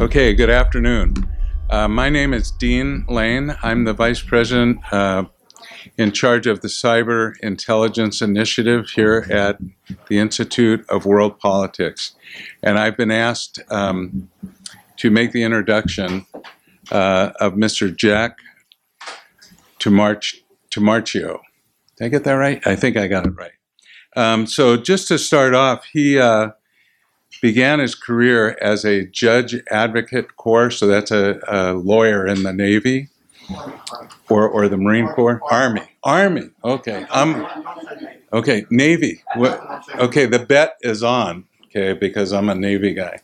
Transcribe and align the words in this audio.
Okay, 0.00 0.34
good 0.34 0.50
afternoon. 0.50 1.14
Uh, 1.70 1.86
my 1.86 2.10
name 2.10 2.34
is 2.34 2.50
Dean 2.50 3.04
Lane. 3.08 3.54
I'm 3.62 3.84
the 3.84 3.92
Vice 3.92 4.20
President 4.20 4.80
uh, 4.92 5.24
in 5.96 6.10
charge 6.10 6.48
of 6.48 6.62
the 6.62 6.68
Cyber 6.68 7.34
Intelligence 7.42 8.20
Initiative 8.20 8.90
here 8.90 9.24
at 9.30 9.56
the 10.08 10.18
Institute 10.18 10.84
of 10.88 11.06
World 11.06 11.38
Politics. 11.38 12.16
And 12.60 12.76
I've 12.76 12.96
been 12.96 13.12
asked 13.12 13.60
um, 13.70 14.28
to 14.96 15.10
make 15.10 15.30
the 15.30 15.44
introduction 15.44 16.26
uh, 16.90 17.30
of 17.38 17.52
Mr. 17.52 17.94
Jack 17.94 18.38
Tumarch- 19.78 20.40
Tomarchio. 20.72 21.38
Did 21.96 22.04
I 22.04 22.08
get 22.08 22.24
that 22.24 22.32
right? 22.32 22.60
I 22.66 22.74
think 22.74 22.96
I 22.96 23.06
got 23.06 23.26
it 23.26 23.34
right. 23.36 23.52
Um, 24.16 24.48
so 24.48 24.76
just 24.76 25.06
to 25.08 25.18
start 25.20 25.54
off, 25.54 25.84
he 25.92 26.18
uh, 26.18 26.50
began 27.44 27.78
his 27.78 27.94
career 27.94 28.56
as 28.62 28.86
a 28.86 29.04
judge 29.04 29.54
advocate 29.70 30.34
corps, 30.38 30.70
so 30.70 30.86
that's 30.86 31.10
a, 31.10 31.38
a 31.46 31.74
lawyer 31.74 32.26
in 32.26 32.42
the 32.42 32.54
Navy 32.54 33.10
or, 34.30 34.48
or 34.48 34.66
the 34.66 34.78
Marine 34.78 35.08
Corps, 35.08 35.42
Army, 35.50 35.82
Army. 36.02 36.48
Okay, 36.64 37.04
I'm 37.10 37.46
okay. 38.32 38.64
Navy. 38.70 39.22
What, 39.34 39.60
okay, 39.96 40.24
the 40.24 40.38
bet 40.38 40.78
is 40.80 41.02
on. 41.02 41.44
Okay, 41.66 41.92
because 41.92 42.32
I'm 42.32 42.48
a 42.48 42.54
Navy 42.54 42.94
guy. 42.94 43.18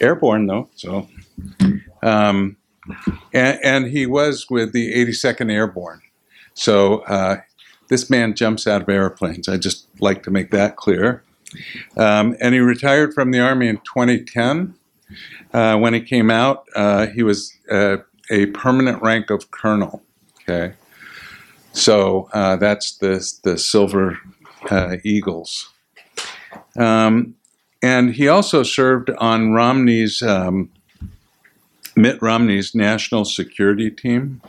Airborne 0.00 0.46
though, 0.46 0.70
so. 0.74 1.06
Um, 2.02 2.56
and, 3.34 3.58
and 3.62 3.86
he 3.88 4.06
was 4.06 4.46
with 4.48 4.72
the 4.72 4.94
82nd 4.94 5.52
Airborne. 5.52 6.00
So 6.54 7.00
uh, 7.00 7.42
this 7.88 8.08
man 8.08 8.34
jumps 8.34 8.66
out 8.66 8.80
of 8.80 8.88
airplanes. 8.88 9.46
I 9.46 9.58
just 9.58 9.88
like 10.00 10.22
to 10.22 10.30
make 10.30 10.52
that 10.52 10.76
clear. 10.76 11.22
Um, 11.96 12.36
and 12.40 12.54
he 12.54 12.60
retired 12.60 13.14
from 13.14 13.30
the 13.30 13.40
Army 13.40 13.68
in 13.68 13.78
2010. 13.78 14.74
Uh, 15.52 15.76
when 15.78 15.94
he 15.94 16.00
came 16.00 16.30
out, 16.30 16.64
uh, 16.74 17.06
he 17.08 17.22
was 17.22 17.52
uh, 17.70 17.98
a 18.30 18.46
permanent 18.46 19.02
rank 19.02 19.30
of 19.30 19.50
colonel. 19.50 20.02
Okay. 20.40 20.74
So 21.72 22.28
uh, 22.32 22.56
that's 22.56 22.96
the, 22.98 23.24
the 23.44 23.58
Silver 23.58 24.18
uh, 24.70 24.96
Eagles. 25.04 25.70
Um, 26.76 27.34
and 27.82 28.14
he 28.14 28.28
also 28.28 28.62
served 28.62 29.10
on 29.18 29.52
Romney's, 29.52 30.22
um, 30.22 30.70
Mitt 31.96 32.20
Romney's 32.22 32.74
national 32.74 33.24
security 33.24 33.90
team, 33.90 34.40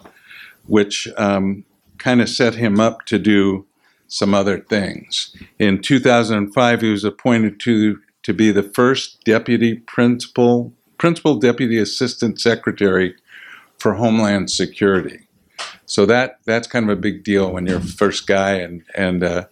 which 0.68 1.08
um, 1.18 1.66
kind 1.98 2.22
of 2.22 2.30
set 2.30 2.56
him 2.56 2.80
up 2.80 3.06
to 3.06 3.18
do 3.18 3.66
some 4.14 4.36
other 4.36 4.60
things. 4.60 5.36
In 5.58 5.82
2005, 5.82 6.82
he 6.82 6.92
was 6.92 7.04
appointed 7.04 7.60
to, 7.62 8.00
to 8.22 8.32
be 8.32 8.52
the 8.52 8.62
first 8.62 9.24
deputy 9.24 9.74
principal, 9.74 10.72
principal 11.00 11.40
deputy 11.40 11.80
assistant 11.80 12.40
secretary 12.40 13.16
for 13.80 13.96
Homeland 13.96 14.52
Security. 14.52 15.28
So 15.88 16.06
that 16.06 16.40
that's 16.46 16.68
kind 16.68 16.90
of 16.90 16.96
a 16.96 17.02
big 17.02 17.24
deal 17.24 17.52
when 17.52 17.66
you're 17.66 17.80
first 17.80 18.28
guy 18.28 18.54
and 18.54 18.84
and 18.96 19.24
uh, 19.24 19.46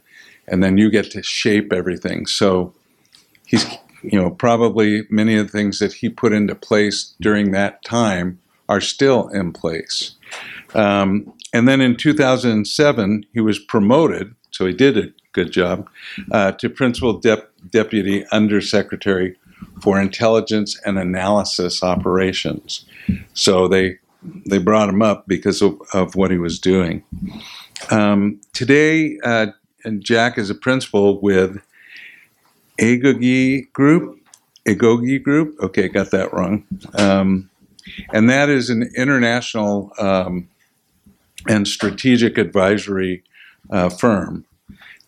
and 0.48 0.64
then 0.64 0.78
you 0.78 0.92
get 0.92 1.10
to 1.12 1.24
shape 1.24 1.74
everything. 1.74 2.28
So 2.28 2.74
he's 3.48 3.66
you 4.04 4.22
know 4.22 4.30
probably 4.30 5.04
many 5.10 5.38
of 5.38 5.48
the 5.48 5.52
things 5.52 5.80
that 5.80 5.94
he 5.94 6.08
put 6.08 6.34
into 6.34 6.54
place 6.54 7.16
during 7.20 7.52
that 7.52 7.84
time 7.84 8.40
are 8.70 8.82
still 8.82 9.28
in 9.30 9.54
place. 9.54 10.12
Um, 10.76 11.34
and 11.52 11.68
then 11.68 11.82
in 11.82 11.98
2007, 11.98 13.26
he 13.34 13.42
was 13.42 13.60
promoted, 13.60 14.34
so 14.52 14.66
he 14.66 14.74
did 14.74 14.98
a 14.98 15.12
good 15.34 15.52
job, 15.52 15.90
uh, 16.32 16.52
to 16.54 16.70
Principal 16.70 17.14
Dep- 17.14 17.52
Deputy 17.70 18.26
Undersecretary 18.32 19.38
for 19.82 20.00
Intelligence 20.00 20.80
and 20.86 21.00
Analysis 21.00 21.84
Operations. 21.84 22.86
So 23.34 23.68
they 23.68 23.98
they 24.46 24.60
brought 24.60 24.90
him 24.90 25.02
up 25.02 25.26
because 25.28 25.64
of, 25.64 25.80
of 25.94 26.16
what 26.16 26.30
he 26.30 26.38
was 26.38 26.60
doing. 26.60 27.04
Um, 27.90 28.40
today, 28.54 29.18
uh, 29.24 29.48
and 29.84 30.04
Jack 30.04 30.38
is 30.38 30.52
a 30.52 30.56
principal 30.56 31.20
with 31.20 31.58
Agoge 32.80 33.72
Group. 33.74 34.20
Agoge 34.68 35.24
Group. 35.24 35.56
Okay, 35.60 35.88
got 35.88 36.12
that 36.12 36.32
wrong. 36.34 36.66
Um, 36.94 37.50
and 38.14 38.30
that 38.30 38.50
is 38.50 38.70
an 38.70 38.92
international 38.96 39.92
um, 39.98 40.48
and 41.48 41.68
strategic 41.68 42.38
advisory 42.38 43.24
uh, 43.72 43.90
firm. 43.90 44.46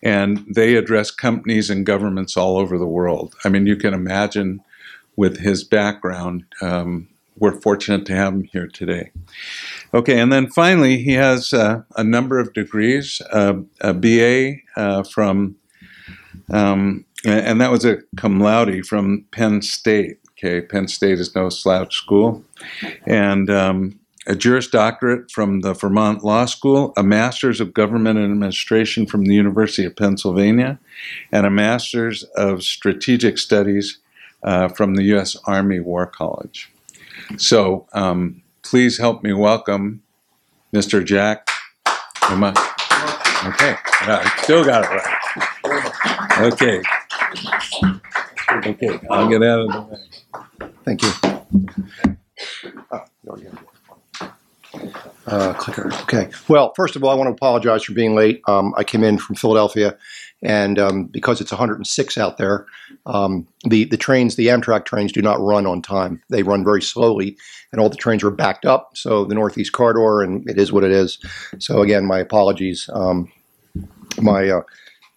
And 0.02 0.46
they 0.54 0.76
address 0.76 1.12
companies 1.12 1.70
and 1.70 1.86
governments 1.86 2.36
all 2.36 2.58
over 2.58 2.78
the 2.78 2.88
world. 2.88 3.36
I 3.46 3.50
mean, 3.50 3.66
you 3.66 3.76
can 3.76 3.94
imagine 3.94 4.62
with 5.16 5.40
his 5.40 5.64
background, 5.64 6.44
um, 6.62 7.08
we're 7.38 7.60
fortunate 7.62 8.06
to 8.08 8.16
have 8.16 8.34
him 8.34 8.44
here 8.44 8.68
today. 8.68 9.12
Okay, 9.94 10.20
and 10.20 10.32
then 10.32 10.50
finally, 10.50 11.02
he 11.02 11.14
has 11.14 11.54
uh, 11.54 11.84
a 11.96 12.04
number 12.04 12.40
of 12.40 12.54
degrees 12.54 13.22
uh, 13.32 13.56
a 13.82 13.94
BA 13.94 14.56
uh, 14.76 15.04
from, 15.04 15.56
um, 16.52 17.06
and 17.26 17.62
that 17.62 17.72
was 17.72 17.86
a 17.86 17.98
cum 18.18 18.40
laude 18.40 18.86
from 18.86 19.26
Penn 19.32 19.62
State. 19.62 20.20
Okay, 20.32 20.62
Penn 20.62 20.88
State 20.88 21.20
is 21.20 21.34
no 21.36 21.50
slouch 21.50 21.96
school. 21.96 22.44
And 23.06 23.50
um, 23.50 24.00
a 24.26 24.36
Juris 24.36 24.68
Doctorate 24.68 25.30
from 25.32 25.62
the 25.62 25.74
Vermont 25.74 26.24
Law 26.24 26.46
School, 26.46 26.94
a 26.98 27.04
Master's 27.04 27.60
of 27.60 27.74
Government 27.74 28.18
and 28.18 28.32
Administration 28.32 29.06
from 29.06 29.26
the 29.26 29.36
University 29.36 29.86
of 29.86 29.96
Pennsylvania, 29.96 30.80
and 31.32 31.46
a 31.46 31.50
Master's 31.52 32.24
of 32.36 32.64
Strategic 32.64 33.38
Studies 33.38 34.00
uh, 34.44 34.68
from 34.70 34.96
the 34.96 35.04
U.S. 35.04 35.36
Army 35.46 35.80
War 35.80 36.06
College. 36.06 36.72
So 37.38 37.88
um, 37.94 38.42
please 38.62 38.98
help 38.98 39.24
me 39.24 39.34
welcome 39.34 40.02
Mr. 40.74 41.04
Jack. 41.04 41.48
Uma- 42.30 42.54
Okay, 43.46 43.76
yeah, 44.08 44.22
I 44.24 44.42
still 44.44 44.64
got 44.64 44.86
it 44.86 44.90
right. 45.68 46.54
Okay. 46.54 46.82
Okay, 48.70 49.00
I'll 49.12 49.28
get 49.28 49.44
out 49.44 49.60
of 49.60 49.68
the 49.68 49.82
way. 49.82 50.70
Thank 50.86 51.02
you. 51.02 51.12
Oh, 52.90 53.04
you 53.22 53.30
already 53.30 53.46
have 53.48 53.64
it. 54.82 55.04
Uh, 55.26 55.54
clicker. 55.54 55.88
Okay. 56.02 56.30
Well, 56.50 56.74
first 56.76 56.96
of 56.96 57.04
all, 57.04 57.10
I 57.10 57.14
want 57.14 57.30
to 57.30 57.34
apologize 57.34 57.84
for 57.84 57.94
being 57.94 58.14
late. 58.14 58.42
Um, 58.48 58.74
I 58.78 58.84
came 58.84 59.04
in 59.06 59.18
from 59.18 59.36
Philadelphia, 59.36 59.98
and 60.42 60.78
um, 60.78 61.06
because 61.06 61.40
it's 61.40 61.52
106 61.52 62.18
out 62.18 62.38
there, 62.38 62.66
um, 63.06 63.48
the 63.64 63.86
the 63.86 63.96
trains, 63.96 64.36
the 64.36 64.48
Amtrak 64.48 64.84
trains, 64.84 65.14
do 65.14 65.22
not 65.22 65.40
run 65.40 65.66
on 65.66 65.82
time. 65.82 66.22
They 66.30 66.44
run 66.44 66.66
very 66.66 66.82
slowly, 66.82 67.38
and 67.72 67.80
all 67.80 67.90
the 67.90 67.96
trains 67.96 68.22
are 68.24 68.32
backed 68.32 68.66
up. 68.66 68.98
So 68.98 69.24
the 69.24 69.36
Northeast 69.36 69.72
Corridor, 69.72 70.24
and 70.24 70.50
it 70.50 70.58
is 70.58 70.74
what 70.74 70.84
it 70.84 70.92
is. 70.92 71.20
So 71.60 71.82
again, 71.82 72.06
my 72.06 72.20
apologies. 72.20 72.90
Um, 72.94 73.32
my 74.22 74.50
uh, 74.50 74.62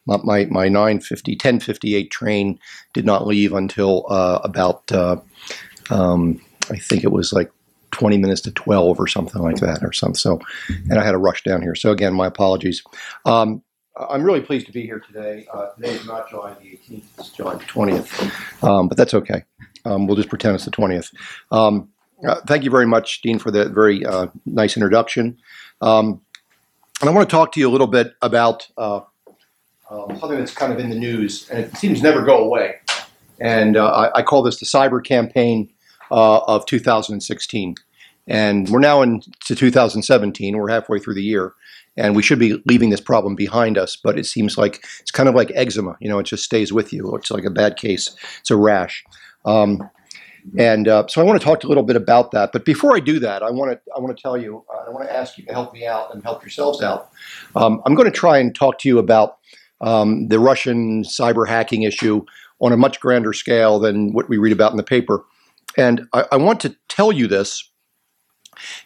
my 0.06 0.18
my 0.22 0.44
my 0.46 0.68
950 0.68 1.32
1058 1.32 2.10
train 2.10 2.58
did 2.94 3.04
not 3.04 3.26
leave 3.26 3.52
until 3.52 4.06
uh, 4.08 4.40
about 4.44 4.90
uh, 4.92 5.16
um, 5.90 6.40
I 6.70 6.76
think 6.76 7.04
it 7.04 7.12
was 7.12 7.32
like 7.32 7.50
20 7.96 8.18
minutes 8.18 8.42
to 8.42 8.50
12 8.50 9.00
or 9.00 9.06
something 9.06 9.40
like 9.40 9.56
that 9.56 9.82
or 9.82 9.90
something. 9.90 10.16
So, 10.16 10.38
and 10.90 10.98
I 10.98 11.04
had 11.04 11.12
to 11.12 11.18
rush 11.18 11.42
down 11.42 11.62
here. 11.62 11.74
So 11.74 11.92
again, 11.92 12.12
my 12.12 12.26
apologies. 12.26 12.82
Um, 13.24 13.62
I'm 13.96 14.22
really 14.22 14.42
pleased 14.42 14.66
to 14.66 14.72
be 14.72 14.82
here 14.82 15.00
today. 15.00 15.46
Uh, 15.50 15.70
today 15.70 15.92
is 15.92 16.04
not 16.04 16.28
July 16.28 16.54
the 16.60 16.66
18th; 16.66 17.04
it's 17.18 17.30
July 17.30 17.54
the 17.54 17.64
20th. 17.64 18.62
Um, 18.62 18.88
but 18.88 18.98
that's 18.98 19.14
okay. 19.14 19.44
Um, 19.86 20.06
we'll 20.06 20.16
just 20.16 20.28
pretend 20.28 20.56
it's 20.56 20.66
the 20.66 20.70
20th. 20.70 21.14
Um, 21.50 21.88
uh, 22.28 22.40
thank 22.46 22.64
you 22.64 22.70
very 22.70 22.86
much, 22.86 23.22
Dean, 23.22 23.38
for 23.38 23.50
that 23.52 23.70
very 23.70 24.04
uh, 24.04 24.26
nice 24.44 24.76
introduction. 24.76 25.38
Um, 25.80 26.20
and 27.00 27.08
I 27.08 27.14
want 27.14 27.26
to 27.26 27.34
talk 27.34 27.52
to 27.52 27.60
you 27.60 27.66
a 27.66 27.72
little 27.72 27.86
bit 27.86 28.12
about 28.20 28.68
uh, 28.76 29.00
um, 29.90 30.18
something 30.18 30.36
that's 30.36 30.52
kind 30.52 30.74
of 30.74 30.78
in 30.78 30.90
the 30.90 30.96
news, 30.96 31.48
and 31.48 31.60
it 31.60 31.74
seems 31.78 32.02
never 32.02 32.22
go 32.22 32.44
away. 32.44 32.74
And 33.40 33.78
uh, 33.78 33.86
I, 33.86 34.18
I 34.18 34.22
call 34.22 34.42
this 34.42 34.60
the 34.60 34.66
cyber 34.66 35.02
campaign 35.02 35.70
uh, 36.10 36.38
of 36.38 36.66
2016. 36.66 37.74
And 38.28 38.68
we're 38.68 38.80
now 38.80 39.02
into 39.02 39.54
2017. 39.54 40.56
We're 40.56 40.68
halfway 40.68 40.98
through 40.98 41.14
the 41.14 41.22
year, 41.22 41.54
and 41.96 42.16
we 42.16 42.22
should 42.22 42.40
be 42.40 42.60
leaving 42.66 42.90
this 42.90 43.00
problem 43.00 43.36
behind 43.36 43.78
us. 43.78 43.96
But 43.96 44.18
it 44.18 44.26
seems 44.26 44.58
like 44.58 44.84
it's 45.00 45.12
kind 45.12 45.28
of 45.28 45.36
like 45.36 45.52
eczema. 45.54 45.96
You 46.00 46.08
know, 46.08 46.18
it 46.18 46.24
just 46.24 46.44
stays 46.44 46.72
with 46.72 46.92
you. 46.92 47.14
It's 47.14 47.30
like 47.30 47.44
a 47.44 47.50
bad 47.50 47.76
case. 47.76 48.16
It's 48.40 48.50
a 48.50 48.56
rash. 48.56 49.04
Um, 49.44 49.88
and 50.58 50.88
uh, 50.88 51.06
so 51.08 51.20
I 51.20 51.24
want 51.24 51.40
to 51.40 51.44
talk 51.44 51.64
a 51.64 51.68
little 51.68 51.82
bit 51.82 51.96
about 51.96 52.30
that. 52.32 52.52
But 52.52 52.64
before 52.64 52.96
I 52.96 53.00
do 53.00 53.18
that, 53.20 53.42
I 53.42 53.50
want 53.50 53.72
to 53.72 53.80
I 53.96 54.00
want 54.00 54.16
to 54.16 54.20
tell 54.20 54.36
you 54.36 54.64
uh, 54.72 54.84
I 54.86 54.90
want 54.90 55.06
to 55.06 55.14
ask 55.14 55.38
you 55.38 55.44
to 55.44 55.52
help 55.52 55.72
me 55.72 55.86
out 55.86 56.14
and 56.14 56.22
help 56.22 56.42
yourselves 56.42 56.82
out. 56.82 57.10
Um, 57.54 57.82
I'm 57.84 57.94
going 57.94 58.10
to 58.10 58.16
try 58.16 58.38
and 58.38 58.54
talk 58.54 58.78
to 58.80 58.88
you 58.88 58.98
about 58.98 59.38
um, 59.80 60.28
the 60.28 60.38
Russian 60.38 61.02
cyber 61.02 61.48
hacking 61.48 61.82
issue 61.82 62.24
on 62.60 62.72
a 62.72 62.76
much 62.76 63.00
grander 63.00 63.32
scale 63.32 63.78
than 63.78 64.12
what 64.12 64.28
we 64.28 64.38
read 64.38 64.52
about 64.52 64.70
in 64.70 64.76
the 64.76 64.82
paper. 64.82 65.24
And 65.76 66.06
I, 66.12 66.24
I 66.32 66.36
want 66.36 66.60
to 66.60 66.76
tell 66.88 67.12
you 67.12 67.26
this, 67.26 67.70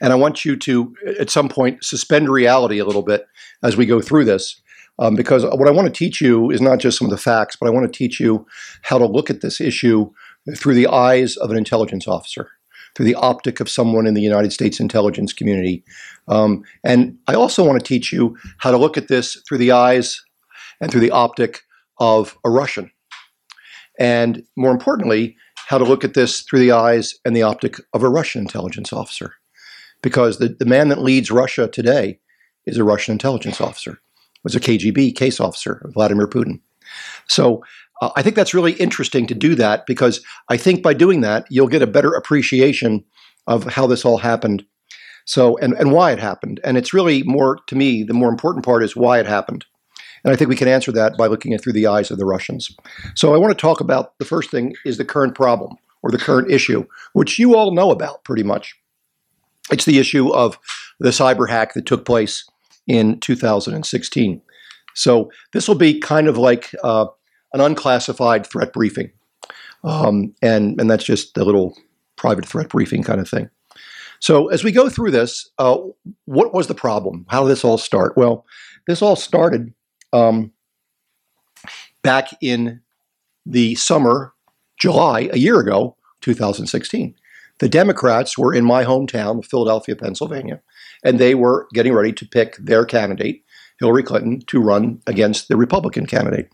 and 0.01 0.13
I 0.13 0.17
want 0.17 0.45
you 0.45 0.57
to, 0.57 0.95
at 1.19 1.31
some 1.31 1.49
point, 1.49 1.85
suspend 1.85 2.29
reality 2.29 2.79
a 2.79 2.85
little 2.85 3.03
bit 3.03 3.27
as 3.63 3.77
we 3.77 3.87
go 3.87 4.01
through 4.01 4.25
this. 4.25 4.61
Um, 4.99 5.15
because 5.15 5.45
what 5.45 5.69
I 5.69 5.71
want 5.71 5.87
to 5.87 5.99
teach 5.99 6.21
you 6.21 6.51
is 6.51 6.61
not 6.61 6.79
just 6.79 6.99
some 6.99 7.07
of 7.07 7.11
the 7.11 7.17
facts, 7.17 7.57
but 7.59 7.67
I 7.67 7.71
want 7.71 7.91
to 7.91 7.99
teach 7.99 8.21
you 8.21 8.47
how 8.83 8.99
to 8.99 9.07
look 9.07 9.31
at 9.31 9.41
this 9.41 9.61
issue 9.61 10.11
through 10.57 10.75
the 10.75 10.89
eyes 10.89 11.37
of 11.37 11.51
an 11.51 11.57
intelligence 11.57 12.07
officer. 12.07 12.51
through 12.95 13.07
the 13.07 13.15
optic 13.15 13.61
of 13.61 13.69
someone 13.69 14.07
in 14.07 14.15
the 14.15 14.23
United 14.23 14.53
States 14.53 14.81
intelligence 14.81 15.33
community. 15.33 15.85
Um, 16.29 16.63
and 16.85 17.19
I 17.27 17.35
also 17.35 17.65
want 17.65 17.79
to 17.79 17.87
teach 17.87 18.13
you 18.13 18.37
how 18.59 18.71
to 18.71 18.77
look 18.77 18.97
at 18.97 19.09
this 19.09 19.41
through 19.49 19.59
the 19.59 19.73
eyes 19.73 20.23
and 20.81 20.91
through 20.91 21.01
the 21.01 21.11
optic 21.11 21.63
of 21.99 22.37
a 22.45 22.51
Russian. 22.51 22.91
And 23.99 24.45
more 24.57 24.71
importantly, 24.71 25.37
how 25.71 25.79
to 25.79 25.85
look 25.85 26.03
at 26.03 26.15
this 26.15 26.41
through 26.41 26.59
the 26.59 26.73
eyes 26.73 27.15
and 27.25 27.37
the 27.37 27.45
optic 27.45 27.77
of 27.93 28.03
a 28.03 28.09
Russian 28.09 28.41
intelligence 28.41 28.93
officer. 28.93 29.35
Because 30.03 30.39
the, 30.39 30.49
the 30.49 30.65
man 30.65 30.89
that 30.89 31.01
leads 31.01 31.31
Russia 31.31 31.69
today 31.69 32.19
is 32.67 32.77
a 32.77 32.83
Russian 32.83 33.13
intelligence 33.13 33.61
officer, 33.61 34.01
was 34.43 34.57
a 34.57 34.61
KGB 34.61 35.15
case 35.15 35.39
officer, 35.39 35.89
Vladimir 35.95 36.27
Putin. 36.27 36.59
So 37.29 37.63
uh, 38.03 38.11
I 38.17 38.23
think 38.23 38.35
that's 38.35 38.53
really 38.53 38.73
interesting 38.73 39.29
to 39.29 39.35
do 39.35 39.55
that 39.55 39.87
because 39.87 40.25
I 40.49 40.57
think 40.57 40.83
by 40.83 40.93
doing 40.93 41.21
that, 41.21 41.47
you'll 41.51 41.69
get 41.69 41.83
a 41.83 41.87
better 41.87 42.15
appreciation 42.15 43.05
of 43.47 43.63
how 43.63 43.87
this 43.87 44.05
all 44.05 44.19
happened. 44.19 44.67
So, 45.25 45.57
and, 45.59 45.75
and 45.75 45.93
why 45.93 46.11
it 46.11 46.19
happened. 46.19 46.59
And 46.65 46.79
it's 46.79 46.93
really 46.93 47.23
more, 47.23 47.61
to 47.69 47.77
me, 47.77 48.03
the 48.03 48.13
more 48.13 48.29
important 48.29 48.65
part 48.65 48.83
is 48.83 48.97
why 48.97 49.21
it 49.21 49.27
happened. 49.27 49.67
And 50.25 50.33
I 50.33 50.37
think 50.37 50.51
we 50.51 50.57
can 50.57 50.69
answer 50.69 50.93
that 50.93 51.17
by 51.17 51.27
looking 51.27 51.55
at 51.55 51.63
through 51.63 51.73
the 51.73 51.87
eyes 51.87 52.11
of 52.11 52.19
the 52.19 52.27
Russians. 52.27 52.71
So 53.15 53.35
I 53.35 53.39
want 53.39 53.57
to 53.57 53.61
talk 53.61 53.81
about 53.81 54.19
the 54.19 54.25
first 54.25 54.51
thing 54.51 54.75
is 54.85 54.99
the 54.99 55.05
current 55.05 55.35
problem 55.35 55.77
or 56.03 56.11
the 56.11 56.19
current 56.19 56.51
issue, 56.51 56.87
which 57.13 57.39
you 57.39 57.55
all 57.55 57.73
know 57.73 57.91
about 57.91 58.25
pretty 58.25 58.43
much. 58.43 58.75
It's 59.71 59.85
the 59.85 59.99
issue 59.99 60.33
of 60.33 60.59
the 60.99 61.11
cyber 61.11 61.49
hack 61.49 61.75
that 61.75 61.87
took 61.87 62.05
place 62.05 62.49
in 62.87 63.21
2016. 63.21 64.43
So 64.95 65.31
this 65.53 65.69
will 65.69 65.77
be 65.77 66.01
kind 66.01 66.27
of 66.27 66.37
like 66.37 66.75
uh, 66.83 67.07
an 67.53 67.61
unclassified 67.61 68.47
threat 68.47 68.73
briefing. 68.73 69.13
Um, 69.85 70.35
and, 70.43 70.81
and 70.81 70.91
that's 70.91 71.05
just 71.05 71.37
a 71.39 71.45
little 71.45 71.77
private 72.17 72.47
threat 72.47 72.69
briefing 72.69 73.03
kind 73.03 73.21
of 73.21 73.29
thing. 73.29 73.49
So 74.21 74.49
as 74.49 74.63
we 74.63 74.73
go 74.73 74.91
through 74.91 75.13
this, 75.13 75.49
uh, 75.59 75.79
what 76.27 76.53
was 76.53 76.67
the 76.67 76.75
problem? 76.75 77.25
How 77.29 77.43
did 77.43 77.51
this 77.51 77.65
all 77.65 77.79
start? 77.79 78.17
Well, 78.17 78.45
this 78.87 79.01
all 79.01 79.17
started 79.17 79.73
um, 80.13 80.53
back 82.03 82.29
in 82.41 82.81
the 83.47 83.75
summer, 83.75 84.33
July, 84.79 85.29
a 85.33 85.39
year 85.39 85.61
ago, 85.61 85.97
2016. 86.21 87.15
The 87.59 87.69
Democrats 87.69 88.39
were 88.39 88.55
in 88.55 88.65
my 88.65 88.85
hometown 88.85 89.39
of 89.39 89.47
Philadelphia, 89.47 89.95
Pennsylvania, 89.95 90.63
and 91.05 91.19
they 91.19 91.35
were 91.35 91.69
getting 91.75 91.93
ready 91.93 92.13
to 92.13 92.27
pick 92.27 92.57
their 92.57 92.85
candidate, 92.87 93.45
Hillary 93.79 94.03
Clinton, 94.03 94.41
to 94.47 94.61
run 94.61 95.03
against 95.07 95.49
the 95.49 95.57
Republican 95.57 96.07
candidate. 96.07 96.51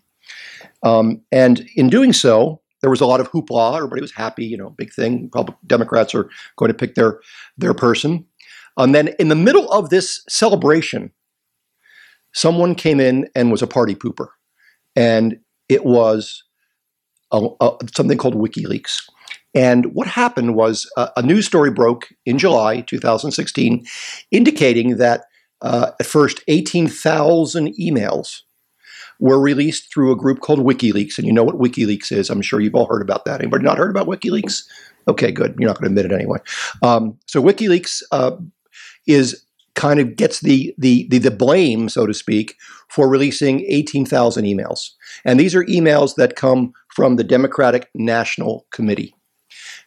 Um, 0.82 1.23
and 1.31 1.69
in 1.76 1.88
doing 1.88 2.12
so, 2.12 2.61
there 2.81 2.91
was 2.91 3.00
a 3.00 3.06
lot 3.06 3.20
of 3.20 3.31
hoopla. 3.31 3.76
Everybody 3.76 4.00
was 4.00 4.12
happy, 4.12 4.44
you 4.44 4.56
know, 4.56 4.70
big 4.70 4.93
thing. 4.93 5.31
Democrats 5.67 6.14
are 6.14 6.29
going 6.56 6.70
to 6.70 6.76
pick 6.76 6.94
their 6.94 7.20
their 7.56 7.75
person. 7.75 8.26
And 8.76 8.94
then 8.94 9.09
in 9.19 9.29
the 9.29 9.35
middle 9.35 9.70
of 9.73 9.91
this 9.91 10.23
celebration, 10.29 11.11
someone 12.37 12.75
came 12.75 13.00
in 13.00 13.27
and 13.35 13.50
was 13.50 13.62
a 13.62 13.67
party 13.67 13.94
pooper, 13.94 14.29
and 14.94 15.38
it 15.71 15.87
was 15.87 16.44
a, 17.33 17.49
a, 17.61 17.79
something 17.94 18.19
called 18.19 18.35
WikiLeaks. 18.35 19.03
And 19.55 19.94
what 19.94 20.06
happened 20.06 20.55
was 20.55 20.88
a, 20.99 21.09
a, 21.17 21.23
news 21.23 21.47
story 21.47 21.71
broke 21.71 22.12
in 22.27 22.38
July 22.38 22.83
2016, 22.83 23.87
indicating 24.31 24.99
that 24.99 25.25
uh, 25.62 25.93
at 25.99 26.05
first 26.05 26.44
18,000 26.47 27.75
emails 27.81 28.43
were 29.19 29.41
released 29.41 29.91
through 29.91 30.12
a 30.12 30.17
group 30.17 30.41
called 30.41 30.59
WikiLeaks. 30.59 31.17
And 31.17 31.27
you 31.27 31.33
know 31.33 31.43
what 31.43 31.59
WikiLeaks 31.59 32.12
is. 32.12 32.29
I'm 32.29 32.43
sure 32.43 32.61
you've 32.61 32.75
all 32.75 32.87
heard 32.87 33.00
about 33.00 33.25
that. 33.25 33.41
Anybody 33.41 33.65
not 33.65 33.79
heard 33.79 33.91
about 33.91 34.09
WikiLeaks? 34.09 34.62
Okay, 35.09 35.33
good. 35.33 35.56
You're 35.59 35.71
not 35.71 35.81
going 35.81 35.94
to 35.94 35.99
admit 35.99 36.12
it 36.12 36.15
anyway. 36.15 36.38
Um, 36.83 37.19
so 37.25 37.43
WikiLeaks 37.43 38.03
uh, 38.12 38.37
is 39.06 39.45
kind 39.76 40.00
of 40.00 40.17
gets 40.17 40.40
the, 40.40 40.75
the, 40.78 41.06
the 41.11 41.19
the 41.19 41.31
blame, 41.31 41.88
so 41.88 42.06
to 42.06 42.14
speak, 42.14 42.56
for 42.88 43.08
releasing 43.08 43.61
18,000 43.69 44.44
emails. 44.44 44.90
And 45.25 45.38
these 45.38 45.55
are 45.55 45.64
emails 45.67 46.17
that 46.17 46.34
come 46.34 46.73
from 46.88 47.17
the 47.17 47.25
Democratic 47.25 47.90
National 47.94 48.67
Committee. 48.73 49.14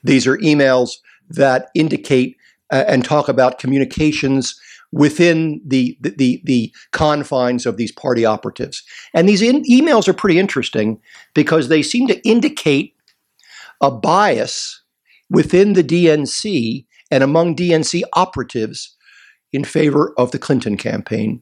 These 0.03 0.27
are 0.27 0.37
emails 0.37 0.97
that 1.29 1.69
indicate 1.75 2.37
uh, 2.71 2.85
and 2.87 3.03
talk 3.03 3.27
about 3.27 3.59
communications 3.59 4.59
within 4.91 5.61
the, 5.65 5.97
the, 6.01 6.41
the 6.45 6.73
confines 6.91 7.65
of 7.65 7.77
these 7.77 7.91
party 7.91 8.25
operatives. 8.25 8.83
And 9.13 9.27
these 9.27 9.41
in- 9.41 9.63
emails 9.65 10.07
are 10.07 10.13
pretty 10.13 10.39
interesting 10.39 10.99
because 11.33 11.67
they 11.67 11.83
seem 11.83 12.07
to 12.07 12.27
indicate 12.27 12.95
a 13.81 13.91
bias 13.91 14.81
within 15.29 15.73
the 15.73 15.83
DNC 15.83 16.85
and 17.11 17.23
among 17.23 17.55
DNC 17.55 18.01
operatives 18.13 18.95
in 19.51 19.63
favor 19.63 20.13
of 20.17 20.31
the 20.31 20.39
Clinton 20.39 20.77
campaign 20.77 21.41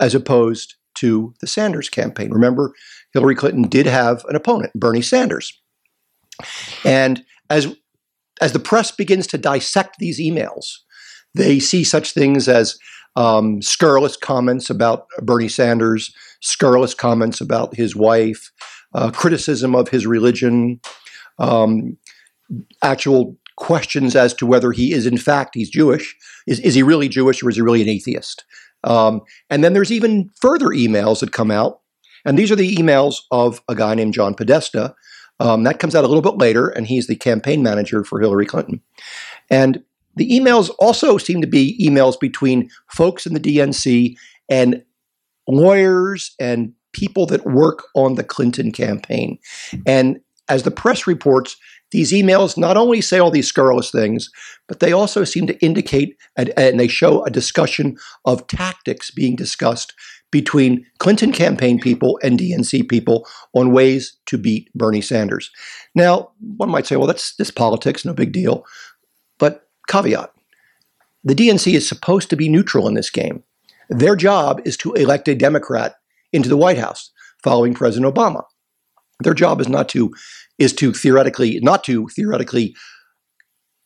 as 0.00 0.14
opposed 0.14 0.74
to 0.94 1.34
the 1.40 1.46
Sanders 1.46 1.88
campaign. 1.88 2.30
Remember, 2.30 2.72
Hillary 3.12 3.34
Clinton 3.34 3.62
did 3.62 3.86
have 3.86 4.24
an 4.28 4.36
opponent, 4.36 4.72
Bernie 4.74 5.02
Sanders. 5.02 5.52
And 6.84 7.24
as 7.50 7.74
as 8.40 8.52
the 8.52 8.60
press 8.60 8.92
begins 8.92 9.26
to 9.28 9.38
dissect 9.38 9.96
these 9.98 10.20
emails, 10.20 10.76
they 11.34 11.58
see 11.58 11.82
such 11.82 12.12
things 12.12 12.48
as 12.48 12.78
um, 13.16 13.60
scurrilous 13.60 14.16
comments 14.16 14.70
about 14.70 15.08
Bernie 15.22 15.48
Sanders, 15.48 16.14
scurrilous 16.40 16.94
comments 16.94 17.40
about 17.40 17.74
his 17.74 17.96
wife, 17.96 18.52
uh, 18.94 19.10
criticism 19.10 19.74
of 19.74 19.88
his 19.88 20.06
religion, 20.06 20.80
um, 21.40 21.96
actual 22.82 23.36
questions 23.58 24.16
as 24.16 24.32
to 24.34 24.46
whether 24.46 24.72
he 24.72 24.92
is 24.92 25.04
in 25.04 25.18
fact 25.18 25.54
he's 25.54 25.68
Jewish. 25.68 26.16
Is, 26.46 26.60
is 26.60 26.74
he 26.74 26.82
really 26.82 27.08
Jewish 27.08 27.42
or 27.42 27.50
is 27.50 27.56
he 27.56 27.62
really 27.62 27.82
an 27.82 27.88
atheist? 27.88 28.44
Um, 28.84 29.22
and 29.50 29.62
then 29.62 29.72
there's 29.72 29.92
even 29.92 30.30
further 30.40 30.68
emails 30.68 31.20
that 31.20 31.32
come 31.32 31.50
out, 31.50 31.80
and 32.24 32.38
these 32.38 32.50
are 32.50 32.56
the 32.56 32.76
emails 32.76 33.16
of 33.30 33.60
a 33.68 33.74
guy 33.74 33.94
named 33.94 34.14
John 34.14 34.34
Podesta. 34.34 34.94
Um, 35.40 35.64
that 35.64 35.78
comes 35.78 35.94
out 35.94 36.04
a 36.04 36.08
little 36.08 36.22
bit 36.22 36.38
later, 36.38 36.68
and 36.68 36.86
he's 36.86 37.06
the 37.06 37.16
campaign 37.16 37.62
manager 37.62 38.04
for 38.04 38.20
Hillary 38.20 38.46
Clinton. 38.46 38.80
And 39.50 39.82
the 40.16 40.30
emails 40.30 40.70
also 40.78 41.18
seem 41.18 41.40
to 41.40 41.46
be 41.46 41.78
emails 41.80 42.18
between 42.18 42.70
folks 42.88 43.26
in 43.26 43.34
the 43.34 43.40
DNC 43.40 44.16
and 44.48 44.82
lawyers 45.46 46.34
and 46.40 46.72
people 46.92 47.26
that 47.26 47.46
work 47.46 47.84
on 47.94 48.14
the 48.14 48.24
Clinton 48.24 48.72
campaign. 48.72 49.38
And 49.86 50.20
as 50.48 50.62
the 50.62 50.70
press 50.70 51.06
reports, 51.06 51.56
these 51.90 52.12
emails 52.12 52.58
not 52.58 52.76
only 52.76 53.00
say 53.00 53.18
all 53.18 53.30
these 53.30 53.48
scurrilous 53.48 53.90
things, 53.90 54.30
but 54.66 54.80
they 54.80 54.92
also 54.92 55.24
seem 55.24 55.46
to 55.46 55.58
indicate 55.64 56.16
and, 56.36 56.52
and, 56.56 56.78
they 56.78 56.88
show 56.88 57.24
a 57.24 57.30
discussion 57.30 57.96
of 58.24 58.46
tactics 58.46 59.10
being 59.10 59.36
discussed 59.36 59.94
between 60.30 60.84
Clinton 60.98 61.32
campaign 61.32 61.80
people 61.80 62.18
and 62.22 62.38
DNC 62.38 62.88
people 62.88 63.26
on 63.54 63.72
ways 63.72 64.18
to 64.26 64.36
beat 64.36 64.70
Bernie 64.74 65.00
Sanders. 65.00 65.50
Now, 65.94 66.32
one 66.56 66.68
might 66.68 66.86
say, 66.86 66.96
well, 66.96 67.06
that's 67.06 67.34
this 67.36 67.50
politics, 67.50 68.04
no 68.04 68.12
big 68.12 68.32
deal. 68.32 68.66
But 69.38 69.66
caveat 69.88 70.30
the 71.24 71.34
DNC 71.34 71.74
is 71.74 71.88
supposed 71.88 72.30
to 72.30 72.36
be 72.36 72.48
neutral 72.48 72.86
in 72.88 72.94
this 72.94 73.10
game. 73.10 73.42
Their 73.90 74.16
job 74.16 74.60
is 74.64 74.76
to 74.78 74.92
elect 74.94 75.28
a 75.28 75.34
Democrat 75.34 75.96
into 76.32 76.48
the 76.48 76.56
White 76.56 76.78
House 76.78 77.10
following 77.42 77.74
President 77.74 78.14
Obama. 78.14 78.44
Their 79.20 79.34
job 79.34 79.60
is 79.60 79.68
not 79.68 79.88
to 79.90 80.14
is 80.58 80.72
to 80.74 80.92
theoretically 80.92 81.60
not 81.60 81.84
to 81.84 82.08
theoretically 82.08 82.74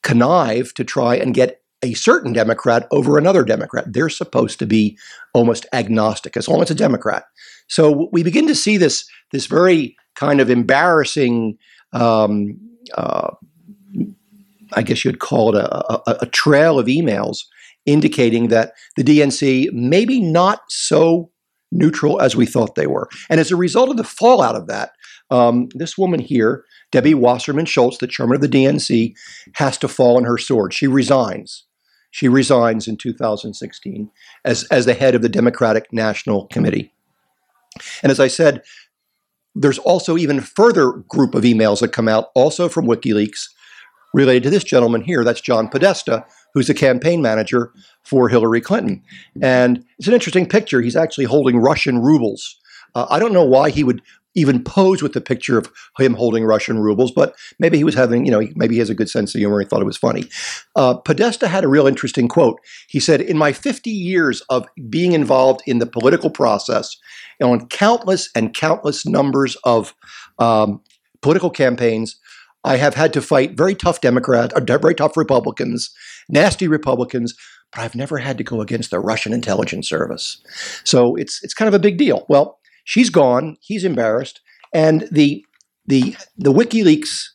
connive 0.03 0.75
to 0.75 0.85
try 0.85 1.17
and 1.17 1.35
get 1.35 1.61
a 1.83 1.95
certain 1.95 2.33
Democrat 2.33 2.87
over 2.93 3.19
another 3.19 3.45
Democrat. 3.45 3.93
They're 3.93 4.09
supposed 4.09 4.59
to 4.61 4.67
be 4.67 4.97
almost 5.35 5.67
agnostic 5.73 6.37
as 6.37 6.49
long 6.49 6.63
as 6.63 6.71
a 6.71 6.77
Democrat. 6.77 7.25
So 7.69 8.09
we 8.13 8.23
begin 8.23 8.47
to 8.47 8.55
see 8.55 8.77
this 8.77 9.05
this 9.33 9.47
very 9.47 9.97
kind 10.15 10.41
of 10.41 10.51
embarrassing 10.51 11.59
um, 11.93 12.59
uh, 12.95 13.31
I 14.75 14.83
guess 14.83 15.05
you'd 15.05 15.19
call 15.19 15.55
it 15.55 15.63
a, 15.63 16.11
a, 16.11 16.17
a 16.23 16.27
trail 16.27 16.79
of 16.79 16.87
emails 16.87 17.45
indicating 17.85 18.49
that 18.49 18.73
the 18.97 19.03
DNC 19.03 19.73
maybe 19.73 20.21
not 20.21 20.61
so 20.69 21.31
neutral 21.73 22.21
as 22.21 22.37
we 22.37 22.47
thought 22.47 22.75
they 22.75 22.87
were. 22.87 23.09
And 23.29 23.41
as 23.41 23.51
a 23.51 23.57
result 23.57 23.91
of 23.91 23.97
the 23.97 24.05
fallout 24.05 24.55
of 24.55 24.69
that, 24.69 24.93
um, 25.31 25.69
this 25.75 25.99
woman 25.99 26.21
here, 26.21 26.65
Debbie 26.93 27.15
Wasserman 27.15 27.65
Schultz, 27.65 27.99
the 27.99 28.07
chairman 28.07 28.37
of 28.37 28.43
the 28.43 28.49
DNC, 28.49 29.15
has 29.55 29.79
to 29.79 29.89
fall 29.89 30.19
on 30.19 30.25
her 30.25 30.39
sword. 30.39 30.75
She 30.75 30.87
resigns. 30.87 31.65
She 32.11 32.29
resigns 32.29 32.87
in 32.87 32.99
2016 32.99 34.11
as, 34.45 34.65
as 34.65 34.85
the 34.85 34.95
head 34.95 35.15
of 35.15 35.23
the 35.23 35.31
Democratic 35.31 35.91
National 35.93 36.47
Committee. 36.49 36.93
And 38.03 38.13
as 38.13 38.21
I 38.21 38.29
said, 38.29 38.63
there's 39.55 39.79
also 39.79 40.19
even 40.19 40.41
further 40.41 40.93
group 40.93 41.35
of 41.35 41.45
emails 41.45 41.81
that 41.81 41.93
come 41.93 42.09
out, 42.09 42.31
also 42.35 42.69
from 42.69 42.87
WikiLeaks, 42.87 43.49
related 44.15 44.43
to 44.43 44.51
this 44.51 44.65
gentleman 44.65 45.03
here. 45.03 45.25
That's 45.25 45.41
John 45.41 45.69
Podesta, 45.69 46.27
who's 46.55 46.71
a 46.71 46.75
campaign 46.75 47.23
manager 47.23 47.73
for 48.03 48.29
Hillary 48.29 48.61
Clinton. 48.61 49.03
And 49.41 49.85
it's 49.99 50.09
an 50.09 50.15
interesting 50.15 50.47
picture. 50.47 50.81
He's 50.81 50.97
actually 50.97 51.25
holding 51.25 51.59
Russian 51.59 52.01
rubles. 52.01 52.59
Uh, 52.95 53.07
I 53.09 53.19
don't 53.19 53.33
know 53.33 53.45
why 53.45 53.71
he 53.71 53.85
would 53.85 54.03
even 54.35 54.65
pose 54.65 55.03
with 55.03 55.13
the 55.13 55.21
picture 55.21 55.59
of 55.59 55.71
him 55.99 56.15
holding 56.15 56.45
Russian 56.45 56.79
rubles, 56.79 57.13
but 57.13 57.35
maybe 57.59 57.77
he 57.77 57.85
was 57.85 57.95
having, 57.95 58.25
you 58.25 58.31
know, 58.31 58.43
maybe 58.55 58.75
he 58.75 58.79
has 58.79 58.91
a 58.91 58.95
good 58.95 59.11
sense 59.11 59.35
of 59.35 59.39
humor. 59.39 59.61
He 59.61 59.67
thought 59.67 59.83
it 59.83 59.87
was 59.87 59.99
funny. 59.99 60.25
Uh, 60.75 60.95
Podesta 60.95 61.49
had 61.49 61.65
a 61.65 61.69
real 61.69 61.87
interesting 61.87 62.29
quote. 62.29 62.59
He 62.89 62.99
said, 62.99 63.21
In 63.21 63.37
my 63.37 63.53
50 63.53 63.91
years 63.91 64.41
of 64.49 64.67
being 64.89 65.13
involved 65.13 65.63
in 65.67 65.79
the 65.79 65.87
political 65.87 66.31
process, 66.31 66.97
and 67.41 67.51
on 67.51 67.69
countless 67.69 68.31
and 68.35 68.55
countless 68.55 69.05
numbers 69.05 69.57
of 69.65 69.95
um, 70.39 70.81
political 71.21 71.51
campaigns, 71.51 72.17
I 72.65 72.77
have 72.77 72.95
had 72.95 73.13
to 73.15 73.23
fight 73.23 73.57
very 73.57 73.75
tough 73.75 74.01
Democrats, 74.01 74.55
uh, 74.55 74.61
very 74.61 74.95
tough 74.95 75.17
Republicans, 75.17 75.91
nasty 76.29 76.69
Republicans, 76.69 77.35
but 77.73 77.81
I've 77.81 77.95
never 77.95 78.19
had 78.19 78.39
to 78.39 78.45
go 78.45 78.61
against 78.61 78.91
the 78.91 79.01
Russian 79.01 79.33
intelligence 79.33 79.89
service. 79.89 80.43
So 80.85 81.17
it's 81.17 81.43
it's 81.43 81.55
kind 81.55 81.69
of 81.69 81.75
a 81.75 81.79
big 81.79 81.99
deal. 81.99 82.27
Well, 82.29 82.59
she's 82.85 83.11
gone. 83.11 83.57
He's 83.61 83.85
embarrassed, 83.85 84.41
and 84.73 85.09
the 85.11 85.45
the 85.87 86.17
the 86.37 86.53
WikiLeaks 86.53 87.29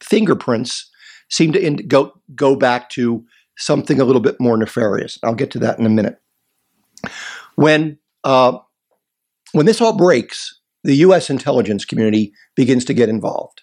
fingerprints 0.00 0.90
seem 1.28 1.52
to 1.52 1.70
go 1.84 2.12
go 2.34 2.56
back 2.56 2.90
to 2.90 3.24
something 3.56 4.00
a 4.00 4.04
little 4.04 4.22
bit 4.22 4.40
more 4.40 4.56
nefarious. 4.56 5.18
I'll 5.22 5.34
get 5.34 5.50
to 5.52 5.58
that 5.60 5.78
in 5.78 5.86
a 5.86 5.90
minute. 5.90 6.20
When 7.54 7.98
uh, 8.24 8.58
when 9.52 9.66
this 9.66 9.80
all 9.80 9.96
breaks, 9.96 10.58
the 10.84 10.96
U.S. 10.96 11.30
intelligence 11.30 11.84
community 11.84 12.32
begins 12.56 12.84
to 12.86 12.94
get 12.94 13.08
involved, 13.08 13.62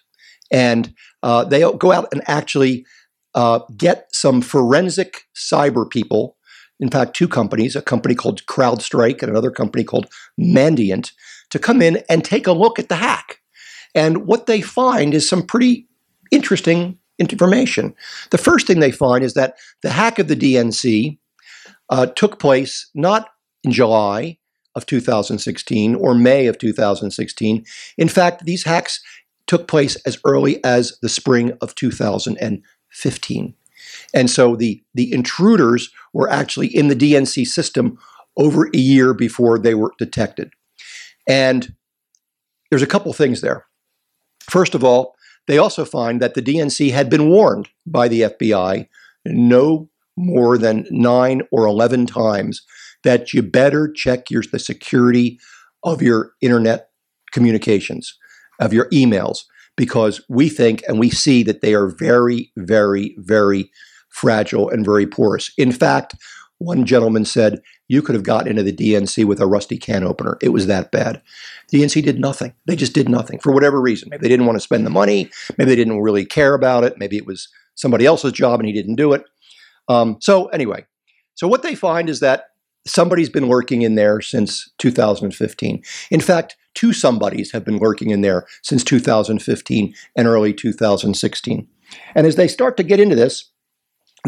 and 0.50 0.94
uh, 1.22 1.44
they 1.44 1.60
go 1.60 1.92
out 1.92 2.08
and 2.12 2.22
actually 2.26 2.86
uh, 3.34 3.60
get 3.76 4.14
some 4.14 4.40
forensic 4.40 5.26
cyber 5.34 5.88
people. 5.88 6.36
In 6.80 6.90
fact, 6.90 7.14
two 7.14 7.28
companies, 7.28 7.74
a 7.76 7.82
company 7.82 8.14
called 8.14 8.46
CrowdStrike 8.46 9.22
and 9.22 9.30
another 9.30 9.50
company 9.50 9.84
called 9.84 10.06
Mandiant, 10.40 11.12
to 11.50 11.58
come 11.58 11.82
in 11.82 12.02
and 12.08 12.24
take 12.24 12.46
a 12.46 12.52
look 12.52 12.78
at 12.78 12.88
the 12.88 12.96
hack. 12.96 13.40
And 13.94 14.26
what 14.26 14.46
they 14.46 14.60
find 14.60 15.14
is 15.14 15.28
some 15.28 15.42
pretty 15.42 15.88
interesting 16.30 16.98
information. 17.18 17.94
The 18.30 18.38
first 18.38 18.66
thing 18.66 18.80
they 18.80 18.92
find 18.92 19.24
is 19.24 19.34
that 19.34 19.56
the 19.82 19.90
hack 19.90 20.18
of 20.18 20.28
the 20.28 20.36
DNC 20.36 21.18
uh, 21.90 22.06
took 22.06 22.38
place 22.38 22.90
not 22.94 23.28
in 23.64 23.72
July 23.72 24.38
of 24.74 24.86
2016 24.86 25.94
or 25.94 26.14
May 26.14 26.46
of 26.46 26.58
2016. 26.58 27.64
In 27.96 28.08
fact, 28.08 28.44
these 28.44 28.64
hacks 28.64 29.02
took 29.46 29.66
place 29.66 29.96
as 30.06 30.18
early 30.24 30.62
as 30.62 30.98
the 31.02 31.08
spring 31.08 31.52
of 31.60 31.74
2015. 31.74 32.46
And 32.46 32.62
so 34.30 34.56
the, 34.56 34.82
the 34.94 35.12
intruders 35.12 35.90
were 36.12 36.30
actually 36.30 36.68
in 36.68 36.88
the 36.88 36.96
DNC 36.96 37.46
system 37.46 37.98
over 38.36 38.66
a 38.66 38.78
year 38.78 39.14
before 39.14 39.58
they 39.58 39.74
were 39.74 39.92
detected. 39.98 40.52
And 41.28 41.74
there's 42.70 42.82
a 42.82 42.86
couple 42.86 43.12
things 43.12 43.40
there. 43.40 43.66
First 44.48 44.74
of 44.74 44.84
all, 44.84 45.14
they 45.46 45.58
also 45.58 45.84
find 45.84 46.20
that 46.20 46.34
the 46.34 46.42
DNC 46.42 46.92
had 46.92 47.08
been 47.08 47.28
warned 47.28 47.68
by 47.86 48.08
the 48.08 48.22
FBI 48.22 48.88
no 49.24 49.88
more 50.16 50.58
than 50.58 50.86
nine 50.90 51.42
or 51.50 51.66
11 51.66 52.06
times 52.06 52.62
that 53.04 53.32
you 53.32 53.42
better 53.42 53.90
check 53.90 54.30
your, 54.30 54.42
the 54.50 54.58
security 54.58 55.38
of 55.84 56.02
your 56.02 56.32
internet 56.40 56.90
communications, 57.32 58.18
of 58.58 58.72
your 58.72 58.88
emails, 58.90 59.44
because 59.78 60.20
we 60.28 60.48
think 60.48 60.82
and 60.88 60.98
we 60.98 61.08
see 61.08 61.44
that 61.44 61.62
they 61.62 61.72
are 61.72 61.86
very, 61.86 62.52
very, 62.56 63.14
very 63.16 63.70
fragile 64.08 64.68
and 64.68 64.84
very 64.84 65.06
porous. 65.06 65.52
In 65.56 65.70
fact, 65.70 66.16
one 66.58 66.84
gentleman 66.84 67.24
said 67.24 67.62
you 67.86 68.02
could 68.02 68.16
have 68.16 68.24
gotten 68.24 68.48
into 68.48 68.64
the 68.64 68.72
DNC 68.72 69.24
with 69.24 69.40
a 69.40 69.46
rusty 69.46 69.78
can 69.78 70.02
opener. 70.02 70.36
It 70.42 70.48
was 70.48 70.66
that 70.66 70.90
bad. 70.90 71.22
The 71.70 71.80
DNC 71.80 72.02
did 72.02 72.18
nothing. 72.18 72.52
They 72.66 72.74
just 72.74 72.92
did 72.92 73.08
nothing 73.08 73.38
for 73.38 73.52
whatever 73.52 73.80
reason. 73.80 74.08
Maybe 74.10 74.22
they 74.22 74.28
didn't 74.28 74.46
want 74.46 74.56
to 74.56 74.60
spend 74.60 74.84
the 74.84 74.90
money. 74.90 75.30
Maybe 75.56 75.70
they 75.70 75.76
didn't 75.76 76.00
really 76.00 76.26
care 76.26 76.54
about 76.54 76.82
it. 76.82 76.98
Maybe 76.98 77.16
it 77.16 77.26
was 77.26 77.48
somebody 77.76 78.04
else's 78.04 78.32
job 78.32 78.58
and 78.58 78.66
he 78.66 78.74
didn't 78.74 78.96
do 78.96 79.12
it. 79.12 79.22
Um, 79.88 80.16
so 80.20 80.46
anyway, 80.46 80.84
so 81.34 81.46
what 81.46 81.62
they 81.62 81.76
find 81.76 82.10
is 82.10 82.18
that 82.18 82.46
somebody's 82.88 83.28
been 83.28 83.48
working 83.48 83.82
in 83.82 83.94
there 83.94 84.20
since 84.20 84.70
2015. 84.78 85.82
In 86.10 86.20
fact, 86.20 86.56
two 86.74 86.92
somebodies 86.92 87.52
have 87.52 87.64
been 87.64 87.78
working 87.78 88.10
in 88.10 88.20
there 88.20 88.46
since 88.62 88.84
2015 88.84 89.94
and 90.16 90.28
early 90.28 90.52
2016. 90.52 91.68
And 92.14 92.26
as 92.26 92.36
they 92.36 92.48
start 92.48 92.76
to 92.76 92.82
get 92.82 93.00
into 93.00 93.16
this, 93.16 93.50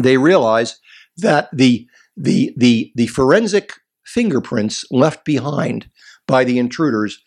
they 0.01 0.17
realize 0.17 0.79
that 1.17 1.49
the 1.51 1.87
the 2.17 2.53
the 2.57 2.91
the 2.95 3.07
forensic 3.07 3.73
fingerprints 4.03 4.85
left 4.91 5.23
behind 5.23 5.89
by 6.27 6.43
the 6.43 6.59
intruders 6.59 7.23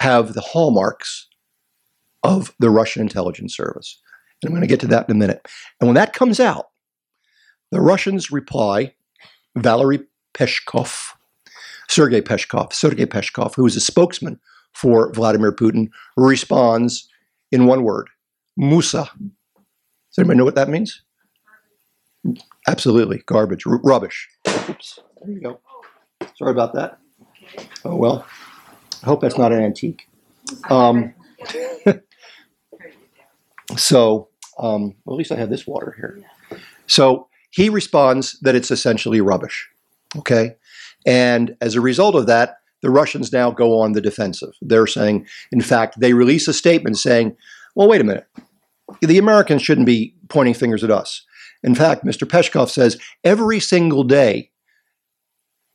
have 0.00 0.34
the 0.34 0.40
hallmarks 0.40 1.28
of 2.22 2.54
the 2.58 2.70
Russian 2.70 3.02
intelligence 3.02 3.56
service. 3.56 4.00
And 4.42 4.48
I'm 4.48 4.54
going 4.54 4.62
to 4.62 4.72
get 4.72 4.80
to 4.80 4.86
that 4.88 5.08
in 5.08 5.14
a 5.14 5.18
minute. 5.18 5.46
And 5.80 5.88
when 5.88 5.94
that 5.94 6.12
comes 6.12 6.40
out, 6.40 6.70
the 7.70 7.80
Russians 7.80 8.30
reply, 8.30 8.94
Valery 9.56 10.00
Peskov, 10.34 11.12
Sergei 11.88 12.20
Peskov, 12.20 12.72
Sergei 12.72 13.06
Peskov, 13.06 13.54
who 13.54 13.66
is 13.66 13.76
a 13.76 13.80
spokesman 13.80 14.40
for 14.72 15.12
Vladimir 15.12 15.52
Putin, 15.52 15.88
responds 16.16 17.08
in 17.50 17.66
one 17.66 17.82
word, 17.82 18.08
Musa. 18.56 19.10
Does 19.18 20.18
anybody 20.18 20.38
know 20.38 20.44
what 20.44 20.54
that 20.54 20.68
means? 20.68 21.02
Absolutely, 22.68 23.22
garbage, 23.26 23.66
r- 23.66 23.80
rubbish. 23.82 24.28
Oops, 24.68 25.00
there 25.20 25.34
you 25.34 25.40
go. 25.40 25.60
Sorry 26.36 26.52
about 26.52 26.74
that. 26.74 26.98
Oh 27.84 27.96
well. 27.96 28.26
I 29.02 29.06
hope 29.06 29.20
that's 29.20 29.38
not 29.38 29.52
an 29.52 29.60
antique. 29.60 30.08
Um, 30.70 31.12
so, 33.76 34.28
um, 34.58 34.94
well, 35.04 35.16
at 35.16 35.18
least 35.18 35.32
I 35.32 35.36
have 35.36 35.50
this 35.50 35.66
water 35.66 35.92
here. 35.96 36.20
So 36.86 37.28
he 37.52 37.68
responds 37.68 38.38
that 38.40 38.56
it's 38.56 38.70
essentially 38.70 39.20
rubbish. 39.20 39.68
Okay, 40.18 40.56
and 41.06 41.56
as 41.60 41.74
a 41.74 41.80
result 41.80 42.14
of 42.14 42.26
that, 42.26 42.56
the 42.82 42.90
Russians 42.90 43.32
now 43.32 43.50
go 43.50 43.80
on 43.80 43.92
the 43.92 44.00
defensive. 44.00 44.54
They're 44.60 44.86
saying, 44.86 45.26
in 45.52 45.60
fact, 45.60 46.00
they 46.00 46.12
release 46.12 46.48
a 46.48 46.52
statement 46.52 46.98
saying, 46.98 47.36
"Well, 47.74 47.88
wait 47.88 48.00
a 48.00 48.04
minute. 48.04 48.26
The 49.00 49.18
Americans 49.18 49.62
shouldn't 49.62 49.86
be 49.86 50.14
pointing 50.28 50.54
fingers 50.54 50.82
at 50.82 50.90
us." 50.90 51.24
In 51.62 51.74
fact, 51.74 52.04
Mr. 52.04 52.26
Peskov 52.26 52.68
says 52.68 52.98
every 53.22 53.60
single 53.60 54.02
day, 54.02 54.50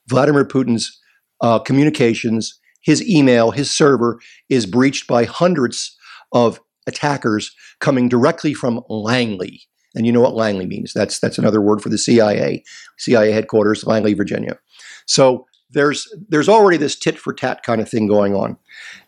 Vladimir 0.08 0.46
Putin's 0.46 1.00
uh, 1.42 1.60
communications, 1.60 2.60
his 2.82 3.08
email, 3.08 3.52
his 3.52 3.74
server 3.74 4.20
is 4.50 4.66
breached 4.66 5.08
by 5.08 5.24
hundreds 5.26 5.98
of 6.32 6.60
attackers 6.88 7.56
coming 7.80 8.10
directly 8.10 8.54
from 8.54 8.82
Langley. 8.90 9.62
And 9.98 10.06
you 10.06 10.12
know 10.12 10.22
what 10.22 10.36
Langley 10.36 10.68
means. 10.68 10.94
That's 10.94 11.20
that's 11.20 11.40
another 11.40 11.60
word 11.60 11.82
for 11.82 11.90
the 11.90 11.98
CIA, 11.98 12.64
CIA 12.98 13.32
headquarters, 13.32 13.86
Langley, 13.86 14.14
Virginia. 14.14 14.60
So 15.08 15.48
there's 15.72 16.08
there's 16.30 16.48
already 16.48 16.78
this 16.78 16.96
tit 16.96 17.18
for 17.18 17.34
tat 17.34 17.64
kind 17.64 17.82
of 17.82 17.90
thing 17.90 18.08
going 18.08 18.36
on. 18.36 18.58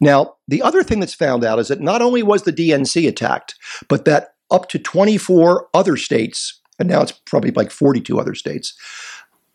Now, 0.02 0.36
the 0.48 0.64
other 0.64 0.82
thing 0.82 1.00
that's 1.00 1.14
found 1.14 1.46
out 1.46 1.60
is 1.60 1.68
that 1.68 1.80
not 1.80 2.02
only 2.02 2.24
was 2.24 2.42
the 2.42 2.52
DNC 2.52 3.08
attacked, 3.08 3.54
but 3.88 4.06
that 4.06 4.34
up 4.50 4.68
to 4.70 4.80
24 4.80 5.68
other 5.76 5.96
states, 5.96 6.60
and 6.80 6.90
now 6.90 7.02
it's 7.02 7.12
probably 7.12 7.52
like 7.52 7.70
42 7.70 8.20
other 8.20 8.34
states, 8.34 8.74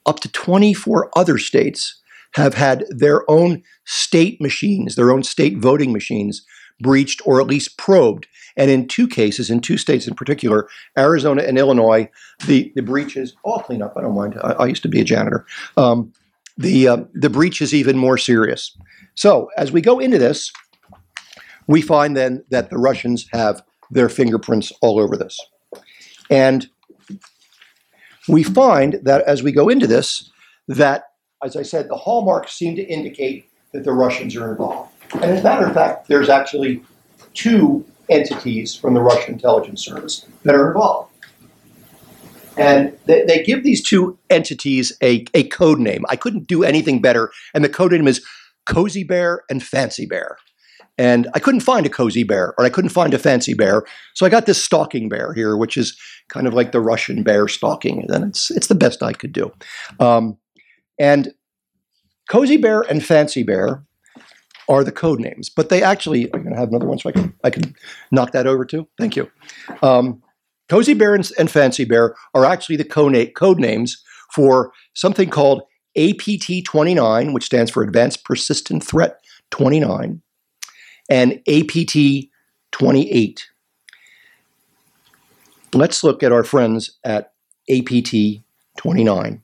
up 0.06 0.20
to 0.20 0.30
24 0.30 1.10
other 1.16 1.36
states 1.36 2.00
have 2.34 2.54
had 2.54 2.84
their 2.90 3.28
own 3.28 3.64
state 3.84 4.40
machines, 4.40 4.94
their 4.94 5.10
own 5.10 5.24
state 5.24 5.58
voting 5.58 5.92
machines 5.92 6.46
breached 6.80 7.22
or 7.24 7.40
at 7.40 7.46
least 7.46 7.78
probed. 7.78 8.26
And 8.56 8.70
in 8.70 8.86
two 8.86 9.08
cases, 9.08 9.50
in 9.50 9.60
two 9.60 9.76
states 9.76 10.06
in 10.06 10.14
particular, 10.14 10.68
Arizona 10.96 11.42
and 11.42 11.58
Illinois, 11.58 12.08
the, 12.46 12.72
the 12.74 12.82
breaches, 12.82 13.34
I'll 13.44 13.60
clean 13.60 13.82
up, 13.82 13.94
I 13.96 14.02
don't 14.02 14.14
mind. 14.14 14.38
I, 14.42 14.52
I 14.52 14.66
used 14.66 14.82
to 14.82 14.88
be 14.88 15.00
a 15.00 15.04
janitor. 15.04 15.44
Um, 15.76 16.12
the, 16.56 16.88
uh, 16.88 17.04
the 17.14 17.30
breach 17.30 17.60
is 17.60 17.74
even 17.74 17.98
more 17.98 18.16
serious. 18.16 18.76
So 19.14 19.50
as 19.56 19.72
we 19.72 19.80
go 19.80 19.98
into 19.98 20.18
this, 20.18 20.52
we 21.66 21.82
find 21.82 22.16
then 22.16 22.44
that 22.50 22.70
the 22.70 22.78
Russians 22.78 23.26
have 23.32 23.62
their 23.90 24.08
fingerprints 24.08 24.72
all 24.80 25.00
over 25.00 25.16
this. 25.16 25.38
And 26.30 26.68
we 28.28 28.42
find 28.42 29.00
that 29.02 29.22
as 29.22 29.42
we 29.42 29.52
go 29.52 29.68
into 29.68 29.86
this, 29.86 30.30
that, 30.68 31.04
as 31.42 31.56
I 31.56 31.62
said, 31.62 31.88
the 31.88 31.96
hallmarks 31.96 32.52
seem 32.52 32.76
to 32.76 32.82
indicate 32.82 33.50
that 33.72 33.84
the 33.84 33.92
Russians 33.92 34.36
are 34.36 34.50
involved. 34.50 34.93
And 35.14 35.24
as 35.24 35.40
a 35.40 35.44
matter 35.44 35.66
of 35.66 35.74
fact, 35.74 36.08
there's 36.08 36.28
actually 36.28 36.82
two 37.34 37.84
entities 38.08 38.74
from 38.74 38.94
the 38.94 39.00
Russian 39.00 39.34
intelligence 39.34 39.84
service 39.84 40.26
that 40.42 40.54
are 40.54 40.68
involved. 40.68 41.12
And 42.56 42.96
they, 43.06 43.24
they 43.24 43.42
give 43.42 43.64
these 43.64 43.82
two 43.82 44.18
entities 44.30 44.92
a, 45.02 45.24
a 45.34 45.44
code 45.44 45.80
name. 45.80 46.04
I 46.08 46.16
couldn't 46.16 46.46
do 46.46 46.62
anything 46.62 47.00
better. 47.00 47.32
And 47.52 47.64
the 47.64 47.68
code 47.68 47.92
name 47.92 48.06
is 48.06 48.24
Cozy 48.66 49.02
Bear 49.02 49.42
and 49.50 49.62
Fancy 49.62 50.06
Bear. 50.06 50.36
And 50.96 51.28
I 51.34 51.40
couldn't 51.40 51.60
find 51.60 51.84
a 51.86 51.90
cozy 51.90 52.22
bear 52.22 52.54
or 52.56 52.64
I 52.64 52.68
couldn't 52.68 52.90
find 52.90 53.12
a 53.14 53.18
fancy 53.18 53.52
bear. 53.52 53.82
So 54.14 54.24
I 54.24 54.28
got 54.28 54.46
this 54.46 54.62
stalking 54.62 55.08
bear 55.08 55.32
here, 55.32 55.56
which 55.56 55.76
is 55.76 55.98
kind 56.28 56.46
of 56.46 56.54
like 56.54 56.70
the 56.70 56.80
Russian 56.80 57.24
bear 57.24 57.48
stalking. 57.48 58.06
And 58.08 58.24
it's, 58.24 58.52
it's 58.52 58.68
the 58.68 58.76
best 58.76 59.02
I 59.02 59.12
could 59.12 59.32
do. 59.32 59.52
Um, 59.98 60.38
and 60.98 61.34
Cozy 62.28 62.56
Bear 62.56 62.82
and 62.82 63.04
Fancy 63.04 63.42
Bear 63.42 63.84
are 64.68 64.84
the 64.84 64.92
code 64.92 65.20
names, 65.20 65.48
but 65.48 65.68
they 65.68 65.82
actually. 65.82 66.32
I'm 66.34 66.42
going 66.42 66.54
to 66.54 66.58
have 66.58 66.68
another 66.68 66.86
one 66.86 66.98
so 66.98 67.08
I 67.08 67.12
can 67.12 67.34
I 67.44 67.50
can 67.50 67.74
knock 68.10 68.32
that 68.32 68.46
over 68.46 68.64
too. 68.64 68.88
Thank 68.98 69.16
you. 69.16 69.30
Um, 69.82 70.22
Cozy 70.68 70.94
Bear 70.94 71.14
and, 71.14 71.30
and 71.38 71.50
Fancy 71.50 71.84
Bear 71.84 72.14
are 72.34 72.44
actually 72.44 72.76
the 72.76 72.84
code, 72.84 73.32
code 73.34 73.58
names 73.58 74.02
for 74.32 74.72
something 74.94 75.28
called 75.28 75.62
APT 75.96 76.64
29, 76.64 77.32
which 77.32 77.44
stands 77.44 77.70
for 77.70 77.82
Advanced 77.82 78.24
Persistent 78.24 78.82
Threat 78.82 79.20
29, 79.50 80.22
and 81.08 81.32
APT 81.46 81.96
28. 82.72 83.46
Let's 85.74 86.02
look 86.02 86.22
at 86.22 86.32
our 86.32 86.44
friends 86.44 86.98
at 87.04 87.32
APT 87.70 88.42
29. 88.78 89.42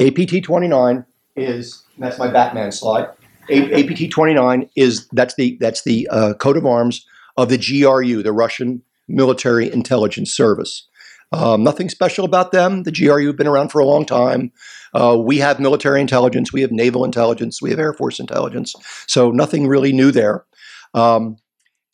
APT 0.00 0.42
29 0.42 1.04
is 1.36 1.82
that's 1.98 2.18
my 2.18 2.28
Batman 2.28 2.72
slide. 2.72 3.08
A- 3.50 3.82
APT 3.82 4.10
29 4.10 4.68
is 4.76 5.08
that's 5.12 5.34
the 5.34 5.56
that's 5.60 5.82
the 5.82 6.08
uh, 6.10 6.34
coat 6.34 6.56
of 6.56 6.66
arms 6.66 7.06
of 7.36 7.48
the 7.48 7.58
GRU, 7.58 8.22
the 8.22 8.32
Russian 8.32 8.82
Military 9.08 9.72
Intelligence 9.72 10.32
Service. 10.32 10.86
Um, 11.32 11.62
nothing 11.62 11.88
special 11.88 12.24
about 12.24 12.52
them. 12.52 12.84
The 12.84 12.92
GRU 12.92 13.26
have 13.26 13.36
been 13.36 13.46
around 13.46 13.68
for 13.68 13.80
a 13.80 13.84
long 13.84 14.06
time. 14.06 14.50
Uh, 14.94 15.16
we 15.18 15.38
have 15.38 15.60
military 15.60 16.00
intelligence, 16.00 16.52
we 16.52 16.62
have 16.62 16.72
naval 16.72 17.04
intelligence, 17.04 17.60
we 17.60 17.70
have 17.70 17.78
Air 17.78 17.92
Force 17.92 18.18
intelligence. 18.18 18.74
So 19.06 19.30
nothing 19.30 19.66
really 19.66 19.92
new 19.92 20.10
there. 20.10 20.46
Um, 20.94 21.36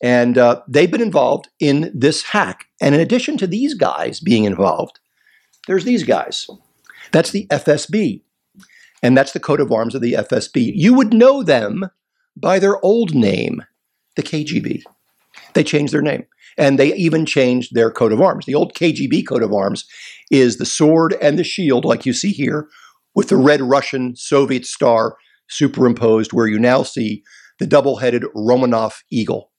and 0.02 0.38
uh, 0.38 0.62
they've 0.68 0.90
been 0.90 1.00
involved 1.00 1.48
in 1.58 1.90
this 1.94 2.22
hack. 2.22 2.66
And 2.80 2.94
in 2.94 3.00
addition 3.00 3.36
to 3.38 3.46
these 3.46 3.74
guys 3.74 4.20
being 4.20 4.44
involved, 4.44 5.00
there's 5.66 5.84
these 5.84 6.04
guys. 6.04 6.46
That's 7.10 7.30
the 7.30 7.46
FSB. 7.48 8.22
And 9.04 9.18
that's 9.18 9.32
the 9.32 9.40
coat 9.40 9.60
of 9.60 9.70
arms 9.70 9.94
of 9.94 10.00
the 10.00 10.14
FSB. 10.14 10.72
You 10.74 10.94
would 10.94 11.12
know 11.12 11.42
them 11.42 11.90
by 12.34 12.58
their 12.58 12.82
old 12.82 13.14
name, 13.14 13.62
the 14.16 14.22
KGB. 14.22 14.82
They 15.52 15.62
changed 15.62 15.92
their 15.92 16.00
name. 16.00 16.24
And 16.56 16.78
they 16.78 16.94
even 16.94 17.26
changed 17.26 17.74
their 17.74 17.90
coat 17.90 18.12
of 18.12 18.22
arms. 18.22 18.46
The 18.46 18.54
old 18.54 18.74
KGB 18.74 19.28
coat 19.28 19.42
of 19.42 19.52
arms 19.52 19.84
is 20.30 20.56
the 20.56 20.64
sword 20.64 21.16
and 21.20 21.38
the 21.38 21.44
shield, 21.44 21.84
like 21.84 22.06
you 22.06 22.14
see 22.14 22.30
here, 22.30 22.66
with 23.14 23.28
the 23.28 23.36
red 23.36 23.60
Russian 23.60 24.16
Soviet 24.16 24.64
star 24.64 25.18
superimposed, 25.50 26.32
where 26.32 26.46
you 26.46 26.58
now 26.58 26.82
see 26.82 27.22
the 27.58 27.66
double 27.66 27.96
headed 27.96 28.22
Romanov 28.34 29.02
eagle. 29.10 29.50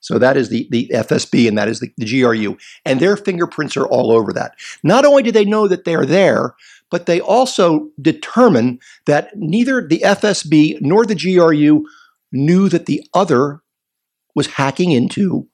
So 0.00 0.18
that 0.18 0.36
is 0.36 0.50
the, 0.50 0.66
the 0.70 0.90
FSB 0.92 1.48
and 1.48 1.56
that 1.56 1.68
is 1.68 1.80
the, 1.80 1.90
the 1.96 2.20
GRU. 2.20 2.56
And 2.84 3.00
their 3.00 3.16
fingerprints 3.16 3.76
are 3.76 3.86
all 3.86 4.12
over 4.12 4.32
that. 4.32 4.56
Not 4.82 5.04
only 5.04 5.22
do 5.22 5.32
they 5.32 5.44
know 5.44 5.68
that 5.68 5.84
they're 5.84 6.06
there, 6.06 6.54
but 6.90 7.06
they 7.06 7.20
also 7.20 7.88
determine 8.00 8.78
that 9.06 9.30
neither 9.36 9.86
the 9.86 10.00
FSB 10.04 10.80
nor 10.80 11.06
the 11.06 11.14
GRU 11.14 11.86
knew 12.32 12.68
that 12.68 12.86
the 12.86 13.02
other 13.14 13.62
was 14.34 14.46
hacking 14.48 14.92
into 14.92 15.48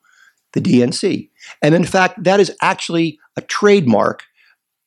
the 0.53 0.61
DNC. 0.61 1.29
And 1.61 1.75
in 1.75 1.83
fact, 1.83 2.23
that 2.23 2.39
is 2.39 2.55
actually 2.61 3.19
a 3.35 3.41
trademark 3.41 4.23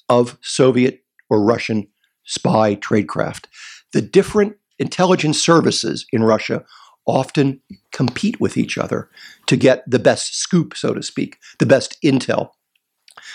of 0.09 0.39
Soviet 0.43 1.05
or 1.29 1.43
Russian 1.43 1.89
spy 2.25 2.77
tradecraft. 2.77 3.45
The 3.93 4.03
different 4.03 4.57
intelligence 4.79 5.43
services 5.43 6.07
in 6.13 6.23
Russia 6.23 6.65
often 7.07 7.61
compete 7.93 8.41
with 8.41 8.57
each 8.57 8.79
other 8.79 9.09
to 9.47 9.57
get 9.57 9.89
the 9.89 9.99
best 9.99 10.37
scoop, 10.37 10.77
so 10.77 10.95
to 10.95 11.03
speak, 11.03 11.39
the 11.59 11.67
best 11.67 11.97
intel. 12.03 12.51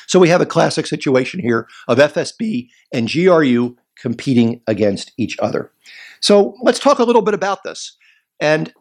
So 0.07 0.19
we 0.19 0.29
have 0.29 0.41
a 0.41 0.45
classic 0.45 0.87
situation 0.87 1.39
here 1.39 1.67
of 1.87 1.97
FSB 1.97 2.69
and 2.93 3.09
GRU 3.11 3.75
competing 3.95 4.61
against 4.67 5.11
each 5.17 5.37
other. 5.39 5.71
So 6.19 6.55
let's 6.61 6.79
talk 6.79 6.99
a 6.99 7.03
little 7.03 7.21
bit 7.21 7.33
about 7.33 7.63
this. 7.63 7.97
And 8.39 8.73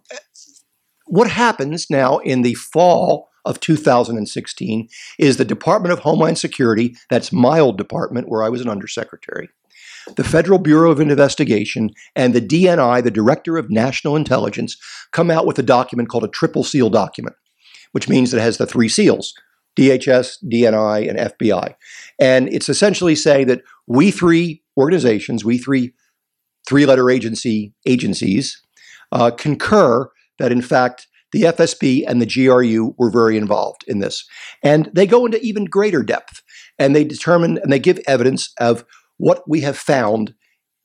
what 1.06 1.30
happens 1.30 1.88
now 1.90 2.18
in 2.18 2.42
the 2.42 2.54
fall 2.54 3.28
of 3.44 3.60
2016 3.60 4.88
is 5.18 5.36
the 5.36 5.44
Department 5.44 5.92
of 5.92 6.00
Homeland 6.00 6.38
Security, 6.38 6.96
that's 7.10 7.32
my 7.32 7.60
old 7.60 7.76
department 7.76 8.28
where 8.28 8.42
I 8.42 8.48
was 8.48 8.62
an 8.62 8.70
undersecretary, 8.70 9.50
the 10.16 10.24
Federal 10.24 10.58
Bureau 10.58 10.90
of 10.90 11.00
Investigation, 11.00 11.90
and 12.16 12.34
the 12.34 12.40
DNI, 12.40 13.02
the 13.02 13.10
Director 13.10 13.58
of 13.58 13.70
National 13.70 14.16
Intelligence, 14.16 14.76
come 15.12 15.30
out 15.30 15.46
with 15.46 15.58
a 15.58 15.62
document 15.62 16.08
called 16.08 16.24
a 16.24 16.28
triple 16.28 16.64
seal 16.64 16.88
document, 16.88 17.36
which 17.92 18.08
means 18.08 18.32
it 18.32 18.40
has 18.40 18.56
the 18.56 18.66
three 18.66 18.88
seals 18.88 19.34
DHS, 19.76 20.36
DNI, 20.44 21.08
and 21.08 21.18
FBI. 21.18 21.74
And 22.18 22.48
it's 22.52 22.68
essentially 22.68 23.14
saying 23.14 23.48
that 23.48 23.62
we 23.86 24.10
three 24.10 24.62
organizations, 24.76 25.44
we 25.44 25.58
three 25.58 25.94
three 26.66 26.86
letter 26.86 27.10
agency 27.10 27.74
agencies, 27.86 28.62
uh, 29.12 29.30
concur 29.30 30.10
that 30.38 30.52
in 30.52 30.62
fact 30.62 31.08
the 31.32 31.42
FSB 31.42 32.04
and 32.06 32.22
the 32.22 32.26
GRU 32.26 32.94
were 32.96 33.10
very 33.10 33.36
involved 33.36 33.84
in 33.88 33.98
this. 33.98 34.24
And 34.62 34.88
they 34.94 35.06
go 35.06 35.26
into 35.26 35.40
even 35.40 35.64
greater 35.64 36.02
depth 36.02 36.42
and 36.78 36.94
they 36.94 37.04
determine 37.04 37.58
and 37.58 37.72
they 37.72 37.80
give 37.80 38.00
evidence 38.06 38.52
of 38.60 38.84
what 39.16 39.42
we 39.48 39.60
have 39.60 39.76
found 39.76 40.34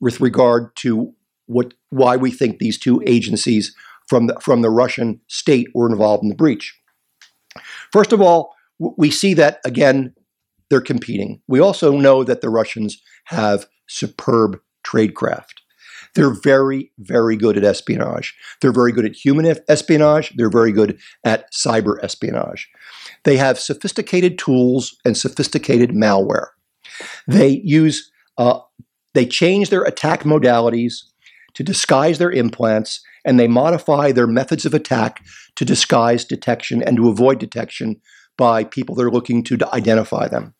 with 0.00 0.20
regard 0.20 0.74
to 0.76 1.14
what 1.46 1.74
why 1.90 2.16
we 2.16 2.30
think 2.30 2.58
these 2.58 2.78
two 2.78 3.02
agencies 3.06 3.74
from 4.08 4.26
the, 4.26 4.34
from 4.40 4.62
the 4.62 4.70
Russian 4.70 5.20
state 5.28 5.68
were 5.74 5.88
involved 5.88 6.22
in 6.22 6.28
the 6.28 6.34
breach. 6.34 6.76
First 7.92 8.12
of 8.12 8.20
all, 8.20 8.54
we 8.80 9.10
see 9.10 9.34
that 9.34 9.60
again 9.64 10.14
they're 10.70 10.80
competing. 10.80 11.42
We 11.48 11.60
also 11.60 11.96
know 11.96 12.24
that 12.24 12.40
the 12.40 12.48
Russians 12.48 13.02
have 13.24 13.66
superb 13.88 14.58
tradecraft. 14.86 15.60
They're 16.14 16.34
very, 16.42 16.90
very 16.98 17.36
good 17.36 17.56
at 17.56 17.64
espionage. 17.64 18.34
They're 18.60 18.72
very 18.72 18.92
good 18.92 19.04
at 19.04 19.14
human 19.14 19.54
espionage. 19.68 20.32
They're 20.36 20.50
very 20.50 20.72
good 20.72 20.98
at 21.24 21.52
cyber 21.52 22.02
espionage. 22.02 22.68
They 23.24 23.36
have 23.36 23.58
sophisticated 23.58 24.38
tools 24.38 24.96
and 25.04 25.16
sophisticated 25.16 25.90
malware. 25.90 26.48
They 27.26 27.60
use, 27.64 28.10
uh, 28.38 28.60
they 29.14 29.26
change 29.26 29.70
their 29.70 29.82
attack 29.82 30.22
modalities 30.22 30.94
to 31.54 31.62
disguise 31.62 32.18
their 32.18 32.30
implants, 32.30 33.00
and 33.24 33.38
they 33.38 33.48
modify 33.48 34.12
their 34.12 34.26
methods 34.26 34.64
of 34.64 34.74
attack 34.74 35.22
to 35.56 35.64
disguise 35.64 36.24
detection 36.24 36.82
and 36.82 36.96
to 36.96 37.08
avoid 37.08 37.38
detection 37.38 38.00
by 38.40 38.64
people 38.64 38.94
that 38.94 39.04
are 39.04 39.10
looking 39.10 39.42
to 39.44 39.74
identify 39.74 40.26
them. 40.26 40.54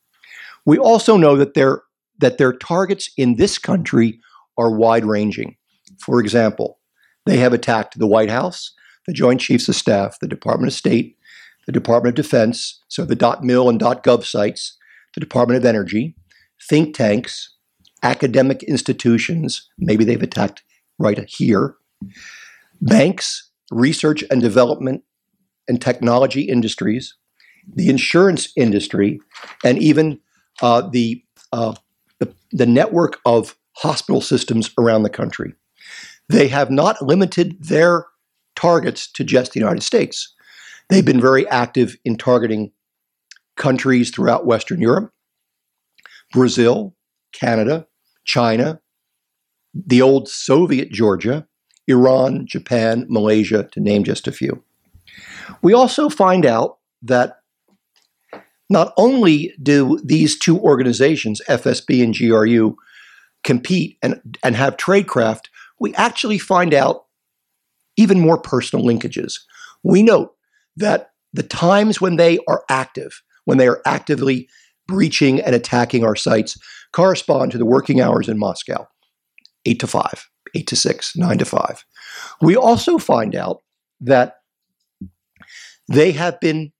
We 0.66 0.76
also 0.76 1.16
know 1.16 1.34
that 1.36 1.54
their 1.54 1.82
that 2.18 2.36
their 2.36 2.52
targets 2.52 3.08
in 3.16 3.36
this 3.36 3.56
country 3.56 4.20
are 4.58 4.70
wide 4.70 5.06
ranging. 5.06 5.56
For 5.98 6.20
example, 6.20 6.78
they 7.24 7.38
have 7.38 7.54
attacked 7.54 7.98
the 7.98 8.06
White 8.06 8.28
House, 8.28 8.74
the 9.06 9.14
Joint 9.14 9.40
Chiefs 9.40 9.70
of 9.70 9.74
Staff, 9.76 10.18
the 10.20 10.28
Department 10.28 10.70
of 10.70 10.76
State, 10.76 11.16
the 11.64 11.72
Department 11.72 12.18
of 12.18 12.22
Defense, 12.22 12.82
so 12.88 13.06
the 13.06 13.38
.mil 13.42 13.70
and 13.70 13.80
.gov 13.80 14.24
sites, 14.26 14.76
the 15.14 15.20
Department 15.20 15.56
of 15.56 15.64
Energy, 15.64 16.14
think 16.68 16.94
tanks, 16.94 17.56
academic 18.02 18.62
institutions, 18.64 19.70
maybe 19.78 20.04
they've 20.04 20.22
attacked 20.22 20.62
right 20.98 21.18
here, 21.26 21.76
banks, 22.82 23.50
research 23.70 24.22
and 24.30 24.42
development 24.42 25.02
and 25.68 25.80
technology 25.80 26.42
industries, 26.42 27.14
the 27.66 27.88
insurance 27.88 28.52
industry, 28.56 29.20
and 29.64 29.78
even 29.78 30.18
uh, 30.62 30.82
the, 30.82 31.22
uh, 31.52 31.74
the 32.18 32.32
the 32.52 32.66
network 32.66 33.20
of 33.24 33.56
hospital 33.76 34.20
systems 34.20 34.70
around 34.78 35.02
the 35.02 35.10
country. 35.10 35.54
They 36.28 36.48
have 36.48 36.70
not 36.70 37.00
limited 37.02 37.56
their 37.62 38.06
targets 38.54 39.10
to 39.12 39.24
just 39.24 39.52
the 39.52 39.60
United 39.60 39.82
States. 39.82 40.34
They've 40.88 41.04
been 41.04 41.20
very 41.20 41.48
active 41.48 41.96
in 42.04 42.16
targeting 42.16 42.72
countries 43.56 44.10
throughout 44.10 44.46
Western 44.46 44.80
Europe, 44.80 45.12
Brazil, 46.32 46.94
Canada, 47.32 47.86
China, 48.24 48.80
the 49.74 50.02
old 50.02 50.28
Soviet 50.28 50.90
Georgia, 50.90 51.46
Iran, 51.86 52.46
Japan, 52.46 53.06
Malaysia, 53.08 53.68
to 53.72 53.80
name 53.80 54.04
just 54.04 54.26
a 54.26 54.32
few. 54.32 54.62
We 55.62 55.72
also 55.72 56.08
find 56.08 56.46
out 56.46 56.78
that 57.02 57.39
not 58.70 58.94
only 58.96 59.52
do 59.62 60.00
these 60.04 60.38
two 60.38 60.58
organizations, 60.58 61.42
FSB 61.48 62.02
and 62.02 62.16
GRU, 62.16 62.76
compete 63.44 63.98
and, 64.02 64.38
and 64.42 64.56
have 64.56 64.76
tradecraft, 64.76 65.46
we 65.78 65.94
actually 65.94 66.38
find 66.38 66.72
out 66.72 67.06
even 67.96 68.20
more 68.20 68.38
personal 68.38 68.84
linkages. 68.84 69.34
We 69.82 70.02
note 70.02 70.34
that 70.76 71.10
the 71.32 71.42
times 71.42 72.00
when 72.00 72.16
they 72.16 72.38
are 72.48 72.64
active, 72.70 73.22
when 73.44 73.58
they 73.58 73.68
are 73.68 73.82
actively 73.84 74.48
breaching 74.86 75.40
and 75.40 75.54
attacking 75.54 76.04
our 76.04 76.16
sites, 76.16 76.56
correspond 76.92 77.52
to 77.52 77.58
the 77.58 77.66
working 77.66 78.00
hours 78.00 78.28
in 78.28 78.38
Moscow 78.38 78.88
8 79.64 79.80
to 79.80 79.86
5, 79.86 80.28
8 80.54 80.66
to 80.66 80.76
6, 80.76 81.16
9 81.16 81.38
to 81.38 81.44
5. 81.44 81.84
We 82.40 82.56
also 82.56 82.98
find 82.98 83.34
out 83.34 83.62
that 84.00 84.36
they 85.88 86.12
have 86.12 86.40
been, 86.40 86.72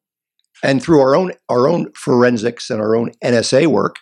and 0.62 0.82
through 0.82 1.00
our 1.00 1.14
own, 1.14 1.32
our 1.48 1.68
own 1.68 1.92
forensics 1.92 2.70
and 2.70 2.80
our 2.80 2.94
own 2.94 3.12
NSA 3.24 3.66
work, 3.66 3.96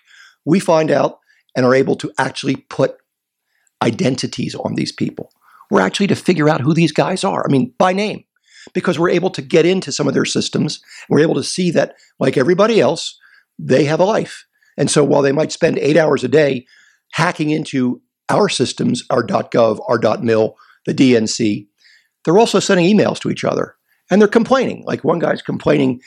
we 0.44 0.61
find 0.61 0.90
out 0.90 1.18
and 1.57 1.64
are 1.64 1.75
able 1.75 1.97
to 1.97 2.12
actually 2.18 2.57
put 2.57 2.97
identities 3.83 4.55
on 4.55 4.75
these 4.75 4.92
people. 4.92 5.31
We're 5.71 5.81
actually 5.81 6.07
to 6.09 6.16
figure 6.16 6.49
out 6.49 6.61
who 6.61 6.75
these 6.75 6.92
guys 6.92 7.25
are. 7.25 7.44
I 7.47 7.51
mean, 7.51 7.73
by 7.79 7.92
name, 7.92 8.25
because 8.73 8.99
we're 8.99 9.11
able 9.11 9.31
to 9.31 9.42
get 9.42 9.66
into 9.66 9.92
some 9.92 10.09
of 10.09 10.14
their 10.14 10.25
systems. 10.25 10.81
We're 11.09 11.21
able 11.21 11.35
to 11.35 11.44
see 11.44 11.71
that, 11.73 11.94
like 12.18 12.37
everybody 12.37 12.81
else, 12.81 13.18
they 13.59 13.85
have 13.85 14.01
a 14.01 14.05
life. 14.05 14.47
And 14.77 14.90
so 14.90 15.03
while 15.05 15.23
they 15.23 15.33
might 15.33 15.53
spend 15.53 15.79
eight 15.79 15.97
hours 15.97 16.25
a 16.25 16.29
day 16.29 16.66
hacking 17.12 17.51
into 17.51 18.01
our 18.29 18.49
systems, 18.49 19.05
our 19.11 19.25
.gov, 19.25 19.81
our 19.88 20.21
.mil, 20.21 20.57
the 20.87 20.94
DNC, 20.94 21.66
they're 22.25 22.38
also 22.38 22.61
sending 22.61 22.87
emails 22.87 23.18
to 23.21 23.31
each 23.31 23.44
other. 23.44 23.75
And 24.11 24.21
they're 24.21 24.29
complaining. 24.29 24.85
Like 24.87 25.05
one 25.05 25.18
guy's 25.18 25.42
complaining, 25.42 26.01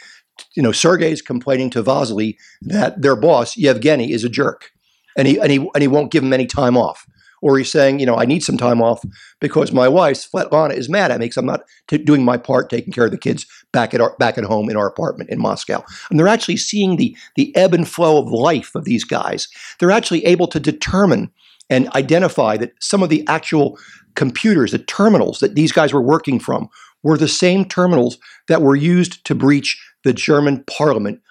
you 0.56 0.64
know, 0.64 0.72
Sergey's 0.72 1.22
complaining 1.22 1.70
to 1.72 1.82
Vasily 1.82 2.38
that 2.62 3.02
their 3.02 3.16
boss, 3.16 3.58
Yevgeny, 3.58 4.12
is 4.12 4.24
a 4.24 4.30
jerk. 4.30 4.72
And 5.18 5.28
he, 5.28 5.40
and, 5.40 5.52
he, 5.52 5.58
and 5.58 5.82
he 5.82 5.88
won't 5.88 6.12
give 6.12 6.24
him 6.24 6.34
any 6.34 6.46
time 6.46 6.78
off. 6.78 7.06
Or 7.44 7.58
he's 7.58 7.72
saying, 7.72 8.00
you 8.00 8.06
know, 8.06 8.16
I 8.16 8.26
need 8.26 8.44
some 8.44 8.58
time 8.58 8.84
off 8.84 9.04
because 9.40 9.72
my 9.72 9.88
wife, 9.88 10.30
Svetlana, 10.32 10.76
is 10.76 10.90
mad 10.90 11.10
at 11.10 11.20
me 11.20 11.26
because 11.26 11.38
I'm 11.38 11.48
not 11.48 11.62
t- 11.88 11.98
doing 11.98 12.24
my 12.24 12.38
part 12.38 12.70
taking 12.70 12.94
care 12.94 13.06
of 13.06 13.12
the 13.12 13.18
kids 13.18 13.48
back 13.74 13.96
at 13.96 14.02
our, 14.02 14.16
back 14.20 14.38
at 14.38 14.44
home 14.44 14.70
in 14.70 14.78
our 14.78 14.86
apartment 14.86 15.32
in 15.32 15.40
Moscow. 15.40 15.84
And 16.10 16.20
they're 16.20 16.28
actually 16.28 16.58
seeing 16.58 16.98
the 16.98 17.18
the 17.36 17.56
ebb 17.56 17.74
and 17.74 17.90
flow 17.90 18.22
of 18.22 18.32
life 18.32 18.76
of 18.76 18.86
these 18.86 19.04
guys. 19.04 19.48
They're 19.80 19.90
actually 19.90 20.24
able 20.26 20.48
to 20.50 20.60
determine 20.60 21.32
and 21.68 21.90
identify 21.96 22.58
that 22.58 22.74
some 22.80 23.02
of 23.02 23.10
the 23.10 23.26
actual 23.28 23.80
computers, 24.14 24.72
the 24.72 24.78
terminals 24.78 25.40
that 25.40 25.56
these 25.56 25.72
guys 25.72 25.94
were 25.94 26.02
working 26.02 26.40
from, 26.40 26.70
were 27.02 27.18
the 27.18 27.28
same 27.28 27.66
terminals 27.66 28.20
that 28.50 28.62
were 28.62 28.76
used 28.76 29.26
to 29.26 29.34
breach 29.34 29.82
the 30.04 30.14
German 30.14 30.64
parliament 30.66 31.22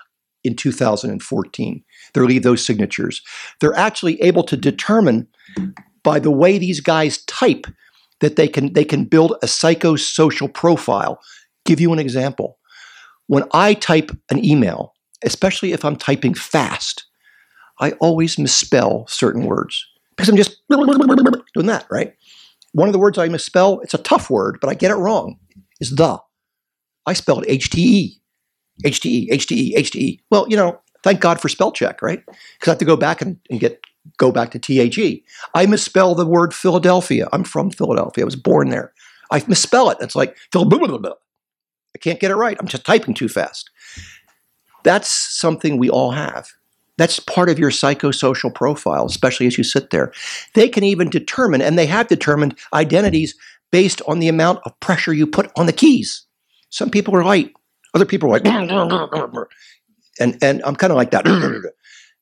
in 0.45 0.57
2014. 0.57 1.85
They 2.13 2.21
leave 2.21 2.43
those 2.43 2.65
signatures. 2.65 3.23
They're 3.61 3.77
actually 3.77 4.21
able 4.23 4.43
to 4.45 4.57
determine 4.57 5.29
by 6.03 6.19
the 6.19 6.31
way 6.31 6.59
these 6.59 6.81
guys 6.81 7.25
type 7.25 7.67
that 8.21 8.37
they 8.37 8.49
can 8.49 8.73
they 8.73 8.85
can 8.85 9.05
build 9.05 9.35
a 9.43 9.47
psychosocial 9.47 10.53
profile. 10.53 11.21
Give 11.65 11.81
you 11.81 11.93
an 11.93 11.99
example. 11.99 12.59
When 13.27 13.45
I 13.53 13.75
type 13.75 14.11
an 14.31 14.45
email, 14.45 14.95
especially 15.25 15.73
if 15.73 15.85
I'm 15.85 15.97
typing 15.97 16.35
fast, 16.35 17.07
I 17.81 17.93
always 17.93 18.39
misspell 18.39 19.07
certain 19.09 19.45
words 19.45 19.87
because 20.17 20.29
I'm 20.29 20.37
just 20.37 20.61
doing 20.69 21.67
that, 21.67 21.87
right? 21.91 22.15
One 22.73 22.89
of 22.89 22.93
the 22.93 22.99
words 22.99 23.19
I 23.19 23.29
misspell, 23.29 23.81
it's 23.81 23.95
a 23.95 23.99
tough 23.99 24.31
word, 24.31 24.59
but 24.61 24.69
I 24.69 24.75
get 24.75 24.91
it 24.91 24.97
wrong, 24.97 25.39
is 25.81 25.91
the. 25.91 26.19
I 27.07 27.15
spelled 27.15 27.45
HTE. 27.45 28.20
HTE, 28.85 29.31
HTE, 29.31 29.75
HTE. 29.77 30.21
Well, 30.31 30.47
you 30.49 30.57
know, 30.57 30.81
thank 31.03 31.21
God 31.21 31.41
for 31.41 31.49
spell 31.49 31.73
check, 31.73 32.03
right? 32.03 32.25
Because 32.27 32.69
I 32.69 32.71
have 32.71 32.79
to 32.79 32.85
go 32.85 32.97
back 32.97 33.21
and, 33.21 33.39
and 33.51 33.61
get 33.61 33.81
go 34.17 34.33
back 34.33 34.51
to 34.53 34.59
THE. 34.59 35.23
I 35.55 35.67
misspell 35.67 36.15
the 36.15 36.27
word 36.27 36.55
Philadelphia. 36.55 37.29
I'm 37.33 37.45
from 37.45 37.71
Philadelphia. 37.71 38.25
I 38.25 38.27
was 38.27 38.37
born 38.37 38.71
there. 38.71 38.93
I 39.31 39.43
misspell 39.47 39.91
it. 39.91 39.99
It's 40.01 40.17
like 40.17 40.37
Phil. 40.53 40.69
I 41.95 41.99
can't 41.99 42.21
get 42.21 42.31
it 42.31 42.37
right. 42.37 42.57
I'm 42.59 42.67
just 42.67 42.87
typing 42.87 43.15
too 43.15 43.29
fast. 43.29 43.71
That's 44.85 45.09
something 45.09 45.77
we 45.77 45.91
all 45.91 46.13
have. 46.13 46.49
That's 46.97 47.19
part 47.19 47.49
of 47.49 47.59
your 47.59 47.71
psychosocial 47.71 48.55
profile, 48.55 49.07
especially 49.07 49.47
as 49.47 49.57
you 49.57 49.65
sit 49.65 49.91
there. 49.91 50.13
They 50.55 50.69
can 50.69 50.85
even 50.85 51.09
determine, 51.09 51.63
and 51.63 51.79
they 51.79 51.87
have 51.87 52.09
determined 52.09 52.59
identities 52.75 53.35
based 53.71 54.03
on 54.07 54.19
the 54.19 54.29
amount 54.29 54.61
of 54.65 54.79
pressure 54.81 55.13
you 55.13 55.27
put 55.27 55.51
on 55.57 55.67
the 55.67 55.73
keys. 55.73 56.25
Some 56.69 56.91
people 56.91 57.17
are 57.17 57.25
light, 57.25 57.53
other 57.95 58.05
people 58.05 58.29
are 58.29 58.33
like, 58.33 58.45
and, 60.21 60.43
and 60.43 60.63
I'm 60.65 60.77
kind 60.77 60.93
of 60.93 60.97
like 60.97 61.11
that. 61.13 61.25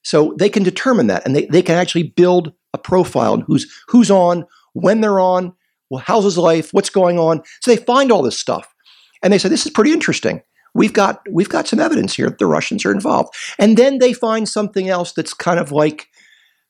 So 0.05 0.35
they 0.39 0.49
can 0.49 0.63
determine 0.63 1.09
that 1.09 1.27
and 1.27 1.37
they, 1.37 1.47
they 1.47 1.61
can 1.61 1.75
actually 1.75 2.05
build 2.05 2.55
a 2.73 2.79
profile 2.79 3.35
and 3.35 3.43
who's 3.43 3.71
who's 3.89 4.11
on, 4.11 4.47
when 4.73 5.01
they're 5.03 5.21
on, 5.21 5.53
well, 5.91 6.03
how's 6.07 6.25
his 6.25 6.39
life, 6.39 6.73
what's 6.73 6.89
going 6.89 7.19
on. 7.19 7.43
So 7.61 7.71
they 7.71 7.77
find 7.77 8.11
all 8.11 8.23
this 8.23 8.39
stuff. 8.39 8.75
And 9.23 9.33
they 9.33 9.39
say, 9.39 9.49
this 9.49 9.67
is 9.67 9.73
pretty 9.73 9.93
interesting. 9.93 10.41
We've 10.75 10.93
got 10.93 11.21
we've 11.31 11.49
got 11.49 11.67
some 11.67 11.81
evidence 11.81 12.15
here 12.15 12.31
that 12.31 12.39
the 12.39 12.47
Russians 12.47 12.87
are 12.87 12.93
involved. 12.93 13.35
And 13.59 13.77
then 13.77 13.99
they 13.99 14.13
find 14.13 14.49
something 14.49 14.89
else 14.89 15.13
that's 15.13 15.35
kind 15.35 15.59
of 15.59 15.73
like 15.73 16.09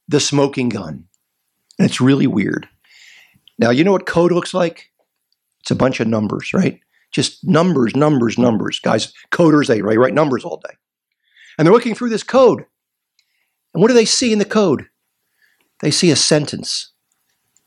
the 0.08 0.20
smoking 0.20 0.68
gun. 0.68 1.04
And 1.78 1.88
it's 1.88 2.00
really 2.00 2.26
weird. 2.26 2.68
Now, 3.58 3.70
you 3.70 3.84
know 3.84 3.92
what 3.92 4.06
code 4.06 4.32
looks 4.32 4.54
like? 4.54 4.90
It's 5.60 5.70
a 5.70 5.76
bunch 5.76 6.00
of 6.00 6.06
numbers, 6.06 6.54
right? 6.54 6.80
Just 7.10 7.46
numbers, 7.46 7.96
numbers, 7.96 8.38
numbers. 8.38 8.80
Guys, 8.80 9.12
coders, 9.30 9.66
they 9.66 9.82
write 9.82 10.14
numbers 10.14 10.44
all 10.44 10.58
day. 10.58 10.76
And 11.56 11.66
they're 11.66 11.72
looking 11.72 11.94
through 11.94 12.10
this 12.10 12.22
code. 12.22 12.64
And 13.74 13.82
what 13.82 13.88
do 13.88 13.94
they 13.94 14.04
see 14.04 14.32
in 14.32 14.38
the 14.38 14.44
code? 14.44 14.86
They 15.80 15.90
see 15.90 16.10
a 16.10 16.16
sentence. 16.16 16.92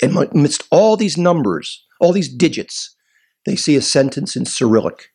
And 0.01 0.15
amidst 0.15 0.67
all 0.71 0.97
these 0.97 1.17
numbers, 1.17 1.85
all 1.99 2.11
these 2.11 2.29
digits, 2.29 2.95
they 3.45 3.55
see 3.55 3.75
a 3.75 3.81
sentence 3.81 4.35
in 4.35 4.45
Cyrillic. 4.45 5.09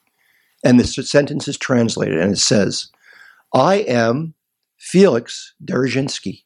And 0.65 0.81
this 0.81 0.95
sentence 1.09 1.49
is 1.49 1.57
translated 1.57 2.19
and 2.19 2.33
it 2.33 2.39
says, 2.39 2.91
I 3.55 3.77
am 3.77 4.35
Felix 4.79 5.55
Dzerzhinsky. 5.65 6.43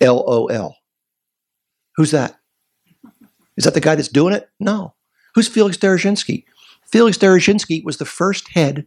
L 0.00 0.24
O 0.26 0.46
L. 0.46 0.76
Who's 1.96 2.10
that? 2.10 2.36
Is 3.56 3.64
that 3.64 3.74
the 3.74 3.80
guy 3.80 3.94
that's 3.94 4.08
doing 4.08 4.34
it? 4.34 4.48
No. 4.58 4.94
Who's 5.34 5.48
Felix 5.48 5.76
Dzerzhinsky? 5.76 6.44
Felix 6.86 7.16
Dzerzhinsky 7.18 7.84
was 7.84 7.96
the 7.96 8.04
first 8.04 8.48
head 8.48 8.86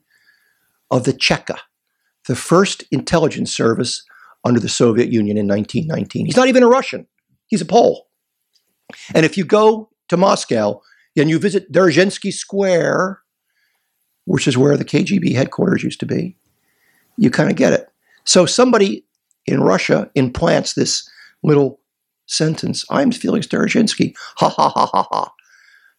of 0.91 1.03
the 1.03 1.13
Cheka, 1.13 1.57
the 2.27 2.35
first 2.35 2.83
intelligence 2.91 3.55
service 3.55 4.03
under 4.43 4.59
the 4.59 4.69
Soviet 4.69 5.09
Union 5.09 5.37
in 5.37 5.47
1919. 5.47 6.25
He's 6.25 6.37
not 6.37 6.47
even 6.47 6.63
a 6.63 6.67
Russian, 6.67 7.07
he's 7.47 7.61
a 7.61 7.65
Pole. 7.65 8.07
And 9.15 9.25
if 9.25 9.37
you 9.37 9.43
go 9.43 9.89
to 10.09 10.17
Moscow 10.17 10.81
and 11.17 11.29
you 11.29 11.39
visit 11.39 11.71
Dzerzhinsky 11.71 12.31
Square, 12.31 13.19
which 14.25 14.47
is 14.47 14.57
where 14.57 14.77
the 14.77 14.85
KGB 14.85 15.33
headquarters 15.33 15.83
used 15.83 15.99
to 16.01 16.05
be, 16.05 16.37
you 17.17 17.31
kind 17.31 17.49
of 17.49 17.55
get 17.55 17.73
it. 17.73 17.87
So 18.25 18.45
somebody 18.45 19.05
in 19.45 19.61
Russia 19.61 20.09
implants 20.15 20.73
this 20.73 21.09
little 21.43 21.79
sentence 22.27 22.85
I'm 22.89 23.11
Felix 23.11 23.47
Dzerzhinsky. 23.47 24.15
Ha 24.37 24.49
ha 24.49 24.69
ha 24.69 24.85
ha 24.87 25.07
ha. 25.11 25.31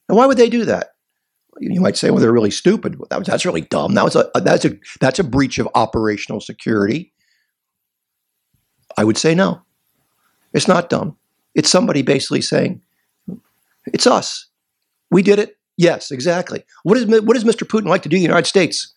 Now, 0.09 0.17
why 0.17 0.27
would 0.27 0.39
they 0.39 0.51
do 0.51 0.65
that? 0.67 0.93
you 1.59 1.81
might 1.81 1.97
say, 1.97 2.11
well, 2.11 2.21
they're 2.21 2.33
really 2.33 2.51
stupid. 2.51 2.99
That 3.11 3.19
was, 3.19 3.29
that's 3.29 3.47
really 3.47 3.63
dumb. 3.63 3.95
That 3.95 4.05
was 4.05 4.17
a 4.17 4.31
that's 4.35 4.65
a 4.65 4.79
that's 5.01 5.19
a 5.19 5.25
breach 5.25 5.59
of 5.59 5.69
operational 5.75 6.41
security. 6.41 7.13
I 8.97 9.05
would 9.05 9.19
say 9.19 9.35
no. 9.35 9.63
It's 10.53 10.69
not 10.69 10.89
dumb. 10.89 11.17
It's 11.55 11.71
somebody 11.71 12.03
basically 12.03 12.41
saying, 12.41 12.81
it's 13.87 14.07
us. 14.07 14.47
We 15.11 15.23
did 15.23 15.39
it. 15.39 15.57
Yes, 15.77 16.11
exactly. 16.11 16.65
What, 16.83 16.97
is, 16.97 17.07
what 17.07 17.35
does 17.35 17.45
Mr. 17.45 17.67
Putin 17.67 17.89
like 17.89 18.03
to 18.03 18.09
do 18.09 18.17
in 18.17 18.21
the 18.21 18.29
United 18.29 18.47
States? 18.47 18.95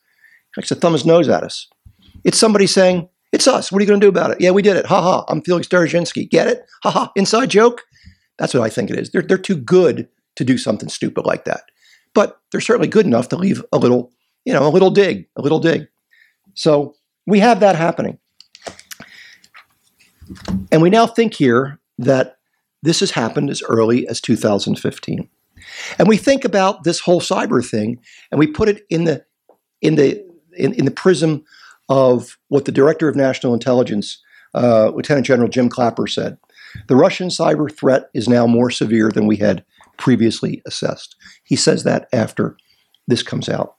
He 0.55 0.61
likes 0.61 0.69
to 0.69 0.75
thumb 0.75 0.93
his 0.93 1.05
nose 1.05 1.27
at 1.27 1.43
us. 1.43 1.67
It's 2.23 2.37
somebody 2.37 2.65
saying, 2.65 3.09
it's 3.33 3.47
us. 3.47 3.71
What 3.71 3.79
are 3.79 3.81
you 3.81 3.87
going 3.87 3.99
to 3.99 4.05
do 4.05 4.09
about 4.09 4.31
it? 4.31 4.39
Yeah, 4.39 4.51
we 4.51 4.61
did 4.61 4.77
it. 4.77 4.85
Ha 4.85 5.01
ha. 5.01 5.25
I'm 5.27 5.41
Felix 5.41 5.67
Dzerzhinsky. 5.67 6.29
Get 6.29 6.47
it? 6.47 6.65
Ha 6.83 6.91
ha. 6.91 7.11
Inside 7.15 7.49
joke? 7.49 7.83
That's 8.37 8.53
what 8.53 8.63
I 8.63 8.69
think 8.69 8.89
it 8.89 8.97
is. 8.97 9.11
They're, 9.11 9.21
they're 9.21 9.37
too 9.37 9.57
good 9.57 10.07
to 10.39 10.43
do 10.43 10.57
something 10.57 10.89
stupid 10.89 11.25
like 11.25 11.45
that 11.45 11.61
but 12.13 12.41
they're 12.51 12.61
certainly 12.61 12.87
good 12.87 13.05
enough 13.05 13.29
to 13.29 13.35
leave 13.35 13.63
a 13.71 13.77
little, 13.77 14.11
you 14.45 14.53
know, 14.53 14.67
a 14.67 14.69
little 14.69 14.89
dig, 14.89 15.27
a 15.35 15.41
little 15.41 15.59
dig. 15.59 15.87
So 16.53 16.95
we 17.25 17.39
have 17.39 17.59
that 17.59 17.75
happening. 17.75 18.19
And 20.71 20.81
we 20.81 20.89
now 20.89 21.07
think 21.07 21.33
here 21.33 21.79
that 21.97 22.37
this 22.81 22.99
has 22.99 23.11
happened 23.11 23.49
as 23.49 23.61
early 23.67 24.07
as 24.07 24.21
2015. 24.21 25.29
And 25.97 26.07
we 26.07 26.17
think 26.17 26.45
about 26.45 26.83
this 26.83 26.99
whole 26.99 27.21
cyber 27.21 27.67
thing 27.67 27.99
and 28.31 28.39
we 28.39 28.47
put 28.47 28.69
it 28.69 28.85
in 28.89 29.03
the 29.03 29.25
in 29.81 29.95
the 29.95 30.25
in, 30.57 30.73
in 30.73 30.85
the 30.85 30.91
prism 30.91 31.43
of 31.89 32.37
what 32.49 32.65
the 32.65 32.71
director 32.71 33.07
of 33.07 33.15
national 33.15 33.53
intelligence, 33.53 34.21
uh, 34.53 34.91
Lieutenant 34.93 35.25
General 35.25 35.49
Jim 35.49 35.69
Clapper, 35.69 36.07
said. 36.07 36.37
The 36.87 36.95
Russian 36.95 37.29
cyber 37.29 37.73
threat 37.73 38.09
is 38.13 38.27
now 38.27 38.45
more 38.45 38.69
severe 38.69 39.09
than 39.09 39.25
we 39.25 39.37
had 39.37 39.65
previously 39.99 40.61
assessed. 40.65 41.15
He 41.43 41.55
says 41.55 41.83
that 41.83 42.07
after 42.11 42.57
this 43.07 43.21
comes 43.21 43.47
out. 43.47 43.75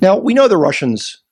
Now, 0.00 0.16
we 0.16 0.34
know 0.34 0.46
the 0.46 0.56
Russians 0.56 1.22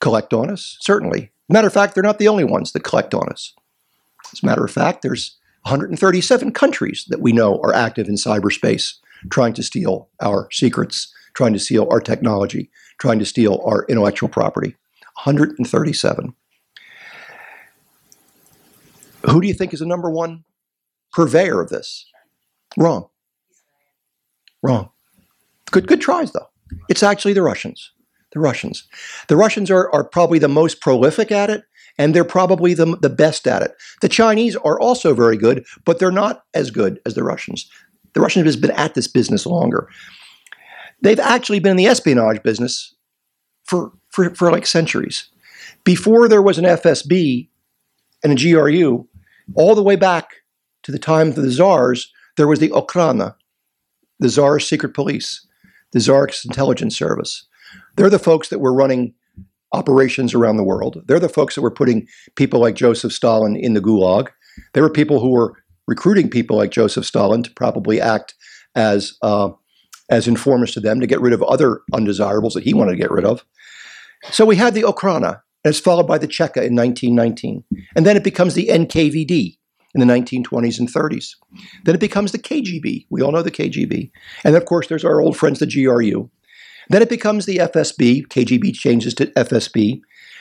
collect 0.00 0.34
on 0.34 0.50
us, 0.50 0.76
certainly. 0.80 1.32
Matter 1.48 1.68
of 1.68 1.72
fact, 1.72 1.94
they're 1.94 2.02
not 2.02 2.18
the 2.18 2.28
only 2.28 2.44
ones 2.44 2.72
that 2.72 2.84
collect 2.84 3.14
on 3.14 3.28
us. 3.30 3.54
As 4.32 4.42
a 4.42 4.46
matter 4.46 4.64
of 4.64 4.70
fact, 4.70 5.02
there's 5.02 5.36
137 5.62 6.52
countries 6.52 7.06
that 7.08 7.20
we 7.20 7.32
know 7.32 7.58
are 7.62 7.72
active 7.74 8.08
in 8.08 8.16
cyberspace 8.16 8.94
trying 9.30 9.54
to 9.54 9.62
steal 9.62 10.10
our 10.20 10.48
secrets, 10.50 11.12
trying 11.34 11.54
to 11.54 11.58
steal 11.58 11.88
our 11.90 12.00
technology, 12.00 12.70
trying 12.98 13.18
to 13.18 13.24
steal 13.24 13.62
our 13.64 13.86
intellectual 13.88 14.28
property. 14.28 14.76
137. 15.24 16.34
Who 19.30 19.40
do 19.40 19.48
you 19.48 19.54
think 19.54 19.72
is 19.72 19.80
the 19.80 19.86
number 19.86 20.10
one 20.10 20.44
purveyor 21.12 21.60
of 21.60 21.70
this? 21.70 22.06
Wrong. 22.76 23.08
Wrong. 24.62 24.90
Good, 25.70 25.86
good 25.86 26.00
tries, 26.00 26.32
though. 26.32 26.48
It's 26.88 27.02
actually 27.02 27.32
the 27.32 27.42
Russians. 27.42 27.92
The 28.32 28.40
Russians. 28.40 28.88
The 29.28 29.36
Russians 29.36 29.70
are, 29.70 29.92
are 29.92 30.04
probably 30.04 30.38
the 30.38 30.48
most 30.48 30.80
prolific 30.80 31.30
at 31.30 31.50
it, 31.50 31.64
and 31.98 32.14
they're 32.14 32.24
probably 32.24 32.74
the, 32.74 32.96
the 32.96 33.10
best 33.10 33.46
at 33.46 33.62
it. 33.62 33.74
The 34.00 34.08
Chinese 34.08 34.56
are 34.56 34.80
also 34.80 35.14
very 35.14 35.36
good, 35.36 35.64
but 35.84 35.98
they're 35.98 36.10
not 36.10 36.44
as 36.52 36.70
good 36.70 37.00
as 37.06 37.14
the 37.14 37.22
Russians. 37.22 37.70
The 38.14 38.20
Russians 38.20 38.52
have 38.52 38.62
been 38.62 38.70
at 38.72 38.94
this 38.94 39.08
business 39.08 39.46
longer. 39.46 39.88
They've 41.02 41.20
actually 41.20 41.60
been 41.60 41.72
in 41.72 41.76
the 41.76 41.86
espionage 41.86 42.42
business 42.42 42.94
for, 43.64 43.92
for, 44.10 44.34
for 44.34 44.50
like 44.50 44.66
centuries. 44.66 45.28
Before 45.84 46.28
there 46.28 46.42
was 46.42 46.58
an 46.58 46.64
FSB 46.64 47.48
and 48.22 48.32
a 48.32 48.36
GRU, 48.36 49.06
all 49.54 49.74
the 49.74 49.82
way 49.82 49.96
back 49.96 50.30
to 50.84 50.92
the 50.92 50.98
time 50.98 51.28
of 51.28 51.34
the 51.36 51.50
czars, 51.50 52.12
there 52.36 52.48
was 52.48 52.58
the 52.58 52.70
Okhrana, 52.70 53.34
the 54.18 54.28
Tsar's 54.28 54.68
secret 54.68 54.94
police, 54.94 55.46
the 55.92 56.00
Tsar's 56.00 56.44
intelligence 56.44 56.96
service. 56.96 57.46
They're 57.96 58.10
the 58.10 58.18
folks 58.18 58.48
that 58.48 58.58
were 58.58 58.74
running 58.74 59.14
operations 59.72 60.34
around 60.34 60.56
the 60.56 60.64
world. 60.64 61.02
They're 61.06 61.20
the 61.20 61.28
folks 61.28 61.54
that 61.54 61.62
were 61.62 61.70
putting 61.70 62.06
people 62.36 62.60
like 62.60 62.76
Joseph 62.76 63.12
Stalin 63.12 63.56
in 63.56 63.74
the 63.74 63.80
gulag. 63.80 64.28
They 64.72 64.80
were 64.80 64.90
people 64.90 65.20
who 65.20 65.30
were 65.30 65.56
recruiting 65.86 66.30
people 66.30 66.56
like 66.56 66.70
Joseph 66.70 67.04
Stalin 67.04 67.42
to 67.42 67.50
probably 67.52 68.00
act 68.00 68.34
as 68.74 69.16
uh, 69.22 69.50
as 70.10 70.28
informers 70.28 70.72
to 70.72 70.80
them 70.80 71.00
to 71.00 71.06
get 71.06 71.20
rid 71.20 71.32
of 71.32 71.42
other 71.42 71.80
undesirables 71.92 72.54
that 72.54 72.64
he 72.64 72.74
wanted 72.74 72.92
to 72.92 72.98
get 72.98 73.10
rid 73.10 73.24
of. 73.24 73.44
So 74.30 74.44
we 74.44 74.56
had 74.56 74.74
the 74.74 74.82
Okhrana, 74.82 75.40
and 75.64 75.70
it's 75.70 75.80
followed 75.80 76.06
by 76.06 76.18
the 76.18 76.28
Cheka 76.28 76.62
in 76.62 76.76
1919, 76.76 77.64
and 77.96 78.06
then 78.06 78.16
it 78.16 78.24
becomes 78.24 78.54
the 78.54 78.68
NKVD 78.68 79.58
in 79.94 80.00
the 80.00 80.12
1920s 80.12 80.78
and 80.78 80.92
30s. 80.92 81.36
Then 81.84 81.94
it 81.94 82.00
becomes 82.00 82.32
the 82.32 82.38
KGB. 82.38 83.06
We 83.10 83.22
all 83.22 83.32
know 83.32 83.42
the 83.42 83.50
KGB, 83.50 84.10
and 84.44 84.56
of 84.56 84.64
course 84.64 84.88
there's 84.88 85.04
our 85.04 85.20
old 85.20 85.36
friends 85.36 85.60
the 85.60 85.66
GRU. 85.66 86.30
Then 86.90 87.02
it 87.02 87.08
becomes 87.08 87.46
the 87.46 87.58
FSB. 87.58 88.26
KGB 88.28 88.74
changes 88.74 89.14
to 89.14 89.26
FSB. 89.26 89.92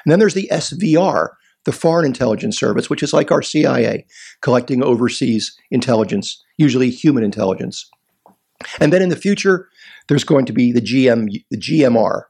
And 0.03 0.11
then 0.11 0.19
there's 0.19 0.33
the 0.33 0.49
SVR, 0.51 1.29
the 1.65 1.71
Foreign 1.71 2.05
Intelligence 2.05 2.57
Service, 2.57 2.89
which 2.89 3.03
is 3.03 3.13
like 3.13 3.31
our 3.31 3.41
CIA, 3.41 4.05
collecting 4.41 4.83
overseas 4.83 5.57
intelligence, 5.71 6.43
usually 6.57 6.89
human 6.89 7.23
intelligence. 7.23 7.89
And 8.79 8.91
then 8.91 9.01
in 9.01 9.09
the 9.09 9.15
future, 9.15 9.69
there's 10.07 10.23
going 10.23 10.45
to 10.45 10.53
be 10.53 10.71
the 10.71 10.81
GM, 10.81 11.29
the 11.49 11.57
GMR, 11.57 12.23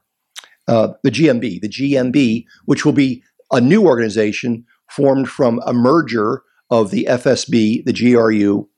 uh, 0.68 0.88
the 1.02 1.10
GMB, 1.10 1.60
the 1.60 1.68
GMB, 1.68 2.44
which 2.66 2.84
will 2.84 2.92
be 2.92 3.22
a 3.52 3.60
new 3.60 3.86
organization 3.86 4.64
formed 4.90 5.28
from 5.28 5.60
a 5.66 5.72
merger 5.72 6.42
of 6.80 6.90
the 6.90 7.06
FSB, 7.08 7.84
the 7.84 7.92
GRU, 7.92 8.68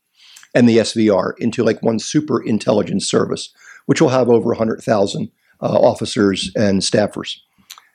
and 0.54 0.68
the 0.68 0.78
SVR 0.78 1.32
into 1.38 1.64
like 1.64 1.82
one 1.82 1.98
super 1.98 2.42
intelligence 2.42 3.06
service 3.08 3.52
which 3.86 4.00
will 4.00 4.10
have 4.10 4.28
over 4.28 4.48
100,000 4.48 5.30
uh, 5.60 5.64
officers 5.64 6.50
and 6.54 6.82
staffers. 6.82 7.38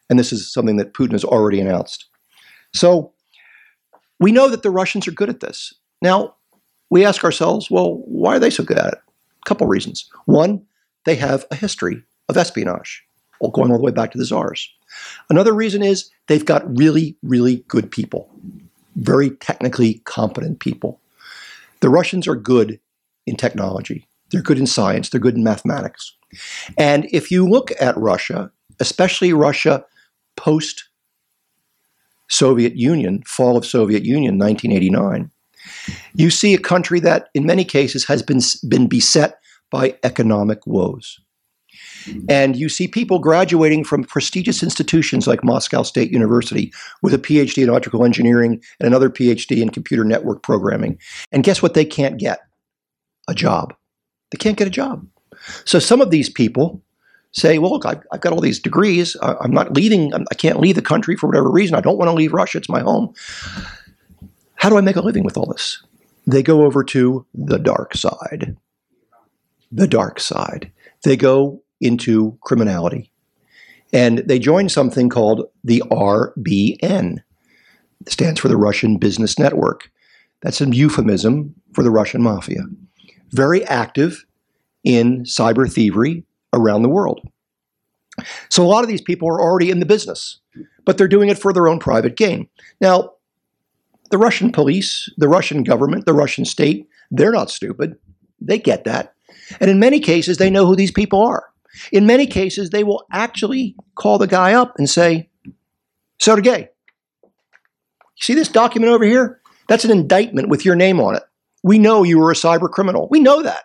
And 0.10 0.18
this 0.18 0.34
is 0.34 0.52
something 0.52 0.78
that 0.78 0.94
Putin 0.94 1.12
has 1.12 1.24
already 1.24 1.62
announced. 1.62 2.08
So 2.74 3.14
we 4.20 4.32
know 4.32 4.50
that 4.50 4.64
the 4.64 4.72
Russians 4.72 5.08
are 5.08 5.12
good 5.12 5.30
at 5.30 5.42
this. 5.42 5.74
Now, 6.02 6.36
we 6.90 7.06
ask 7.06 7.24
ourselves, 7.24 7.70
well, 7.70 8.02
why 8.06 8.36
are 8.36 8.40
they 8.40 8.50
so 8.50 8.64
good 8.64 8.78
at 8.78 8.94
it? 8.94 9.00
A 9.00 9.50
couple 9.50 9.68
reasons. 9.68 10.10
One, 10.26 10.66
they 11.06 11.16
have 11.16 11.46
a 11.52 11.56
history 11.56 12.04
of 12.28 12.38
espionage, 12.38 13.04
going 13.42 13.72
all 13.72 13.78
the 13.78 13.84
way 13.84 13.92
back 13.92 14.12
to 14.12 14.18
the 14.18 14.26
czars. 14.26 14.74
Another 15.30 15.54
reason 15.54 15.82
is 15.82 16.10
they've 16.28 16.46
got 16.46 16.78
really, 16.78 17.18
really 17.22 17.64
good 17.68 17.92
people, 17.92 18.30
very 18.96 19.32
technically 19.32 19.96
competent 20.06 20.60
people. 20.60 21.00
The 21.80 21.90
Russians 21.90 22.28
are 22.28 22.36
good 22.36 22.80
in 23.26 23.36
technology. 23.36 24.08
They're 24.32 24.42
good 24.42 24.60
in 24.60 24.68
science, 24.68 25.10
they're 25.10 25.20
good 25.20 25.36
in 25.36 25.44
mathematics. 25.44 26.16
And 26.78 27.08
if 27.12 27.32
you 27.32 27.48
look 27.48 27.72
at 27.82 27.98
Russia, 27.98 28.52
especially 28.80 29.34
Russia 29.34 29.84
post 30.38 30.86
Soviet 32.30 32.78
Union, 32.78 33.24
fall 33.26 33.58
of 33.58 33.66
Soviet 33.66 34.06
Union, 34.06 34.38
1989, 34.38 35.30
you 36.14 36.30
see 36.30 36.54
a 36.54 36.60
country 36.60 37.02
that 37.02 37.28
in 37.34 37.46
many 37.46 37.66
cases 37.66 38.06
has 38.06 38.24
been, 38.24 38.40
been 38.70 38.88
beset 38.88 39.40
by 39.70 39.98
economic 40.04 40.66
woes. 40.66 41.20
Mm-hmm. 42.06 42.26
And 42.30 42.56
you 42.56 42.70
see 42.70 42.88
people 42.88 43.20
graduating 43.20 43.84
from 43.84 44.04
prestigious 44.04 44.64
institutions 44.64 45.28
like 45.28 45.44
Moscow 45.44 45.84
State 45.84 46.12
University 46.12 46.74
with 47.02 47.14
a 47.14 47.20
PhD 47.20 47.64
in 47.64 47.70
electrical 47.70 48.06
engineering 48.06 48.62
and 48.80 48.88
another 48.88 49.10
PhD 49.10 49.62
in 49.62 49.70
computer 49.70 50.04
network 50.04 50.44
programming. 50.44 50.98
And 51.32 51.44
guess 51.44 51.62
what 51.62 51.74
they 51.74 51.86
can't 51.86 52.18
get? 52.18 52.40
A 53.28 53.34
job. 53.34 53.74
They 54.32 54.38
can't 54.38 54.58
get 54.58 54.68
a 54.68 54.72
job. 54.72 55.06
So 55.66 55.80
some 55.80 56.02
of 56.02 56.10
these 56.10 56.30
people 56.30 56.82
say, 57.34 57.58
well, 57.58 57.72
look, 57.72 57.86
I've, 57.86 58.02
I've 58.12 58.22
got 58.22 58.34
all 58.34 58.42
these 58.42 58.60
degrees. 58.60 59.16
I, 59.22 59.36
am 59.44 59.52
not 59.52 59.74
leaving. 59.74 60.14
I 60.14 60.36
can't 60.36 60.60
leave 60.60 60.76
the 60.76 60.82
country 60.82 61.16
for 61.16 61.28
whatever 61.28 61.50
reason. 61.50 61.76
I 61.76 61.82
don't 61.82 61.98
want 61.98 62.10
to 62.10 62.16
leave 62.16 62.34
Russia. 62.34 62.58
It's 62.58 62.70
my 62.70 62.82
home. 62.82 63.14
How 64.56 64.70
do 64.70 64.78
I 64.78 64.82
make 64.82 64.96
a 64.96 65.02
living 65.02 65.24
with 65.24 65.38
all 65.38 65.46
this? 65.46 65.82
They 66.28 66.44
go 66.44 66.64
over 66.66 66.84
to 66.86 67.26
the 67.34 67.58
dark 67.58 67.96
side. 67.96 68.56
The 69.72 69.88
dark 69.88 70.20
side. 70.20 70.72
They 71.04 71.18
go 71.18 71.64
into 71.80 72.38
criminality. 72.42 73.12
And 73.94 74.20
they 74.20 74.40
join 74.40 74.70
something 74.70 75.10
called 75.10 75.46
the 75.64 75.84
RBN. 75.92 77.18
It 78.06 78.12
stands 78.12 78.40
for 78.40 78.48
the 78.48 78.58
Russian 78.58 78.98
Business 78.98 79.38
Network. 79.38 79.92
That's 80.42 80.62
a 80.62 80.70
euphemism 80.70 81.54
for 81.74 81.84
the 81.84 81.92
Russian 81.92 82.22
mafia 82.22 82.64
very 83.32 83.66
active 83.66 84.26
in 84.84 85.24
cyber 85.24 85.72
thievery 85.72 86.26
around 86.54 86.84
the 86.84 86.90
world. 86.90 87.22
So 88.50 88.64
a 88.64 88.68
lot 88.68 88.84
of 88.84 88.90
these 88.90 89.02
people 89.02 89.28
are 89.30 89.42
already 89.42 89.72
in 89.72 89.80
the 89.80 89.86
business, 89.86 90.40
but 90.86 90.98
they're 90.98 91.08
doing 91.08 91.30
it 91.30 91.40
for 91.40 91.54
their 91.54 91.68
own 91.68 91.80
private 91.80 92.18
gain. 92.18 92.48
Now, 92.82 93.14
the 94.10 94.18
Russian 94.18 94.52
police, 94.52 95.10
the 95.18 95.30
Russian 95.30 95.64
government, 95.64 96.06
the 96.06 96.14
Russian 96.14 96.44
state, 96.44 96.88
they're 97.10 97.32
not 97.32 97.50
stupid. 97.50 97.96
They 98.42 98.58
get 98.58 98.84
that. 98.84 99.14
And 99.60 99.70
in 99.70 99.80
many 99.80 100.00
cases, 100.00 100.38
they 100.38 100.50
know 100.50 100.66
who 100.66 100.76
these 100.76 100.92
people 100.92 101.22
are. 101.22 101.46
In 101.92 102.06
many 102.06 102.28
cases, 102.28 102.70
they 102.70 102.84
will 102.84 103.06
actually 103.12 103.76
call 103.96 104.18
the 104.18 104.28
guy 104.28 104.54
up 104.54 104.74
and 104.78 104.90
say, 104.90 105.30
Sergey, 106.20 106.70
you 107.24 107.30
see 108.20 108.34
this 108.34 108.50
document 108.50 108.92
over 108.92 109.06
here? 109.06 109.42
That's 109.68 109.86
an 109.86 109.92
indictment 109.92 110.50
with 110.50 110.66
your 110.66 110.76
name 110.76 111.00
on 111.00 111.16
it. 111.16 111.24
We 111.64 111.80
know 111.80 112.04
you 112.04 112.20
were 112.20 112.32
a 112.32 112.36
cyber 112.36 112.70
criminal. 112.70 113.08
We 113.10 113.20
know 113.20 113.44
that. 113.44 113.64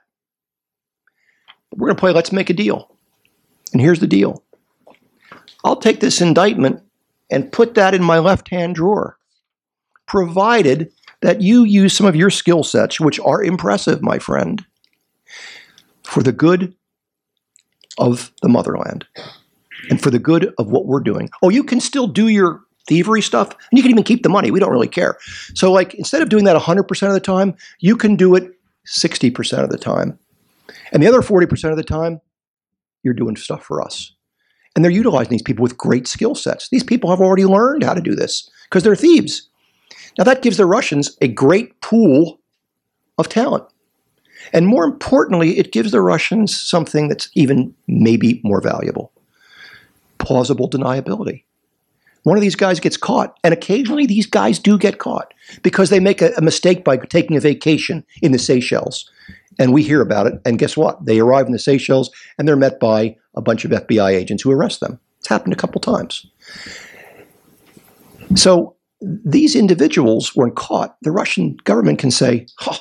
We're 1.72 1.88
going 1.88 1.96
to 1.96 2.00
play 2.00 2.12
let's 2.12 2.32
make 2.32 2.50
a 2.50 2.54
deal. 2.54 2.96
And 3.72 3.80
here's 3.80 4.00
the 4.00 4.06
deal 4.06 4.42
I'll 5.64 5.76
take 5.76 6.00
this 6.00 6.20
indictment 6.20 6.82
and 7.30 7.50
put 7.50 7.74
that 7.74 7.94
in 7.94 8.02
my 8.02 8.18
left 8.18 8.48
hand 8.48 8.76
drawer, 8.76 9.18
provided 10.06 10.92
that 11.22 11.42
you 11.42 11.64
use 11.64 11.92
some 11.92 12.06
of 12.06 12.16
your 12.16 12.30
skill 12.30 12.62
sets, 12.62 13.00
which 13.00 13.18
are 13.20 13.42
impressive, 13.42 14.02
my 14.02 14.18
friend, 14.18 14.64
for 16.06 16.22
the 16.22 16.32
good 16.32 16.74
of 17.98 18.32
the 18.42 18.48
motherland 18.48 19.06
and 19.90 20.00
for 20.00 20.10
the 20.10 20.18
good 20.18 20.52
of 20.58 20.70
what 20.70 20.86
we're 20.86 21.00
doing. 21.00 21.28
Oh, 21.42 21.48
you 21.48 21.64
can 21.64 21.80
still 21.80 22.06
do 22.06 22.28
your 22.28 22.60
thievery 22.86 23.22
stuff, 23.22 23.50
and 23.50 23.78
you 23.78 23.82
can 23.82 23.90
even 23.90 24.04
keep 24.04 24.22
the 24.22 24.28
money. 24.28 24.50
We 24.50 24.60
don't 24.60 24.70
really 24.70 24.88
care. 24.88 25.18
So, 25.54 25.72
like, 25.72 25.94
instead 25.94 26.22
of 26.22 26.28
doing 26.28 26.44
that 26.44 26.56
100% 26.56 27.08
of 27.08 27.14
the 27.14 27.20
time, 27.20 27.56
you 27.80 27.96
can 27.96 28.16
do 28.16 28.34
it 28.34 28.52
60% 28.86 29.64
of 29.64 29.70
the 29.70 29.78
time. 29.78 30.18
And 30.92 31.02
the 31.02 31.08
other 31.08 31.20
40% 31.20 31.70
of 31.70 31.76
the 31.76 31.82
time, 31.82 32.20
you're 33.02 33.14
doing 33.14 33.36
stuff 33.36 33.64
for 33.64 33.82
us. 33.82 34.12
And 34.74 34.84
they're 34.84 34.92
utilizing 34.92 35.30
these 35.30 35.42
people 35.42 35.62
with 35.62 35.78
great 35.78 36.06
skill 36.06 36.34
sets. 36.34 36.68
These 36.68 36.84
people 36.84 37.10
have 37.10 37.20
already 37.20 37.44
learned 37.44 37.82
how 37.82 37.94
to 37.94 38.00
do 38.00 38.14
this 38.14 38.48
because 38.64 38.82
they're 38.82 38.94
thieves. 38.94 39.48
Now, 40.18 40.24
that 40.24 40.42
gives 40.42 40.56
the 40.56 40.66
Russians 40.66 41.16
a 41.20 41.28
great 41.28 41.80
pool 41.80 42.40
of 43.18 43.28
talent. 43.28 43.64
And 44.52 44.66
more 44.66 44.84
importantly, 44.84 45.58
it 45.58 45.72
gives 45.72 45.90
the 45.90 46.00
Russians 46.00 46.58
something 46.58 47.08
that's 47.08 47.28
even 47.34 47.74
maybe 47.86 48.40
more 48.44 48.60
valuable 48.60 49.12
plausible 50.18 50.68
deniability 50.68 51.44
one 52.26 52.36
of 52.36 52.42
these 52.42 52.56
guys 52.56 52.80
gets 52.80 52.96
caught. 52.96 53.38
And 53.44 53.54
occasionally 53.54 54.04
these 54.04 54.26
guys 54.26 54.58
do 54.58 54.78
get 54.78 54.98
caught 54.98 55.32
because 55.62 55.90
they 55.90 56.00
make 56.00 56.20
a, 56.20 56.32
a, 56.36 56.42
mistake 56.42 56.82
by 56.82 56.96
taking 56.96 57.36
a 57.36 57.40
vacation 57.40 58.04
in 58.20 58.32
the 58.32 58.38
Seychelles. 58.38 59.08
And 59.60 59.72
we 59.72 59.84
hear 59.84 60.00
about 60.00 60.26
it. 60.26 60.34
And 60.44 60.58
guess 60.58 60.76
what? 60.76 61.06
They 61.06 61.20
arrive 61.20 61.46
in 61.46 61.52
the 61.52 61.58
Seychelles 61.60 62.10
and 62.36 62.48
they're 62.48 62.56
met 62.56 62.80
by 62.80 63.16
a 63.36 63.40
bunch 63.40 63.64
of 63.64 63.70
FBI 63.70 64.10
agents 64.10 64.42
who 64.42 64.50
arrest 64.50 64.80
them. 64.80 64.98
It's 65.20 65.28
happened 65.28 65.52
a 65.52 65.56
couple 65.56 65.80
times. 65.80 66.26
So 68.34 68.74
these 69.00 69.54
individuals, 69.54 70.34
when 70.34 70.50
caught, 70.50 70.96
the 71.02 71.12
Russian 71.12 71.56
government 71.62 72.00
can 72.00 72.10
say, 72.10 72.48
oh, 72.66 72.80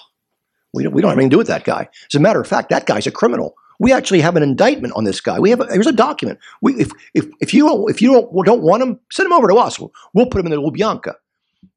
we 0.76 0.84
don't, 0.84 0.94
we 0.94 1.02
don't 1.02 1.10
have 1.10 1.18
anything 1.18 1.30
to 1.32 1.34
do 1.36 1.38
with 1.38 1.48
that 1.48 1.64
guy. 1.64 1.90
As 2.12 2.16
a 2.16 2.20
matter 2.20 2.42
of 2.42 2.48
fact, 2.48 2.70
that 2.70 2.86
guy's 2.86 3.08
a 3.08 3.12
criminal. 3.12 3.56
We 3.80 3.92
actually 3.92 4.22
have 4.22 4.36
an 4.36 4.44
indictment 4.44 4.94
on 4.96 5.04
this 5.06 5.20
guy. 5.20 5.40
We 5.40 5.50
have 5.50 5.62
a, 5.62 5.68
here's 5.72 5.88
a 5.88 5.92
document. 5.92 6.40
We, 6.62 6.74
if, 6.76 6.92
if, 7.14 7.26
if 7.42 7.54
you 7.54 7.68
don't 7.68 7.90
if 7.90 8.02
you 8.02 8.12
don't, 8.12 8.46
don't 8.46 8.62
want 8.62 8.84
him, 8.84 9.00
send 9.12 9.26
him 9.26 9.34
over 9.34 9.48
to 9.48 9.56
us. 9.56 9.80
We'll, 9.80 9.94
we'll 10.14 10.28
put 10.28 10.40
him 10.40 10.48
in 10.48 10.52
the 10.52 10.62
Lubyanka. 10.62 11.16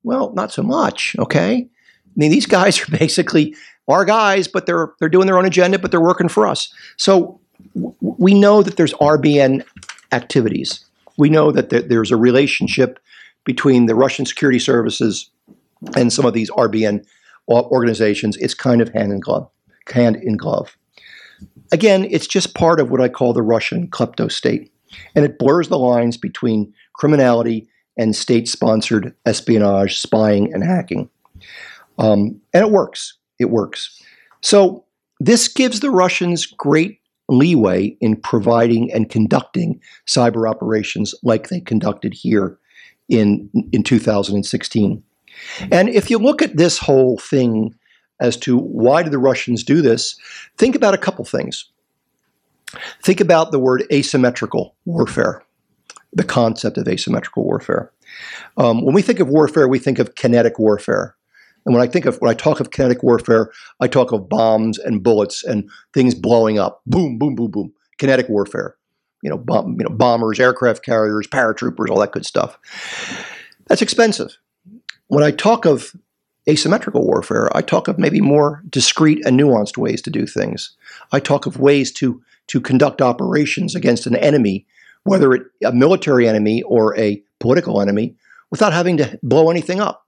Well, 0.03 0.33
not 0.33 0.53
so 0.53 0.63
much. 0.63 1.17
Okay, 1.19 1.55
I 1.57 2.13
mean 2.17 2.31
these 2.31 2.47
guys 2.47 2.81
are 2.81 2.91
basically 2.99 3.55
our 3.89 4.05
guys, 4.05 4.47
but 4.47 4.67
they're 4.67 4.93
they're 5.01 5.09
doing 5.09 5.27
their 5.27 5.39
own 5.39 5.47
agenda, 5.47 5.79
but 5.79 5.91
they're 5.91 6.01
working 6.01 6.29
for 6.29 6.47
us. 6.47 6.73
So 6.97 7.41
w- 7.75 7.95
we 8.01 8.35
know 8.35 8.63
that 8.63 8.77
there's 8.77 8.95
RBN 8.95 9.65
activities. 10.13 10.85
We 11.17 11.31
know 11.31 11.51
that 11.51 11.71
there, 11.71 11.83
there's 11.83 12.13
a 12.13 12.17
relationship 12.17 13.01
between 13.45 13.87
the 13.87 13.95
Russian 13.95 14.25
security 14.25 14.59
services 14.59 15.31
and 15.97 16.13
some 16.13 16.27
of 16.27 16.35
these 16.35 16.51
RBN 16.51 17.05
organizations. 17.49 18.37
It's 18.37 18.55
kind 18.55 18.81
of 18.81 18.89
hand 18.91 19.13
in 19.13 19.21
glove, 19.21 19.51
hand 19.93 20.17
in 20.17 20.37
glove. 20.37 20.77
Again, 21.73 22.07
it's 22.11 22.27
just 22.27 22.55
part 22.55 22.81
of 22.81 22.91
what 22.91 23.01
I 23.01 23.09
call 23.09 23.33
the 23.33 23.43
Russian 23.43 23.89
klepto 23.89 24.31
state, 24.31 24.73
and 25.15 25.25
it 25.25 25.39
blurs 25.39 25.69
the 25.69 25.79
lines 25.79 26.17
between 26.17 26.73
criminality 26.95 27.69
and 27.97 28.15
state-sponsored 28.15 29.15
espionage, 29.27 29.99
spying, 29.99 30.53
and 30.53 30.63
hacking. 30.63 31.11
Um, 31.99 32.41
and 32.55 32.65
it 32.65 32.71
works. 32.71 33.15
It 33.39 33.51
works. 33.51 34.01
So 34.41 34.85
this 35.21 35.49
gives 35.49 35.81
the 35.81 35.91
Russians 35.91 36.47
great 36.47 37.01
leeway 37.29 37.97
in 38.01 38.17
providing 38.17 38.93
and 38.93 39.11
conducting 39.11 39.81
cyber 40.07 40.49
operations 40.49 41.15
like 41.23 41.49
they 41.49 41.61
conducted 41.61 42.15
here 42.15 42.59
in, 43.09 43.51
in 43.73 43.83
2016. 43.83 45.03
And 45.71 45.89
if 45.89 46.11
you 46.11 46.19
look 46.19 46.43
at 46.43 46.57
this 46.57 46.79
whole 46.79 47.19
thing 47.19 47.75
as 48.21 48.37
to 48.39 48.59
why 48.59 49.03
did 49.03 49.13
the 49.13 49.19
Russians 49.19 49.63
do 49.63 49.81
this, 49.81 50.17
think 50.57 50.75
about 50.75 50.95
a 50.95 50.99
couple 50.99 51.25
things. 51.25 51.71
Think 53.03 53.21
about 53.21 53.51
the 53.53 53.59
word 53.59 53.85
asymmetrical 53.93 54.77
warfare, 54.85 55.43
the 56.13 56.25
concept 56.25 56.77
of 56.77 56.87
asymmetrical 56.87 57.45
warfare. 57.45 57.93
Um, 58.57 58.85
when 58.85 58.95
we 58.95 59.03
think 59.03 59.21
of 59.21 59.29
warfare, 59.29 59.69
we 59.69 59.79
think 59.79 59.99
of 59.99 60.15
kinetic 60.15 60.59
warfare. 60.59 61.15
And 61.65 61.75
when 61.75 61.83
I 61.83 61.91
think 61.91 62.07
of 62.07 62.17
when 62.19 62.31
I 62.31 62.35
talk 62.35 62.61
of 62.61 62.71
kinetic 62.71 63.03
warfare, 63.03 63.51
I 63.81 63.89
talk 63.89 64.13
of 64.13 64.29
bombs 64.29 64.79
and 64.79 65.03
bullets 65.03 65.45
and 65.45 65.71
things 65.93 66.15
blowing 66.15 66.59
up. 66.59 66.83
Boom, 66.87 67.19
boom, 67.19 67.35
boom, 67.35 67.51
boom. 67.51 67.73
Kinetic 67.99 68.29
warfare. 68.29 68.77
You 69.23 69.31
know, 69.31 69.39
bomb, 69.39 69.77
you 69.79 69.85
know, 69.85 69.95
bombers, 69.95 70.39
aircraft 70.39 70.85
carriers, 70.85 71.27
paratroopers, 71.27 71.91
all 71.91 71.99
that 72.01 72.13
good 72.13 72.25
stuff. 72.25 72.59
That's 73.67 73.83
expensive. 73.83 74.39
When 75.09 75.25
I 75.25 75.31
talk 75.31 75.65
of 75.65 75.95
asymmetrical 76.49 77.05
warfare, 77.05 77.55
I 77.57 77.63
talk 77.63 77.89
of 77.89 77.99
maybe 77.99 78.21
more 78.21 78.63
discrete 78.69 79.25
and 79.27 79.39
nuanced 79.39 79.77
ways 79.77 80.01
to 80.03 80.11
do 80.11 80.27
things. 80.27 80.77
I 81.13 81.21
talk 81.21 81.47
of 81.47 81.59
ways 81.59 81.91
to 81.93 82.23
to 82.49 82.61
conduct 82.61 83.03
operations 83.03 83.75
against 83.75 84.07
an 84.07 84.17
enemy, 84.17 84.67
whether 85.05 85.35
it 85.35 85.43
a 85.65 85.73
military 85.73 86.27
enemy 86.27 86.63
or 86.63 86.99
a 86.99 87.23
political 87.41 87.83
enemy, 87.83 88.15
without 88.51 88.73
having 88.73 88.97
to 88.99 89.19
blow 89.23 89.51
anything 89.51 89.81
up. 89.81 90.07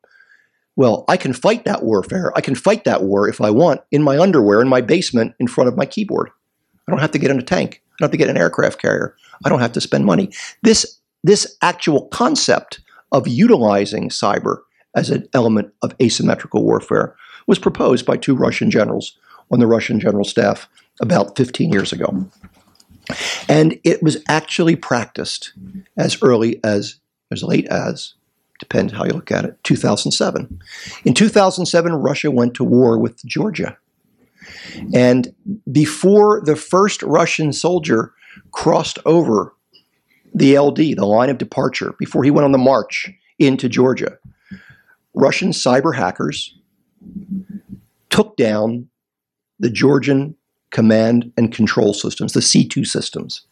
Well, 0.77 1.05
I 1.09 1.19
can 1.19 1.35
fight 1.35 1.65
that 1.65 1.83
warfare. 1.83 2.33
I 2.35 2.41
can 2.41 2.55
fight 2.55 2.85
that 2.85 3.03
war 3.03 3.29
if 3.29 3.41
I 3.41 3.51
want 3.51 3.83
in 3.91 4.03
my 4.03 4.19
underwear 4.19 4.63
in 4.63 4.69
my 4.69 4.81
basement 4.81 5.35
in 5.39 5.49
front 5.49 5.69
of 5.69 5.77
my 5.77 5.85
keyboard. 5.85 6.31
I 6.87 6.91
don't 6.91 7.01
have 7.01 7.11
to 7.11 7.19
get 7.19 7.31
in 7.31 7.39
a 7.39 7.43
tank. 7.43 7.83
I 7.85 7.97
don't 7.99 8.07
have 8.07 8.13
to 8.13 8.17
get 8.17 8.31
an 8.31 8.39
aircraft 8.39 8.81
carrier. 8.81 9.15
I 9.45 9.49
don't 9.49 9.61
have 9.61 9.73
to 9.73 9.81
spend 9.81 10.07
money. 10.07 10.31
This 10.63 10.99
this 11.23 11.57
actual 11.61 12.09
concept 12.09 12.81
of 13.13 13.29
utilizing 13.29 14.09
cyber 14.09 14.61
as 14.95 15.11
an 15.11 15.29
element 15.33 15.73
of 15.83 15.95
asymmetrical 16.03 16.63
warfare 16.65 17.17
was 17.47 17.59
proposed 17.59 18.07
by 18.07 18.17
two 18.17 18.35
Russian 18.35 18.71
generals 18.71 19.17
on 19.51 19.61
the 19.61 19.67
Russian 19.67 20.01
general 20.01 20.25
staff 20.25 20.69
about 21.01 21.37
15 21.37 21.73
years 21.73 21.93
ago. 21.93 22.29
And 23.49 23.79
it 23.83 24.03
was 24.03 24.23
actually 24.29 24.77
practiced 24.77 25.53
as 25.97 26.23
early 26.23 26.61
as 26.63 26.97
as 27.33 27.43
late 27.45 27.67
as 27.69 28.15
depends 28.59 28.93
how 28.93 29.05
you 29.05 29.13
look 29.13 29.33
at 29.33 29.45
it, 29.45 29.59
2007. 29.65 30.61
In 31.05 31.15
2007, 31.15 31.93
Russia 31.95 32.31
went 32.31 32.55
to 32.55 32.65
war 32.65 32.99
with 32.99 33.25
Georgia. 33.25 33.77
And 34.95 35.35
before 35.71 36.43
the 36.45 36.57
first 36.57 37.03
Russian 37.03 37.53
soldier 37.53 38.13
crossed 38.53 38.99
over 39.07 39.55
the 40.35 40.59
LD, 40.59 40.77
the 40.77 41.07
line 41.07 41.31
of 41.31 41.39
departure, 41.39 41.95
before 41.99 42.23
he 42.23 42.31
went 42.31 42.45
on 42.45 42.53
the 42.53 42.59
march 42.59 43.11
into 43.39 43.69
Georgia, 43.69 44.19
Russian 45.15 45.51
cyber 45.51 45.95
hackers 45.95 46.57
took 48.11 48.37
down 48.37 48.89
the 49.59 49.71
Georgian 49.71 50.37
command 50.71 51.33
and 51.37 51.53
control 51.53 51.93
systems, 51.93 52.33
the 52.33 52.41
C2 52.41 52.87
systems. 52.87 53.43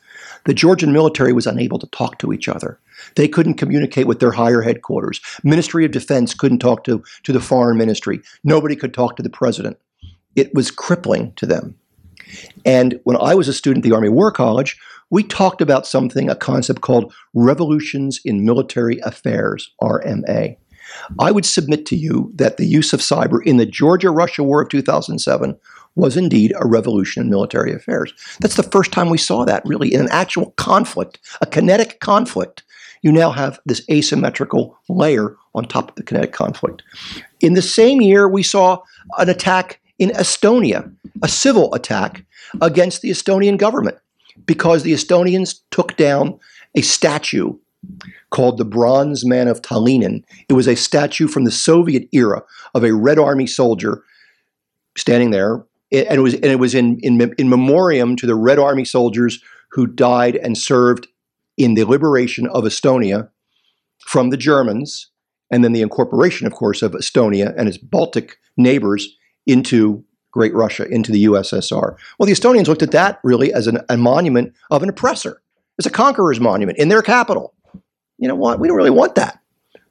The 0.44 0.54
Georgian 0.54 0.92
military 0.92 1.32
was 1.32 1.46
unable 1.46 1.78
to 1.78 1.86
talk 1.88 2.18
to 2.18 2.32
each 2.32 2.48
other. 2.48 2.78
They 3.16 3.28
couldn't 3.28 3.54
communicate 3.54 4.06
with 4.06 4.20
their 4.20 4.32
higher 4.32 4.62
headquarters. 4.62 5.20
Ministry 5.44 5.84
of 5.84 5.90
Defense 5.90 6.34
couldn't 6.34 6.58
talk 6.58 6.84
to, 6.84 7.02
to 7.24 7.32
the 7.32 7.40
foreign 7.40 7.78
ministry. 7.78 8.20
Nobody 8.44 8.76
could 8.76 8.94
talk 8.94 9.16
to 9.16 9.22
the 9.22 9.30
president. 9.30 9.78
It 10.36 10.54
was 10.54 10.70
crippling 10.70 11.32
to 11.36 11.46
them. 11.46 11.76
And 12.64 13.00
when 13.04 13.16
I 13.16 13.34
was 13.34 13.48
a 13.48 13.52
student 13.52 13.84
at 13.84 13.88
the 13.88 13.94
Army 13.94 14.08
War 14.08 14.30
College, 14.30 14.78
we 15.10 15.22
talked 15.22 15.60
about 15.60 15.86
something, 15.86 16.28
a 16.28 16.36
concept 16.36 16.82
called 16.82 17.12
revolutions 17.32 18.20
in 18.24 18.44
military 18.44 18.98
affairs, 19.00 19.70
RMA. 19.82 20.56
I 21.18 21.30
would 21.30 21.46
submit 21.46 21.86
to 21.86 21.96
you 21.96 22.30
that 22.34 22.56
the 22.56 22.66
use 22.66 22.92
of 22.92 23.00
cyber 23.00 23.44
in 23.44 23.56
the 23.56 23.66
Georgia 23.66 24.10
Russia 24.10 24.42
War 24.42 24.62
of 24.62 24.68
2007 24.68 25.58
was 25.94 26.16
indeed 26.16 26.52
a 26.56 26.66
revolution 26.66 27.22
in 27.22 27.30
military 27.30 27.72
affairs. 27.72 28.12
That's 28.40 28.54
the 28.54 28.62
first 28.62 28.92
time 28.92 29.10
we 29.10 29.18
saw 29.18 29.44
that 29.44 29.64
really 29.64 29.92
in 29.92 30.00
an 30.00 30.08
actual 30.10 30.52
conflict, 30.52 31.18
a 31.40 31.46
kinetic 31.46 32.00
conflict. 32.00 32.62
You 33.02 33.12
now 33.12 33.30
have 33.30 33.58
this 33.66 33.82
asymmetrical 33.90 34.78
layer 34.88 35.36
on 35.54 35.64
top 35.64 35.90
of 35.90 35.94
the 35.96 36.02
kinetic 36.02 36.32
conflict. 36.32 36.82
In 37.40 37.54
the 37.54 37.62
same 37.62 38.00
year, 38.00 38.28
we 38.28 38.42
saw 38.42 38.78
an 39.18 39.28
attack 39.28 39.80
in 39.98 40.10
Estonia, 40.10 40.92
a 41.22 41.28
civil 41.28 41.74
attack 41.74 42.24
against 42.60 43.02
the 43.02 43.10
Estonian 43.10 43.56
government 43.56 43.98
because 44.46 44.82
the 44.82 44.92
Estonians 44.92 45.60
took 45.70 45.96
down 45.96 46.38
a 46.74 46.82
statue 46.82 47.54
called 48.30 48.58
the 48.58 48.64
Bronze 48.64 49.24
Man 49.24 49.48
of 49.48 49.62
Tallinn. 49.62 50.24
It 50.48 50.54
was 50.54 50.66
a 50.66 50.76
statue 50.76 51.28
from 51.28 51.44
the 51.44 51.50
Soviet 51.50 52.08
era 52.12 52.42
of 52.74 52.84
a 52.84 52.94
Red 52.94 53.18
Army 53.18 53.46
soldier 53.46 54.02
standing 54.96 55.30
there 55.30 55.64
and 55.92 56.18
it 56.18 56.20
was 56.20 56.34
and 56.34 56.44
it 56.44 56.58
was 56.58 56.74
in, 56.74 56.98
in 57.00 57.34
in 57.38 57.48
memoriam 57.48 58.16
to 58.16 58.26
the 58.26 58.34
Red 58.34 58.58
Army 58.58 58.84
soldiers 58.84 59.42
who 59.70 59.86
died 59.86 60.36
and 60.36 60.56
served 60.56 61.06
in 61.56 61.74
the 61.74 61.84
liberation 61.84 62.46
of 62.48 62.64
Estonia 62.64 63.28
from 63.98 64.30
the 64.30 64.36
Germans, 64.36 65.10
and 65.50 65.64
then 65.64 65.72
the 65.72 65.82
incorporation, 65.82 66.46
of 66.46 66.52
course, 66.52 66.82
of 66.82 66.92
Estonia 66.92 67.54
and 67.56 67.68
its 67.68 67.78
Baltic 67.78 68.38
neighbors 68.56 69.16
into 69.46 70.04
Great 70.30 70.54
Russia, 70.54 70.86
into 70.88 71.10
the 71.10 71.24
USSR. 71.24 71.96
Well, 72.18 72.26
the 72.26 72.32
Estonians 72.32 72.68
looked 72.68 72.82
at 72.82 72.92
that 72.92 73.18
really 73.24 73.52
as 73.52 73.66
an, 73.66 73.80
a 73.88 73.96
monument 73.96 74.54
of 74.70 74.82
an 74.82 74.88
oppressor, 74.88 75.42
as 75.78 75.86
a 75.86 75.90
conqueror's 75.90 76.38
monument 76.38 76.78
in 76.78 76.88
their 76.88 77.02
capital. 77.02 77.54
You 78.18 78.28
know 78.28 78.34
what? 78.34 78.60
We 78.60 78.68
don't 78.68 78.76
really 78.76 78.90
want 78.90 79.14
that. 79.14 79.40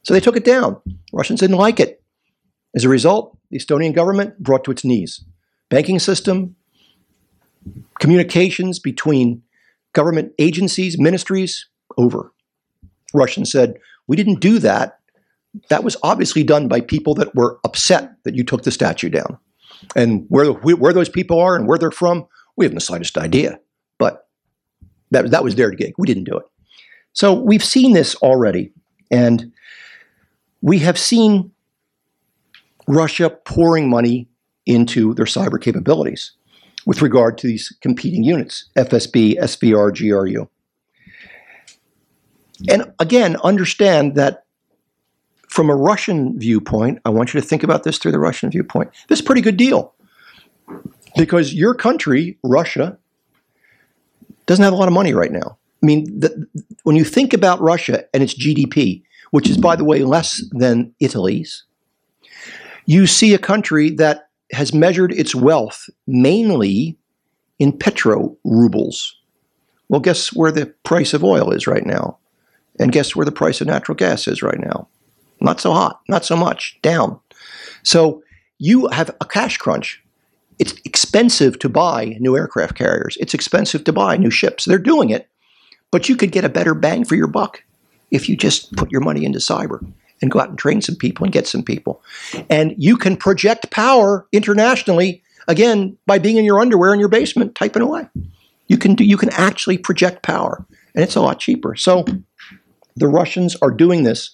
So 0.03 0.13
they 0.13 0.19
took 0.19 0.37
it 0.37 0.45
down. 0.45 0.79
Russians 1.11 1.39
didn't 1.39 1.57
like 1.57 1.79
it. 1.79 2.01
As 2.75 2.83
a 2.83 2.89
result, 2.89 3.37
the 3.49 3.57
Estonian 3.57 3.93
government 3.93 4.37
brought 4.39 4.63
to 4.65 4.71
its 4.71 4.83
knees 4.83 5.23
banking 5.69 5.99
system, 5.99 6.55
communications 7.99 8.79
between 8.79 9.41
government 9.93 10.31
agencies, 10.39 10.97
ministries, 10.97 11.67
over. 11.97 12.31
Russians 13.13 13.51
said, 13.51 13.79
We 14.07 14.15
didn't 14.15 14.39
do 14.39 14.59
that. 14.59 14.99
That 15.69 15.83
was 15.83 15.97
obviously 16.03 16.43
done 16.43 16.67
by 16.67 16.81
people 16.81 17.15
that 17.15 17.33
were 17.35 17.59
upset 17.63 18.11
that 18.23 18.35
you 18.35 18.43
took 18.43 18.63
the 18.63 18.71
statue 18.71 19.09
down. 19.09 19.39
And 19.95 20.25
where, 20.29 20.51
where 20.51 20.93
those 20.93 21.09
people 21.09 21.39
are 21.39 21.55
and 21.55 21.67
where 21.67 21.77
they're 21.77 21.91
from, 21.91 22.27
we 22.55 22.65
haven't 22.65 22.75
the 22.75 22.81
slightest 22.81 23.17
idea. 23.17 23.59
But 23.97 24.27
that, 25.11 25.31
that 25.31 25.43
was 25.43 25.55
their 25.55 25.71
gig. 25.71 25.93
We 25.97 26.07
didn't 26.07 26.25
do 26.25 26.37
it. 26.37 26.45
So 27.17 27.33
we've 27.33 27.65
seen 27.65 27.93
this 27.93 28.13
already. 28.17 28.71
And 29.09 29.51
we 30.61 30.77
have 30.79 30.99
seen 30.99 31.51
Russia 32.87 33.31
pouring 33.31 33.89
money 33.89 34.27
into 34.67 35.15
their 35.15 35.25
cyber 35.25 35.59
capabilities 35.59 36.33
with 36.85 37.01
regard 37.01 37.39
to 37.39 37.47
these 37.47 37.75
competing 37.81 38.23
units, 38.23 38.69
FSB, 38.77 39.39
SVR, 39.39 39.91
GRU. 39.97 40.47
And 42.69 42.93
again, 42.99 43.37
understand 43.37 44.13
that 44.13 44.45
from 45.49 45.71
a 45.71 45.75
Russian 45.75 46.37
viewpoint, 46.37 46.99
I 47.03 47.09
want 47.09 47.33
you 47.33 47.41
to 47.41 47.47
think 47.47 47.63
about 47.63 47.81
this 47.81 47.97
through 47.97 48.11
the 48.11 48.19
Russian 48.19 48.51
viewpoint. 48.51 48.91
This 49.07 49.17
is 49.17 49.25
a 49.25 49.25
pretty 49.25 49.41
good 49.41 49.57
deal 49.57 49.95
because 51.17 51.51
your 51.51 51.73
country, 51.73 52.37
Russia, 52.43 52.99
doesn't 54.45 54.63
have 54.63 54.73
a 54.73 54.75
lot 54.75 54.87
of 54.87 54.93
money 54.93 55.15
right 55.15 55.31
now. 55.31 55.56
I 55.81 55.85
mean, 55.85 56.05
the, 56.19 56.47
when 56.83 56.95
you 56.95 57.03
think 57.03 57.33
about 57.33 57.61
Russia 57.61 58.05
and 58.13 58.23
its 58.23 58.33
GDP, 58.33 59.03
which 59.31 59.49
is, 59.49 59.57
by 59.57 59.75
the 59.75 59.83
way, 59.83 60.03
less 60.03 60.41
than 60.51 60.93
Italy's, 60.99 61.63
you 62.85 63.05
see 63.05 63.33
a 63.33 63.39
country 63.39 63.91
that 63.91 64.29
has 64.51 64.73
measured 64.73 65.11
its 65.11 65.35
wealth 65.35 65.89
mainly 66.07 66.97
in 67.59 67.77
petro 67.77 68.37
rubles. 68.43 69.15
Well, 69.89 70.01
guess 70.01 70.33
where 70.33 70.51
the 70.51 70.67
price 70.83 71.13
of 71.13 71.23
oil 71.23 71.51
is 71.51 71.67
right 71.67 71.85
now? 71.85 72.17
And 72.79 72.91
guess 72.91 73.15
where 73.15 73.25
the 73.25 73.31
price 73.31 73.61
of 73.61 73.67
natural 73.67 73.95
gas 73.95 74.27
is 74.27 74.41
right 74.41 74.59
now? 74.59 74.87
Not 75.41 75.59
so 75.59 75.73
hot, 75.73 76.01
not 76.07 76.25
so 76.25 76.35
much, 76.35 76.77
down. 76.81 77.19
So 77.83 78.23
you 78.57 78.87
have 78.87 79.09
a 79.21 79.25
cash 79.25 79.57
crunch. 79.57 80.01
It's 80.59 80.73
expensive 80.85 81.59
to 81.59 81.69
buy 81.69 82.17
new 82.19 82.35
aircraft 82.35 82.75
carriers. 82.75 83.17
It's 83.19 83.33
expensive 83.33 83.83
to 83.83 83.93
buy 83.93 84.17
new 84.17 84.31
ships. 84.31 84.65
They're 84.65 84.79
doing 84.79 85.09
it, 85.09 85.29
but 85.91 86.09
you 86.09 86.15
could 86.15 86.31
get 86.31 86.45
a 86.45 86.49
better 86.49 86.73
bang 86.73 87.05
for 87.05 87.15
your 87.15 87.27
buck 87.27 87.63
if 88.11 88.29
you 88.29 88.35
just 88.35 88.75
put 88.75 88.91
your 88.91 89.01
money 89.01 89.25
into 89.25 89.39
cyber 89.39 89.85
and 90.21 90.31
go 90.31 90.39
out 90.39 90.49
and 90.49 90.57
train 90.57 90.81
some 90.81 90.95
people 90.95 91.23
and 91.23 91.33
get 91.33 91.47
some 91.47 91.63
people. 91.63 92.01
And 92.49 92.73
you 92.77 92.97
can 92.97 93.17
project 93.17 93.69
power 93.69 94.25
internationally 94.31 95.23
again 95.47 95.97
by 96.05 96.19
being 96.19 96.37
in 96.37 96.45
your 96.45 96.59
underwear 96.59 96.93
in 96.93 96.99
your 96.99 97.09
basement 97.09 97.55
typing 97.55 97.81
away. 97.81 98.07
You 98.67 98.77
can 98.77 98.95
do 98.95 99.03
you 99.03 99.17
can 99.17 99.29
actually 99.29 99.77
project 99.77 100.23
power 100.23 100.65
and 100.95 101.03
it's 101.03 101.15
a 101.15 101.21
lot 101.21 101.39
cheaper. 101.39 101.75
So 101.75 102.05
the 102.95 103.07
Russians 103.07 103.55
are 103.61 103.71
doing 103.71 104.03
this 104.03 104.31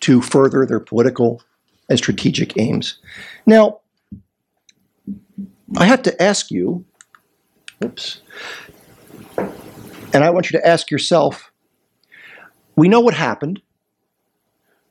to 0.00 0.22
further 0.22 0.64
their 0.64 0.80
political 0.80 1.42
and 1.88 1.98
strategic 1.98 2.58
aims. 2.58 2.98
Now, 3.44 3.80
I 5.76 5.86
have 5.86 6.02
to 6.02 6.22
ask 6.22 6.50
you, 6.50 6.84
oops, 7.84 8.22
and 10.12 10.24
I 10.24 10.30
want 10.30 10.50
you 10.50 10.58
to 10.58 10.66
ask 10.66 10.90
yourself 10.90 11.50
we 12.76 12.88
know 12.88 13.00
what 13.00 13.14
happened. 13.14 13.62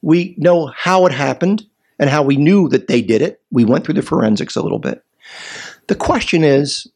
We 0.02 0.36
know 0.38 0.68
how 0.76 1.06
it 1.06 1.12
happened 1.12 1.66
and 2.00 2.10
how 2.10 2.24
we 2.24 2.36
knew 2.36 2.68
that 2.70 2.88
they 2.88 3.02
did 3.02 3.22
it. 3.22 3.42
We 3.52 3.66
went 3.66 3.86
through 3.86 3.94
the 3.94 4.02
forensics 4.02 4.56
a 4.56 4.62
little 4.62 4.80
bit. 4.80 5.04
The 5.88 5.96
question 5.96 6.44
is 6.44 6.88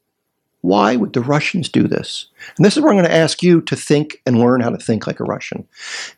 why 0.62 0.96
would 0.96 1.14
the 1.14 1.22
Russians 1.22 1.70
do 1.70 1.88
this? 1.88 2.28
And 2.58 2.66
this 2.66 2.76
is 2.76 2.84
where 2.84 2.92
I'm 2.92 2.98
going 2.98 3.10
to 3.10 3.16
ask 3.16 3.42
you 3.42 3.62
to 3.62 3.76
think 3.76 4.22
and 4.26 4.40
learn 4.40 4.62
how 4.62 4.70
to 4.70 4.78
think 4.78 5.08
like 5.08 5.20
a 5.20 5.24
Russian. 5.24 5.66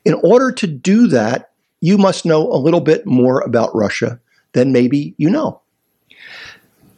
In 0.03 0.15
order 0.15 0.51
to 0.51 0.67
do 0.67 1.07
that, 1.07 1.51
you 1.79 1.97
must 1.97 2.25
know 2.25 2.51
a 2.51 2.57
little 2.57 2.81
bit 2.81 3.05
more 3.05 3.41
about 3.41 3.75
Russia 3.75 4.19
than 4.53 4.71
maybe 4.71 5.13
you 5.17 5.29
know. 5.29 5.61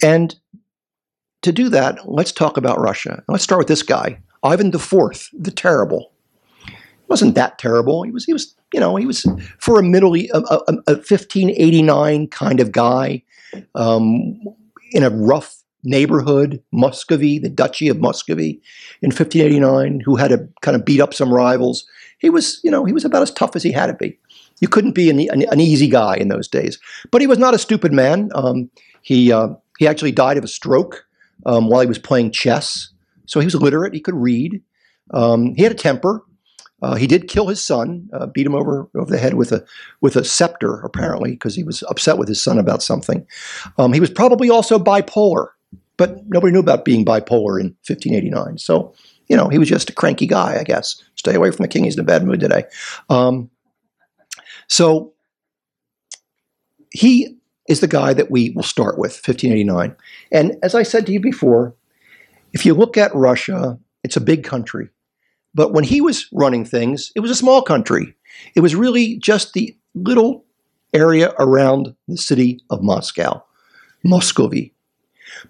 And 0.02 0.36
to 1.42 1.52
do 1.52 1.70
that, 1.70 2.10
let's 2.10 2.32
talk 2.32 2.58
about 2.58 2.80
Russia. 2.80 3.24
Let's 3.28 3.44
start 3.44 3.60
with 3.60 3.68
this 3.68 3.84
guy, 3.84 4.20
Ivan 4.44 4.68
IV, 4.68 5.30
the 5.34 5.52
Terrible. 5.52 6.12
He 6.68 7.10
wasn't 7.10 7.36
that 7.36 7.60
terrible. 7.60 8.04
He 8.04 8.12
was, 8.12 8.26
he 8.26 8.34
was, 8.34 8.56
you 8.74 8.80
know, 8.80 8.96
he 8.96 9.06
was 9.06 9.26
for 9.60 9.80
a 9.80 9.84
middle, 9.84 10.16
a, 10.16 10.28
a, 10.34 10.74
a 10.88 10.94
1589 10.96 12.28
kind 12.28 12.60
of 12.60 12.72
guy 12.72 13.24
um, 13.76 14.40
in 14.92 15.04
a 15.04 15.10
rough 15.10 15.64
neighborhood, 15.84 16.62
Muscovy, 16.72 17.40
the 17.40 17.50
Duchy 17.50 17.90
of 17.90 18.00
Muscovy, 18.00 18.62
in 19.02 19.10
1589, 19.10 20.00
who 20.00 20.16
had 20.16 20.30
to 20.30 20.48
kind 20.62 20.76
of 20.76 20.86
beat 20.86 21.02
up 21.02 21.14
some 21.14 21.34
rivals. 21.34 21.86
He 22.20 22.30
was, 22.30 22.60
you 22.64 22.72
know, 22.72 22.86
he 22.86 22.94
was 22.94 23.06
about 23.06 23.22
as 23.22 23.32
tough 23.32 23.56
as 23.56 23.64
he 23.64 23.72
had 23.72 23.88
to 23.88 23.94
be. 23.94 24.18
You 24.62 24.68
couldn't 24.70 24.94
be 24.94 25.10
an, 25.10 25.20
an, 25.20 25.44
an 25.52 25.60
easy 25.60 25.90
guy 25.90 26.16
in 26.16 26.30
those 26.30 26.48
days, 26.48 26.80
but 27.12 27.22
he 27.22 27.28
was 27.28 27.38
not 27.38 27.54
a 27.54 27.60
stupid 27.60 27.92
man. 27.92 28.30
Um, 28.34 28.70
he 29.02 29.32
uh, 29.32 29.50
he 29.78 29.88
actually 29.88 30.14
died 30.14 30.38
of 30.38 30.44
a 30.44 30.48
stroke 30.48 31.06
um, 31.46 31.68
while 31.68 31.82
he 31.82 31.88
was 31.88 32.00
playing 32.00 32.32
chess, 32.32 32.93
so 33.34 33.40
he 33.40 33.46
was 33.46 33.56
literate. 33.56 33.94
He 33.94 34.00
could 34.00 34.16
read. 34.16 34.62
Um, 35.12 35.56
he 35.56 35.64
had 35.64 35.72
a 35.72 35.76
temper. 35.76 36.24
Uh, 36.82 36.96
he 36.96 37.08
did 37.08 37.30
kill 37.30 37.48
his 37.48 37.64
son, 37.64 38.10
uh, 38.14 38.26
beat 38.28 38.46
him 38.46 38.56
over 38.56 38.90
over 38.96 39.10
the 39.10 39.18
head 39.18 39.34
with 39.36 39.52
a 39.52 39.66
with 40.02 40.16
a 40.16 40.24
scepter, 40.24 40.82
apparently, 40.82 41.32
because 41.32 41.56
he 41.56 41.64
was 41.64 41.84
upset 41.84 42.18
with 42.18 42.28
his 42.28 42.42
son 42.42 42.60
about 42.60 42.84
something. 42.84 43.26
Um, 43.78 43.94
he 43.94 44.00
was 44.00 44.10
probably 44.10 44.50
also 44.50 44.78
bipolar 44.78 45.48
but 45.98 46.28
nobody 46.28 46.52
knew 46.52 46.60
about 46.60 46.86
being 46.86 47.06
bipolar 47.06 47.60
in 47.60 47.68
1589. 47.88 48.58
So, 48.58 48.94
you 49.28 49.38
know, 49.38 49.48
he 49.48 49.58
was 49.58 49.70
just 49.70 49.90
a 49.90 49.94
cranky 49.94 50.28
guy, 50.28 50.58
I 50.60 50.64
guess. 50.64 51.02
Stay 51.16 51.36
away 51.36 51.52
from 51.52 51.64
the 51.64 51.68
king. 51.68 51.84
He's 51.84 51.96
in 51.96 52.02
a 52.02 52.06
bad 52.06 52.24
mood 52.24 52.40
today. 52.40 52.64
Um, 53.10 53.50
so 54.68 55.14
he 56.92 57.38
is 57.68 57.80
the 57.80 57.88
guy 57.88 58.14
that 58.14 58.32
we 58.32 58.52
will 58.52 58.64
start 58.64 58.98
with, 58.98 59.12
1589. 59.12 59.96
And 60.32 60.58
as 60.64 60.76
I 60.76 60.84
said 60.84 61.06
to 61.06 61.12
you 61.12 61.20
before, 61.20 61.76
if 62.54 62.66
you 62.66 62.74
look 62.74 62.98
at 62.98 63.14
Russia, 63.16 63.80
it's 64.04 64.18
a 64.18 64.22
big 64.22 64.44
country. 64.44 64.90
But 65.56 65.74
when 65.74 65.84
he 65.84 66.02
was 66.02 66.28
running 66.32 66.66
things, 66.66 67.12
it 67.16 67.20
was 67.20 67.32
a 67.32 67.36
small 67.36 67.62
country. 67.62 68.16
It 68.56 68.62
was 68.62 68.76
really 68.76 69.18
just 69.18 69.54
the 69.54 69.76
little 69.94 70.46
area 70.94 71.34
around 71.40 71.96
the 72.08 72.18
city 72.18 72.60
of 72.70 72.82
Moscow, 72.82 73.44
Muscovy. 74.04 74.74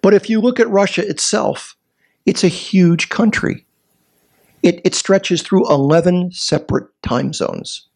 But 0.02 0.14
if 0.14 0.30
you 0.30 0.40
look 0.40 0.60
at 0.60 0.70
Russia 0.70 1.08
itself, 1.08 1.76
it's 2.26 2.44
a 2.44 2.50
huge 2.50 3.10
country. 3.10 3.66
It, 4.62 4.80
it 4.86 4.96
stretches 4.96 5.42
through 5.42 5.70
11 5.70 6.32
separate 6.32 6.88
time 7.02 7.34
zones. 7.34 7.88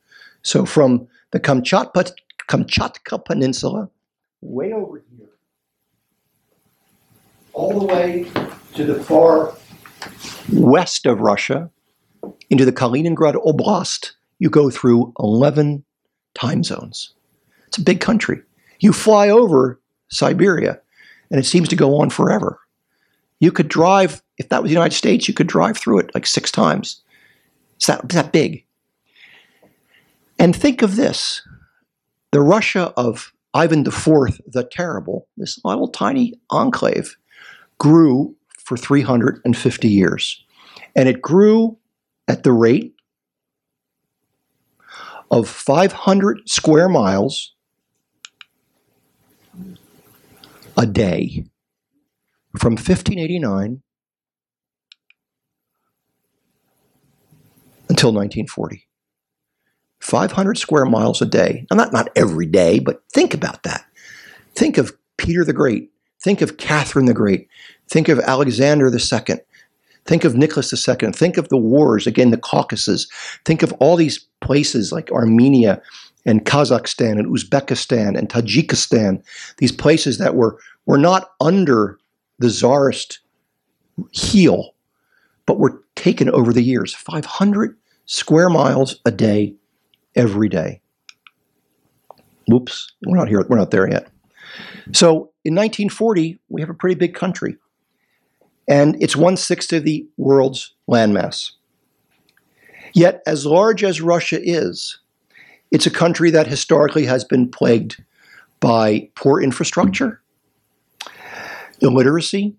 So 0.41 0.65
from 0.65 1.07
the 1.31 1.39
Kamchatka, 1.39 2.11
Kamchatka 2.49 3.23
Peninsula, 3.23 3.89
way 4.41 4.73
over 4.73 5.03
here, 5.17 5.26
all 7.57 7.79
the 7.79 7.85
way 7.85 8.23
to 8.75 8.85
the 8.85 9.03
far 9.03 9.51
west 10.53 11.07
of 11.07 11.19
Russia, 11.19 11.71
into 12.51 12.63
the 12.63 12.71
Kaliningrad 12.71 13.33
Oblast, 13.33 14.11
you 14.37 14.47
go 14.47 14.69
through 14.69 15.11
11 15.17 15.83
time 16.35 16.63
zones. 16.63 17.15
It's 17.67 17.79
a 17.79 17.81
big 17.81 17.99
country. 17.99 18.41
You 18.79 18.93
fly 18.93 19.29
over 19.29 19.81
Siberia, 20.09 20.79
and 21.31 21.39
it 21.39 21.45
seems 21.45 21.67
to 21.69 21.75
go 21.75 21.99
on 21.99 22.11
forever. 22.11 22.59
You 23.39 23.51
could 23.51 23.69
drive, 23.69 24.21
if 24.37 24.49
that 24.49 24.61
was 24.61 24.69
the 24.69 24.75
United 24.75 24.95
States, 24.95 25.27
you 25.27 25.33
could 25.33 25.47
drive 25.47 25.77
through 25.77 25.99
it 25.99 26.11
like 26.13 26.27
six 26.27 26.51
times. 26.51 27.01
It's 27.77 27.87
that, 27.87 28.03
it's 28.03 28.13
that 28.13 28.31
big. 28.31 28.63
And 30.37 30.55
think 30.55 30.83
of 30.83 30.95
this 30.95 31.41
the 32.31 32.41
Russia 32.41 32.93
of 32.97 33.33
Ivan 33.55 33.79
IV 33.79 34.41
the 34.45 34.67
Terrible, 34.71 35.27
this 35.37 35.59
little 35.65 35.87
tiny 35.87 36.39
enclave, 36.51 37.17
grew 37.77 38.35
for 38.59 38.77
350 38.77 39.87
years. 39.87 40.43
And 40.95 41.07
it 41.07 41.21
grew 41.21 41.77
at 42.27 42.43
the 42.43 42.51
rate 42.51 42.95
of 45.29 45.47
500 45.47 46.49
square 46.49 46.89
miles 46.89 47.53
a 50.77 50.85
day 50.85 51.45
from 52.57 52.73
1589 52.73 53.81
until 57.89 58.11
1940. 58.11 58.87
500 59.99 60.57
square 60.57 60.85
miles 60.85 61.21
a 61.21 61.25
day. 61.25 61.65
Now, 61.69 61.77
not, 61.77 61.93
not 61.93 62.09
every 62.15 62.45
day, 62.45 62.79
but 62.79 63.03
think 63.13 63.33
about 63.33 63.63
that. 63.63 63.85
Think 64.55 64.77
of 64.77 64.95
Peter 65.17 65.43
the 65.43 65.53
Great. 65.53 65.91
Think 66.19 66.41
of 66.41 66.57
Catherine 66.57 67.05
the 67.05 67.13
Great. 67.13 67.47
Think 67.89 68.09
of 68.09 68.19
Alexander 68.19 68.87
II. 68.87 69.37
Think 70.05 70.23
of 70.23 70.35
Nicholas 70.35 70.87
II. 70.87 71.11
Think 71.11 71.37
of 71.37 71.49
the 71.49 71.57
wars, 71.57 72.07
again, 72.07 72.31
the 72.31 72.37
Caucasus. 72.37 73.07
Think 73.45 73.61
of 73.61 73.73
all 73.73 73.95
these 73.95 74.19
places 74.41 74.91
like 74.91 75.11
Armenia 75.11 75.81
and 76.25 76.45
Kazakhstan 76.45 77.19
and 77.19 77.27
Uzbekistan 77.27 78.17
and 78.17 78.29
Tajikistan, 78.29 79.23
these 79.57 79.71
places 79.71 80.17
that 80.17 80.35
were, 80.35 80.59
were 80.85 80.97
not 80.97 81.31
under 81.39 81.97
the 82.39 82.49
czarist 82.49 83.19
heel, 84.11 84.75
but 85.45 85.59
were 85.59 85.81
taken 85.95 86.29
over 86.29 86.53
the 86.53 86.61
years 86.61 86.93
500 86.93 87.75
square 88.05 88.49
miles 88.49 88.99
a 89.05 89.11
day, 89.11 89.55
every 90.15 90.49
day. 90.49 90.81
Oops, 92.51 92.91
we're 93.05 93.17
not 93.17 93.27
here, 93.27 93.45
we're 93.49 93.57
not 93.57 93.71
there 93.71 93.89
yet. 93.89 94.09
So 94.93 95.31
in 95.43 95.55
1940, 95.55 96.39
we 96.49 96.61
have 96.61 96.69
a 96.69 96.73
pretty 96.73 96.95
big 96.95 97.13
country, 97.13 97.57
and 98.67 99.01
it's 99.01 99.15
one 99.15 99.37
sixth 99.37 99.73
of 99.73 99.83
the 99.83 100.07
world's 100.17 100.73
landmass. 100.89 101.51
Yet, 102.93 103.21
as 103.27 103.45
large 103.45 103.83
as 103.83 104.01
Russia 104.01 104.39
is, 104.41 104.99
it's 105.71 105.85
a 105.85 105.91
country 105.91 106.31
that 106.31 106.47
historically 106.47 107.05
has 107.05 107.23
been 107.23 107.49
plagued 107.49 108.03
by 108.59 109.09
poor 109.15 109.41
infrastructure, 109.41 110.21
illiteracy, 111.81 112.55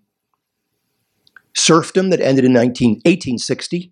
serfdom 1.55 2.09
that 2.11 2.21
ended 2.21 2.45
in 2.45 2.53
19, 2.53 2.91
1860, 3.05 3.91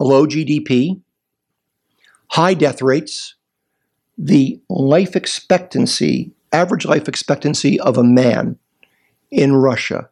a 0.00 0.04
low 0.04 0.26
GDP, 0.26 1.00
high 2.30 2.54
death 2.54 2.82
rates, 2.82 3.36
the 4.18 4.60
life 4.68 5.14
expectancy, 5.14 6.32
average 6.52 6.84
life 6.84 7.08
expectancy 7.08 7.80
of 7.80 7.96
a 7.96 8.04
man 8.04 8.58
in 9.30 9.54
Russia 9.54 10.08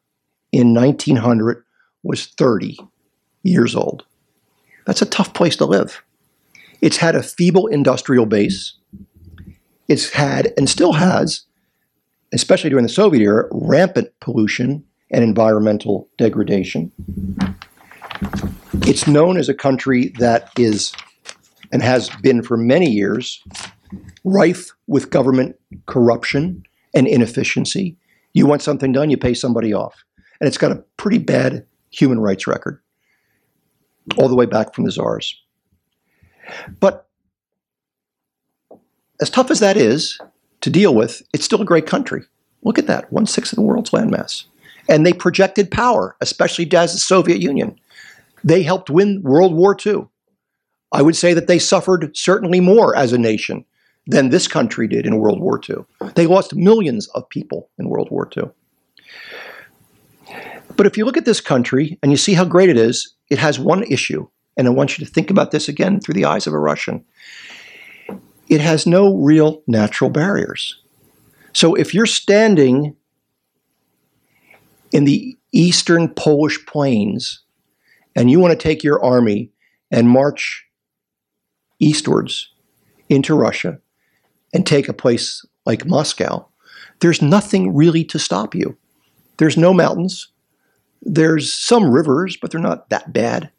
in 0.53 0.74
1900 0.74 1.62
was 2.03 2.26
30 2.26 2.78
years 3.43 3.76
old. 3.76 4.05
That's 4.86 5.03
a 5.03 5.07
tough 5.07 5.34
place 5.34 5.57
to 5.57 5.66
live. 5.66 6.03
It's 6.80 6.97
had 6.97 7.14
a 7.14 7.22
feeble 7.22 7.66
industrial 7.66 8.26
base. 8.26 8.74
It's 9.88 10.11
had 10.12 10.53
and 10.57 10.68
still 10.68 10.95
has, 10.95 11.43
especially 12.32 12.70
during 12.70 12.84
the 12.84 12.93
Soviet 12.93 13.22
era, 13.22 13.49
rampant 13.51 14.09
pollution 14.20 14.84
and 15.11 15.22
environmental 15.22 16.09
degradation. 16.16 16.91
It's 18.82 19.07
known 19.07 19.36
as 19.36 19.49
a 19.49 19.55
country 19.55 20.09
that 20.18 20.51
is 20.57 20.93
and 21.72 21.82
has 21.82 22.09
been 22.22 22.43
for 22.43 22.57
many 22.57 22.88
years 22.91 23.43
rife 24.24 24.70
with 24.86 25.11
government 25.11 25.57
corruption 25.86 26.64
and 26.95 27.07
inefficiency. 27.07 27.97
You 28.32 28.47
want 28.47 28.62
something 28.62 28.93
done, 28.93 29.11
you 29.11 29.16
pay 29.16 29.34
somebody 29.34 29.72
off. 29.72 30.05
And 30.41 30.49
it's 30.49 30.59
got 30.59 30.72
a 30.72 30.84
pretty 30.97 31.18
bad 31.18 31.66
human 31.91 32.20
rights 32.20 32.47
record, 32.47 32.80
all 34.16 34.28
the 34.28 34.36
way 34.36 34.47
back 34.47 34.74
from 34.74 34.84
the 34.84 34.93
czars. 34.93 35.41
But 36.78 37.09
as 39.20 39.30
tough 39.30 39.51
as 39.51 39.61
that 39.61 39.76
is 39.76 40.18
to 40.62 40.70
deal 40.70 40.95
with, 40.95 41.22
it's 41.32 41.45
still 41.45 41.61
a 41.61 41.66
great 41.66 41.86
country. 41.86 42.22
Look 42.62 42.78
at 42.78 42.86
that, 42.86 43.12
one 43.12 43.26
sixth 43.26 43.53
of 43.53 43.57
the 43.57 43.62
world's 43.62 43.91
landmass. 43.91 44.45
And 44.88 45.07
they 45.07 45.12
projected 45.12 45.70
power, 45.70 46.16
especially 46.20 46.70
as 46.72 46.93
the 46.93 46.99
Soviet 46.99 47.41
Union. 47.41 47.78
They 48.43 48.62
helped 48.62 48.91
win 48.91 49.22
World 49.22 49.55
War 49.55 49.76
II. 49.84 50.09
I 50.93 51.03
would 51.03 51.16
say 51.16 51.34
that 51.34 51.47
they 51.47 51.59
suffered 51.59 52.16
certainly 52.16 52.61
more 52.61 52.97
as 52.97 53.12
a 53.12 53.18
nation 53.18 53.64
than 54.11 54.28
this 54.28 54.48
country 54.48 54.88
did 54.88 55.06
in 55.06 55.18
World 55.18 55.40
War 55.40 55.61
II. 55.68 55.84
They 56.14 56.26
lost 56.26 56.54
millions 56.54 57.06
of 57.08 57.28
people 57.28 57.70
in 57.78 57.88
World 57.88 58.11
War 58.11 58.28
II. 58.36 58.50
But 60.76 60.86
if 60.86 60.96
you 60.96 61.04
look 61.04 61.16
at 61.16 61.24
this 61.24 61.40
country 61.40 61.98
and 62.02 62.11
you 62.11 62.16
see 62.16 62.34
how 62.34 62.44
great 62.44 62.68
it 62.68 62.76
is, 62.76 63.14
it 63.28 63.38
has 63.38 63.58
one 63.58 63.84
issue. 63.84 64.26
And 64.56 64.66
I 64.66 64.70
want 64.70 64.98
you 64.98 65.04
to 65.04 65.11
think 65.11 65.30
about 65.30 65.52
this 65.52 65.68
again 65.68 66.00
through 66.00 66.14
the 66.14 66.24
eyes 66.24 66.46
of 66.46 66.52
a 66.52 66.58
Russian. 66.58 67.04
It 68.48 68.61
has 68.61 68.84
no 68.84 69.14
real 69.14 69.62
natural 69.68 70.11
barriers. 70.11 70.80
So 71.52 71.74
if 71.74 71.94
you're 71.94 72.06
standing 72.06 72.96
in 74.90 75.04
the 75.04 75.38
eastern 75.52 76.08
Polish 76.08 76.64
plains 76.66 77.42
and 78.16 78.28
you 78.28 78.40
want 78.40 78.52
to 78.52 78.58
take 78.58 78.82
your 78.82 79.02
army 79.04 79.52
and 79.90 80.08
march 80.08 80.66
eastwards 81.78 82.50
into 83.08 83.34
Russia 83.34 83.78
and 84.53 84.66
take 84.66 84.88
a 84.88 84.92
place 84.94 85.44
like 85.66 85.86
Moscow, 85.86 86.46
there's 87.01 87.22
nothing 87.22 87.74
really 87.74 88.05
to 88.05 88.18
stop 88.18 88.55
you. 88.55 88.76
There's 89.38 89.57
no 89.57 89.72
mountains. 89.72 90.28
There's 91.03 91.53
some 91.53 91.90
rivers, 91.90 92.36
but 92.40 92.51
they're 92.51 92.61
not 92.61 92.90
that 92.90 93.12
bad. 93.12 93.51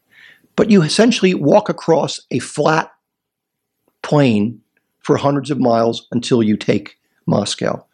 But 0.55 0.69
you 0.69 0.81
essentially 0.83 1.33
walk 1.33 1.69
across 1.69 2.19
a 2.29 2.39
flat 2.39 2.91
plain 4.03 4.61
for 4.99 5.17
hundreds 5.17 5.49
of 5.49 5.59
miles 5.59 6.07
until 6.11 6.43
you 6.43 6.55
take 6.55 6.97
Moscow. 7.25 7.85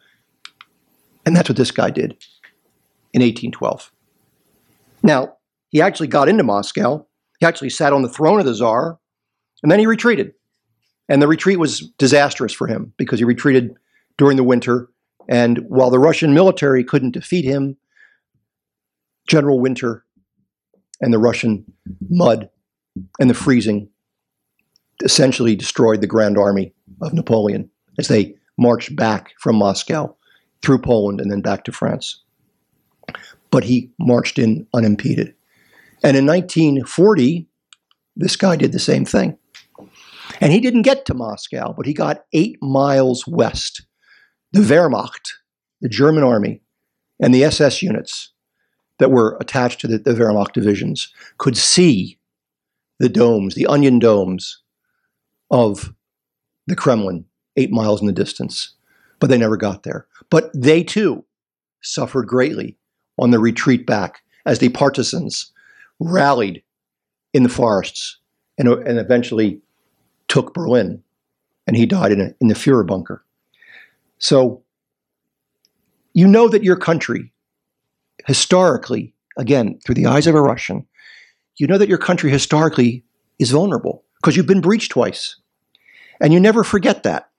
And 1.24 1.36
that's 1.36 1.48
what 1.48 1.56
this 1.56 1.70
guy 1.70 1.90
did 1.90 2.12
in 3.12 3.22
1812. 3.22 3.90
Now, 5.02 5.36
he 5.70 5.80
actually 5.80 6.08
got 6.08 6.28
into 6.28 6.42
Moscow. 6.42 7.06
He 7.38 7.46
actually 7.46 7.70
sat 7.70 7.92
on 7.92 8.02
the 8.02 8.08
throne 8.08 8.40
of 8.40 8.46
the 8.46 8.54
Tsar, 8.54 8.98
and 9.62 9.70
then 9.70 9.78
he 9.78 9.86
retreated. 9.86 10.34
And 11.08 11.22
the 11.22 11.28
retreat 11.28 11.58
was 11.58 11.80
disastrous 11.98 12.52
for 12.52 12.66
him 12.66 12.92
because 12.96 13.18
he 13.18 13.24
retreated 13.24 13.74
during 14.18 14.36
the 14.36 14.44
winter. 14.44 14.88
And 15.28 15.58
while 15.68 15.90
the 15.90 15.98
Russian 15.98 16.34
military 16.34 16.84
couldn't 16.84 17.12
defeat 17.12 17.44
him, 17.44 17.76
General 19.28 19.60
Winter 19.60 20.04
and 21.00 21.12
the 21.12 21.18
Russian 21.18 21.64
mud 22.08 22.50
and 23.20 23.30
the 23.30 23.34
freezing 23.34 23.88
essentially 25.04 25.54
destroyed 25.54 26.00
the 26.00 26.06
Grand 26.06 26.36
Army 26.36 26.74
of 27.00 27.12
Napoleon 27.12 27.70
as 27.98 28.08
they 28.08 28.34
marched 28.58 28.96
back 28.96 29.32
from 29.38 29.56
Moscow 29.56 30.14
through 30.62 30.78
Poland 30.78 31.20
and 31.20 31.30
then 31.30 31.40
back 31.40 31.64
to 31.64 31.72
France. 31.72 32.22
But 33.50 33.64
he 33.64 33.90
marched 33.98 34.38
in 34.38 34.66
unimpeded. 34.74 35.34
And 36.02 36.16
in 36.16 36.26
1940, 36.26 37.46
this 38.16 38.36
guy 38.36 38.56
did 38.56 38.72
the 38.72 38.78
same 38.78 39.04
thing. 39.04 39.38
And 40.40 40.52
he 40.52 40.60
didn't 40.60 40.82
get 40.82 41.04
to 41.06 41.14
Moscow, 41.14 41.72
but 41.76 41.86
he 41.86 41.92
got 41.92 42.24
eight 42.32 42.58
miles 42.62 43.26
west. 43.26 43.82
The 44.52 44.60
Wehrmacht, 44.60 45.32
the 45.80 45.88
German 45.88 46.24
army, 46.24 46.62
and 47.20 47.34
the 47.34 47.44
SS 47.44 47.82
units 47.82 48.32
that 48.98 49.10
were 49.10 49.36
attached 49.40 49.80
to 49.80 49.86
the, 49.86 49.98
the 49.98 50.14
Wehrmacht 50.14 50.52
divisions 50.52 51.12
could 51.38 51.56
see 51.56 52.18
the 52.98 53.08
domes, 53.08 53.54
the 53.54 53.66
onion 53.66 53.98
domes 53.98 54.62
of 55.50 55.92
the 56.66 56.76
Kremlin, 56.76 57.24
eight 57.56 57.70
miles 57.70 58.00
in 58.00 58.06
the 58.06 58.12
distance. 58.12 58.74
But 59.20 59.30
they 59.30 59.38
never 59.38 59.56
got 59.56 59.82
there. 59.82 60.06
But 60.30 60.50
they 60.54 60.84
too 60.84 61.24
suffered 61.82 62.26
greatly 62.28 62.76
on 63.18 63.30
the 63.30 63.38
retreat 63.38 63.86
back 63.86 64.20
as 64.46 64.58
the 64.58 64.68
partisans 64.68 65.52
rallied 65.98 66.62
in 67.34 67.42
the 67.42 67.48
forests 67.48 68.18
and, 68.56 68.68
and 68.68 68.98
eventually 68.98 69.60
took 70.28 70.54
Berlin. 70.54 71.02
And 71.66 71.76
he 71.76 71.86
died 71.86 72.12
in, 72.12 72.20
a, 72.20 72.34
in 72.40 72.48
the 72.48 72.54
Fuhrer 72.54 72.86
bunker. 72.86 73.24
So 74.18 74.62
you 76.14 76.26
know 76.26 76.48
that 76.48 76.64
your 76.64 76.76
country, 76.76 77.32
historically, 78.26 79.14
again, 79.36 79.78
through 79.84 79.94
the 79.94 80.06
eyes 80.06 80.26
of 80.26 80.34
a 80.34 80.40
Russian, 80.40 80.86
you 81.56 81.66
know 81.66 81.78
that 81.78 81.88
your 81.88 81.98
country 81.98 82.30
historically 82.30 83.04
is 83.38 83.50
vulnerable 83.50 84.04
because 84.16 84.36
you've 84.36 84.46
been 84.46 84.60
breached 84.60 84.92
twice. 84.92 85.36
And 86.20 86.32
you 86.32 86.40
never 86.40 86.64
forget 86.64 87.02
that. 87.04 87.30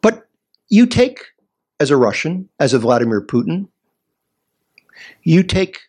But 0.00 0.26
you 0.68 0.86
take, 0.86 1.24
as 1.78 1.90
a 1.90 1.96
Russian, 1.96 2.48
as 2.58 2.74
a 2.74 2.78
Vladimir 2.78 3.20
Putin, 3.20 3.68
you 5.22 5.42
take 5.42 5.80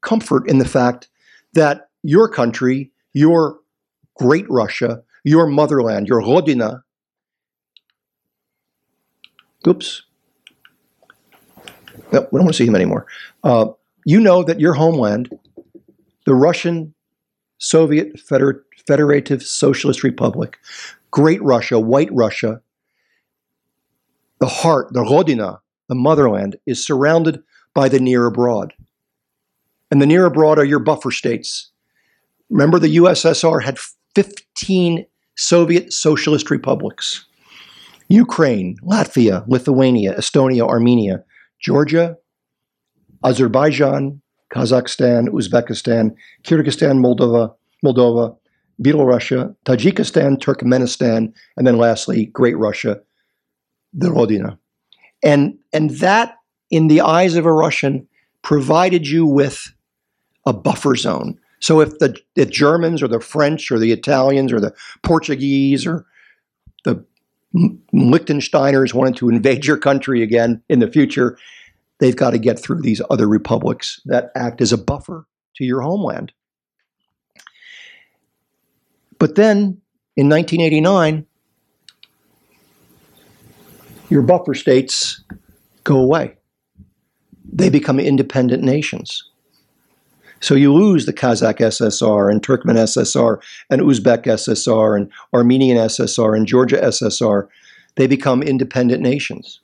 comfort 0.00 0.48
in 0.48 0.58
the 0.58 0.64
fact 0.64 1.08
that 1.52 1.90
your 2.02 2.28
country, 2.28 2.90
your 3.12 3.58
great 4.16 4.48
Russia, 4.48 5.02
your 5.28 5.46
motherland, 5.46 6.08
your 6.08 6.20
Rodina, 6.20 6.82
oops, 9.66 10.02
no, 12.12 12.20
we 12.20 12.38
don't 12.38 12.44
want 12.44 12.48
to 12.48 12.54
see 12.54 12.66
him 12.66 12.74
anymore. 12.74 13.06
Uh, 13.44 13.66
you 14.04 14.20
know 14.20 14.42
that 14.42 14.60
your 14.60 14.72
homeland, 14.72 15.28
the 16.24 16.34
Russian 16.34 16.94
Soviet 17.58 18.18
Feder- 18.18 18.64
Federative 18.86 19.42
Socialist 19.42 20.02
Republic, 20.02 20.56
Great 21.10 21.42
Russia, 21.42 21.78
White 21.78 22.08
Russia, 22.12 22.62
the 24.40 24.46
heart, 24.46 24.92
the 24.92 25.00
Rodina, 25.00 25.58
the 25.88 25.94
motherland, 25.94 26.56
is 26.66 26.84
surrounded 26.84 27.42
by 27.74 27.88
the 27.88 28.00
near 28.00 28.26
abroad. 28.26 28.72
And 29.90 30.00
the 30.00 30.06
near 30.06 30.26
abroad 30.26 30.58
are 30.58 30.64
your 30.64 30.78
buffer 30.78 31.10
states. 31.10 31.70
Remember, 32.50 32.78
the 32.78 32.96
USSR 32.96 33.62
had 33.62 33.78
15 34.14 35.06
Soviet 35.38 35.92
socialist 35.92 36.50
republics 36.50 37.24
Ukraine, 38.08 38.76
Latvia, 38.82 39.46
Lithuania, 39.46 40.14
Estonia, 40.14 40.66
Armenia, 40.66 41.22
Georgia, 41.60 42.16
Azerbaijan, 43.22 44.20
Kazakhstan, 44.52 45.28
Uzbekistan, 45.28 46.14
Kyrgyzstan, 46.42 46.98
Moldova, 46.98 47.54
Moldova, 47.84 48.36
Belarusia, 48.82 49.54
Tajikistan, 49.64 50.38
Turkmenistan, 50.38 51.32
and 51.56 51.66
then 51.66 51.76
lastly, 51.76 52.26
Great 52.26 52.56
Russia, 52.56 53.00
the 53.92 54.08
Rodina. 54.08 54.58
And, 55.22 55.58
and 55.72 55.90
that, 55.90 56.36
in 56.70 56.88
the 56.88 57.02
eyes 57.02 57.36
of 57.36 57.46
a 57.46 57.52
Russian, 57.52 58.08
provided 58.42 59.06
you 59.06 59.26
with 59.26 59.72
a 60.46 60.52
buffer 60.52 60.96
zone. 60.96 61.38
So 61.60 61.80
if 61.80 61.98
the, 61.98 62.16
the 62.34 62.46
Germans 62.46 63.02
or 63.02 63.08
the 63.08 63.20
French 63.20 63.70
or 63.70 63.78
the 63.78 63.92
Italians 63.92 64.52
or 64.52 64.60
the 64.60 64.74
Portuguese 65.02 65.86
or 65.86 66.06
the 66.84 67.04
Liechtensteiners 67.54 68.94
wanted 68.94 69.16
to 69.16 69.28
invade 69.28 69.66
your 69.66 69.76
country 69.76 70.22
again 70.22 70.62
in 70.68 70.78
the 70.78 70.90
future, 70.90 71.38
they've 71.98 72.16
got 72.16 72.30
to 72.30 72.38
get 72.38 72.58
through 72.58 72.82
these 72.82 73.02
other 73.10 73.26
republics 73.26 74.00
that 74.04 74.30
act 74.36 74.60
as 74.60 74.72
a 74.72 74.78
buffer 74.78 75.26
to 75.56 75.64
your 75.64 75.80
homeland. 75.80 76.32
But 79.18 79.34
then 79.34 79.80
in 80.16 80.28
1989, 80.28 81.26
your 84.10 84.22
buffer 84.22 84.54
states 84.54 85.22
go 85.84 85.98
away. 85.98 86.36
They 87.50 87.68
become 87.70 87.98
independent 87.98 88.62
nations. 88.62 89.27
So 90.40 90.54
you 90.54 90.72
lose 90.72 91.06
the 91.06 91.12
Kazakh 91.12 91.58
SSR 91.58 92.30
and 92.30 92.42
Turkmen 92.42 92.76
SSR 92.76 93.42
and 93.70 93.82
Uzbek 93.82 94.24
SSR 94.24 94.96
and 94.96 95.10
Armenian 95.34 95.76
SSR 95.78 96.36
and 96.36 96.46
Georgia 96.46 96.76
SSR. 96.76 97.48
They 97.96 98.06
become 98.06 98.42
independent 98.42 99.02
nations. 99.02 99.60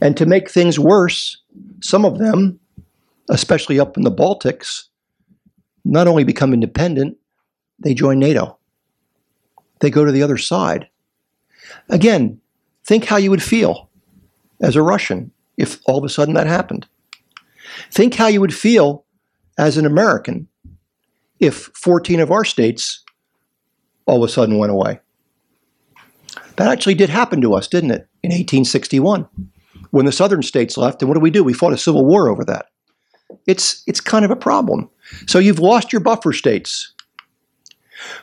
And 0.00 0.16
to 0.16 0.26
make 0.26 0.48
things 0.48 0.78
worse, 0.78 1.38
some 1.82 2.04
of 2.04 2.18
them, 2.18 2.60
especially 3.28 3.80
up 3.80 3.96
in 3.96 4.04
the 4.04 4.12
Baltics, 4.12 4.84
not 5.84 6.06
only 6.06 6.22
become 6.22 6.54
independent, 6.54 7.16
they 7.80 7.94
join 7.94 8.18
NATO. 8.18 8.58
They 9.80 9.90
go 9.90 10.04
to 10.04 10.12
the 10.12 10.22
other 10.22 10.36
side. 10.36 10.88
Again, 11.88 12.40
think 12.84 13.04
how 13.04 13.16
you 13.16 13.30
would 13.30 13.42
feel 13.42 13.88
as 14.60 14.76
a 14.76 14.82
Russian 14.82 15.32
if 15.56 15.80
all 15.86 15.98
of 15.98 16.04
a 16.04 16.08
sudden 16.08 16.34
that 16.34 16.46
happened. 16.46 16.86
Think 17.90 18.14
how 18.14 18.26
you 18.26 18.40
would 18.40 18.54
feel 18.54 19.04
as 19.58 19.76
an 19.76 19.86
American 19.86 20.48
if 21.40 21.70
14 21.74 22.20
of 22.20 22.30
our 22.30 22.44
states 22.44 23.04
all 24.06 24.22
of 24.22 24.28
a 24.28 24.32
sudden 24.32 24.58
went 24.58 24.72
away. 24.72 25.00
That 26.56 26.68
actually 26.68 26.94
did 26.94 27.10
happen 27.10 27.40
to 27.42 27.54
us, 27.54 27.68
didn't 27.68 27.90
it, 27.90 28.08
in 28.22 28.30
1861? 28.30 29.28
When 29.90 30.06
the 30.06 30.12
southern 30.12 30.42
states 30.42 30.76
left, 30.76 31.02
and 31.02 31.08
what 31.08 31.14
did 31.14 31.22
we 31.22 31.30
do? 31.30 31.44
We 31.44 31.52
fought 31.52 31.72
a 31.72 31.78
civil 31.78 32.04
war 32.04 32.28
over 32.28 32.44
that. 32.44 32.66
It's, 33.46 33.82
it's 33.86 34.00
kind 34.00 34.24
of 34.24 34.30
a 34.30 34.36
problem. 34.36 34.90
So 35.26 35.38
you've 35.38 35.58
lost 35.58 35.92
your 35.92 36.00
buffer 36.00 36.32
states. 36.32 36.94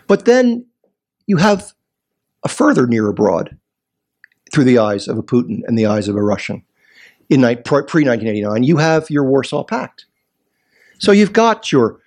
But 0.07 0.25
then 0.25 0.65
you 1.27 1.37
have 1.37 1.73
a 2.43 2.49
further 2.49 2.87
near 2.87 3.07
abroad 3.07 3.57
through 4.53 4.65
the 4.65 4.77
eyes 4.77 5.07
of 5.07 5.17
a 5.17 5.23
Putin 5.23 5.61
and 5.65 5.77
the 5.77 5.85
eyes 5.85 6.07
of 6.07 6.15
a 6.15 6.21
Russian. 6.21 6.63
In 7.29 7.41
pre 7.41 8.03
1989, 8.05 8.63
you 8.63 8.77
have 8.77 9.09
your 9.09 9.23
Warsaw 9.23 9.63
Pact. 9.63 10.05
So 10.99 11.11
you've 11.11 11.33
got 11.33 11.71
your 11.71 11.99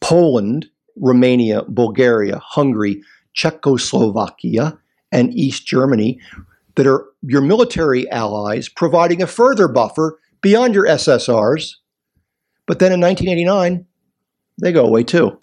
Poland, 0.00 0.66
Romania, 0.96 1.62
Bulgaria, 1.62 2.38
Hungary, 2.38 3.02
Czechoslovakia, 3.34 4.78
and 5.12 5.32
East 5.34 5.66
Germany 5.66 6.20
that 6.76 6.86
are 6.86 7.06
your 7.22 7.40
military 7.40 8.08
allies, 8.10 8.68
providing 8.68 9.22
a 9.22 9.26
further 9.26 9.68
buffer 9.68 10.18
beyond 10.40 10.74
your 10.74 10.86
SSRs. 10.86 11.74
But 12.66 12.78
then 12.78 12.92
in 12.92 13.00
1989, 13.00 13.86
they 14.60 14.72
go 14.72 14.86
away 14.86 15.02
too. 15.02 15.38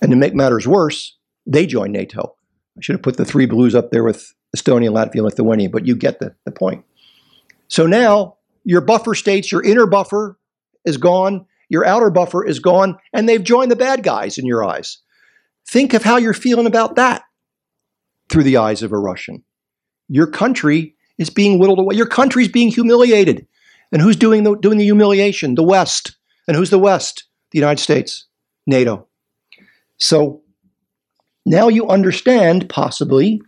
And 0.00 0.10
to 0.10 0.16
make 0.16 0.34
matters 0.34 0.66
worse, 0.66 1.16
they 1.46 1.66
join 1.66 1.92
NATO. 1.92 2.34
I 2.76 2.80
should 2.80 2.94
have 2.94 3.02
put 3.02 3.16
the 3.16 3.24
three 3.24 3.46
blues 3.46 3.74
up 3.74 3.90
there 3.90 4.04
with 4.04 4.32
Estonia, 4.56 4.90
Latvia, 4.90 5.22
Lithuania, 5.22 5.68
but 5.68 5.86
you 5.86 5.94
get 5.94 6.18
the, 6.18 6.34
the 6.44 6.50
point. 6.50 6.84
So 7.70 7.86
now 7.86 8.36
your 8.64 8.82
buffer 8.82 9.14
states, 9.14 9.50
your 9.50 9.64
inner 9.64 9.86
buffer 9.86 10.38
is 10.84 10.96
gone, 10.96 11.46
your 11.68 11.86
outer 11.86 12.10
buffer 12.10 12.44
is 12.44 12.58
gone, 12.58 12.98
and 13.12 13.28
they've 13.28 13.42
joined 13.42 13.70
the 13.70 13.76
bad 13.76 14.02
guys 14.02 14.36
in 14.36 14.44
your 14.44 14.64
eyes. 14.64 14.98
Think 15.68 15.94
of 15.94 16.02
how 16.02 16.16
you're 16.16 16.34
feeling 16.34 16.66
about 16.66 16.96
that 16.96 17.22
through 18.28 18.42
the 18.42 18.56
eyes 18.56 18.82
of 18.82 18.92
a 18.92 18.98
Russian. 18.98 19.44
Your 20.08 20.26
country 20.26 20.96
is 21.16 21.30
being 21.30 21.58
whittled 21.58 21.78
away. 21.78 21.94
Your 21.94 22.06
country's 22.06 22.48
being 22.48 22.70
humiliated. 22.70 23.46
And 23.92 24.02
who's 24.02 24.16
doing 24.16 24.42
the, 24.42 24.56
doing 24.56 24.78
the 24.78 24.84
humiliation? 24.84 25.54
The 25.54 25.62
West. 25.62 26.16
And 26.48 26.56
who's 26.56 26.70
the 26.70 26.78
West? 26.78 27.24
The 27.52 27.58
United 27.58 27.80
States, 27.80 28.26
NATO. 28.66 29.06
So 29.98 30.42
now 31.46 31.68
you 31.68 31.88
understand, 31.88 32.68
possibly, 32.68 33.42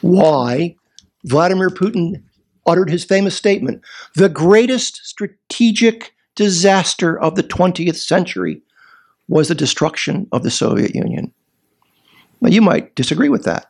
why 0.00 0.76
Vladimir 1.24 1.70
Putin 1.70 2.22
uttered 2.68 2.90
his 2.90 3.04
famous 3.04 3.34
statement 3.34 3.82
the 4.14 4.28
greatest 4.28 5.00
strategic 5.04 6.14
disaster 6.36 7.18
of 7.18 7.34
the 7.34 7.42
20th 7.42 7.96
century 7.96 8.62
was 9.28 9.48
the 9.48 9.54
destruction 9.54 10.28
of 10.30 10.42
the 10.42 10.50
Soviet 10.50 10.94
Union. 10.94 11.32
Now, 12.40 12.50
you 12.50 12.62
might 12.62 12.94
disagree 12.94 13.28
with 13.28 13.44
that. 13.44 13.66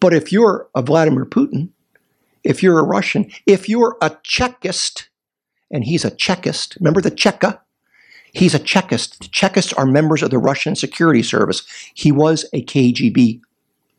But 0.00 0.12
if 0.12 0.32
you're 0.32 0.68
a 0.74 0.82
Vladimir 0.82 1.24
Putin, 1.24 1.70
if 2.42 2.62
you're 2.62 2.78
a 2.78 2.84
Russian, 2.84 3.30
if 3.46 3.68
you're 3.68 3.96
a 4.02 4.10
Chekist, 4.24 5.08
and 5.70 5.84
he's 5.84 6.04
a 6.04 6.10
Chekist, 6.10 6.76
remember 6.80 7.00
the 7.00 7.10
Cheka? 7.10 7.60
He's 8.32 8.54
a 8.54 8.58
Chekist. 8.58 9.20
The 9.20 9.28
Chekists 9.28 9.72
are 9.78 9.86
members 9.86 10.22
of 10.22 10.30
the 10.30 10.38
Russian 10.38 10.74
security 10.74 11.22
service. 11.22 11.62
He 11.94 12.12
was 12.12 12.44
a 12.52 12.64
KGB 12.64 13.40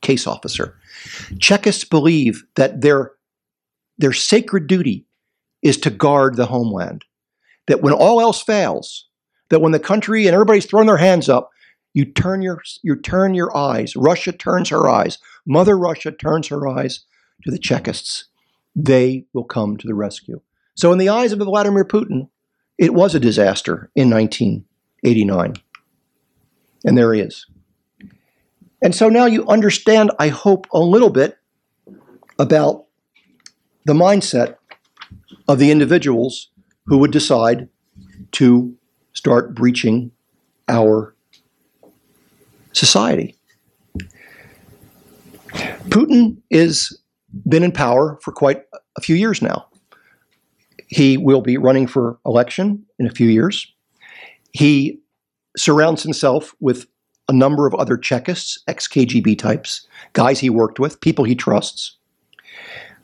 case 0.01 0.27
officer. 0.27 0.77
Chekists 1.35 1.89
believe 1.89 2.43
that 2.55 2.81
their, 2.81 3.13
their 3.97 4.13
sacred 4.13 4.67
duty 4.67 5.05
is 5.61 5.77
to 5.77 5.89
guard 5.89 6.35
the 6.35 6.47
homeland. 6.47 7.05
That 7.67 7.81
when 7.81 7.93
all 7.93 8.21
else 8.21 8.41
fails, 8.41 9.07
that 9.49 9.61
when 9.61 9.71
the 9.71 9.79
country 9.79 10.27
and 10.27 10.33
everybody's 10.33 10.65
throwing 10.65 10.87
their 10.87 10.97
hands 10.97 11.29
up, 11.29 11.49
you 11.93 12.05
turn 12.05 12.41
your 12.41 12.61
you 12.83 12.95
turn 12.95 13.33
your 13.33 13.55
eyes. 13.55 13.95
Russia 13.95 14.31
turns 14.31 14.69
her 14.69 14.87
eyes. 14.87 15.17
Mother 15.45 15.77
Russia 15.77 16.11
turns 16.11 16.47
her 16.49 16.67
eyes 16.67 17.05
to 17.43 17.51
the 17.51 17.59
Chekists. 17.59 18.25
They 18.75 19.25
will 19.33 19.45
come 19.45 19.77
to 19.77 19.87
the 19.87 19.95
rescue. 19.95 20.41
So, 20.75 20.91
in 20.91 20.97
the 20.97 21.09
eyes 21.09 21.31
of 21.31 21.39
Vladimir 21.39 21.85
Putin, 21.85 22.27
it 22.77 22.93
was 22.93 23.15
a 23.15 23.19
disaster 23.19 23.89
in 23.95 24.09
1989. 24.09 25.53
And 26.83 26.97
there 26.97 27.13
he 27.13 27.21
is. 27.21 27.45
And 28.81 28.93
so 28.93 29.09
now 29.09 29.25
you 29.25 29.47
understand, 29.47 30.11
I 30.19 30.27
hope, 30.27 30.67
a 30.71 30.79
little 30.79 31.09
bit 31.09 31.37
about 32.37 32.85
the 33.85 33.93
mindset 33.93 34.55
of 35.47 35.59
the 35.59 35.71
individuals 35.71 36.49
who 36.87 36.97
would 36.97 37.11
decide 37.11 37.69
to 38.33 38.75
start 39.13 39.55
breaching 39.55 40.11
our 40.67 41.15
society. 42.73 43.35
Putin 45.89 46.37
has 46.51 46.97
been 47.47 47.63
in 47.63 47.71
power 47.71 48.19
for 48.21 48.31
quite 48.31 48.63
a 48.97 49.01
few 49.01 49.15
years 49.15 49.41
now. 49.41 49.67
He 50.87 51.17
will 51.17 51.41
be 51.41 51.57
running 51.57 51.87
for 51.87 52.19
election 52.25 52.85
in 52.99 53.07
a 53.07 53.11
few 53.11 53.27
years. 53.27 53.71
He 54.51 54.99
surrounds 55.57 56.03
himself 56.03 56.53
with 56.59 56.85
a 57.27 57.33
number 57.33 57.65
of 57.65 57.73
other 57.75 57.97
Chekists, 57.97 58.59
ex 58.67 58.87
KGB 58.87 59.37
types, 59.37 59.87
guys 60.13 60.39
he 60.39 60.49
worked 60.49 60.79
with, 60.79 61.01
people 61.01 61.25
he 61.25 61.35
trusts. 61.35 61.97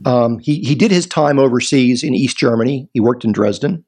Um, 0.06 0.40
he, 0.40 0.60
he 0.62 0.76
did 0.76 0.92
his 0.92 1.06
time 1.06 1.40
overseas 1.40 2.04
in 2.04 2.14
East 2.14 2.38
Germany. 2.38 2.90
He 2.94 3.00
worked 3.00 3.26
in 3.26 3.32
Dresden. 3.32 3.84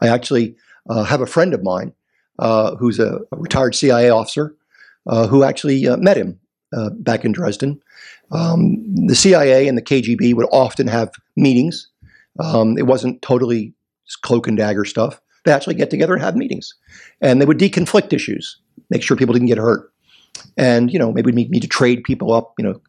I 0.00 0.08
actually 0.08 0.56
uh, 0.88 1.04
have 1.04 1.20
a 1.20 1.26
friend 1.26 1.54
of 1.54 1.62
mine 1.62 1.92
uh, 2.38 2.76
who's 2.76 2.98
a, 2.98 3.20
a, 3.32 3.36
retired 3.36 3.74
CIA 3.74 4.10
officer 4.10 4.54
uh, 5.06 5.26
who 5.26 5.42
actually 5.42 5.86
uh, 5.86 5.96
met 5.96 6.16
him 6.16 6.38
uh, 6.76 6.90
back 6.90 7.24
in 7.24 7.32
Dresden. 7.32 7.80
Um, 8.30 8.76
the 9.06 9.14
CIA 9.14 9.68
and 9.68 9.76
the 9.76 9.82
KGB 9.82 10.34
would 10.34 10.46
often 10.52 10.86
have 10.86 11.12
meetings. 11.36 11.88
Um, 12.38 12.76
it 12.78 12.86
wasn't 12.86 13.22
totally 13.22 13.74
cloak 14.22 14.46
and 14.46 14.56
dagger 14.56 14.84
stuff. 14.84 15.20
They 15.44 15.52
actually 15.52 15.74
get 15.74 15.90
together 15.90 16.12
and 16.14 16.22
have 16.22 16.36
meetings, 16.36 16.74
and 17.20 17.40
they 17.40 17.46
would 17.46 17.58
deconflict 17.58 18.12
issues, 18.12 18.58
make 18.90 19.02
sure 19.02 19.16
people 19.16 19.32
didn't 19.32 19.48
get 19.48 19.58
hurt, 19.58 19.90
and 20.56 20.92
you 20.92 20.98
know 20.98 21.10
maybe 21.10 21.30
we 21.30 21.44
need 21.46 21.62
to 21.62 21.68
trade 21.68 22.04
people 22.04 22.32
up. 22.32 22.52
You 22.58 22.64
know, 22.64 22.80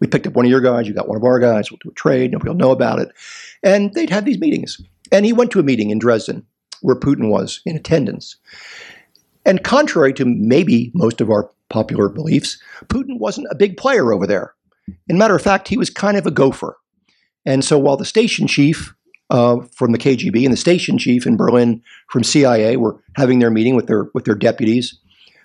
we 0.00 0.06
picked 0.06 0.26
up 0.26 0.34
one 0.34 0.44
of 0.44 0.50
your 0.50 0.60
guys, 0.60 0.86
you 0.86 0.94
got 0.94 1.08
one 1.08 1.16
of 1.16 1.24
our 1.24 1.38
guys. 1.38 1.70
We'll 1.70 1.78
do 1.82 1.90
a 1.90 1.94
trade. 1.94 2.32
Nobody 2.32 2.50
will 2.50 2.56
know 2.56 2.70
about 2.70 2.98
it, 2.98 3.08
and 3.62 3.92
they'd 3.94 4.10
have 4.10 4.24
these 4.24 4.38
meetings. 4.38 4.80
And 5.12 5.24
he 5.24 5.32
went 5.32 5.50
to 5.52 5.60
a 5.60 5.64
meeting 5.64 5.90
in 5.90 5.98
Dresden 5.98 6.46
where 6.80 6.96
Putin 6.96 7.30
was 7.30 7.60
in 7.64 7.76
attendance. 7.76 8.36
And 9.46 9.62
contrary 9.62 10.12
to 10.14 10.24
maybe 10.24 10.90
most 10.94 11.20
of 11.20 11.30
our 11.30 11.50
popular 11.68 12.08
beliefs, 12.08 12.60
Putin 12.86 13.18
wasn't 13.18 13.46
a 13.50 13.54
big 13.54 13.76
player 13.76 14.12
over 14.12 14.26
there. 14.26 14.54
In 15.08 15.18
matter 15.18 15.34
of 15.34 15.42
fact, 15.42 15.68
he 15.68 15.76
was 15.76 15.90
kind 15.90 16.16
of 16.16 16.26
a 16.26 16.30
gopher. 16.30 16.76
And 17.46 17.64
so 17.64 17.78
while 17.78 17.96
the 17.96 18.04
station 18.04 18.46
chief 18.46 18.94
uh, 19.30 19.60
from 19.72 19.92
the 19.92 19.98
KGB 19.98 20.44
and 20.44 20.52
the 20.52 20.58
station 20.58 20.98
chief 20.98 21.26
in 21.26 21.36
Berlin 21.36 21.82
from 22.08 22.24
CIA 22.24 22.76
were 22.76 23.02
having 23.16 23.38
their 23.38 23.50
meeting 23.50 23.74
with 23.74 23.86
their 23.86 24.08
with 24.14 24.24
their 24.24 24.34
deputies, 24.34 24.98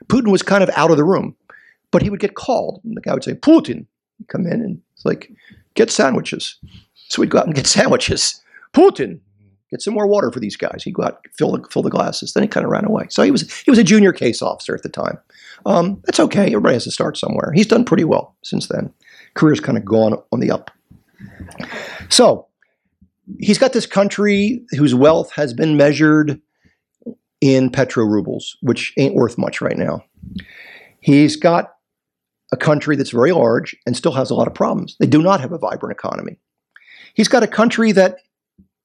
Putin 0.08 0.32
was 0.32 0.42
kind 0.42 0.64
of 0.64 0.70
out 0.76 0.92
of 0.92 0.98
the 0.98 1.04
room. 1.04 1.36
But 1.92 2.02
he 2.02 2.10
would 2.10 2.20
get 2.20 2.36
called, 2.36 2.82
and 2.84 2.96
the 2.96 3.02
guy 3.02 3.14
would 3.14 3.24
say, 3.24 3.34
"Putin," 3.34 3.86
come 4.28 4.46
in, 4.46 4.62
and 4.62 4.82
it's 4.96 5.06
like, 5.06 5.32
"Get 5.74 5.90
sandwiches." 5.90 6.58
So 7.10 7.22
we'd 7.22 7.32
go 7.32 7.40
out 7.40 7.46
and 7.46 7.56
get 7.56 7.68
sandwiches. 7.78 8.42
Putin, 8.74 9.20
get 9.72 9.82
some 9.82 9.94
more 9.94 10.08
water 10.08 10.32
for 10.32 10.40
these 10.40 10.56
guys. 10.56 10.84
He'd 10.84 10.94
go 10.94 11.04
out, 11.04 11.26
fill 11.38 11.54
the, 11.54 11.68
fill 11.70 11.82
the 11.82 11.90
glasses. 11.90 12.34
Then 12.34 12.44
he 12.44 12.48
kind 12.48 12.66
of 12.66 12.72
ran 12.72 12.86
away. 12.86 13.08
So 13.10 13.24
he 13.24 13.32
was 13.32 13.52
he 13.62 13.72
was 13.72 13.80
a 13.80 13.84
junior 13.84 14.14
case 14.14 14.42
officer 14.42 14.76
at 14.76 14.84
the 14.84 14.90
time. 14.90 15.18
Um, 15.66 16.02
that's 16.06 16.20
okay. 16.20 16.48
Everybody 16.48 16.76
has 16.76 16.86
to 16.86 16.92
start 16.92 17.18
somewhere. 17.18 17.52
He's 17.54 17.68
done 17.68 17.86
pretty 17.86 18.04
well 18.04 18.36
since 18.44 18.68
then. 18.68 18.94
Career's 19.34 19.60
kind 19.60 19.78
of 19.78 19.86
gone 19.86 20.22
on 20.32 20.40
the 20.40 20.52
up. 20.52 20.72
So 22.10 22.48
he's 23.40 23.58
got 23.58 23.74
this 23.74 23.86
country 23.86 24.64
whose 24.72 24.96
wealth 24.96 25.32
has 25.34 25.54
been 25.54 25.78
measured 25.78 26.42
in 27.42 27.70
petro 27.70 28.06
rubles, 28.06 28.58
which 28.62 28.94
ain't 28.98 29.16
worth 29.16 29.38
much 29.38 29.62
right 29.62 29.78
now. 29.78 30.04
He's 31.00 31.36
got 31.36 31.76
a 32.52 32.58
country 32.58 32.96
that's 32.96 33.12
very 33.12 33.32
large 33.32 33.76
and 33.86 33.96
still 33.96 34.12
has 34.12 34.32
a 34.32 34.36
lot 34.36 34.48
of 34.48 34.54
problems. 34.54 34.96
They 35.00 35.08
do 35.08 35.22
not 35.22 35.42
have 35.42 35.52
a 35.52 35.58
vibrant 35.58 35.98
economy. 35.98 36.40
He's 37.14 37.28
got 37.28 37.44
a 37.44 37.48
country 37.48 37.92
that 37.92 38.18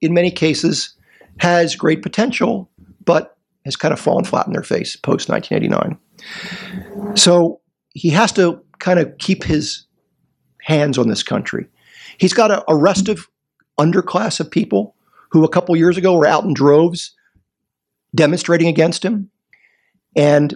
in 0.01 0.13
many 0.13 0.31
cases 0.31 0.95
has 1.39 1.75
great 1.75 2.03
potential, 2.03 2.71
but 3.05 3.37
has 3.65 3.77
kind 3.77 3.93
of 3.93 4.01
fallen 4.01 4.25
flat 4.25 4.47
in 4.47 4.53
their 4.53 4.63
face 4.63 4.97
post 4.97 5.29
1989. 5.29 7.17
So 7.17 7.61
he 7.91 8.11
has 8.11 8.33
to 8.33 8.63
kind 8.79 8.99
of 8.99 9.17
keep 9.19 9.45
his 9.45 9.87
hands 10.61 10.99
on 10.99 11.09
this 11.09 11.23
country. 11.23 11.67
He's 12.19 12.35
got 12.35 12.51
a, 12.51 12.65
a 12.69 12.77
restive 12.77 13.29
underclass 13.79 14.41
of 14.41 14.51
people 14.51 14.95
who 15.31 15.45
a 15.45 15.49
couple 15.49 15.75
years 15.77 15.97
ago 15.97 16.17
were 16.17 16.27
out 16.27 16.45
in 16.45 16.55
droves 16.55 17.15
demonstrating 18.15 18.69
against 18.69 19.05
him. 19.05 19.31
And 20.15 20.55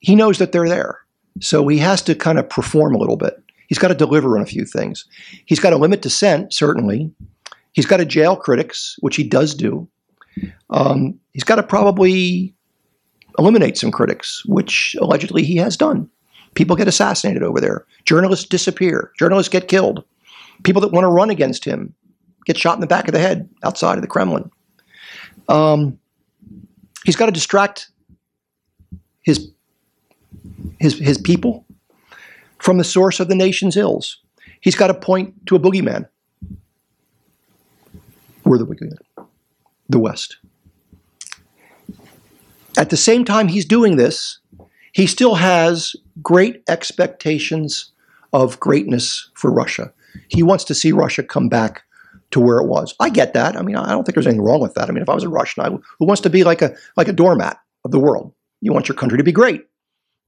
he 0.00 0.16
knows 0.16 0.38
that 0.38 0.52
they're 0.52 0.68
there. 0.68 0.98
So 1.40 1.66
he 1.68 1.78
has 1.78 2.02
to 2.02 2.14
kind 2.14 2.38
of 2.38 2.48
perform 2.48 2.94
a 2.94 2.98
little 2.98 3.16
bit. 3.16 3.42
He's 3.68 3.78
got 3.78 3.88
to 3.88 3.94
deliver 3.94 4.36
on 4.36 4.42
a 4.42 4.46
few 4.46 4.64
things. 4.64 5.04
He's 5.46 5.60
got 5.60 5.70
to 5.70 5.76
limit 5.76 6.02
dissent, 6.02 6.52
certainly. 6.52 7.10
He's 7.72 7.86
got 7.86 7.98
to 7.98 8.04
jail 8.04 8.36
critics, 8.36 8.96
which 9.00 9.16
he 9.16 9.22
does 9.22 9.54
do. 9.54 9.88
Um, 10.70 11.18
he's 11.32 11.44
got 11.44 11.56
to 11.56 11.62
probably 11.62 12.54
eliminate 13.38 13.78
some 13.78 13.92
critics, 13.92 14.44
which 14.46 14.96
allegedly 15.00 15.44
he 15.44 15.56
has 15.56 15.76
done. 15.76 16.10
People 16.54 16.74
get 16.74 16.88
assassinated 16.88 17.42
over 17.42 17.60
there. 17.60 17.86
Journalists 18.04 18.48
disappear. 18.48 19.12
Journalists 19.18 19.52
get 19.52 19.68
killed. 19.68 20.04
People 20.64 20.82
that 20.82 20.92
want 20.92 21.04
to 21.04 21.08
run 21.08 21.30
against 21.30 21.64
him 21.64 21.94
get 22.44 22.58
shot 22.58 22.74
in 22.74 22.80
the 22.80 22.86
back 22.86 23.06
of 23.06 23.12
the 23.12 23.20
head 23.20 23.48
outside 23.62 23.96
of 23.96 24.02
the 24.02 24.08
Kremlin. 24.08 24.50
Um, 25.48 25.98
he's 27.04 27.16
got 27.16 27.26
to 27.26 27.32
distract 27.32 27.90
his 29.22 29.50
his 30.78 30.98
his 30.98 31.18
people 31.18 31.66
from 32.58 32.78
the 32.78 32.84
source 32.84 33.20
of 33.20 33.28
the 33.28 33.34
nation's 33.34 33.76
ills. 33.76 34.18
He's 34.60 34.76
got 34.76 34.88
to 34.88 34.94
point 34.94 35.46
to 35.46 35.56
a 35.56 35.60
boogeyman. 35.60 36.08
We're 38.44 38.58
the 38.58 38.66
boogeyman, 38.66 39.26
the 39.88 39.98
West. 39.98 40.36
At 42.76 42.90
the 42.90 42.96
same 42.96 43.24
time 43.24 43.48
he's 43.48 43.64
doing 43.64 43.96
this, 43.96 44.38
he 44.92 45.06
still 45.06 45.34
has 45.36 45.94
great 46.22 46.62
expectations 46.68 47.92
of 48.32 48.58
greatness 48.60 49.30
for 49.34 49.50
Russia. 49.50 49.92
He 50.28 50.42
wants 50.42 50.64
to 50.64 50.74
see 50.74 50.92
Russia 50.92 51.22
come 51.22 51.48
back 51.48 51.82
to 52.30 52.40
where 52.40 52.58
it 52.58 52.66
was. 52.66 52.94
I 53.00 53.08
get 53.08 53.34
that. 53.34 53.56
I 53.56 53.62
mean, 53.62 53.76
I 53.76 53.90
don't 53.90 54.04
think 54.04 54.14
there's 54.14 54.26
anything 54.26 54.44
wrong 54.44 54.60
with 54.60 54.74
that. 54.74 54.88
I 54.88 54.92
mean, 54.92 55.02
if 55.02 55.08
I 55.08 55.14
was 55.14 55.24
a 55.24 55.28
Russian, 55.28 55.64
I, 55.64 55.68
who 55.68 56.06
wants 56.06 56.22
to 56.22 56.30
be 56.30 56.44
like 56.44 56.62
a 56.62 56.74
like 56.96 57.08
a 57.08 57.12
doormat 57.12 57.58
of 57.84 57.90
the 57.90 57.98
world? 57.98 58.32
You 58.60 58.72
want 58.72 58.88
your 58.88 58.96
country 58.96 59.18
to 59.18 59.24
be 59.24 59.32
great. 59.32 59.64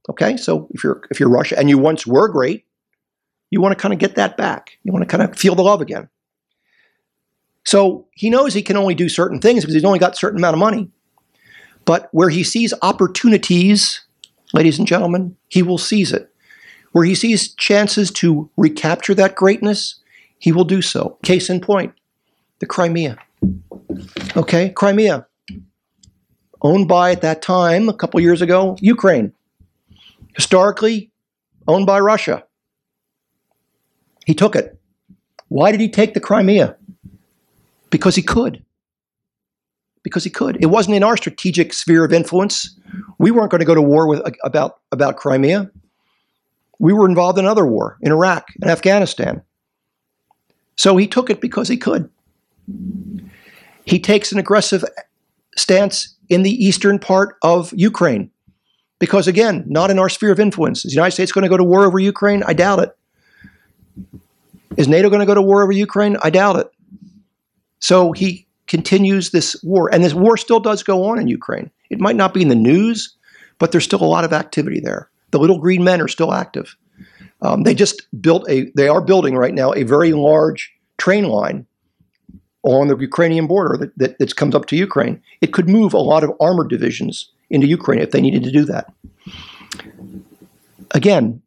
Okay, 0.09 0.35
so 0.37 0.67
if 0.71 0.83
you're 0.83 1.01
if 1.11 1.19
you're 1.19 1.29
Russia 1.29 1.57
and 1.57 1.69
you 1.69 1.77
once 1.77 2.05
were 2.05 2.27
great, 2.27 2.65
you 3.49 3.61
want 3.61 3.77
to 3.77 3.81
kind 3.81 3.93
of 3.93 3.99
get 3.99 4.15
that 4.15 4.35
back. 4.35 4.77
You 4.83 4.91
want 4.91 5.07
to 5.07 5.17
kind 5.17 5.23
of 5.29 5.37
feel 5.37 5.55
the 5.55 5.63
love 5.63 5.81
again. 5.81 6.09
So 7.65 8.07
he 8.11 8.29
knows 8.29 8.53
he 8.53 8.61
can 8.61 8.75
only 8.75 8.95
do 8.95 9.07
certain 9.07 9.39
things 9.39 9.63
because 9.63 9.73
he's 9.73 9.85
only 9.85 9.99
got 9.99 10.13
a 10.13 10.17
certain 10.17 10.39
amount 10.39 10.55
of 10.55 10.59
money. 10.59 10.91
But 11.85 12.09
where 12.11 12.29
he 12.29 12.43
sees 12.43 12.73
opportunities, 12.81 14.01
ladies 14.53 14.77
and 14.77 14.87
gentlemen, 14.87 15.37
he 15.49 15.61
will 15.61 15.77
seize 15.77 16.11
it. 16.11 16.29
Where 16.91 17.05
he 17.05 17.15
sees 17.15 17.53
chances 17.55 18.11
to 18.11 18.49
recapture 18.57 19.15
that 19.15 19.35
greatness, 19.35 19.95
he 20.37 20.51
will 20.51 20.65
do 20.65 20.81
so. 20.81 21.17
Case 21.23 21.49
in 21.49 21.61
point, 21.61 21.93
the 22.59 22.65
Crimea. 22.65 23.17
Okay, 24.35 24.69
Crimea, 24.69 25.25
owned 26.61 26.87
by 26.87 27.11
at 27.11 27.21
that 27.21 27.41
time, 27.41 27.89
a 27.89 27.93
couple 27.93 28.19
years 28.19 28.41
ago, 28.41 28.77
Ukraine. 28.79 29.33
Historically, 30.33 31.11
owned 31.67 31.85
by 31.85 31.99
Russia. 31.99 32.43
He 34.25 34.33
took 34.33 34.55
it. 34.55 34.79
Why 35.49 35.71
did 35.71 35.81
he 35.81 35.89
take 35.89 36.13
the 36.13 36.19
Crimea? 36.19 36.75
Because 37.89 38.15
he 38.15 38.21
could. 38.21 38.63
Because 40.01 40.23
he 40.23 40.29
could. 40.29 40.57
It 40.61 40.67
wasn't 40.67 40.95
in 40.95 41.03
our 41.03 41.15
strategic 41.15 41.73
sphere 41.73 42.03
of 42.03 42.11
influence. 42.11 42.77
We 43.17 43.31
weren't 43.31 43.51
going 43.51 43.59
to 43.59 43.65
go 43.65 43.75
to 43.75 43.81
war 43.81 44.07
with 44.07 44.21
about 44.43 44.79
about 44.91 45.17
Crimea. 45.17 45.69
We 46.79 46.91
were 46.91 47.07
involved 47.07 47.37
in 47.37 47.45
another 47.45 47.65
war 47.65 47.97
in 48.01 48.11
Iraq 48.11 48.47
and 48.61 48.69
Afghanistan. 48.69 49.43
So 50.75 50.97
he 50.97 51.07
took 51.07 51.29
it 51.29 51.39
because 51.39 51.67
he 51.67 51.77
could. 51.77 52.09
He 53.85 53.99
takes 53.99 54.31
an 54.31 54.39
aggressive 54.39 54.83
stance 55.55 56.15
in 56.29 56.43
the 56.43 56.65
eastern 56.65 56.99
part 56.99 57.35
of 57.41 57.71
Ukraine 57.75 58.31
because, 58.99 59.27
again, 59.27 59.63
not 59.67 59.91
in 59.91 59.99
our 59.99 60.09
sphere 60.09 60.31
of 60.31 60.39
influence. 60.39 60.85
Is 60.85 60.91
the 60.91 60.95
United 60.95 61.11
States 61.11 61.31
going 61.31 61.43
to 61.43 61.49
go 61.49 61.57
to 61.57 61.63
war 61.63 61.85
over 61.85 61.99
Ukraine? 61.99 62.43
I 62.43 62.53
doubt 62.53 62.79
it. 62.79 62.97
Is 64.77 64.87
NATO 64.87 65.09
going 65.09 65.19
to 65.19 65.25
go 65.25 65.35
to 65.35 65.41
war 65.41 65.61
over 65.63 65.71
Ukraine? 65.71 66.17
I 66.21 66.29
doubt 66.29 66.55
it. 66.57 66.67
So 67.79 68.11
he 68.11 68.47
continues 68.67 69.31
this 69.31 69.61
war, 69.63 69.93
and 69.93 70.03
this 70.03 70.13
war 70.13 70.37
still 70.37 70.59
does 70.59 70.83
go 70.83 71.05
on 71.05 71.19
in 71.19 71.27
Ukraine. 71.27 71.69
It 71.89 71.99
might 71.99 72.15
not 72.15 72.33
be 72.33 72.41
in 72.41 72.47
the 72.47 72.55
news, 72.55 73.15
but 73.59 73.71
there's 73.71 73.83
still 73.83 74.01
a 74.01 74.05
lot 74.05 74.23
of 74.23 74.33
activity 74.33 74.79
there. 74.79 75.09
The 75.31 75.39
little 75.39 75.59
green 75.59 75.83
men 75.83 76.01
are 76.01 76.07
still 76.07 76.33
active. 76.33 76.75
Um, 77.41 77.63
they 77.63 77.75
just 77.75 78.07
built 78.21 78.49
a, 78.49 78.71
they 78.75 78.87
are 78.87 79.01
building 79.01 79.35
right 79.35 79.53
now 79.53 79.73
a 79.73 79.83
very 79.83 80.13
large 80.13 80.71
train 80.97 81.25
line 81.25 81.65
along 82.63 82.87
the 82.87 82.97
Ukrainian 82.97 83.47
border 83.47 83.77
that, 83.77 83.97
that, 83.97 84.19
that 84.19 84.35
comes 84.37 84.55
up 84.55 84.65
to 84.67 84.77
Ukraine. 84.77 85.21
It 85.41 85.51
could 85.51 85.67
move 85.67 85.93
a 85.93 85.97
lot 85.97 86.23
of 86.23 86.31
armored 86.39 86.69
divisions 86.69 87.29
into 87.53 87.67
Ukraine 87.67 88.01
if 88.01 88.11
they 88.11 88.19
needed 88.19 88.43
to 88.43 88.51
do 88.51 88.65
that. 88.65 88.93
Again, 90.91 91.41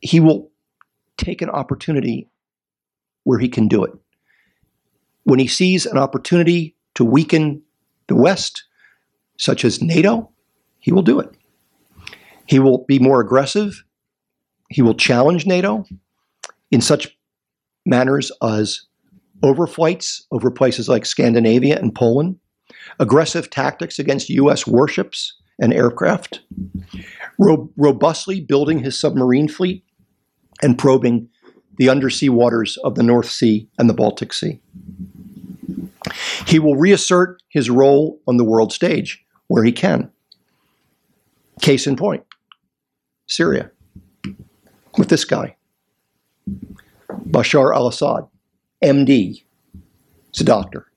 he 0.00 0.20
will 0.20 0.50
take 1.16 1.42
an 1.42 1.50
opportunity 1.50 2.30
where 3.24 3.38
he 3.38 3.48
can 3.48 3.68
do 3.68 3.84
it. 3.84 3.92
When 5.24 5.38
he 5.38 5.46
sees 5.46 5.84
an 5.84 5.98
opportunity 5.98 6.74
to 6.94 7.04
weaken 7.04 7.62
the 8.06 8.16
West, 8.16 8.64
such 9.36 9.64
as 9.64 9.82
NATO, 9.82 10.30
he 10.78 10.92
will 10.92 11.02
do 11.02 11.20
it. 11.20 11.28
He 12.46 12.58
will 12.58 12.84
be 12.88 12.98
more 12.98 13.20
aggressive 13.20 13.84
he 14.68 14.82
will 14.82 14.94
challenge 14.94 15.46
NATO 15.46 15.84
in 16.70 16.80
such 16.80 17.16
manners 17.86 18.30
as 18.42 18.82
overflights 19.42 20.22
over 20.30 20.50
places 20.50 20.88
like 20.88 21.06
Scandinavia 21.06 21.78
and 21.78 21.94
Poland, 21.94 22.38
aggressive 22.98 23.50
tactics 23.50 23.98
against 23.98 24.28
U.S. 24.30 24.66
warships 24.66 25.34
and 25.60 25.72
aircraft, 25.72 26.40
ro- 27.38 27.70
robustly 27.76 28.40
building 28.40 28.78
his 28.78 28.98
submarine 28.98 29.48
fleet, 29.48 29.84
and 30.62 30.78
probing 30.78 31.28
the 31.76 31.88
undersea 31.88 32.28
waters 32.28 32.76
of 32.78 32.94
the 32.96 33.02
North 33.02 33.30
Sea 33.30 33.68
and 33.78 33.88
the 33.88 33.94
Baltic 33.94 34.32
Sea. 34.32 34.60
He 36.46 36.58
will 36.58 36.76
reassert 36.76 37.42
his 37.48 37.70
role 37.70 38.20
on 38.26 38.36
the 38.36 38.44
world 38.44 38.72
stage 38.72 39.24
where 39.46 39.64
he 39.64 39.72
can. 39.72 40.10
Case 41.60 41.86
in 41.86 41.96
point 41.96 42.24
Syria 43.26 43.70
with 44.96 45.08
this 45.08 45.24
guy, 45.24 45.56
Bashar 47.10 47.74
al 47.74 47.88
Assad, 47.88 48.26
MD. 48.82 49.42
He's 50.32 50.40
a 50.40 50.44
doctor, 50.44 50.87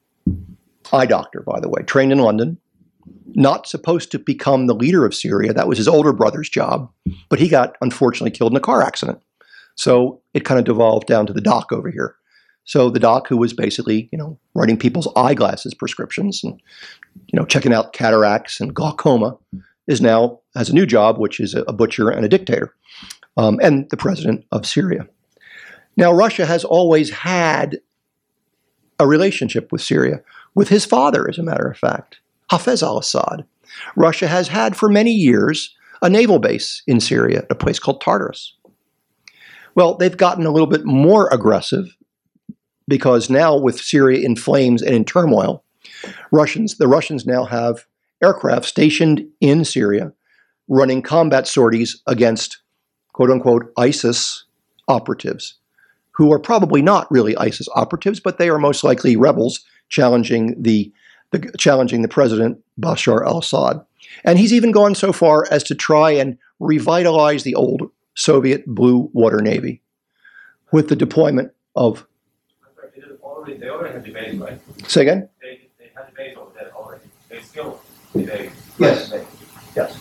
eye 0.94 1.06
doctor, 1.06 1.42
by 1.42 1.60
the 1.60 1.70
way, 1.70 1.84
trained 1.84 2.12
in 2.12 2.20
London. 2.20 2.58
Not 3.34 3.68
supposed 3.68 4.12
to 4.12 4.20
become 4.20 4.68
the 4.68 4.76
leader 4.76 5.06
of 5.06 5.16
Syria. 5.16 5.54
That 5.54 5.68
was 5.68 5.78
his 5.78 5.88
older 5.88 6.14
brother's 6.14 6.50
job, 6.50 6.92
but 7.30 7.40
he 7.40 7.48
got 7.48 7.76
unfortunately 7.82 8.32
killed 8.32 8.52
in 8.52 8.58
a 8.58 8.62
car 8.62 8.82
accident. 8.82 9.22
So 9.76 10.22
it 10.34 10.46
kind 10.46 10.60
of 10.60 10.66
devolved 10.66 11.08
down 11.08 11.26
to 11.28 11.34
the 11.34 11.42
doc 11.42 11.72
over 11.72 11.90
here. 11.90 12.16
So 12.64 12.90
the 12.90 13.00
doc, 13.00 13.28
who 13.28 13.38
was 13.38 13.54
basically, 13.54 14.10
you 14.12 14.18
know, 14.18 14.38
writing 14.54 14.78
people's 14.78 15.08
eyeglasses 15.16 15.74
prescriptions 15.74 16.44
and, 16.44 16.62
you 17.16 17.40
know, 17.40 17.46
checking 17.46 17.74
out 17.74 17.94
cataracts 17.94 18.60
and 18.60 18.74
glaucoma, 18.74 19.38
is 19.88 20.02
now 20.02 20.40
has 20.56 20.70
a 20.70 20.76
new 20.76 20.86
job, 20.86 21.18
which 21.18 21.40
is 21.40 21.56
a 21.56 21.74
butcher 21.74 22.10
and 22.10 22.24
a 22.26 22.30
dictator 22.30 22.76
um, 23.38 23.60
and 23.62 23.90
the 23.90 23.98
president 23.98 24.46
of 24.52 24.66
Syria. 24.66 25.08
Now, 25.98 26.12
Russia 26.12 26.46
has 26.46 26.64
always 26.64 27.10
had 27.10 27.80
a 29.00 29.08
relationship 29.08 29.72
with 29.72 29.82
Syria, 29.82 30.22
with 30.56 30.70
his 30.70 30.86
father, 30.86 31.28
as 31.30 31.38
a 31.38 31.44
matter 31.44 31.68
of 31.68 31.78
fact, 31.78 32.20
Hafez 32.52 32.84
al 32.84 32.98
Assad. 32.98 33.46
Russia 33.96 34.28
has 34.28 34.50
had 34.50 34.76
for 34.76 34.90
many 34.90 35.12
years 35.12 35.76
a 36.02 36.10
naval 36.10 36.40
base 36.40 36.84
in 36.88 37.00
Syria, 37.00 37.46
a 37.50 37.56
place 37.56 37.80
called 37.80 38.02
Tartarus. 38.02 38.56
Well, 39.76 39.96
they've 39.96 40.18
gotten 40.18 40.46
a 40.46 40.52
little 40.52 40.68
bit 40.68 40.86
more 40.86 41.30
aggressive 41.30 41.96
because 42.88 43.30
now, 43.30 43.58
with 43.58 43.80
Syria 43.80 44.26
in 44.26 44.36
flames 44.36 44.82
and 44.82 44.94
in 44.94 45.06
turmoil, 45.06 45.64
Russians, 46.32 46.78
the 46.78 46.88
Russians 46.88 47.26
now 47.26 47.46
have 47.46 47.86
aircraft 48.22 48.66
stationed 48.66 49.26
in 49.40 49.64
Syria 49.64 50.12
running 50.68 51.02
combat 51.02 51.48
sorties 51.48 52.02
against 52.08 52.60
quote 53.14 53.30
unquote 53.30 53.72
ISIS 53.78 54.46
operatives, 54.88 55.56
who 56.12 56.32
are 56.32 56.40
probably 56.40 56.82
not 56.82 57.10
really 57.12 57.36
ISIS 57.38 57.68
operatives, 57.76 58.20
but 58.20 58.38
they 58.38 58.50
are 58.50 58.58
most 58.58 58.84
likely 58.84 59.16
rebels 59.16 59.64
challenging 59.92 60.56
the, 60.60 60.92
the 61.30 61.52
challenging 61.60 62.02
the 62.02 62.08
president 62.08 62.58
Bashar 62.80 63.24
al-Assad. 63.24 63.86
And 64.24 64.40
he's 64.40 64.54
even 64.54 64.72
gone 64.72 64.96
so 64.96 65.14
far 65.14 65.46
as 65.52 65.64
to 65.66 65.76
try 65.76 66.12
and 66.12 66.38
revitalize 66.60 67.44
the 67.44 67.54
old 67.54 67.92
Soviet 68.16 68.66
Blue 68.66 69.12
Water 69.14 69.42
Navy 69.42 69.82
with 70.72 70.90
the 70.90 70.96
deployment 70.96 71.52
of. 71.76 72.08
Already, 73.22 73.58
they 73.58 73.70
already 73.70 73.94
have 73.94 74.04
debates, 74.04 74.38
right? 74.38 74.60
Say 74.88 75.02
again? 75.02 75.30
They, 75.42 75.70
they 75.78 75.92
had 75.96 76.08
debates 76.08 76.38
over 76.38 76.52
that 76.58 76.72
already. 76.74 77.04
They 77.30 77.42
still 77.42 77.80
debate. 78.14 78.52
Yes. 78.80 79.14
Yes. 79.76 79.98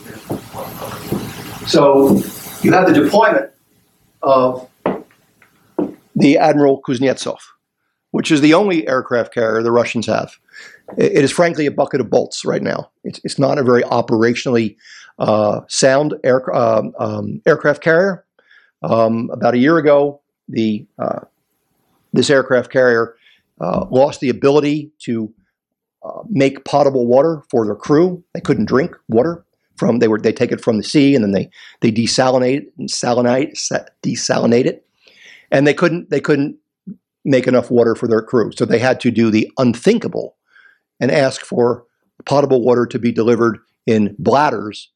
So 1.71 2.17
you 2.63 2.73
have 2.73 2.87
the 2.87 2.93
deployment 2.95 3.51
of 4.23 4.69
the 6.15 6.39
Admiral 6.39 6.83
Kuznetsov, 6.83 7.39
which 8.11 8.31
is 8.31 8.41
the 8.41 8.55
only 8.55 8.87
aircraft 8.89 9.33
carrier 9.33 9.63
the 9.63 9.71
Russians 9.71 10.07
have. 10.07 10.37
It 10.97 11.23
is 11.25 11.31
frankly 11.31 11.67
a 11.67 11.71
bucket 11.71 12.01
of 12.01 12.11
bolts 12.11 12.45
right 12.45 12.63
now. 12.63 12.91
It's, 13.05 13.21
it's 13.25 13.39
not 13.39 13.59
a 13.59 13.63
very 13.63 13.83
operationally 13.83 14.77
uh, 15.19 15.61
sound 15.69 16.15
air, 16.25 16.55
um, 16.55 16.93
um, 16.99 17.43
aircraft 17.47 17.83
carrier. 17.83 18.25
Um, 18.83 19.31
about 19.31 19.55
a 19.55 19.59
year 19.59 19.77
ago, 19.77 20.21
the 20.49 20.87
uh, 20.99 21.21
this 22.13 22.31
aircraft 22.31 22.73
carrier 22.73 23.15
uh, 23.61 23.87
lost 23.91 24.21
the 24.21 24.31
ability 24.31 24.91
to 25.01 25.33
uh, 26.03 26.23
make 26.29 26.65
potable 26.65 27.07
water 27.07 27.43
for 27.51 27.67
their 27.67 27.77
crew. 27.77 28.25
They 28.33 28.41
couldn't 28.41 28.65
drink 28.65 28.97
water 29.09 29.45
from 29.77 29.99
they 29.99 30.09
were 30.09 30.19
they 30.19 30.33
take 30.33 30.53
it 30.53 30.61
from 30.61 30.77
the 30.77 30.83
sea 30.83 31.15
and 31.15 31.25
then 31.25 31.33
they 31.33 31.51
they 31.81 31.93
desalinate 31.93 32.67
and 32.79 32.89
salinate 32.89 33.53
desalinate 34.03 34.67
it, 34.67 34.87
and 35.51 35.67
they 35.67 35.75
couldn't 35.75 36.11
they 36.11 36.21
couldn't 36.21 36.57
make 37.31 37.47
enough 37.47 37.71
water 37.71 37.95
for 37.95 38.09
their 38.09 38.23
crew, 38.23 38.51
so 38.53 38.65
they 38.65 38.79
had 38.79 39.01
to 39.01 39.11
do 39.11 39.31
the 39.31 39.51
unthinkable 39.59 40.37
and 40.99 41.11
ask 41.11 41.43
for 41.43 41.85
potable 42.27 42.63
water 42.63 42.87
to 42.87 42.99
be 42.99 43.13
delivered 43.13 43.59
in 43.87 44.15
bladders 44.19 44.91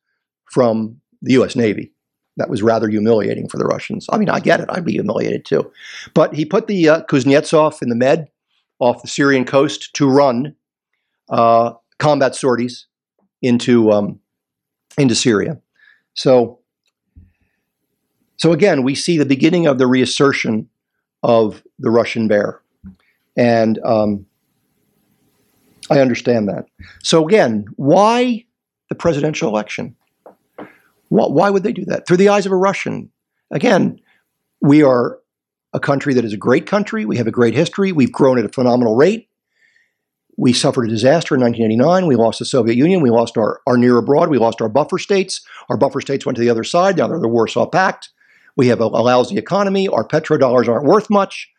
from 0.52 1.00
the 1.22 1.32
U.S. 1.34 1.56
Navy. 1.56 1.92
That 2.36 2.50
was 2.50 2.62
rather 2.62 2.88
humiliating 2.88 3.48
for 3.48 3.58
the 3.58 3.64
Russians. 3.64 4.06
I 4.10 4.18
mean, 4.18 4.28
I 4.28 4.40
get 4.40 4.60
it. 4.60 4.68
I'd 4.68 4.84
be 4.84 4.92
humiliated 4.92 5.44
too. 5.44 5.70
But 6.14 6.34
he 6.34 6.44
put 6.44 6.66
the 6.66 6.88
uh, 6.88 7.02
Kuznetsov 7.04 7.80
in 7.80 7.88
the 7.88 7.94
Med 7.94 8.28
off 8.80 9.02
the 9.02 9.08
Syrian 9.08 9.44
coast 9.44 9.94
to 9.94 10.08
run 10.08 10.54
uh, 11.28 11.72
combat 11.98 12.34
sorties 12.34 12.86
into 13.40 13.92
um, 13.92 14.20
into 14.98 15.14
Syria. 15.14 15.60
So, 16.14 16.60
so 18.36 18.52
again, 18.52 18.82
we 18.82 18.94
see 18.94 19.16
the 19.16 19.26
beginning 19.26 19.66
of 19.66 19.78
the 19.78 19.86
reassertion 19.86 20.68
of 21.24 21.62
the 21.78 21.90
Russian 21.90 22.28
bear, 22.28 22.60
and 23.36 23.80
um, 23.84 24.26
I 25.90 25.98
understand 25.98 26.48
that. 26.48 26.66
So 27.02 27.26
again, 27.26 27.64
why 27.76 28.44
the 28.90 28.94
presidential 28.94 29.48
election? 29.48 29.96
Why, 31.08 31.26
why 31.26 31.50
would 31.50 31.62
they 31.62 31.72
do 31.72 31.86
that? 31.86 32.06
Through 32.06 32.18
the 32.18 32.28
eyes 32.28 32.46
of 32.46 32.52
a 32.52 32.56
Russian. 32.56 33.10
Again, 33.50 34.00
we 34.60 34.82
are 34.82 35.18
a 35.72 35.80
country 35.80 36.14
that 36.14 36.24
is 36.24 36.32
a 36.32 36.38
great 36.38 36.66
country. 36.66 37.04
We 37.04 37.16
have 37.16 37.26
a 37.26 37.32
great 37.32 37.54
history. 37.54 37.90
We've 37.90 38.12
grown 38.12 38.38
at 38.38 38.44
a 38.44 38.50
phenomenal 38.50 38.94
rate. 38.94 39.28
We 40.36 40.52
suffered 40.52 40.86
a 40.86 40.88
disaster 40.88 41.34
in 41.34 41.40
1989. 41.40 42.06
We 42.06 42.16
lost 42.16 42.38
the 42.38 42.44
Soviet 42.44 42.76
Union. 42.76 43.00
We 43.00 43.10
lost 43.10 43.38
our, 43.38 43.60
our 43.66 43.76
near 43.76 43.96
abroad. 43.96 44.28
We 44.28 44.38
lost 44.38 44.60
our 44.60 44.68
buffer 44.68 44.98
states. 44.98 45.40
Our 45.68 45.76
buffer 45.76 46.00
states 46.00 46.26
went 46.26 46.36
to 46.36 46.42
the 46.42 46.50
other 46.50 46.64
side. 46.64 46.96
Now 46.96 47.08
they're 47.08 47.20
the 47.20 47.28
Warsaw 47.28 47.66
Pact. 47.66 48.10
We 48.56 48.68
have 48.68 48.80
a, 48.80 48.84
a 48.84 49.02
lousy 49.02 49.36
economy. 49.36 49.88
Our 49.88 50.06
petrodollars 50.06 50.68
aren't 50.68 50.86
worth 50.86 51.10
much. 51.10 51.50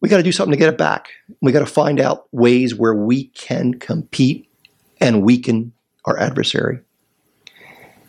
We 0.00 0.08
got 0.08 0.18
to 0.18 0.22
do 0.22 0.32
something 0.32 0.52
to 0.52 0.58
get 0.58 0.68
it 0.68 0.78
back. 0.78 1.08
We 1.40 1.52
got 1.52 1.60
to 1.60 1.66
find 1.66 2.00
out 2.00 2.26
ways 2.32 2.74
where 2.74 2.94
we 2.94 3.28
can 3.28 3.74
compete 3.74 4.48
and 5.00 5.22
weaken 5.22 5.72
our 6.04 6.18
adversary. 6.18 6.80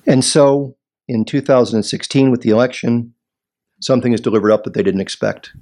And 0.06 0.24
so 0.24 0.76
in 1.08 1.26
2016, 1.26 2.32
with 2.32 2.42
the 2.42 2.50
election, 2.50 3.14
something 3.80 4.14
is 4.14 4.22
delivered 4.22 4.52
up 4.52 4.64
that 4.64 4.74
they 4.74 4.84
didn't 4.84 5.02
expect 5.02 5.54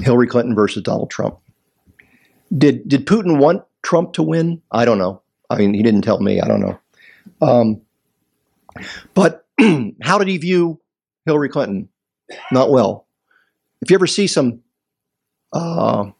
Hillary 0.00 0.26
Clinton 0.26 0.54
versus 0.54 0.82
Donald 0.82 1.10
Trump. 1.10 1.38
Did, 2.56 2.86
did 2.88 3.06
Putin 3.06 3.38
want 3.38 3.64
Trump 3.82 4.12
to 4.14 4.22
win? 4.22 4.62
I 4.70 4.84
don't 4.84 4.98
know. 4.98 5.22
I 5.50 5.56
mean, 5.56 5.74
he 5.74 5.82
didn't 5.82 6.02
tell 6.02 6.20
me. 6.20 6.40
I 6.40 6.48
don't 6.48 6.60
know. 6.60 6.78
Um, 7.40 7.82
but 9.14 9.46
how 10.02 10.18
did 10.18 10.28
he 10.28 10.38
view 10.38 10.80
Hillary 11.26 11.48
Clinton? 11.48 11.88
Not 12.50 12.70
well. 12.70 13.06
If 13.80 13.90
you 13.90 13.94
ever 13.94 14.06
see 14.06 14.26
some 14.26 14.60
uh, 15.52 16.10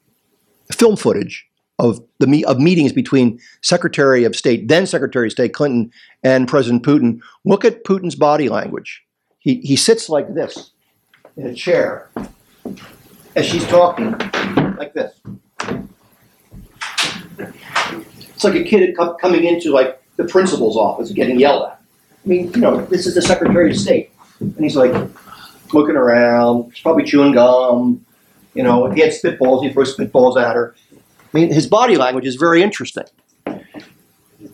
film 0.72 0.96
footage 0.96 1.46
of 1.78 2.00
the 2.18 2.26
me- 2.26 2.44
of 2.44 2.58
meetings 2.58 2.92
between 2.92 3.40
Secretary 3.62 4.24
of 4.24 4.36
State, 4.36 4.68
then 4.68 4.86
Secretary 4.86 5.26
of 5.28 5.32
State 5.32 5.54
Clinton, 5.54 5.90
and 6.22 6.46
President 6.48 6.82
Putin, 6.82 7.20
look 7.44 7.64
at 7.64 7.84
Putin's 7.84 8.14
body 8.14 8.48
language. 8.48 9.02
He 9.38 9.56
he 9.56 9.76
sits 9.76 10.08
like 10.08 10.34
this 10.34 10.72
in 11.36 11.46
a 11.46 11.54
chair 11.54 12.10
as 13.34 13.46
she's 13.46 13.66
talking, 13.66 14.12
like 14.76 14.92
this. 14.92 15.18
It's 18.34 18.44
like 18.44 18.54
a 18.54 18.64
kid 18.64 18.96
coming 19.20 19.44
into 19.44 19.72
like 19.72 20.02
the 20.16 20.24
principal's 20.24 20.76
office 20.76 21.08
and 21.08 21.16
getting 21.16 21.38
yelled 21.38 21.64
at. 21.64 21.80
I 22.24 22.28
mean, 22.28 22.52
you 22.52 22.60
know, 22.60 22.84
this 22.86 23.06
is 23.06 23.14
the 23.14 23.22
Secretary 23.22 23.70
of 23.70 23.76
State, 23.76 24.12
and 24.42 24.64
he's 24.64 24.76
like 24.76 24.92
looking 25.72 25.96
around. 25.96 26.72
He's 26.72 26.82
probably 26.82 27.04
chewing 27.04 27.32
gum. 27.32 28.04
You 28.54 28.62
know, 28.62 28.86
if 28.86 28.94
he 28.94 29.00
had 29.00 29.10
spitballs, 29.10 29.62
he 29.62 29.72
throws 29.72 29.96
spitballs 29.96 30.40
at 30.40 30.54
her. 30.54 30.74
I 30.92 30.96
mean, 31.32 31.52
his 31.52 31.66
body 31.66 31.96
language 31.96 32.26
is 32.26 32.36
very 32.36 32.62
interesting. 32.62 33.04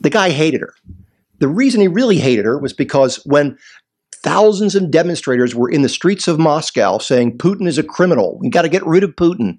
The 0.00 0.10
guy 0.10 0.30
hated 0.30 0.60
her. 0.60 0.74
The 1.40 1.48
reason 1.48 1.80
he 1.80 1.88
really 1.88 2.18
hated 2.18 2.44
her 2.44 2.58
was 2.58 2.72
because 2.72 3.16
when 3.24 3.58
thousands 4.22 4.74
of 4.74 4.90
demonstrators 4.90 5.54
were 5.54 5.70
in 5.70 5.82
the 5.82 5.88
streets 5.88 6.28
of 6.28 6.38
Moscow 6.38 6.98
saying 6.98 7.38
Putin 7.38 7.66
is 7.66 7.78
a 7.78 7.82
criminal, 7.82 8.38
we 8.38 8.48
got 8.50 8.62
to 8.62 8.68
get 8.68 8.86
rid 8.86 9.02
of 9.02 9.16
Putin. 9.16 9.58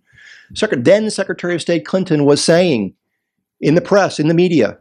Then 0.52 1.10
Secretary 1.10 1.56
of 1.56 1.62
State 1.62 1.86
Clinton 1.86 2.26
was 2.26 2.44
saying 2.44 2.94
in 3.62 3.76
the 3.76 3.82
press, 3.82 4.20
in 4.20 4.28
the 4.28 4.34
media, 4.34 4.78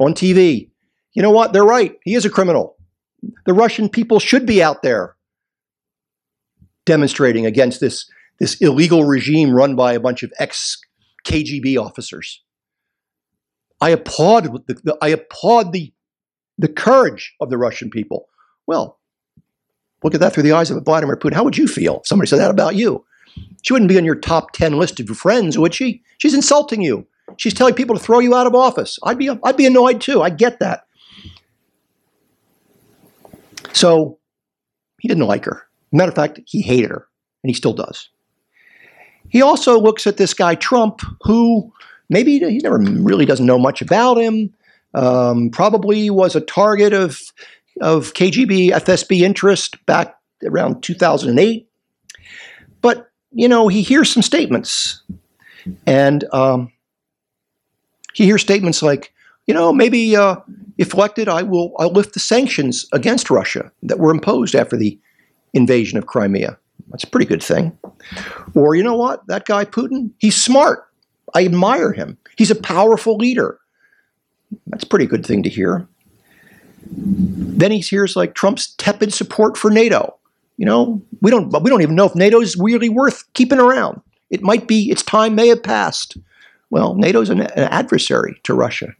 on 0.00 0.14
TV, 0.14 0.70
you 1.14 1.22
know 1.22 1.30
what? 1.30 1.52
They're 1.52 1.64
right. 1.64 1.96
He 2.04 2.14
is 2.14 2.24
a 2.24 2.30
criminal. 2.30 2.76
The 3.46 3.54
Russian 3.54 3.88
people 3.88 4.20
should 4.20 4.46
be 4.46 4.62
out 4.62 4.82
there 4.82 5.16
demonstrating 6.84 7.44
against 7.46 7.80
this, 7.80 8.10
this 8.38 8.54
illegal 8.60 9.04
regime 9.04 9.52
run 9.52 9.76
by 9.76 9.92
a 9.92 10.00
bunch 10.00 10.22
of 10.22 10.32
ex 10.38 10.78
KGB 11.24 11.76
officers. 11.78 12.42
I 13.80 13.90
applaud 13.90 14.66
the, 14.66 14.74
the, 14.82 14.98
I 15.00 15.08
applaud 15.08 15.72
the 15.72 15.92
the 16.58 16.68
courage 16.68 17.34
of 17.40 17.50
the 17.50 17.58
Russian 17.58 17.88
people. 17.88 18.28
Well, 18.66 18.98
look 20.02 20.14
at 20.14 20.20
that 20.20 20.32
through 20.32 20.42
the 20.42 20.52
eyes 20.52 20.70
of 20.70 20.84
Vladimir 20.84 21.16
Putin. 21.16 21.34
How 21.34 21.44
would 21.44 21.56
you 21.56 21.68
feel 21.68 22.00
if 22.00 22.06
somebody 22.06 22.28
said 22.28 22.40
that 22.40 22.50
about 22.50 22.74
you? 22.74 23.04
She 23.62 23.72
wouldn't 23.72 23.88
be 23.88 23.96
on 23.96 24.04
your 24.04 24.16
top 24.16 24.52
10 24.52 24.76
list 24.76 24.98
of 24.98 25.08
friends, 25.16 25.56
would 25.56 25.72
she? 25.72 26.02
She's 26.18 26.34
insulting 26.34 26.82
you. 26.82 27.06
She's 27.36 27.54
telling 27.54 27.74
people 27.74 27.96
to 27.96 28.02
throw 28.02 28.18
you 28.18 28.34
out 28.34 28.48
of 28.48 28.54
office. 28.54 28.98
I'd 29.04 29.18
be 29.18 29.30
I'd 29.30 29.56
be 29.56 29.66
annoyed 29.66 30.00
too. 30.00 30.22
I 30.22 30.30
get 30.30 30.58
that. 30.58 30.84
So 33.72 34.18
he 35.00 35.08
didn't 35.08 35.26
like 35.26 35.44
her. 35.44 35.66
Matter 35.92 36.10
of 36.10 36.16
fact, 36.16 36.40
he 36.46 36.60
hated 36.60 36.90
her, 36.90 37.06
and 37.42 37.50
he 37.50 37.54
still 37.54 37.72
does. 37.72 38.10
He 39.28 39.42
also 39.42 39.78
looks 39.80 40.06
at 40.06 40.16
this 40.16 40.34
guy 40.34 40.54
Trump, 40.54 41.00
who 41.22 41.72
maybe 42.08 42.38
he 42.38 42.58
never 42.58 42.78
really 42.78 43.26
doesn't 43.26 43.46
know 43.46 43.58
much 43.58 43.82
about 43.82 44.16
him. 44.16 44.52
Um, 44.94 45.50
probably 45.50 46.10
was 46.10 46.34
a 46.34 46.40
target 46.40 46.92
of 46.92 47.20
of 47.80 48.14
KGB 48.14 48.70
FSB 48.70 49.20
interest 49.20 49.84
back 49.86 50.16
around 50.44 50.82
2008. 50.82 51.68
But 52.80 53.10
you 53.32 53.48
know, 53.48 53.68
he 53.68 53.82
hears 53.82 54.10
some 54.10 54.22
statements, 54.22 55.02
and 55.86 56.24
um, 56.32 56.72
he 58.14 58.24
hears 58.24 58.42
statements 58.42 58.82
like, 58.82 59.12
you 59.46 59.54
know, 59.54 59.72
maybe 59.72 60.16
uh, 60.16 60.36
if 60.78 60.94
elected, 60.94 61.28
I 61.28 61.42
will 61.42 61.74
I'll 61.78 61.92
lift 61.92 62.14
the 62.14 62.20
sanctions 62.20 62.86
against 62.92 63.30
Russia 63.30 63.70
that 63.82 63.98
were 63.98 64.10
imposed 64.10 64.54
after 64.54 64.76
the 64.76 64.98
invasion 65.52 65.98
of 65.98 66.06
Crimea. 66.06 66.56
That's 66.90 67.04
a 67.04 67.08
pretty 67.08 67.26
good 67.26 67.42
thing. 67.42 67.76
Or 68.54 68.74
you 68.74 68.82
know 68.82 68.96
what? 68.96 69.26
That 69.26 69.44
guy 69.44 69.64
Putin, 69.64 70.10
he's 70.18 70.40
smart. 70.40 70.88
I 71.34 71.44
admire 71.44 71.92
him. 71.92 72.16
He's 72.36 72.50
a 72.50 72.54
powerful 72.54 73.16
leader. 73.16 73.58
That's 74.68 74.84
a 74.84 74.88
pretty 74.88 75.06
good 75.06 75.26
thing 75.26 75.42
to 75.42 75.50
hear. 75.50 75.86
Then 76.90 77.72
he 77.72 77.80
hears 77.80 78.16
like 78.16 78.34
Trump's 78.34 78.68
tepid 78.76 79.12
support 79.12 79.58
for 79.58 79.70
NATO. 79.70 80.16
You 80.56 80.64
know, 80.64 81.02
we 81.20 81.30
don't 81.30 81.50
we 81.62 81.70
don't 81.70 81.82
even 81.82 81.96
know 81.96 82.06
if 82.06 82.14
NATO 82.14 82.40
is 82.40 82.56
really 82.56 82.88
worth 82.88 83.30
keeping 83.34 83.58
around. 83.58 84.00
It 84.30 84.42
might 84.42 84.68
be 84.68 84.90
its 84.90 85.02
time 85.02 85.34
may 85.34 85.48
have 85.48 85.62
passed. 85.62 86.16
Well, 86.70 86.94
NATO's 86.94 87.30
an, 87.30 87.40
an 87.40 87.68
adversary 87.68 88.40
to 88.44 88.54
Russia. 88.54 88.94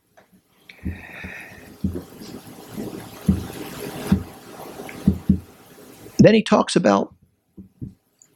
Then 6.18 6.34
he 6.34 6.42
talks 6.42 6.76
about 6.76 7.14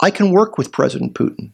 I 0.00 0.10
can 0.10 0.32
work 0.32 0.58
with 0.58 0.72
President 0.72 1.14
Putin. 1.14 1.52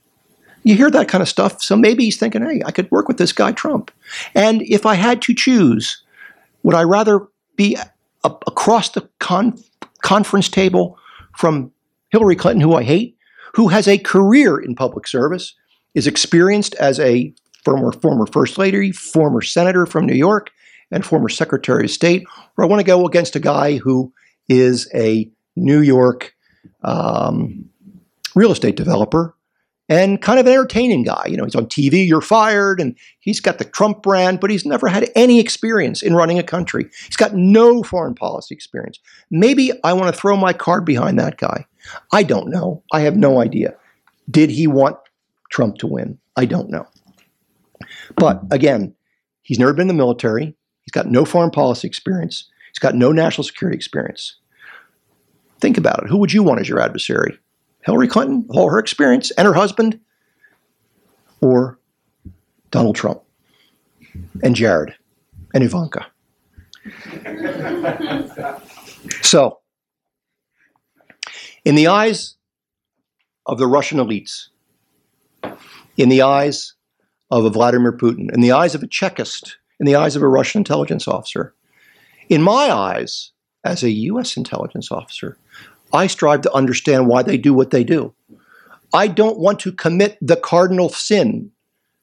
You 0.65 0.75
hear 0.75 0.91
that 0.91 1.09
kind 1.09 1.23
of 1.23 1.29
stuff, 1.29 1.63
so 1.63 1.77
maybe 1.77 2.05
he's 2.05 2.19
thinking, 2.19 2.43
hey, 2.43 2.63
I 2.65 2.73
could 2.73 2.91
work 2.91 3.09
with 3.09 3.19
this 3.19 3.33
guy 3.33 3.53
Trump. 3.53 3.91
And 4.35 4.63
if 4.63 4.85
I 4.85 4.95
had 4.95 5.23
to 5.23 5.35
choose, 5.35 6.03
would 6.63 6.75
I 6.75 6.83
rather 6.83 7.27
be 7.57 7.77
across 8.25 8.91
the 8.91 9.09
con- 9.19 9.59
conference 10.03 10.49
table 10.49 10.99
from 11.37 11.73
Hillary 12.11 12.37
Clinton, 12.37 12.61
who 12.61 12.75
I 12.75 12.83
hate, 12.83 13.17
who 13.55 13.69
has 13.69 13.87
a 13.87 13.99
career 13.99 14.59
in 14.59 14.75
public 14.75 15.07
service, 15.07 15.55
is 15.95 16.07
experienced 16.07 16.75
as 16.77 16.99
a 17.01 17.33
former 17.65 17.93
former 17.93 18.27
first 18.27 18.59
lady, 18.59 18.93
former 18.93 19.43
senator 19.43 19.87
from 19.87 20.07
New 20.07 20.15
York, 20.15 20.51
and 20.91 21.05
former 21.05 21.29
secretary 21.29 21.85
of 21.85 21.91
state, 21.91 22.25
or 22.57 22.65
I 22.65 22.67
want 22.67 22.81
to 22.81 22.87
go 22.87 23.07
against 23.07 23.37
a 23.37 23.41
guy 23.41 23.77
who 23.77 24.13
is 24.49 24.89
a 24.95 25.31
New 25.57 25.81
York 25.81 26.35
um, 26.83 27.69
real 28.35 28.53
estate 28.53 28.77
developer 28.77 29.35
and 29.89 30.21
kind 30.21 30.39
of 30.39 30.47
an 30.47 30.53
entertaining 30.53 31.03
guy. 31.03 31.25
You 31.27 31.37
know, 31.37 31.45
he's 31.45 31.55
on 31.55 31.67
TV, 31.67 32.07
you're 32.07 32.21
fired, 32.21 32.81
and 32.81 32.97
he's 33.21 33.41
got 33.41 33.59
the 33.59 33.65
Trump 33.65 34.03
brand, 34.03 34.41
but 34.41 34.51
he's 34.51 34.67
never 34.67 34.87
had 34.87 35.11
any 35.15 35.41
experience 35.41 36.03
in 36.03 36.15
running 36.15 36.39
a 36.39 36.43
country. 36.43 36.89
He's 37.07 37.17
got 37.17 37.35
no 37.35 37.83
foreign 37.83 38.15
policy 38.15 38.55
experience. 38.55 38.99
Maybe 39.31 39.73
I 39.85 39.95
want 39.95 40.15
to 40.15 40.21
throw 40.21 40.37
my 40.37 40.53
card 40.53 40.85
behind 40.85 41.19
that 41.19 41.39
guy. 41.39 41.67
I 42.13 42.23
don't 42.23 42.51
know. 42.51 42.83
I 42.93 43.01
have 43.01 43.17
no 43.17 43.41
idea. 43.41 43.75
Did 44.31 44.51
he 44.51 44.67
want 44.67 44.99
Trump 45.51 45.79
to 45.79 45.87
win? 45.87 46.19
I 46.37 46.45
don't 46.45 46.69
know. 46.69 46.87
But 48.17 48.43
again, 48.51 48.95
he's 49.43 49.59
never 49.59 49.73
been 49.73 49.83
in 49.83 49.89
the 49.89 49.95
military. 49.95 50.55
He's 50.89 50.93
got 50.93 51.09
no 51.09 51.27
foreign 51.27 51.51
policy 51.51 51.87
experience. 51.87 52.49
He's 52.73 52.79
got 52.79 52.95
no 52.95 53.13
national 53.13 53.45
security 53.45 53.77
experience. 53.77 54.37
Think 55.61 55.77
about 55.77 56.03
it. 56.03 56.09
Who 56.09 56.17
would 56.17 56.33
you 56.33 56.43
want 56.43 56.63
as 56.63 56.69
your 56.71 56.81
adversary? 56.81 57.39
Hillary 57.85 58.09
Clinton, 58.09 58.47
all 58.49 58.71
her 58.71 58.79
experience, 58.79 59.31
and 59.33 59.45
her 59.47 59.53
husband, 59.53 60.01
or 61.43 61.79
Donald 62.71 62.97
Trump 62.97 63.21
and 64.43 64.57
Jared 64.57 64.95
and 65.53 65.63
Ivanka? 65.63 66.07
So, 69.23 69.59
in 71.65 71.75
the 71.75 71.87
eyes 71.87 72.37
of 73.45 73.59
the 73.59 73.67
Russian 73.67 73.99
elites, 73.99 74.49
in 75.99 76.09
the 76.09 76.23
eyes 76.23 76.75
of 77.31 77.45
a 77.45 77.51
Vladimir 77.51 77.93
Putin, 77.93 78.33
in 78.33 78.41
the 78.41 78.53
eyes 78.53 78.75
of 78.75 78.83
a 78.83 78.87
Chekist, 78.87 79.59
in 79.81 79.87
the 79.87 79.97
eyes 79.97 80.17
of 80.17 80.23
a 80.23 80.29
Russian 80.29 80.61
intelligence 80.61 81.07
officer, 81.07 81.55
in 82.29 82.43
my 82.43 82.71
eyes, 82.71 83.33
as 83.65 83.83
a 83.83 83.91
US 83.91 84.37
intelligence 84.37 84.91
officer, 84.91 85.39
I 85.93 86.07
strive 86.07 86.43
to 86.43 86.53
understand 86.53 87.07
why 87.07 87.23
they 87.23 87.37
do 87.37 87.55
what 87.55 87.71
they 87.71 87.85
do. 87.85 88.15
I 88.93 89.09
don't 89.09 89.39
want 89.39 89.61
to 89.61 89.73
commit 89.73 90.19
the 90.21 90.37
cardinal 90.37 90.89
sin 90.89 91.51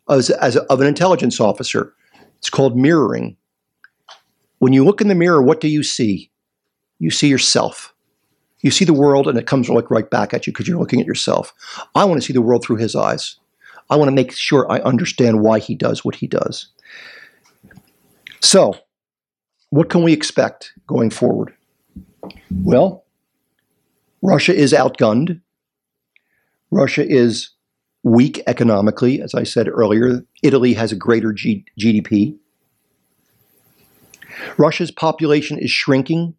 as, 0.09 0.30
as 0.30 0.57
of 0.57 0.82
an 0.82 0.88
intelligence 0.88 1.39
officer. 1.39 1.93
It's 2.38 2.49
called 2.49 2.78
mirroring. 2.78 3.38
When 4.59 4.73
you 4.73 4.84
look 4.84 5.01
in 5.01 5.07
the 5.07 5.15
mirror, 5.15 5.41
what 5.41 5.61
do 5.61 5.67
you 5.67 5.84
see? 5.84 6.32
You 6.99 7.09
see 7.11 7.28
yourself. 7.28 7.93
You 8.61 8.71
see 8.71 8.86
the 8.86 8.93
world, 8.93 9.28
and 9.28 9.38
it 9.38 9.47
comes 9.47 9.69
like 9.69 9.91
right 9.91 10.09
back 10.09 10.34
at 10.34 10.47
you 10.47 10.53
because 10.53 10.67
you're 10.67 10.80
looking 10.80 10.99
at 10.99 11.05
yourself. 11.05 11.53
I 11.93 12.05
want 12.05 12.21
to 12.21 12.26
see 12.26 12.34
the 12.34 12.41
world 12.41 12.63
through 12.63 12.78
his 12.78 12.95
eyes. 12.95 13.38
I 13.89 13.95
want 13.95 14.09
to 14.09 14.15
make 14.15 14.32
sure 14.32 14.71
I 14.71 14.80
understand 14.80 15.41
why 15.41 15.59
he 15.59 15.76
does 15.76 16.03
what 16.03 16.15
he 16.15 16.26
does. 16.26 16.67
So, 18.46 18.78
what 19.72 19.89
can 19.89 20.04
we 20.04 20.14
expect 20.14 20.72
going 20.86 21.10
forward? 21.10 21.52
Well, 22.64 23.04
Russia 24.22 24.54
is 24.54 24.72
outgunned. 24.72 25.41
Russia 26.70 27.04
is 27.04 27.50
weak 28.04 28.43
economically, 28.46 29.20
as 29.20 29.34
I 29.34 29.41
said 29.41 29.68
earlier. 29.68 30.24
Italy 30.43 30.76
has 30.76 30.91
a 30.91 30.96
greater 30.96 31.34
G- 31.34 31.66
GDP. 31.80 32.38
Russia's 34.60 34.91
population 34.91 35.58
is 35.58 35.72
shrinking. 35.72 36.36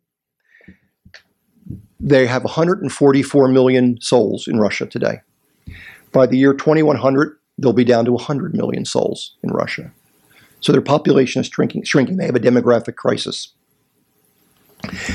They 1.98 2.28
have 2.28 2.44
144 2.44 3.48
million 3.48 4.00
souls 4.00 4.46
in 4.46 4.60
Russia 4.60 4.86
today. 4.86 5.22
By 6.12 6.26
the 6.26 6.38
year 6.38 6.54
2100, 6.54 7.36
they'll 7.58 7.72
be 7.72 7.84
down 7.84 8.04
to 8.04 8.12
100 8.12 8.54
million 8.54 8.84
souls 8.84 9.34
in 9.42 9.50
Russia. 9.50 9.90
So 10.60 10.72
their 10.72 10.82
population 10.82 11.40
is 11.40 11.48
shrinking. 11.48 11.84
shrinking. 11.84 12.16
They 12.16 12.26
have 12.26 12.36
a 12.36 12.40
demographic 12.40 12.96
crisis. 12.96 13.52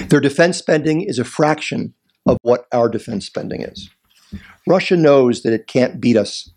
Their 0.08 0.20
defense 0.20 0.58
spending 0.58 1.02
is 1.02 1.20
a 1.20 1.24
fraction 1.24 1.94
of 2.26 2.38
what 2.42 2.66
our 2.72 2.90
defense 2.90 3.26
spending 3.26 3.62
is. 3.62 3.90
Russia 4.68 4.96
knows 4.96 5.42
that 5.44 5.54
it 5.54 5.68
can't 5.68 6.00
beat 6.00 6.18
us 6.18 6.50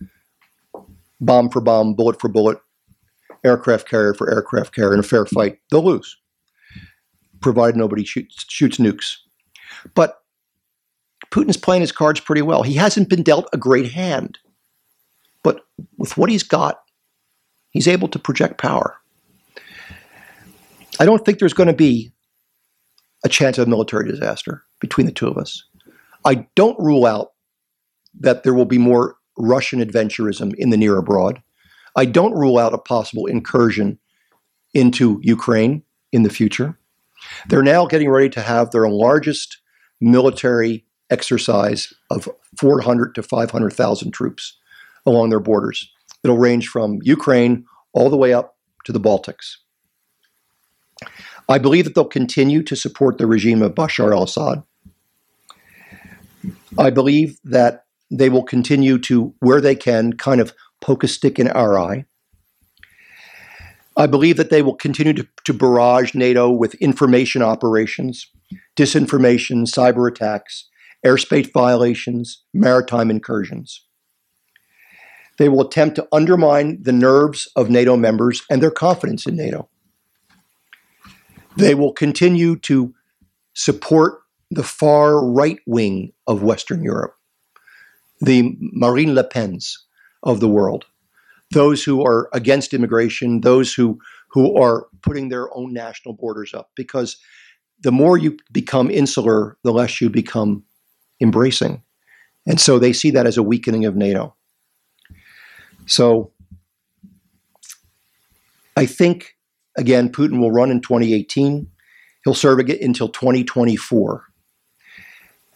bomb 1.20 1.48
for 1.48 1.60
bomb, 1.60 1.94
bullet 1.94 2.20
for 2.20 2.28
bullet, 2.28 2.58
aircraft 3.44 3.88
carrier 3.88 4.14
for 4.14 4.30
aircraft 4.30 4.74
carrier 4.74 4.94
in 4.94 5.00
a 5.00 5.04
fair 5.04 5.26
fight. 5.26 5.58
They'll 5.70 5.84
lose, 5.84 6.16
provided 7.40 7.76
nobody 7.76 8.04
shoots, 8.04 8.44
shoots 8.48 8.78
nukes. 8.78 9.16
But 9.94 10.18
Putin's 11.30 11.56
playing 11.56 11.80
his 11.80 11.92
cards 11.92 12.20
pretty 12.20 12.42
well. 12.42 12.62
He 12.62 12.74
hasn't 12.74 13.08
been 13.08 13.22
dealt 13.22 13.48
a 13.52 13.58
great 13.58 13.92
hand. 13.92 14.38
But 15.42 15.60
with 15.98 16.16
what 16.16 16.30
he's 16.30 16.42
got, 16.42 16.80
he's 17.74 17.86
able 17.88 18.08
to 18.08 18.18
project 18.18 18.56
power. 18.58 18.96
I 20.98 21.04
don't 21.04 21.24
think 21.24 21.38
there's 21.38 21.52
going 21.52 21.66
to 21.66 21.74
be 21.74 22.12
a 23.24 23.28
chance 23.28 23.58
of 23.58 23.66
a 23.66 23.70
military 23.70 24.08
disaster 24.08 24.62
between 24.80 25.06
the 25.06 25.12
two 25.12 25.28
of 25.28 25.36
us. 25.36 25.64
I 26.24 26.46
don't 26.54 26.78
rule 26.78 27.04
out 27.04 27.32
that 28.20 28.44
there 28.44 28.54
will 28.54 28.64
be 28.64 28.78
more 28.78 29.16
Russian 29.36 29.80
adventurism 29.80 30.54
in 30.54 30.70
the 30.70 30.76
near 30.76 30.96
abroad. 30.96 31.42
I 31.96 32.06
don't 32.06 32.32
rule 32.32 32.58
out 32.58 32.72
a 32.72 32.78
possible 32.78 33.26
incursion 33.26 33.98
into 34.72 35.20
Ukraine 35.22 35.82
in 36.12 36.22
the 36.22 36.30
future. 36.30 36.78
They're 37.48 37.62
now 37.62 37.86
getting 37.86 38.10
ready 38.10 38.28
to 38.30 38.40
have 38.40 38.70
their 38.70 38.88
largest 38.88 39.58
military 40.00 40.84
exercise 41.10 41.92
of 42.10 42.28
400 42.58 43.14
to 43.14 43.22
500,000 43.22 44.12
troops 44.12 44.56
along 45.06 45.30
their 45.30 45.40
borders. 45.40 45.90
It'll 46.24 46.38
range 46.38 46.68
from 46.68 46.98
Ukraine 47.02 47.66
all 47.92 48.10
the 48.10 48.16
way 48.16 48.32
up 48.32 48.56
to 48.84 48.92
the 48.92 49.00
Baltics. 49.00 49.56
I 51.48 51.58
believe 51.58 51.84
that 51.84 51.94
they'll 51.94 52.04
continue 52.06 52.62
to 52.62 52.74
support 52.74 53.18
the 53.18 53.26
regime 53.26 53.62
of 53.62 53.74
Bashar 53.74 54.12
al 54.12 54.24
Assad. 54.24 54.62
I 56.78 56.90
believe 56.90 57.38
that 57.44 57.84
they 58.10 58.28
will 58.28 58.42
continue 58.42 58.98
to, 59.00 59.34
where 59.40 59.60
they 59.60 59.74
can, 59.74 60.14
kind 60.14 60.40
of 60.40 60.54
poke 60.80 61.04
a 61.04 61.08
stick 61.08 61.38
in 61.38 61.48
our 61.48 61.78
eye. 61.78 62.06
I 63.96 64.06
believe 64.06 64.36
that 64.38 64.50
they 64.50 64.62
will 64.62 64.74
continue 64.74 65.12
to, 65.12 65.26
to 65.44 65.54
barrage 65.54 66.14
NATO 66.14 66.50
with 66.50 66.74
information 66.76 67.42
operations, 67.42 68.26
disinformation, 68.76 69.66
cyber 69.66 70.10
attacks, 70.10 70.68
airspace 71.06 71.52
violations, 71.52 72.42
maritime 72.52 73.10
incursions. 73.10 73.86
They 75.38 75.48
will 75.48 75.62
attempt 75.62 75.96
to 75.96 76.06
undermine 76.12 76.82
the 76.82 76.92
nerves 76.92 77.48
of 77.56 77.70
NATO 77.70 77.96
members 77.96 78.42
and 78.50 78.62
their 78.62 78.70
confidence 78.70 79.26
in 79.26 79.36
NATO. 79.36 79.68
They 81.56 81.74
will 81.74 81.92
continue 81.92 82.56
to 82.60 82.94
support 83.54 84.20
the 84.50 84.62
far 84.62 85.24
right 85.24 85.58
wing 85.66 86.12
of 86.26 86.42
Western 86.42 86.82
Europe, 86.82 87.14
the 88.20 88.56
Marine 88.60 89.14
Le 89.14 89.24
Pens 89.24 89.84
of 90.22 90.40
the 90.40 90.48
world, 90.48 90.84
those 91.50 91.84
who 91.84 92.04
are 92.04 92.28
against 92.32 92.74
immigration, 92.74 93.40
those 93.40 93.74
who, 93.74 93.98
who 94.30 94.56
are 94.56 94.86
putting 95.02 95.28
their 95.28 95.54
own 95.56 95.72
national 95.72 96.14
borders 96.14 96.54
up. 96.54 96.70
Because 96.76 97.16
the 97.82 97.92
more 97.92 98.16
you 98.16 98.36
become 98.52 98.90
insular, 98.90 99.56
the 99.62 99.72
less 99.72 100.00
you 100.00 100.08
become 100.10 100.64
embracing. 101.20 101.82
And 102.46 102.60
so 102.60 102.78
they 102.78 102.92
see 102.92 103.10
that 103.12 103.26
as 103.26 103.36
a 103.36 103.42
weakening 103.42 103.84
of 103.84 103.96
NATO. 103.96 104.34
So 105.86 106.32
I 108.76 108.86
think, 108.86 109.36
again, 109.76 110.10
Putin 110.10 110.38
will 110.38 110.52
run 110.52 110.70
in 110.70 110.80
2018. 110.80 111.68
He'll 112.24 112.34
serve 112.34 112.58
again 112.58 112.78
until 112.80 113.08
2024. 113.08 114.24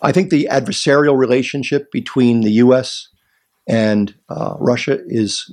I 0.01 0.12
think 0.12 0.31
the 0.31 0.49
adversarial 0.51 1.16
relationship 1.16 1.91
between 1.91 2.43
the 2.43 2.53
US 2.53 3.09
and 3.66 4.14
uh, 4.29 4.55
Russia 4.59 4.99
is 5.07 5.51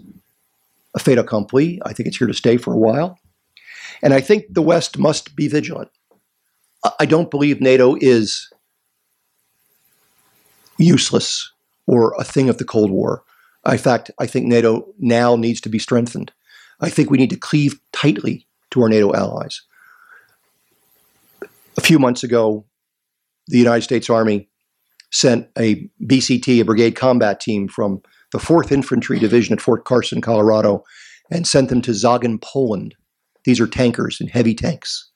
a 0.95 0.99
fait 0.99 1.17
accompli. 1.17 1.81
I 1.85 1.93
think 1.93 2.07
it's 2.07 2.17
here 2.17 2.27
to 2.27 2.33
stay 2.33 2.57
for 2.57 2.73
a 2.73 2.77
while. 2.77 3.19
And 4.03 4.13
I 4.13 4.21
think 4.21 4.45
the 4.49 4.61
West 4.61 4.97
must 4.97 5.35
be 5.35 5.47
vigilant. 5.47 5.89
I 6.99 7.05
don't 7.05 7.31
believe 7.31 7.59
NATO 7.59 7.95
is 7.99 8.51
useless 10.77 11.51
or 11.87 12.13
a 12.19 12.23
thing 12.23 12.49
of 12.49 12.57
the 12.57 12.65
Cold 12.65 12.91
War. 12.91 13.23
In 13.67 13.77
fact, 13.77 14.11
I 14.19 14.27
think 14.27 14.45
NATO 14.45 14.93
now 14.99 15.35
needs 15.35 15.59
to 15.61 15.69
be 15.69 15.79
strengthened. 15.79 16.31
I 16.79 16.89
think 16.89 17.09
we 17.09 17.17
need 17.17 17.29
to 17.31 17.37
cleave 17.37 17.79
tightly 17.91 18.47
to 18.71 18.81
our 18.81 18.89
NATO 18.89 19.13
allies. 19.13 19.61
A 21.77 21.81
few 21.81 21.99
months 21.99 22.23
ago, 22.23 22.65
the 23.47 23.57
United 23.57 23.81
States 23.81 24.09
Army 24.09 24.49
sent 25.11 25.47
a 25.57 25.89
BCT, 26.03 26.61
a 26.61 26.65
brigade 26.65 26.95
combat 26.95 27.39
team 27.39 27.67
from 27.67 28.01
the 28.31 28.37
4th 28.37 28.71
Infantry 28.71 29.19
Division 29.19 29.53
at 29.53 29.61
Fort 29.61 29.85
Carson, 29.85 30.21
Colorado, 30.21 30.83
and 31.31 31.47
sent 31.47 31.69
them 31.69 31.81
to 31.81 31.91
Zagan, 31.91 32.41
Poland. 32.41 32.95
These 33.45 33.59
are 33.59 33.67
tankers 33.67 34.19
and 34.19 34.29
heavy 34.29 34.53
tanks. 34.53 35.09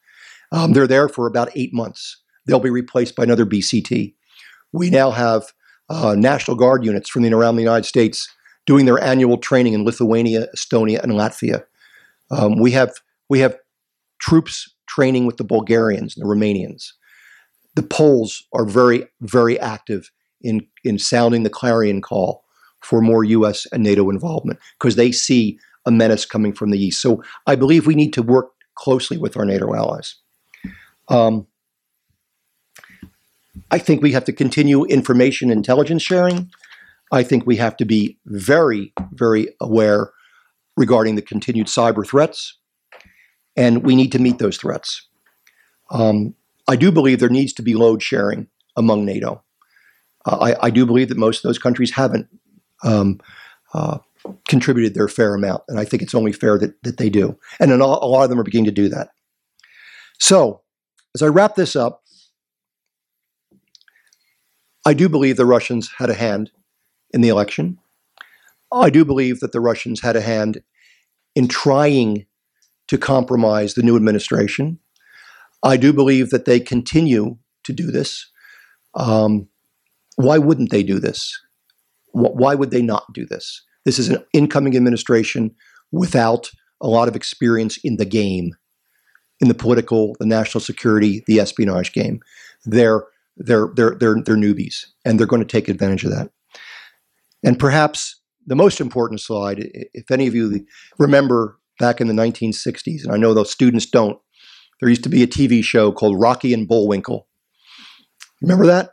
Um, 0.51 0.73
they're 0.73 0.87
there 0.87 1.09
for 1.09 1.27
about 1.27 1.51
eight 1.55 1.73
months. 1.73 2.21
They'll 2.45 2.59
be 2.59 2.69
replaced 2.69 3.15
by 3.15 3.23
another 3.23 3.45
BCT. 3.45 4.15
We 4.71 4.89
now 4.89 5.11
have 5.11 5.51
uh, 5.89 6.15
National 6.17 6.55
Guard 6.55 6.85
units 6.85 7.09
from 7.09 7.23
the, 7.23 7.33
around 7.33 7.55
the 7.55 7.63
United 7.63 7.85
States 7.85 8.27
doing 8.69 8.85
their 8.85 9.03
annual 9.03 9.39
training 9.39 9.73
in 9.73 9.83
Lithuania, 9.83 10.45
Estonia, 10.55 11.01
and 11.01 11.13
Latvia. 11.13 11.63
Um, 12.29 12.59
we 12.59 12.69
have 12.69 12.93
we 13.27 13.39
have 13.39 13.57
troops 14.19 14.71
training 14.87 15.25
with 15.25 15.37
the 15.37 15.43
Bulgarians 15.43 16.15
and 16.15 16.23
the 16.23 16.29
Romanians. 16.29 16.91
The 17.73 17.81
Poles 17.81 18.45
are 18.53 18.65
very 18.65 19.07
very 19.21 19.59
active 19.59 20.11
in 20.39 20.67
in 20.83 20.99
sounding 20.99 21.41
the 21.41 21.49
clarion 21.49 21.99
call 21.99 22.43
for 22.79 23.01
more 23.01 23.23
U.S. 23.23 23.65
and 23.73 23.81
NATO 23.81 24.07
involvement 24.11 24.59
because 24.77 24.95
they 24.95 25.11
see 25.11 25.57
a 25.87 25.91
menace 25.91 26.23
coming 26.23 26.53
from 26.53 26.69
the 26.69 26.77
east. 26.77 27.01
So 27.01 27.23
I 27.47 27.55
believe 27.55 27.87
we 27.87 27.95
need 27.95 28.13
to 28.13 28.21
work 28.21 28.51
closely 28.75 29.17
with 29.17 29.35
our 29.35 29.45
NATO 29.45 29.73
allies. 29.73 30.13
Um, 31.07 31.47
I 33.71 33.79
think 33.79 34.03
we 34.03 34.11
have 34.11 34.25
to 34.25 34.31
continue 34.31 34.85
information 34.85 35.49
intelligence 35.49 36.03
sharing. 36.03 36.51
I 37.11 37.23
think 37.23 37.45
we 37.45 37.57
have 37.57 37.75
to 37.77 37.85
be 37.85 38.17
very, 38.25 38.93
very 39.11 39.49
aware 39.59 40.11
regarding 40.77 41.15
the 41.15 41.21
continued 41.21 41.67
cyber 41.67 42.07
threats, 42.07 42.57
and 43.55 43.83
we 43.83 43.95
need 43.95 44.11
to 44.11 44.19
meet 44.19 44.37
those 44.37 44.57
threats. 44.57 45.07
Um, 45.91 46.35
I 46.67 46.75
do 46.75 46.91
believe 46.91 47.19
there 47.19 47.29
needs 47.29 47.53
to 47.53 47.63
be 47.63 47.73
load 47.73 48.03
sharing 48.03 48.47
among 48.75 49.05
NATO. 49.05 49.43
Uh, 50.25 50.53
I, 50.61 50.67
I, 50.67 50.69
do 50.69 50.85
believe 50.85 51.09
that 51.09 51.17
most 51.17 51.37
of 51.37 51.49
those 51.49 51.57
countries 51.57 51.91
haven't 51.91 52.27
um, 52.83 53.19
uh, 53.73 53.97
contributed 54.47 54.93
their 54.93 55.07
fair 55.07 55.33
amount, 55.33 55.63
and 55.67 55.79
I 55.79 55.85
think 55.85 56.03
it's 56.03 56.13
only 56.13 56.31
fair 56.31 56.59
that, 56.59 56.81
that 56.83 56.97
they 56.97 57.09
do. 57.09 57.37
And 57.59 57.71
a 57.71 57.77
lot 57.77 58.23
of 58.23 58.29
them 58.29 58.39
are 58.39 58.43
beginning 58.43 58.65
to 58.65 58.71
do 58.71 58.89
that. 58.89 59.09
So, 60.19 60.61
as 61.15 61.23
I 61.23 61.27
wrap 61.27 61.55
this 61.55 61.75
up, 61.75 62.03
I 64.85 64.93
do 64.93 65.09
believe 65.09 65.37
the 65.37 65.45
Russians 65.45 65.89
had 65.97 66.09
a 66.09 66.13
hand 66.13 66.51
in 67.11 67.21
the 67.21 67.29
election. 67.29 67.77
I 68.71 68.89
do 68.89 69.03
believe 69.03 69.39
that 69.39 69.51
the 69.51 69.61
Russians 69.61 70.01
had 70.01 70.15
a 70.15 70.21
hand 70.21 70.61
in 71.35 71.47
trying 71.47 72.25
to 72.87 72.97
compromise 72.97 73.73
the 73.73 73.83
new 73.83 73.95
administration. 73.95 74.79
I 75.63 75.77
do 75.77 75.93
believe 75.93 76.29
that 76.29 76.45
they 76.45 76.59
continue 76.59 77.37
to 77.63 77.73
do 77.73 77.91
this. 77.91 78.29
Um, 78.95 79.47
why 80.15 80.37
wouldn't 80.37 80.71
they 80.71 80.83
do 80.83 80.99
this? 80.99 81.39
Why 82.11 82.55
would 82.55 82.71
they 82.71 82.81
not 82.81 83.13
do 83.13 83.25
this? 83.25 83.63
This 83.85 83.99
is 83.99 84.09
an 84.09 84.23
incoming 84.33 84.75
administration 84.75 85.55
without 85.91 86.49
a 86.81 86.87
lot 86.87 87.07
of 87.07 87.15
experience 87.15 87.77
in 87.83 87.97
the 87.97 88.05
game, 88.05 88.55
in 89.39 89.47
the 89.47 89.53
political, 89.53 90.15
the 90.19 90.25
national 90.25 90.61
security, 90.61 91.23
the 91.27 91.39
espionage 91.39 91.93
game. 91.93 92.19
They're 92.65 93.03
they're 93.37 93.69
they're 93.75 93.95
they're 93.99 94.21
they're 94.25 94.35
newbies, 94.35 94.85
and 95.05 95.19
they're 95.19 95.27
going 95.27 95.41
to 95.41 95.47
take 95.47 95.69
advantage 95.69 96.03
of 96.03 96.11
that. 96.11 96.31
And 97.43 97.57
perhaps 97.57 98.19
the 98.47 98.55
most 98.55 98.81
important 98.81 99.21
slide, 99.21 99.59
if 99.93 100.11
any 100.11 100.27
of 100.27 100.35
you 100.35 100.65
remember 100.97 101.57
back 101.79 102.01
in 102.01 102.07
the 102.07 102.13
1960s, 102.13 103.03
and 103.03 103.13
I 103.13 103.17
know 103.17 103.33
those 103.33 103.51
students 103.51 103.85
don't, 103.85 104.19
there 104.79 104.89
used 104.89 105.03
to 105.03 105.09
be 105.09 105.23
a 105.23 105.27
TV 105.27 105.63
show 105.63 105.91
called 105.91 106.19
Rocky 106.19 106.53
and 106.53 106.67
Bullwinkle. 106.67 107.27
Remember 108.41 108.65
that? 108.65 108.91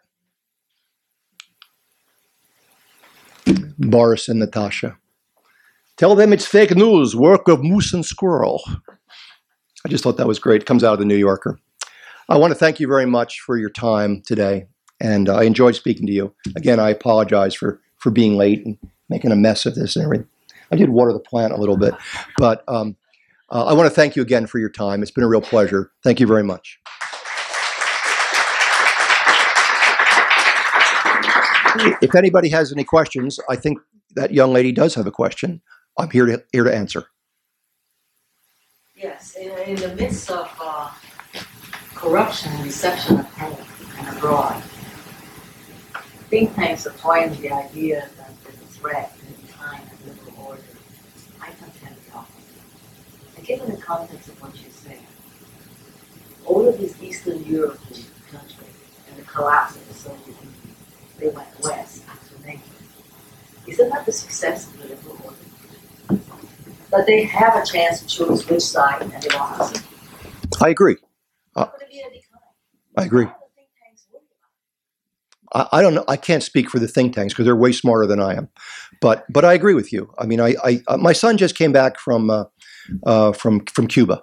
Boris 3.78 4.28
and 4.28 4.40
Natasha. 4.40 4.97
Tell 5.97 6.14
them 6.14 6.32
it's 6.32 6.47
fake 6.47 6.74
news, 6.74 7.16
work 7.16 7.49
of 7.49 7.62
moose 7.62 7.92
and 7.92 8.05
squirrel. 8.05 8.62
I 9.84 9.88
just 9.88 10.03
thought 10.05 10.16
that 10.16 10.26
was 10.26 10.38
great. 10.38 10.62
It 10.62 10.66
comes 10.66 10.84
out 10.84 10.94
of 10.94 10.99
the 10.99 11.05
New 11.05 11.16
Yorker. 11.16 11.59
I 12.28 12.36
want 12.36 12.51
to 12.51 12.59
thank 12.59 12.80
you 12.80 12.88
very 12.88 13.07
much 13.07 13.40
for 13.40 13.57
your 13.57 13.70
time 13.70 14.22
today, 14.26 14.66
and 15.01 15.28
I 15.28 15.44
enjoyed 15.44 15.76
speaking 15.76 16.07
to 16.07 16.12
you. 16.12 16.34
Again, 16.57 16.80
I 16.80 16.90
apologize 16.90 17.55
for 17.55 17.80
for 18.07 18.13
being 18.13 18.37
late 18.37 18.65
and 18.65 18.79
making 19.09 19.33
a 19.33 19.37
mess 19.37 19.67
of 19.67 19.75
this 19.75 19.97
and 19.97 20.05
everything. 20.05 20.29
I 20.71 20.77
did 20.77 20.91
water 20.91 21.13
the 21.13 21.19
plant 21.19 21.53
a 21.53 21.57
little 21.57 21.77
bit, 21.77 21.93
but 22.39 22.63
um, 22.69 22.95
uh, 23.51 23.65
I 23.65 23.73
want 23.73 23.89
to 23.89 23.91
thank 23.93 24.15
you 24.15 24.23
again 24.23 24.47
for 24.47 24.61
your 24.61 24.69
time. 24.71 25.03
It's 25.03 25.11
been 25.11 25.25
a 25.25 25.29
real 25.29 25.41
pleasure. 25.41 25.91
Thank 26.05 26.21
you 26.21 26.27
very 26.29 26.45
much. 26.45 26.79
If 32.01 32.15
anybody 32.15 32.49
has 32.51 32.71
any 32.71 32.85
questions, 32.85 33.41
I 33.51 33.57
think 33.57 33.81
that 34.15 34.33
young 34.33 34.53
lady 34.53 34.71
does 34.71 34.95
have 34.95 35.09
a 35.09 35.11
question. 35.11 35.61
I'm 35.99 36.11
here 36.11 36.27
to 36.27 36.45
here 36.53 36.63
to 36.63 36.73
answer. 36.73 37.09
Yes, 38.95 39.35
in, 39.35 39.51
in 39.67 39.75
the 39.75 39.97
midst 39.97 40.31
of 40.31 40.49
uh, 40.61 40.93
corruption 41.97 42.53
and 42.53 42.63
deception 42.63 43.19
at 43.19 43.27
home 43.27 43.67
and 43.99 44.17
abroad, 44.17 44.63
think 46.29 46.55
tanks 46.55 46.87
are 46.87 46.93
toying 46.93 47.31
the 47.41 47.51
idea 47.51 48.09
that 48.16 48.31
the 48.45 48.53
threat 48.53 49.16
in 49.29 49.49
time 49.49 49.83
and 49.91 50.18
liberal 50.18 50.47
order. 50.47 50.62
I 51.41 51.51
contend 51.53 51.97
the 52.07 52.16
opposite. 52.16 52.43
And 53.37 53.47
given 53.47 53.70
the 53.70 53.77
context 53.81 54.29
of 54.29 54.43
what 54.43 54.55
you 54.57 54.70
say, 54.70 54.99
all 56.45 56.68
of 56.68 56.79
these 56.79 57.01
Eastern 57.03 57.45
European 57.45 58.07
countries 58.31 58.74
and 59.09 59.18
the 59.18 59.22
collapse 59.22 59.77
of 59.77 59.89
the 59.89 59.95
Soviet 59.95 60.27
Union, 60.27 60.55
they 61.18 61.29
went 61.29 61.49
west 61.62 62.05
after 62.09 62.47
NATO. 62.47 62.61
Isn't 63.66 63.89
that 63.91 64.07
the 64.07 64.12
success 64.12 64.66
of 64.66 64.79
the 64.79 64.89
liberal 64.89 65.18
order? 65.24 66.22
That 66.91 67.07
they 67.07 67.24
have 67.24 67.57
a 67.57 67.64
chance 67.64 68.01
to 68.01 68.07
choose 68.07 68.49
which 68.49 68.62
side 68.62 69.03
and 69.03 69.22
democracy. 69.22 69.85
I 70.61 70.70
agree. 70.70 70.97
How 71.55 71.62
uh, 71.62 71.66
could 71.66 71.83
it 71.83 71.91
be 71.91 72.01
a? 72.01 73.01
I 73.01 73.05
agree. 73.05 73.24
How 73.24 73.31
are 73.31 73.37
the 73.57 73.62
think 73.62 73.68
tanks 73.83 74.07
worried 74.12 74.24
about 74.39 75.36
I, 75.53 75.68
I 75.72 75.82
don't 75.82 75.94
know. 75.94 76.05
I 76.09 76.16
can't 76.16 76.42
speak 76.42 76.70
for 76.70 76.78
the 76.78 76.88
think 76.88 77.14
tanks 77.14 77.32
because 77.32 77.44
they're 77.44 77.57
way 77.57 77.72
smarter 77.72 78.07
than 78.07 78.20
I 78.20 78.34
am. 78.34 78.49
But 79.01 79.24
but 79.30 79.44
I 79.44 79.55
agree 79.55 79.74
with 79.74 79.92
you. 79.92 80.12
I 80.18 80.26
mean, 80.26 80.40
I, 80.40 80.55
I 80.64 80.82
uh, 80.88 80.97
my 80.97 81.12
son 81.12 81.36
just 81.36 81.57
came 81.57 81.72
back 81.72 81.99
from 81.99 82.30
uh, 82.30 82.44
uh, 83.05 83.32
from 83.32 83.64
from 83.66 83.86
Cuba. 83.86 84.22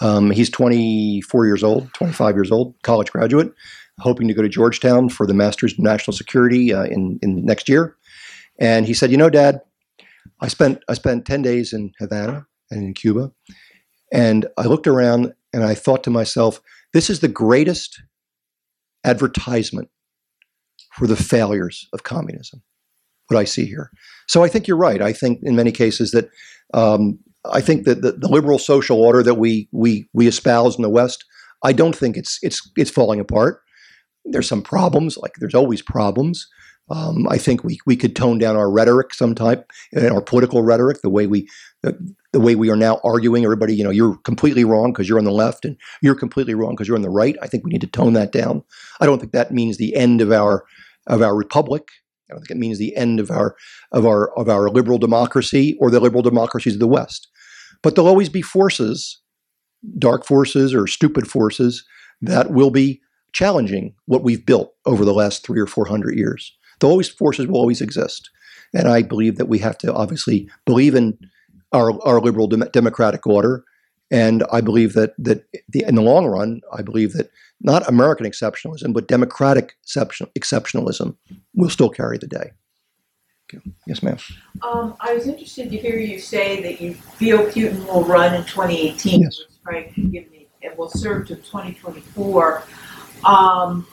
Um, 0.00 0.30
he's 0.30 0.50
24 0.50 1.46
years 1.46 1.62
old, 1.62 1.92
25 1.94 2.34
years 2.34 2.50
old, 2.50 2.74
college 2.82 3.12
graduate, 3.12 3.52
hoping 4.00 4.26
to 4.26 4.34
go 4.34 4.42
to 4.42 4.48
Georgetown 4.48 5.08
for 5.08 5.26
the 5.26 5.34
Masters 5.34 5.74
in 5.78 5.84
National 5.84 6.16
Security 6.16 6.72
uh, 6.72 6.84
in 6.84 7.18
in 7.22 7.44
next 7.44 7.68
year. 7.68 7.96
And 8.58 8.86
he 8.86 8.94
said, 8.94 9.10
you 9.10 9.16
know, 9.16 9.30
Dad, 9.30 9.60
I 10.40 10.48
spent 10.48 10.82
I 10.88 10.94
spent 10.94 11.26
10 11.26 11.42
days 11.42 11.72
in 11.72 11.92
Havana 11.98 12.46
and 12.70 12.82
in 12.82 12.94
Cuba, 12.94 13.32
and 14.12 14.46
I 14.56 14.64
looked 14.64 14.86
around 14.86 15.34
and 15.52 15.62
I 15.62 15.74
thought 15.74 16.02
to 16.04 16.10
myself, 16.10 16.60
this 16.92 17.10
is 17.10 17.20
the 17.20 17.28
greatest 17.28 18.02
advertisement 19.04 19.88
for 20.92 21.06
the 21.06 21.16
failures 21.16 21.88
of 21.92 22.02
communism. 22.02 22.62
What 23.28 23.38
I 23.38 23.44
see 23.44 23.66
here. 23.66 23.90
So 24.28 24.44
I 24.44 24.48
think 24.48 24.66
you're 24.66 24.76
right. 24.76 25.00
I 25.00 25.12
think 25.12 25.40
in 25.42 25.56
many 25.56 25.72
cases 25.72 26.10
that 26.10 26.28
um, 26.74 27.18
I 27.50 27.60
think 27.60 27.84
that 27.86 28.02
the, 28.02 28.12
the 28.12 28.28
liberal 28.28 28.58
social 28.58 29.00
order 29.00 29.22
that 29.22 29.34
we 29.34 29.68
we 29.72 30.08
we 30.12 30.26
espouse 30.26 30.76
in 30.76 30.82
the 30.82 30.90
West, 30.90 31.24
I 31.62 31.72
don't 31.72 31.96
think 31.96 32.16
it's 32.16 32.38
it's 32.42 32.70
it's 32.76 32.90
falling 32.90 33.20
apart. 33.20 33.60
There's 34.24 34.48
some 34.48 34.62
problems, 34.62 35.16
like 35.16 35.32
there's 35.38 35.54
always 35.54 35.82
problems. 35.82 36.46
Um, 36.90 37.26
I 37.28 37.38
think 37.38 37.64
we 37.64 37.78
we 37.86 37.96
could 37.96 38.14
tone 38.14 38.38
down 38.38 38.56
our 38.56 38.70
rhetoric 38.70 39.14
some 39.14 39.34
type, 39.34 39.70
and 39.92 40.10
our 40.10 40.20
political 40.20 40.62
rhetoric, 40.62 41.00
the 41.00 41.10
way 41.10 41.26
we 41.26 41.48
the, 41.82 42.40
way 42.40 42.54
we 42.54 42.70
are 42.70 42.76
now 42.76 43.00
arguing. 43.04 43.44
Everybody, 43.44 43.74
you 43.74 43.84
know, 43.84 43.90
you're 43.90 44.16
completely 44.18 44.64
wrong 44.64 44.92
because 44.92 45.08
you're 45.08 45.18
on 45.18 45.24
the 45.24 45.30
left, 45.30 45.64
and 45.64 45.76
you're 46.00 46.14
completely 46.14 46.54
wrong 46.54 46.70
because 46.70 46.88
you're 46.88 46.96
on 46.96 47.02
the 47.02 47.10
right. 47.10 47.36
I 47.42 47.46
think 47.46 47.64
we 47.64 47.70
need 47.70 47.80
to 47.82 47.86
tone 47.86 48.12
that 48.14 48.32
down. 48.32 48.64
I 49.00 49.06
don't 49.06 49.18
think 49.18 49.32
that 49.32 49.52
means 49.52 49.76
the 49.76 49.94
end 49.94 50.20
of 50.20 50.32
our 50.32 50.64
of 51.06 51.22
our 51.22 51.34
republic. 51.34 51.88
I 52.30 52.34
don't 52.34 52.40
think 52.40 52.52
it 52.52 52.60
means 52.60 52.78
the 52.78 52.96
end 52.96 53.20
of 53.20 53.30
our 53.30 53.56
of 53.90 54.06
our 54.06 54.32
of 54.38 54.48
our 54.48 54.70
liberal 54.70 54.98
democracy 54.98 55.76
or 55.80 55.90
the 55.90 56.00
liberal 56.00 56.22
democracies 56.22 56.74
of 56.74 56.80
the 56.80 56.86
West. 56.86 57.28
But 57.82 57.94
there'll 57.94 58.08
always 58.08 58.28
be 58.28 58.42
forces, 58.42 59.20
dark 59.98 60.24
forces 60.24 60.72
or 60.72 60.86
stupid 60.86 61.28
forces 61.28 61.84
that 62.20 62.52
will 62.52 62.70
be 62.70 63.00
challenging 63.32 63.94
what 64.06 64.22
we've 64.22 64.46
built 64.46 64.74
over 64.86 65.04
the 65.04 65.14
last 65.14 65.44
three 65.44 65.60
or 65.60 65.66
four 65.66 65.86
hundred 65.86 66.16
years. 66.16 66.56
Always 66.82 67.08
forces 67.08 67.46
will 67.46 67.58
always 67.58 67.80
exist, 67.80 68.28
and 68.74 68.88
I 68.88 69.02
believe 69.02 69.36
that 69.36 69.46
we 69.46 69.60
have 69.60 69.78
to 69.78 69.94
obviously 69.94 70.48
believe 70.66 70.96
in 70.96 71.16
our 71.72 72.00
our 72.06 72.20
liberal 72.20 72.46
dem- 72.46 72.68
democratic 72.72 73.26
order. 73.26 73.64
And 74.10 74.44
I 74.52 74.60
believe 74.60 74.92
that 74.92 75.14
that 75.18 75.44
the, 75.68 75.84
in 75.86 75.94
the 75.94 76.02
long 76.02 76.26
run, 76.26 76.60
I 76.72 76.82
believe 76.82 77.12
that 77.14 77.30
not 77.60 77.88
American 77.88 78.26
exceptionalism, 78.26 78.92
but 78.92 79.08
democratic 79.08 79.76
exception, 79.82 80.26
exceptionalism 80.38 81.16
will 81.54 81.70
still 81.70 81.88
carry 81.88 82.18
the 82.18 82.26
day. 82.26 82.52
Yes, 83.86 84.02
ma'am. 84.02 84.16
Um, 84.62 84.96
I 85.00 85.14
was 85.14 85.26
interested 85.26 85.70
to 85.70 85.76
hear 85.76 85.98
you 85.98 86.18
say 86.18 86.62
that 86.62 86.80
you 86.80 86.94
feel 86.94 87.40
Putin 87.46 87.84
will 87.86 88.04
run 88.04 88.34
in 88.34 88.42
2018, 88.44 89.22
Yes. 89.22 89.42
give 89.94 90.30
me, 90.30 90.48
it 90.62 90.76
will 90.78 90.88
serve 90.88 91.26
to 91.28 91.36
2024. 91.36 92.62
Um, 93.26 93.86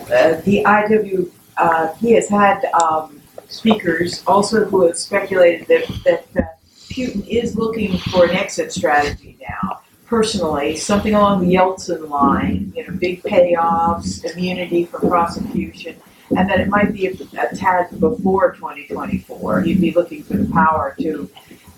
uh, 0.00 0.40
the 0.42 0.62
IW, 0.64 1.30
uh, 1.56 1.94
he 1.94 2.12
has 2.12 2.28
had 2.28 2.64
um, 2.80 3.20
speakers 3.48 4.22
also 4.26 4.64
who 4.64 4.86
have 4.86 4.96
speculated 4.96 5.66
that, 5.68 5.86
that 6.04 6.26
uh, 6.36 6.46
Putin 6.92 7.26
is 7.26 7.56
looking 7.56 7.98
for 7.98 8.24
an 8.24 8.30
exit 8.30 8.72
strategy 8.72 9.36
now. 9.40 9.80
Personally, 10.06 10.76
something 10.76 11.14
along 11.14 11.46
the 11.46 11.54
Yeltsin 11.54 12.08
line, 12.08 12.72
you 12.76 12.86
know, 12.86 12.94
big 12.98 13.22
payoffs, 13.22 14.24
immunity 14.24 14.84
from 14.84 15.08
prosecution 15.08 15.96
and 16.36 16.48
that 16.48 16.60
it 16.60 16.68
might 16.68 16.92
be 16.92 17.06
a, 17.06 17.12
a 17.12 17.54
tad 17.54 17.88
before 18.00 18.52
2024. 18.52 19.62
He'd 19.62 19.80
be 19.80 19.92
looking 19.92 20.22
for 20.22 20.36
the 20.36 20.50
power 20.52 20.94
to 21.00 21.30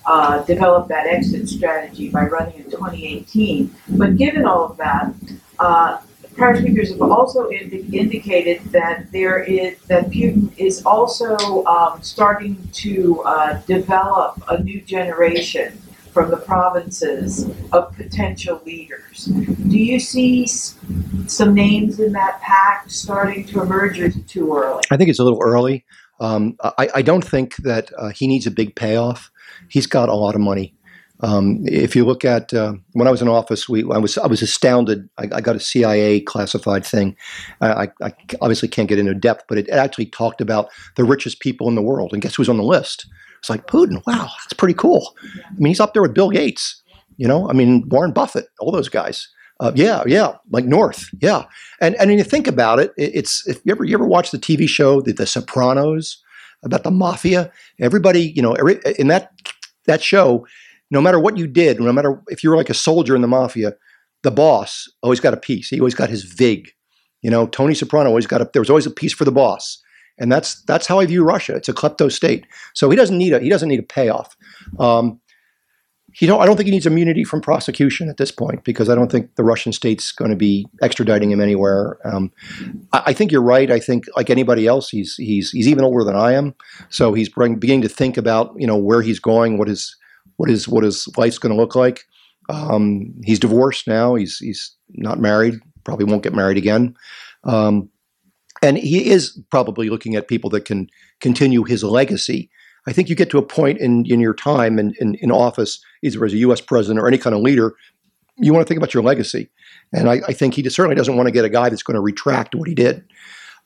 uh, 0.07 0.43
develop 0.45 0.89
that 0.89 1.07
exit 1.07 1.49
strategy 1.49 2.09
by 2.11 2.24
running 2.24 2.57
in 2.57 2.65
2018. 2.65 3.74
But 3.91 4.16
given 4.16 4.45
all 4.45 4.65
of 4.65 4.77
that, 4.77 5.12
uh, 5.59 6.01
prior 6.35 6.56
speakers 6.56 6.90
have 6.90 7.02
also 7.02 7.51
indi- 7.51 7.86
indicated 7.98 8.62
that 8.73 9.11
there 9.12 9.39
is 9.43 9.78
that 9.89 10.11
Putin 10.11 10.51
is 10.56 10.85
also 10.85 11.65
um, 11.65 12.02
starting 12.02 12.69
to 12.73 13.23
uh, 13.23 13.61
develop 13.66 14.43
a 14.48 14.62
new 14.62 14.81
generation 14.81 15.81
from 16.12 16.31
the 16.31 16.36
provinces 16.36 17.51
of 17.73 17.93
potential 17.97 18.61
leaders. 18.65 19.24
Do 19.24 19.78
you 19.78 19.98
see 19.98 20.44
s- 20.44 20.78
some 21.27 21.55
names 21.55 21.98
in 21.98 22.12
that 22.12 22.40
pack 22.40 22.89
starting 22.89 23.44
to 23.47 23.62
emerge, 23.62 23.98
or 23.98 24.06
is 24.06 24.16
it 24.16 24.28
too 24.28 24.55
early? 24.56 24.82
I 24.90 24.97
think 24.97 25.11
it's 25.11 25.19
a 25.19 25.24
little 25.24 25.43
early. 25.43 25.85
Um, 26.20 26.56
I, 26.78 26.89
I 26.94 27.02
don't 27.02 27.24
think 27.24 27.56
that 27.56 27.90
uh, 27.98 28.11
he 28.11 28.28
needs 28.28 28.47
a 28.47 28.51
big 28.52 28.77
payoff. 28.77 29.31
He's 29.69 29.86
got 29.86 30.09
a 30.09 30.15
lot 30.15 30.36
of 30.36 30.40
money. 30.40 30.74
Um, 31.20 31.61
if 31.66 31.95
you 31.95 32.05
look 32.05 32.24
at 32.24 32.53
uh, 32.53 32.74
when 32.93 33.07
I 33.07 33.11
was 33.11 33.23
in 33.23 33.28
office, 33.28 33.69
we 33.69 33.82
I 33.85 33.99
was 33.99 34.19
I 34.19 34.27
was 34.27 34.43
astounded. 34.43 35.09
I, 35.16 35.28
I 35.32 35.41
got 35.41 35.57
a 35.57 35.61
CIA 35.61 36.20
classified 36.20 36.85
thing. 36.85 37.16
I, 37.61 37.89
I 38.03 38.12
obviously 38.41 38.69
can't 38.69 38.89
get 38.89 38.99
into 38.99 39.15
depth, 39.15 39.45
but 39.49 39.57
it 39.57 39.69
actually 39.70 40.07
talked 40.07 40.41
about 40.41 40.69
the 40.97 41.05
richest 41.05 41.41
people 41.41 41.69
in 41.69 41.77
the 41.77 41.82
world, 41.82 42.12
and 42.12 42.20
guess 42.20 42.35
who's 42.35 42.49
on 42.49 42.57
the 42.57 42.65
list? 42.65 43.07
It's 43.39 43.49
like 43.49 43.66
Putin. 43.69 44.03
Wow, 44.07 44.28
that's 44.43 44.55
pretty 44.57 44.74
cool. 44.74 45.15
I 45.23 45.53
mean, 45.57 45.69
he's 45.69 45.81
up 45.81 45.93
there 45.93 46.03
with 46.03 46.15
Bill 46.15 46.31
Gates. 46.31 46.82
You 47.16 47.28
know, 47.28 47.49
I 47.49 47.53
mean 47.53 47.89
Warren 47.89 48.12
Buffett, 48.12 48.49
all 48.59 48.73
those 48.73 48.89
guys. 48.89 49.28
Uh, 49.61 49.70
yeah, 49.77 50.03
yeah, 50.07 50.32
like 50.51 50.65
North, 50.65 51.09
yeah. 51.20 51.45
And 51.81 51.95
and 51.95 52.11
when 52.11 52.19
you 52.19 52.24
think 52.24 52.49
about 52.49 52.81
it, 52.81 52.93
it- 52.97 53.12
it's 53.15 53.47
if 53.47 53.61
you 53.65 53.70
ever 53.73 53.85
you 53.85 53.95
ever 53.95 54.05
watch 54.07 54.32
the 54.32 54.39
TV 54.39 54.69
show 54.69 55.01
The, 55.01 55.12
the 55.12 55.27
Sopranos 55.27 56.20
about 56.65 56.82
the 56.82 56.91
mafia, 56.91 57.53
everybody 57.78 58.32
you 58.35 58.43
know 58.43 58.55
every, 58.55 58.81
in 58.99 59.07
that 59.09 59.31
that 59.86 60.03
show, 60.03 60.45
no 60.90 61.01
matter 61.01 61.19
what 61.19 61.36
you 61.36 61.47
did, 61.47 61.81
no 61.81 61.93
matter 61.93 62.23
if 62.28 62.44
you 62.44 62.51
were 62.51 62.56
like 62.56 62.70
a 62.70 62.74
soldier 62.74 63.16
in 63.16 63.23
the 63.23 63.28
mafia, 63.28 63.74
the 64.23 64.31
boss 64.31 64.89
always 65.02 65.20
got 65.20 65.35
a 65.35 65.39
piece. 65.39 65.69
He 65.69 65.81
always 65.81 65.94
got 65.94 66.11
his 66.11 66.24
vig. 66.24 66.70
You 67.23 67.31
know, 67.31 67.47
Tony 67.47 67.74
Soprano 67.74 68.09
always 68.09 68.27
got 68.27 68.43
a. 68.43 68.51
There 68.52 68.62
was 68.62 68.70
always 68.70 68.86
a 68.86 68.90
piece 68.90 69.12
for 69.12 69.24
the 69.24 69.32
boss, 69.32 69.82
and 70.19 70.31
that's 70.31 70.62
that's 70.65 70.86
how 70.86 70.98
I 70.98 71.06
view 71.06 71.24
Russia. 71.24 71.55
It's 71.55 71.69
a 71.69 71.73
klepto 71.73 72.11
state, 72.11 72.47
so 72.74 72.90
he 72.90 72.97
doesn't 72.97 73.16
need 73.16 73.32
a 73.32 73.40
he 73.40 73.48
doesn't 73.48 73.69
need 73.69 73.81
a 73.81 73.85
payoff. 73.85 74.36
Um, 74.78 75.20
he 76.15 76.27
don't. 76.27 76.40
I 76.40 76.47
don't 76.47 76.56
think 76.56 76.66
he 76.66 76.70
needs 76.70 76.86
immunity 76.86 77.24
from 77.24 77.40
prosecution 77.40 78.09
at 78.09 78.19
this 78.19 78.31
point 78.31 78.62
because 78.62 78.89
I 78.89 78.94
don't 78.94 79.11
think 79.11 79.35
the 79.35 79.43
Russian 79.43 79.73
state's 79.73 80.12
going 80.12 80.31
to 80.31 80.36
be 80.36 80.66
extraditing 80.82 81.31
him 81.31 81.40
anywhere. 81.40 81.98
Um, 82.05 82.31
I, 82.93 83.02
I 83.06 83.12
think 83.12 83.32
you're 83.32 83.43
right. 83.43 83.70
I 83.70 83.81
think 83.81 84.05
like 84.16 84.31
anybody 84.31 84.66
else, 84.66 84.89
he's 84.89 85.16
he's 85.16 85.51
he's 85.51 85.66
even 85.66 85.82
older 85.82 86.05
than 86.05 86.15
I 86.15 86.32
am, 86.32 86.55
so 86.89 87.15
he's 87.15 87.28
bring, 87.28 87.56
beginning 87.56 87.82
to 87.82 87.89
think 87.89 88.16
about 88.16 88.55
you 88.56 88.66
know 88.66 88.77
where 88.77 89.02
he's 89.02 89.19
going, 89.19 89.59
what 89.59 89.66
his 89.66 89.97
what 90.36 90.48
his 90.48 90.69
what 90.69 90.85
life's 91.16 91.39
going 91.39 91.55
to 91.55 91.61
look 91.61 91.74
like. 91.74 92.05
Um, 92.48 93.15
he's 93.24 93.39
divorced 93.39 93.86
now. 93.86 94.15
He's 94.15 94.39
he's 94.39 94.74
not 94.90 95.19
married. 95.19 95.61
Probably 95.85 96.05
won't 96.05 96.23
get 96.23 96.35
married 96.35 96.59
again. 96.59 96.94
Um, 97.44 97.90
and 98.62 98.78
he 98.78 99.11
is 99.11 99.39
probably 99.51 99.90
looking 99.90 100.15
at 100.15 100.28
people 100.28 100.48
that 100.51 100.65
can 100.65 100.89
continue 101.20 101.65
his 101.65 101.85
legacy. 101.85 102.51
I 102.86 102.93
think 102.93 103.09
you 103.09 103.15
get 103.15 103.31
to 103.31 103.39
a 103.39 103.47
point 103.47 103.78
in, 103.78 104.05
in 104.06 104.20
your 104.20 104.35
time 104.35 104.78
in, 104.78 104.94
in, 105.01 105.15
in 105.16 105.31
office, 105.31 105.82
either 106.02 106.24
as 106.24 106.32
a 106.32 106.39
U.S. 106.39 106.61
president 106.61 107.02
or 107.02 107.09
any 107.09 107.19
kind 107.19 107.35
of 107.35 107.43
leader, 107.43 107.74
you 108.36 108.52
want 108.52 108.66
to 108.66 108.69
think 108.69 108.78
about 108.78 108.94
your 108.94 109.02
legacy. 109.02 109.51
And 109.93 110.09
I, 110.09 110.20
I 110.28 110.32
think 110.32 110.55
he 110.55 110.69
certainly 110.69 110.97
doesn't 110.97 111.16
want 111.16 111.27
to 111.27 111.32
get 111.32 111.44
a 111.44 111.51
guy 111.51 111.69
that's 111.69 111.82
going 111.82 111.94
to 111.94 112.01
retract 112.01 112.55
what 112.55 112.69
he 112.69 112.74
did. 112.74 113.05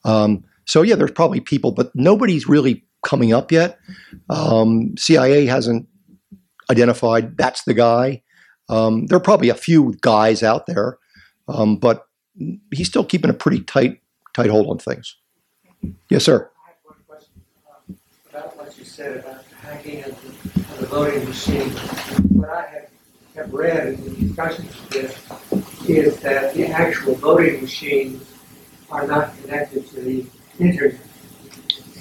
Um, 0.05 0.43
so, 0.65 0.81
yeah, 0.81 0.95
there's 0.95 1.11
probably 1.11 1.39
people, 1.39 1.71
but 1.71 1.93
nobody's 1.95 2.47
really 2.47 2.85
coming 3.03 3.33
up 3.33 3.51
yet. 3.51 3.79
Um, 4.29 4.95
CIA 4.97 5.45
hasn't 5.45 5.87
identified 6.69 7.37
that's 7.37 7.63
the 7.63 7.73
guy. 7.73 8.21
Um, 8.69 9.07
there 9.07 9.17
are 9.17 9.21
probably 9.21 9.49
a 9.49 9.55
few 9.55 9.95
guys 10.01 10.43
out 10.43 10.67
there, 10.67 10.97
um, 11.47 11.77
but 11.77 12.05
he's 12.71 12.87
still 12.87 13.03
keeping 13.03 13.29
a 13.29 13.33
pretty 13.33 13.61
tight 13.61 14.01
tight 14.33 14.49
hold 14.49 14.69
on 14.69 14.77
things. 14.77 15.17
Yes, 16.09 16.23
sir. 16.23 16.49
I 16.65 16.69
have 16.69 16.77
one 16.83 16.97
question 17.07 17.41
um, 17.89 17.97
about 18.29 18.57
what 18.57 18.77
you 18.77 18.85
said 18.85 19.17
about 19.17 19.43
hacking 19.61 20.01
the, 20.01 20.11
the 20.79 20.85
voting 20.85 21.25
machine. 21.25 21.69
What 21.69 22.49
I 22.49 22.65
have, 22.67 22.89
have 23.35 23.53
read 23.53 23.87
in 23.87 24.03
the 24.03 24.09
discussions 24.11 24.69
of 24.69 24.89
this 24.89 25.89
is 25.89 26.19
that 26.19 26.53
the 26.53 26.67
actual 26.67 27.15
voting 27.15 27.61
machines 27.61 28.23
are 28.91 29.07
not 29.07 29.35
connected 29.41 29.87
to 29.87 30.01
the 30.01 30.25
internet. 30.59 30.99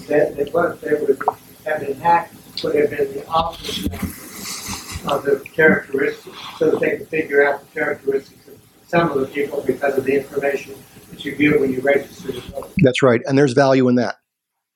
That, 0.09 0.36
that 0.36 0.55
what 0.55 0.81
they 0.81 0.95
would 0.95 1.19
have 1.65 1.81
been 1.81 2.01
hacked 2.01 2.35
would 2.62 2.74
have 2.74 2.90
been 2.90 3.12
the 3.12 3.27
opposite 3.28 4.27
of 5.07 5.25
the 5.25 5.41
characteristics, 5.55 6.37
so 6.59 6.70
that 6.70 6.81
they 6.81 6.97
can 6.97 7.07
figure 7.07 7.47
out 7.47 7.61
the 7.61 7.81
characteristics 7.81 8.49
of 8.49 8.59
some 8.87 9.11
of 9.11 9.20
the 9.20 9.27
people 9.27 9.62
because 9.66 9.97
of 9.99 10.05
the 10.05 10.16
information 10.16 10.75
that 11.11 11.25
you 11.25 11.35
give 11.35 11.61
when 11.61 11.73
you 11.73 11.81
register 11.81 12.33
to 12.33 12.41
vote. 12.41 12.73
That's 12.79 13.03
right, 13.03 13.20
and 13.27 13.39
there's 13.39 13.53
value 13.53 13.89
in 13.89 13.97
that. 13.97 14.16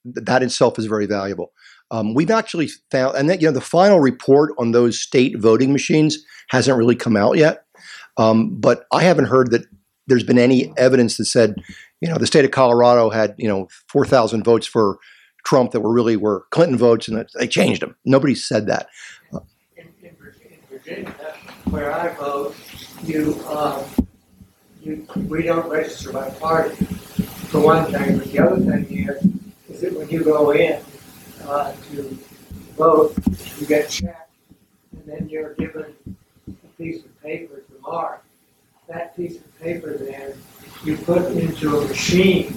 That 0.04 0.42
itself 0.42 0.78
is 0.78 0.86
very 0.86 1.06
valuable. 1.06 1.52
Um, 1.92 2.14
we've 2.14 2.30
actually 2.30 2.68
found, 2.90 3.16
and 3.16 3.28
that 3.28 3.40
you 3.40 3.46
know, 3.46 3.52
the 3.52 3.60
final 3.60 4.00
report 4.00 4.52
on 4.58 4.72
those 4.72 5.00
state 5.00 5.38
voting 5.38 5.72
machines 5.72 6.18
hasn't 6.48 6.76
really 6.76 6.96
come 6.96 7.16
out 7.16 7.36
yet. 7.36 7.64
Um, 8.16 8.58
but 8.58 8.84
I 8.92 9.02
haven't 9.02 9.26
heard 9.26 9.50
that 9.52 9.62
there's 10.06 10.24
been 10.24 10.38
any 10.38 10.72
evidence 10.76 11.16
that 11.18 11.26
said, 11.26 11.54
you 12.00 12.08
know, 12.08 12.16
the 12.16 12.26
state 12.26 12.44
of 12.44 12.50
Colorado 12.50 13.10
had 13.10 13.34
you 13.38 13.48
know 13.48 13.68
4,000 13.88 14.42
votes 14.42 14.66
for 14.66 14.98
Trump 15.44 15.72
that 15.72 15.80
were 15.80 15.92
really 15.92 16.16
were 16.16 16.44
Clinton 16.50 16.78
votes, 16.78 17.08
and 17.08 17.26
they 17.38 17.46
changed 17.46 17.82
them. 17.82 17.96
Nobody 18.04 18.34
said 18.34 18.66
that. 18.68 18.88
Where 21.70 21.92
I 21.92 22.14
vote, 22.14 22.54
you, 23.02 23.40
um, 23.48 23.84
you, 24.82 25.06
we 25.28 25.42
don't 25.42 25.68
register 25.68 26.12
by 26.12 26.30
party, 26.30 26.74
for 27.50 27.60
one 27.60 27.90
thing, 27.92 28.18
but 28.18 28.28
the 28.28 28.38
other 28.38 28.60
thing 28.60 29.08
is, 29.08 29.24
is 29.68 29.80
that 29.82 29.92
when 29.94 30.08
you 30.08 30.24
go 30.24 30.50
in, 30.52 30.80
uh, 31.44 31.72
to 31.90 32.18
vote, 32.76 33.14
you 33.58 33.66
get 33.66 33.88
checked, 33.88 34.30
and 34.92 35.04
then 35.06 35.28
you're 35.28 35.54
given 35.54 35.94
a 36.48 36.68
piece 36.78 37.04
of 37.04 37.22
paper 37.22 37.56
to 37.60 37.80
mark. 37.80 38.24
That 38.88 39.16
piece 39.16 39.36
of 39.36 39.60
paper 39.60 39.96
then, 39.96 40.34
you 40.84 40.96
put 40.96 41.30
into 41.32 41.78
a 41.78 41.86
machine 41.86 42.52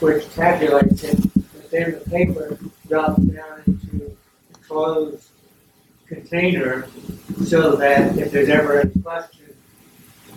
which 0.00 0.24
tabulates 0.34 1.04
it, 1.04 1.20
but 1.34 1.70
then 1.70 1.92
the 1.92 2.10
paper 2.10 2.58
drops 2.88 3.22
down 3.22 3.62
into 3.66 4.16
a 4.54 4.58
closed 4.66 5.29
container 6.10 6.88
so 7.44 7.76
that 7.76 8.18
if 8.18 8.32
there's 8.32 8.48
ever 8.48 8.80
any 8.80 9.02
question, 9.02 9.54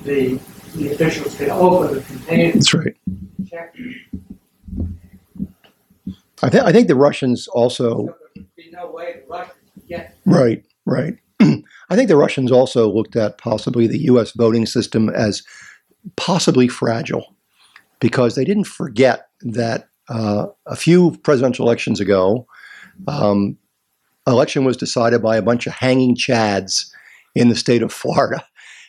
the, 0.04 0.40
the 0.76 0.92
officials 0.94 1.36
can 1.36 1.50
open 1.50 1.96
the 1.96 2.02
container, 2.02 2.54
That's 2.54 2.74
right. 2.74 2.96
check, 3.50 3.76
I, 6.44 6.50
th- 6.50 6.64
I 6.64 6.72
think 6.72 6.88
the 6.88 6.96
Russians 6.96 7.48
also 7.48 8.08
so 8.08 8.16
there 8.36 8.46
be 8.56 8.70
no 8.72 8.92
way 8.92 9.22
the 9.22 9.28
Russians 9.30 9.58
could 9.74 9.88
get 9.88 10.16
Right, 10.26 10.64
right. 10.86 11.16
I 11.42 11.96
think 11.96 12.08
the 12.08 12.18
Russians 12.18 12.52
also 12.52 12.92
looked 12.92 13.16
at 13.16 13.38
possibly 13.38 13.88
the 13.88 14.00
U.S. 14.04 14.32
voting 14.32 14.66
system 14.66 15.10
as 15.10 15.42
possibly 16.18 16.68
fragile 16.68 17.36
because 18.00 18.36
they 18.36 18.46
didn't 18.46 18.66
forget 18.66 19.28
that 19.42 19.88
uh, 20.10 20.48
a 20.68 20.76
few 20.76 21.18
presidential 21.24 21.66
elections 21.66 22.00
ago, 22.00 22.46
um, 23.08 23.58
election 24.28 24.64
was 24.66 24.78
decided 24.78 25.22
by 25.22 25.38
a 25.38 25.42
bunch 25.42 25.68
of 25.68 25.74
hanging 25.74 26.16
chads 26.16 26.92
in 27.36 27.50
the 27.50 27.56
state 27.56 27.82
of 27.82 27.92
Florida. 27.92 28.46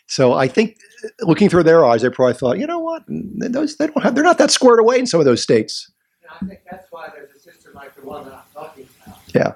So 0.07 0.35
I 0.35 0.49
think, 0.49 0.77
looking 1.21 1.49
through 1.49 1.63
their 1.63 1.85
eyes, 1.85 2.03
they 2.03 2.11
probably 2.11 2.35
thought, 2.35 2.59
you 2.59 2.67
know 2.67 2.79
what, 2.79 3.03
those 3.09 3.77
they 3.77 3.87
don't 3.87 4.03
have, 4.03 4.15
they're 4.15 4.25
not 4.25 4.39
that 4.39 4.51
squared 4.51 4.79
away 4.79 4.99
in 4.99 5.07
some 5.07 5.21
of 5.21 5.27
those 5.27 5.43
states. 5.43 5.91
And 6.23 6.31
I 6.31 6.47
think 6.47 6.61
that's 6.71 6.91
why 6.91 7.09
there's 7.15 7.31
a 7.35 7.39
system 7.39 7.73
like 7.75 7.95
the 7.95 8.03
one 8.03 8.25
that 8.27 8.35
I'm 8.35 8.43
talking 8.53 8.87
about. 9.07 9.19
Yeah. 9.35 9.53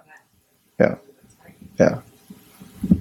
Yeah. 0.80 0.94
Yeah. 1.78 2.00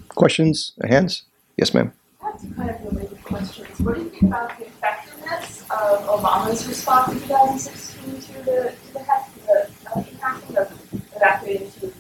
Questions, 0.09 0.73
hands? 0.83 1.23
Yes, 1.57 1.73
ma'am. 1.73 1.93
That's 2.21 2.45
kind 2.55 2.69
of 2.69 2.83
related 2.83 3.23
questions. 3.23 3.79
What 3.79 3.95
do 3.95 4.03
you 4.03 4.09
think 4.09 4.23
about 4.23 4.57
the 4.57 4.65
effectiveness 4.65 5.61
of 5.61 6.05
Obama's 6.05 6.67
response 6.67 7.13
in 7.13 7.19
2016 7.21 8.21
to 8.21 8.33
the 8.43 8.73
to 8.87 8.93
the 8.93 8.99
hack, 8.99 9.29
the 9.45 9.69
election 9.93 10.17
hacking 10.17 10.57
of 10.57 10.71
evacuating 11.15 11.71
to 11.71 11.93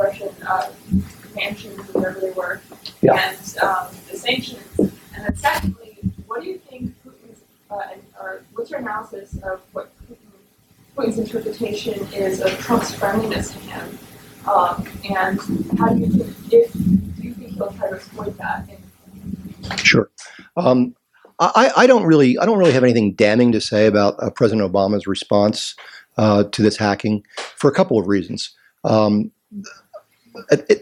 Russian 0.00 0.28
uh, 0.46 0.70
mansions 1.34 1.78
wherever 1.94 2.18
they 2.20 2.30
were, 2.32 2.60
Yeah. 3.02 3.14
and 3.30 3.58
um, 3.62 3.86
the 4.10 4.16
sanctions? 4.16 4.62
And 4.78 5.24
then 5.24 5.36
secondly, 5.36 5.98
what 6.26 6.42
do 6.42 6.48
you 6.48 6.58
think 6.58 6.94
Putin's 7.04 7.40
uh, 7.70 7.78
and, 7.92 8.02
or 8.20 8.42
what's 8.54 8.70
your 8.70 8.80
analysis 8.80 9.34
of 9.42 9.60
what 9.72 9.90
Putin, 10.08 10.16
Putin's 10.96 11.18
interpretation 11.18 12.06
is 12.12 12.40
of 12.40 12.58
Trump's 12.58 12.94
friendliness 12.94 13.52
to 13.52 13.58
him? 13.58 13.98
Um, 14.48 14.86
and 15.10 15.38
how 15.78 15.88
do 15.90 16.00
you 16.00 16.06
think 16.10 16.52
if 16.52 16.72
do 16.72 17.22
you 17.22 17.34
think 17.34 17.52
he'll 17.54 17.70
try 17.72 17.90
to 17.90 17.96
exploit 17.96 18.36
that 18.38 18.68
in 18.68 19.76
Sure. 19.76 20.10
Um, 20.56 20.94
I, 21.38 21.70
I 21.76 21.86
don't 21.86 22.04
really, 22.04 22.38
I 22.38 22.44
don't 22.44 22.58
really 22.58 22.72
have 22.72 22.84
anything 22.84 23.12
damning 23.14 23.52
to 23.52 23.60
say 23.60 23.86
about 23.86 24.14
uh, 24.22 24.30
President 24.30 24.70
Obama's 24.70 25.06
response 25.06 25.74
uh, 26.18 26.44
to 26.44 26.62
this 26.62 26.76
hacking 26.76 27.24
for 27.56 27.70
a 27.70 27.74
couple 27.74 27.98
of 27.98 28.08
reasons. 28.08 28.50
Um, 28.84 29.30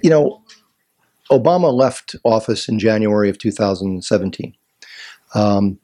you 0.02 0.10
know, 0.10 0.42
Obama 1.30 1.72
left 1.72 2.16
office 2.24 2.68
in 2.68 2.78
January 2.78 3.28
of 3.28 3.38
2017. 3.38 4.54
Um, 5.34 5.78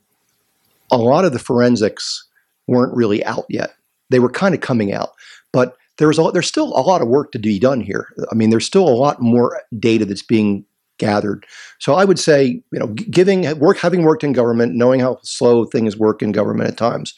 a 0.90 0.96
lot 0.96 1.24
of 1.24 1.32
the 1.32 1.38
forensics 1.38 2.26
weren't 2.66 2.94
really 2.94 3.24
out 3.24 3.46
yet. 3.48 3.74
They 4.10 4.18
were 4.18 4.30
kind 4.30 4.54
of 4.54 4.60
coming 4.60 4.92
out, 4.92 5.10
but 5.52 5.76
there 5.98 6.08
was 6.08 6.18
a, 6.18 6.30
there's 6.32 6.46
still 6.46 6.68
a 6.68 6.82
lot 6.82 7.02
of 7.02 7.08
work 7.08 7.32
to 7.32 7.38
be 7.38 7.58
done 7.58 7.80
here. 7.80 8.08
I 8.30 8.34
mean, 8.34 8.50
there's 8.50 8.66
still 8.66 8.88
a 8.88 8.90
lot 8.94 9.20
more 9.20 9.60
data 9.78 10.04
that's 10.04 10.22
being 10.22 10.64
gathered. 10.98 11.46
So 11.78 11.94
I 11.94 12.04
would 12.04 12.18
say, 12.18 12.62
you 12.72 12.78
know, 12.78 12.88
giving 12.88 13.58
work, 13.58 13.78
having 13.78 14.02
worked 14.02 14.24
in 14.24 14.32
government, 14.32 14.74
knowing 14.74 15.00
how 15.00 15.18
slow 15.22 15.64
things 15.64 15.96
work 15.96 16.22
in 16.22 16.32
government 16.32 16.68
at 16.68 16.76
times, 16.76 17.14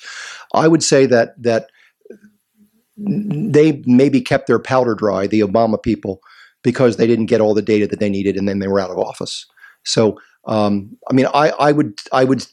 I 0.54 0.68
would 0.68 0.82
say 0.82 1.06
that 1.06 1.40
that 1.42 1.70
they 2.96 3.82
maybe 3.84 4.20
kept 4.20 4.46
their 4.46 4.58
powder 4.58 4.94
dry, 4.94 5.26
the 5.26 5.40
Obama 5.40 5.82
people, 5.82 6.22
because 6.66 6.96
they 6.96 7.06
didn't 7.06 7.30
get 7.32 7.40
all 7.40 7.54
the 7.54 7.62
data 7.72 7.86
that 7.86 8.00
they 8.00 8.10
needed, 8.10 8.36
and 8.36 8.46
then 8.48 8.58
they 8.58 8.68
were 8.68 8.80
out 8.82 8.90
of 8.90 8.98
office. 8.98 9.46
So, 9.84 10.18
um, 10.46 10.96
I 11.08 11.12
mean, 11.14 11.26
I, 11.32 11.46
I 11.68 11.70
would, 11.72 11.92
I 12.12 12.24
would, 12.24 12.44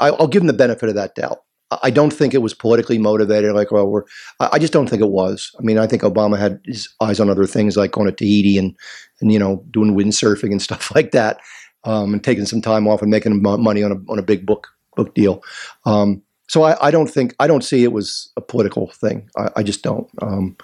I, 0.00 0.08
I'll 0.08 0.26
give 0.32 0.42
them 0.42 0.48
the 0.48 0.62
benefit 0.64 0.88
of 0.88 0.96
that 0.96 1.14
doubt. 1.14 1.38
I 1.82 1.90
don't 1.90 2.12
think 2.12 2.34
it 2.34 2.42
was 2.42 2.54
politically 2.54 2.98
motivated. 2.98 3.54
Like, 3.54 3.70
well, 3.72 3.88
we're. 3.88 4.04
I 4.40 4.48
I 4.54 4.58
just 4.58 4.72
don't 4.74 4.90
think 4.90 5.00
it 5.00 5.08
was. 5.08 5.50
I 5.58 5.62
mean, 5.62 5.78
I 5.78 5.86
think 5.86 6.02
Obama 6.02 6.36
had 6.38 6.60
his 6.66 6.88
eyes 7.00 7.20
on 7.20 7.30
other 7.30 7.46
things, 7.46 7.76
like 7.76 7.92
going 7.92 8.08
to 8.08 8.12
Tahiti 8.12 8.58
and, 8.58 8.76
and 9.20 9.32
you 9.32 9.38
know, 9.38 9.64
doing 9.70 9.94
windsurfing 9.96 10.50
and 10.50 10.62
stuff 10.68 10.94
like 10.94 11.12
that. 11.12 11.38
um, 11.84 12.12
and 12.12 12.22
taking 12.22 12.46
some 12.46 12.62
time 12.62 12.86
off 12.86 13.02
and 13.02 13.10
making 13.10 13.42
money 13.42 13.82
on 13.82 13.92
a 13.92 13.96
on 14.12 14.18
a 14.18 14.22
big 14.22 14.46
book 14.46 14.68
book 14.96 15.14
deal. 15.14 15.42
Um, 15.84 16.22
so 16.48 16.62
I, 16.64 16.88
I 16.88 16.90
don't 16.90 17.08
think 17.08 17.34
I 17.40 17.46
don't 17.46 17.64
see 17.64 17.82
it 17.84 17.92
was 17.92 18.30
a 18.36 18.40
political 18.40 18.88
thing. 18.88 19.28
I, 19.36 19.48
I 19.56 19.62
just 19.62 19.82
don't. 19.82 20.08
Um, 20.20 20.56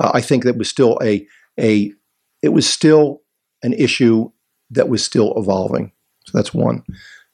I 0.00 0.20
think 0.20 0.44
that 0.44 0.58
was 0.58 0.68
still 0.68 0.98
a 1.02 1.26
a 1.58 1.92
it 2.42 2.50
was 2.50 2.68
still 2.68 3.22
an 3.62 3.72
issue 3.72 4.30
that 4.70 4.88
was 4.88 5.04
still 5.04 5.34
evolving. 5.36 5.92
So 6.24 6.36
that's 6.36 6.54
one. 6.54 6.82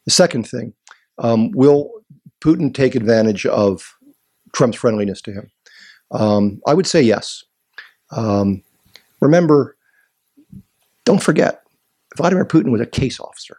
The 0.05 0.11
second 0.11 0.49
thing, 0.49 0.75
um, 1.19 1.51
will 1.53 1.91
Putin 2.41 2.75
take 2.75 2.95
advantage 2.95 3.47
of 3.47 3.95
Trump's 4.53 4.77
friendliness 4.77 5.23
to 5.23 5.33
him? 5.33 5.51
Um, 6.11 6.61
I 6.67 6.75
would 6.75 6.87
say 6.87 7.01
yes. 7.01 7.45
Um, 8.11 8.63
remember, 9.21 9.77
don't 11.05 11.23
forget, 11.23 11.63
Vladimir 12.17 12.45
Putin 12.45 12.71
was 12.71 12.81
a 12.81 12.87
case 12.87 13.19
officer, 13.19 13.57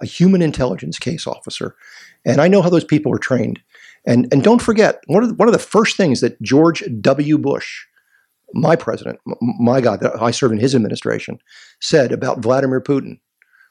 a 0.00 0.06
human 0.06 0.42
intelligence 0.42 0.98
case 0.98 1.26
officer, 1.26 1.74
and 2.24 2.40
I 2.40 2.48
know 2.48 2.62
how 2.62 2.70
those 2.70 2.84
people 2.84 3.12
are 3.12 3.18
trained. 3.18 3.60
And 4.06 4.32
and 4.32 4.42
don't 4.42 4.62
forget, 4.62 5.02
one 5.06 5.22
of 5.22 5.28
the, 5.30 5.34
one 5.34 5.48
of 5.48 5.52
the 5.52 5.58
first 5.58 5.96
things 5.96 6.20
that 6.20 6.40
George 6.40 6.82
W. 7.00 7.38
Bush, 7.38 7.86
my 8.52 8.76
president, 8.76 9.18
my 9.40 9.80
God, 9.80 10.00
that 10.00 10.20
I 10.20 10.30
served 10.30 10.52
in 10.52 10.60
his 10.60 10.74
administration, 10.74 11.38
said 11.80 12.12
about 12.12 12.40
Vladimir 12.40 12.80
Putin 12.80 13.20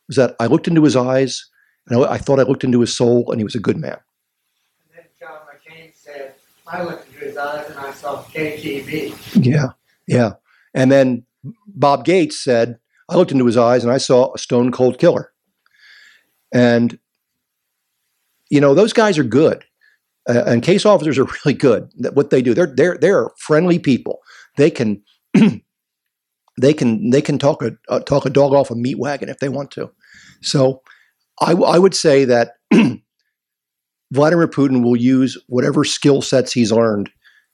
was 0.07 0.15
that 0.17 0.35
I 0.39 0.47
looked 0.47 0.67
into 0.67 0.83
his 0.83 0.95
eyes 0.95 1.49
and 1.87 2.03
I, 2.03 2.13
I 2.13 2.17
thought 2.17 2.39
I 2.39 2.43
looked 2.43 2.63
into 2.63 2.81
his 2.81 2.95
soul, 2.95 3.31
and 3.31 3.39
he 3.39 3.43
was 3.43 3.55
a 3.55 3.59
good 3.59 3.77
man. 3.77 3.97
And 4.83 4.97
then 4.97 5.05
John 5.19 5.39
McCain 5.47 5.93
said, 5.93 6.35
I 6.67 6.83
looked 6.83 7.07
into 7.07 7.25
his 7.25 7.37
eyes 7.37 7.69
and 7.69 7.79
I 7.79 7.91
saw 7.91 8.23
KGB. 8.23 9.45
Yeah, 9.45 9.69
yeah. 10.07 10.33
And 10.73 10.91
then 10.91 11.25
Bob 11.67 12.05
Gates 12.05 12.41
said, 12.41 12.79
I 13.09 13.15
looked 13.15 13.31
into 13.31 13.45
his 13.45 13.57
eyes 13.57 13.83
and 13.83 13.91
I 13.91 13.97
saw 13.97 14.33
a 14.33 14.37
stone 14.37 14.71
cold 14.71 14.99
killer. 14.99 15.31
And, 16.53 16.99
you 18.49 18.61
know, 18.61 18.75
those 18.75 18.93
guys 18.93 19.17
are 19.17 19.23
good. 19.23 19.63
Uh, 20.27 20.43
and 20.45 20.61
case 20.61 20.85
officers 20.85 21.17
are 21.17 21.25
really 21.45 21.57
good. 21.57 21.89
That 21.97 22.15
what 22.15 22.29
they 22.29 22.41
do, 22.41 22.53
they're 22.53 22.67
they're 22.67 22.97
they're 22.97 23.29
friendly 23.37 23.79
people. 23.79 24.19
They 24.59 24.69
can 24.69 25.01
they 26.61 26.73
can 26.73 27.09
they 27.11 27.21
can 27.21 27.39
talk 27.39 27.63
a 27.63 27.71
uh, 27.87 28.01
talk 28.01 28.25
a 28.25 28.29
dog 28.29 28.53
off 28.53 28.69
a 28.69 28.75
meat 28.75 28.99
wagon 28.99 29.29
if 29.29 29.39
they 29.39 29.47
want 29.47 29.71
to. 29.71 29.89
So, 30.41 30.81
I, 31.41 31.51
w- 31.51 31.65
I 31.65 31.79
would 31.79 31.95
say 31.95 32.25
that 32.25 32.51
Vladimir 34.11 34.49
Putin 34.49 34.83
will 34.83 34.97
use 34.97 35.37
whatever 35.47 35.85
skill 35.85 36.21
sets 36.21 36.51
he's 36.51 36.73
learned 36.73 37.09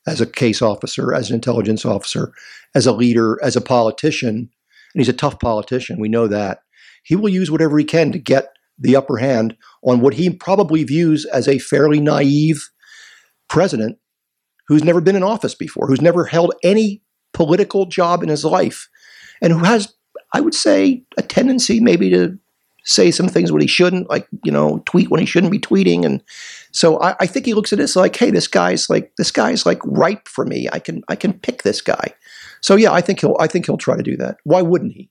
as 0.08 0.20
a 0.20 0.26
case 0.26 0.64
officer, 0.64 1.14
as 1.14 1.30
an 1.30 1.36
intelligence 1.36 1.86
officer, 1.86 2.34
as 2.74 2.88
a 2.88 2.92
leader, 2.92 3.40
as 3.44 3.56
a 3.56 3.62
politician, 3.62 4.36
and 4.36 4.50
he's 4.96 5.10
a 5.10 5.14
tough 5.14 5.40
politician. 5.40 6.00
We 6.00 6.10
know 6.10 6.28
that. 6.28 6.60
He 7.04 7.16
will 7.16 7.30
use 7.30 7.52
whatever 7.52 7.78
he 7.78 7.86
can 7.86 8.12
to 8.14 8.20
get 8.20 8.48
the 8.80 8.96
upper 8.96 9.18
hand 9.18 9.56
on 9.84 10.00
what 10.02 10.16
he 10.16 10.32
probably 10.32 10.84
views 10.84 11.26
as 11.26 11.48
a 11.48 11.60
fairly 11.60 12.00
naive 12.00 12.68
president 13.48 14.00
who's 14.68 14.84
never 14.84 15.02
been 15.02 15.16
in 15.16 15.24
office 15.24 15.56
before, 15.56 15.88
who's 15.88 16.02
never 16.02 16.26
held 16.26 16.54
any 16.64 17.02
political 17.34 17.86
job 17.86 18.24
in 18.24 18.30
his 18.30 18.46
life, 18.46 18.90
and 19.42 19.54
who 19.54 19.60
has, 19.60 19.94
I 20.34 20.42
would 20.42 20.56
say, 20.56 21.04
a 21.18 21.22
tendency 21.22 21.80
maybe 21.80 22.10
to 22.12 22.38
say 22.84 23.10
some 23.10 23.28
things 23.28 23.52
when 23.52 23.62
he 23.62 23.68
shouldn't, 23.68 24.10
like, 24.10 24.28
you 24.44 24.52
know, 24.52 24.82
tweet 24.86 25.10
when 25.10 25.20
he 25.20 25.26
shouldn't 25.26 25.52
be 25.52 25.60
tweeting. 25.60 26.06
And 26.06 26.24
so 26.72 27.02
I, 27.02 27.16
I 27.20 27.26
think 27.26 27.46
he 27.46 27.54
looks 27.54 27.74
at 27.74 27.80
this 27.80 27.96
like, 27.96 28.16
hey, 28.16 28.32
this 28.32 28.48
guy's 28.48 28.90
like 28.90 29.12
this 29.18 29.32
guy's 29.32 29.66
like 29.66 29.80
ripe 29.84 30.28
for 30.28 30.46
me. 30.46 30.70
I 30.72 30.80
can 30.80 31.04
I 31.10 31.16
can 31.16 31.34
pick 31.34 31.64
this 31.64 31.82
guy. 31.82 32.14
So 32.62 32.76
yeah, 32.76 32.92
I 32.92 33.02
think 33.02 33.22
he'll 33.22 33.38
I 33.40 33.48
think 33.48 33.66
he'll 33.66 33.78
try 33.78 33.98
to 33.98 34.04
do 34.04 34.16
that. 34.18 34.38
Why 34.44 34.62
wouldn't 34.62 34.94
he? 34.94 35.10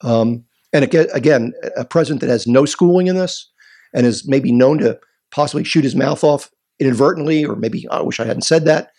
Um, 0.00 0.44
and 0.72 0.84
again, 0.84 1.08
again, 1.12 1.52
a 1.76 1.84
president 1.84 2.20
that 2.20 2.30
has 2.30 2.46
no 2.46 2.64
schooling 2.64 3.06
in 3.06 3.16
this 3.16 3.50
and 3.94 4.06
is 4.06 4.28
maybe 4.28 4.52
known 4.52 4.78
to 4.78 4.98
possibly 5.30 5.64
shoot 5.64 5.84
his 5.84 5.96
mouth 5.96 6.22
off 6.22 6.50
inadvertently, 6.80 7.44
or 7.44 7.56
maybe 7.56 7.88
I 7.88 8.00
wish 8.02 8.20
I 8.20 8.24
hadn't 8.24 8.42
said 8.42 8.64
that. 8.66 8.92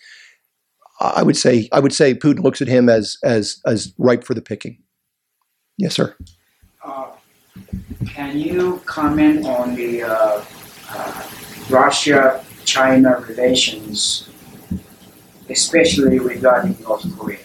I 1.01 1.23
would 1.23 1.37
say 1.37 1.69
I 1.71 1.79
would 1.79 1.93
say 1.93 2.13
Putin 2.13 2.43
looks 2.43 2.61
at 2.61 2.67
him 2.67 2.89
as 2.89 3.17
as 3.23 3.61
as 3.65 3.93
ripe 3.97 4.23
for 4.25 4.33
the 4.33 4.41
picking. 4.41 4.77
Yes, 5.77 5.95
sir. 5.95 6.13
Uh, 6.83 7.11
Can 8.05 8.37
you 8.37 8.81
comment 8.85 9.45
on 9.45 9.75
the 9.75 10.03
uh, 10.03 10.43
uh, 10.89 11.29
Russia-China 11.69 13.23
relations, 13.29 14.29
especially 15.49 16.19
regarding 16.19 16.75
North 16.81 17.05
Korea? 17.17 17.39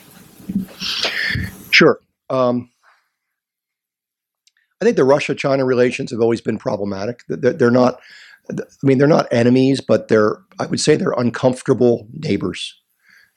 Sure. 1.70 2.00
Um, 2.30 2.70
I 4.80 4.84
think 4.84 4.96
the 4.96 5.04
Russia-China 5.04 5.64
relations 5.64 6.10
have 6.10 6.20
always 6.20 6.40
been 6.40 6.58
problematic. 6.58 7.22
They're, 7.28 7.52
they're 7.52 7.70
not. 7.70 8.00
I 8.50 8.62
mean, 8.82 8.98
they're 8.98 9.06
not 9.06 9.32
enemies, 9.32 9.80
but 9.80 10.08
they're. 10.08 10.38
I 10.58 10.66
would 10.66 10.80
say 10.80 10.96
they're 10.96 11.14
uncomfortable 11.16 12.06
neighbors. 12.12 12.78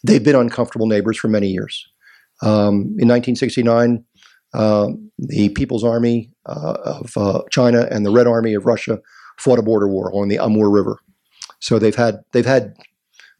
They've 0.03 0.23
been 0.23 0.35
uncomfortable 0.35 0.87
neighbors 0.87 1.17
for 1.17 1.27
many 1.27 1.47
years. 1.47 1.87
Um, 2.41 2.95
in 2.99 3.07
1969, 3.07 4.03
uh, 4.53 4.89
the 5.17 5.49
People's 5.49 5.83
Army 5.83 6.31
uh, 6.45 6.77
of 6.83 7.17
uh, 7.17 7.41
China 7.49 7.87
and 7.89 8.05
the 8.05 8.11
Red 8.11 8.27
Army 8.27 8.53
of 8.53 8.65
Russia 8.65 8.99
fought 9.37 9.59
a 9.59 9.63
border 9.63 9.87
war 9.87 10.09
along 10.09 10.27
the 10.27 10.39
Amur 10.39 10.69
River. 10.69 10.99
So 11.59 11.79
they've 11.79 11.95
had 11.95 12.23
they've 12.31 12.45
had 12.45 12.75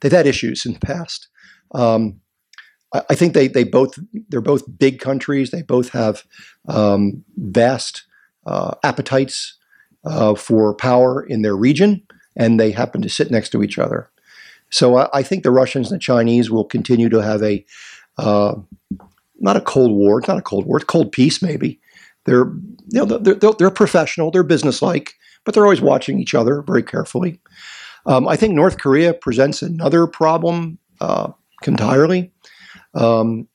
they've 0.02 0.12
had 0.12 0.28
issues 0.28 0.66
in 0.66 0.74
the 0.74 0.80
past. 0.80 1.28
Um, 1.74 2.22
I, 2.94 3.04
I 3.10 3.16
think 3.16 3.34
they 3.34 3.48
they 3.48 3.64
both 3.64 4.00
they're 4.30 4.42
both 4.42 4.78
big 4.78 5.00
countries. 5.00 5.52
They 5.52 5.62
both 5.62 5.90
have 5.90 6.24
um, 6.68 7.24
vast 7.36 8.06
uh, 8.46 8.76
appetites 8.84 9.57
uh, 10.08 10.36
for 10.36 10.74
power 10.74 11.24
in 11.24 11.42
their 11.42 11.56
region, 11.56 12.02
and 12.36 12.60
they 12.60 12.72
happen 12.72 13.02
to 13.02 13.10
sit 13.10 13.32
next 13.32 13.50
to 13.50 13.64
each 13.64 13.78
other. 13.78 14.10
So 14.70 14.98
I, 14.98 15.10
I 15.14 15.24
think 15.24 15.44
the 15.44 15.52
Russians 15.52 15.92
and 15.92 16.00
the 16.00 16.04
Chinese 16.04 16.50
will 16.50 16.66
continue 16.66 17.10
to 17.10 17.22
have 17.22 17.44
a 17.44 17.66
uh, 18.18 18.56
not 19.40 19.58
a 19.58 19.62
cold 19.62 19.92
war. 19.92 20.22
Not 20.28 20.38
a 20.38 20.42
cold 20.42 20.66
war. 20.66 20.80
Cold 20.80 21.12
peace, 21.12 21.42
maybe. 21.42 21.80
They're 22.26 22.46
you 22.90 23.06
know 23.06 23.06
they're 23.06 23.36
they're, 23.36 23.54
they're 23.54 23.72
professional. 23.72 24.32
They're 24.32 24.44
businesslike, 24.44 25.14
but 25.46 25.54
they're 25.54 25.64
always 25.64 25.82
watching 25.82 26.20
each 26.20 26.34
other 26.34 26.62
very 26.62 26.84
carefully. 26.84 27.40
Um, 28.06 28.28
I 28.28 28.36
think 28.36 28.54
North 28.54 28.78
Korea 28.78 29.14
presents 29.14 29.62
another 29.62 30.08
problem 30.08 30.80
uh, 31.02 31.32
entirely. 31.66 32.32
Um, 32.94 33.48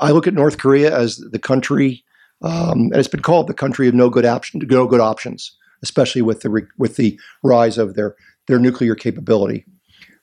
I 0.00 0.10
look 0.10 0.26
at 0.26 0.34
North 0.34 0.58
Korea 0.58 0.96
as 0.96 1.16
the 1.16 1.38
country, 1.38 2.02
um, 2.42 2.90
and 2.92 2.96
it's 2.96 3.08
been 3.08 3.22
called 3.22 3.46
the 3.46 3.54
country 3.54 3.88
of 3.88 3.94
no 3.94 4.10
good 4.10 4.24
option, 4.24 4.60
no 4.68 4.86
good 4.86 5.00
options, 5.00 5.56
especially 5.84 6.22
with 6.22 6.40
the 6.40 6.50
re- 6.50 6.74
with 6.78 6.96
the 6.96 7.18
rise 7.42 7.78
of 7.78 7.94
their 7.94 8.16
their 8.48 8.58
nuclear 8.58 8.94
capability. 8.94 9.66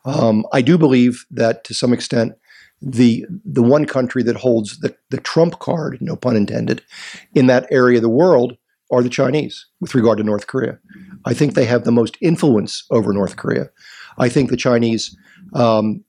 Um, 0.03 0.45
I 0.51 0.61
do 0.61 0.77
believe 0.77 1.25
that 1.29 1.63
to 1.65 1.73
some 1.73 1.93
extent, 1.93 2.33
the 2.81 3.25
the 3.45 3.61
one 3.61 3.85
country 3.85 4.23
that 4.23 4.37
holds 4.37 4.79
the, 4.79 4.95
the 5.11 5.21
trump 5.31 5.59
card, 5.59 5.99
no 6.01 6.15
pun 6.15 6.35
intended, 6.35 6.81
in 7.35 7.45
that 7.47 7.67
area 7.69 7.99
of 7.99 8.01
the 8.01 8.17
world 8.23 8.57
are 8.91 9.03
the 9.03 9.17
Chinese 9.21 9.67
with 9.79 9.95
regard 9.95 10.17
to 10.17 10.23
North 10.23 10.47
Korea. 10.47 10.79
I 11.25 11.33
think 11.33 11.53
they 11.53 11.65
have 11.65 11.83
the 11.83 11.91
most 11.91 12.17
influence 12.21 12.83
over 12.89 13.13
North 13.13 13.35
Korea. 13.37 13.69
I 14.17 14.27
think 14.27 14.49
the 14.49 14.57
Chinese 14.57 15.15
um, 15.53 16.03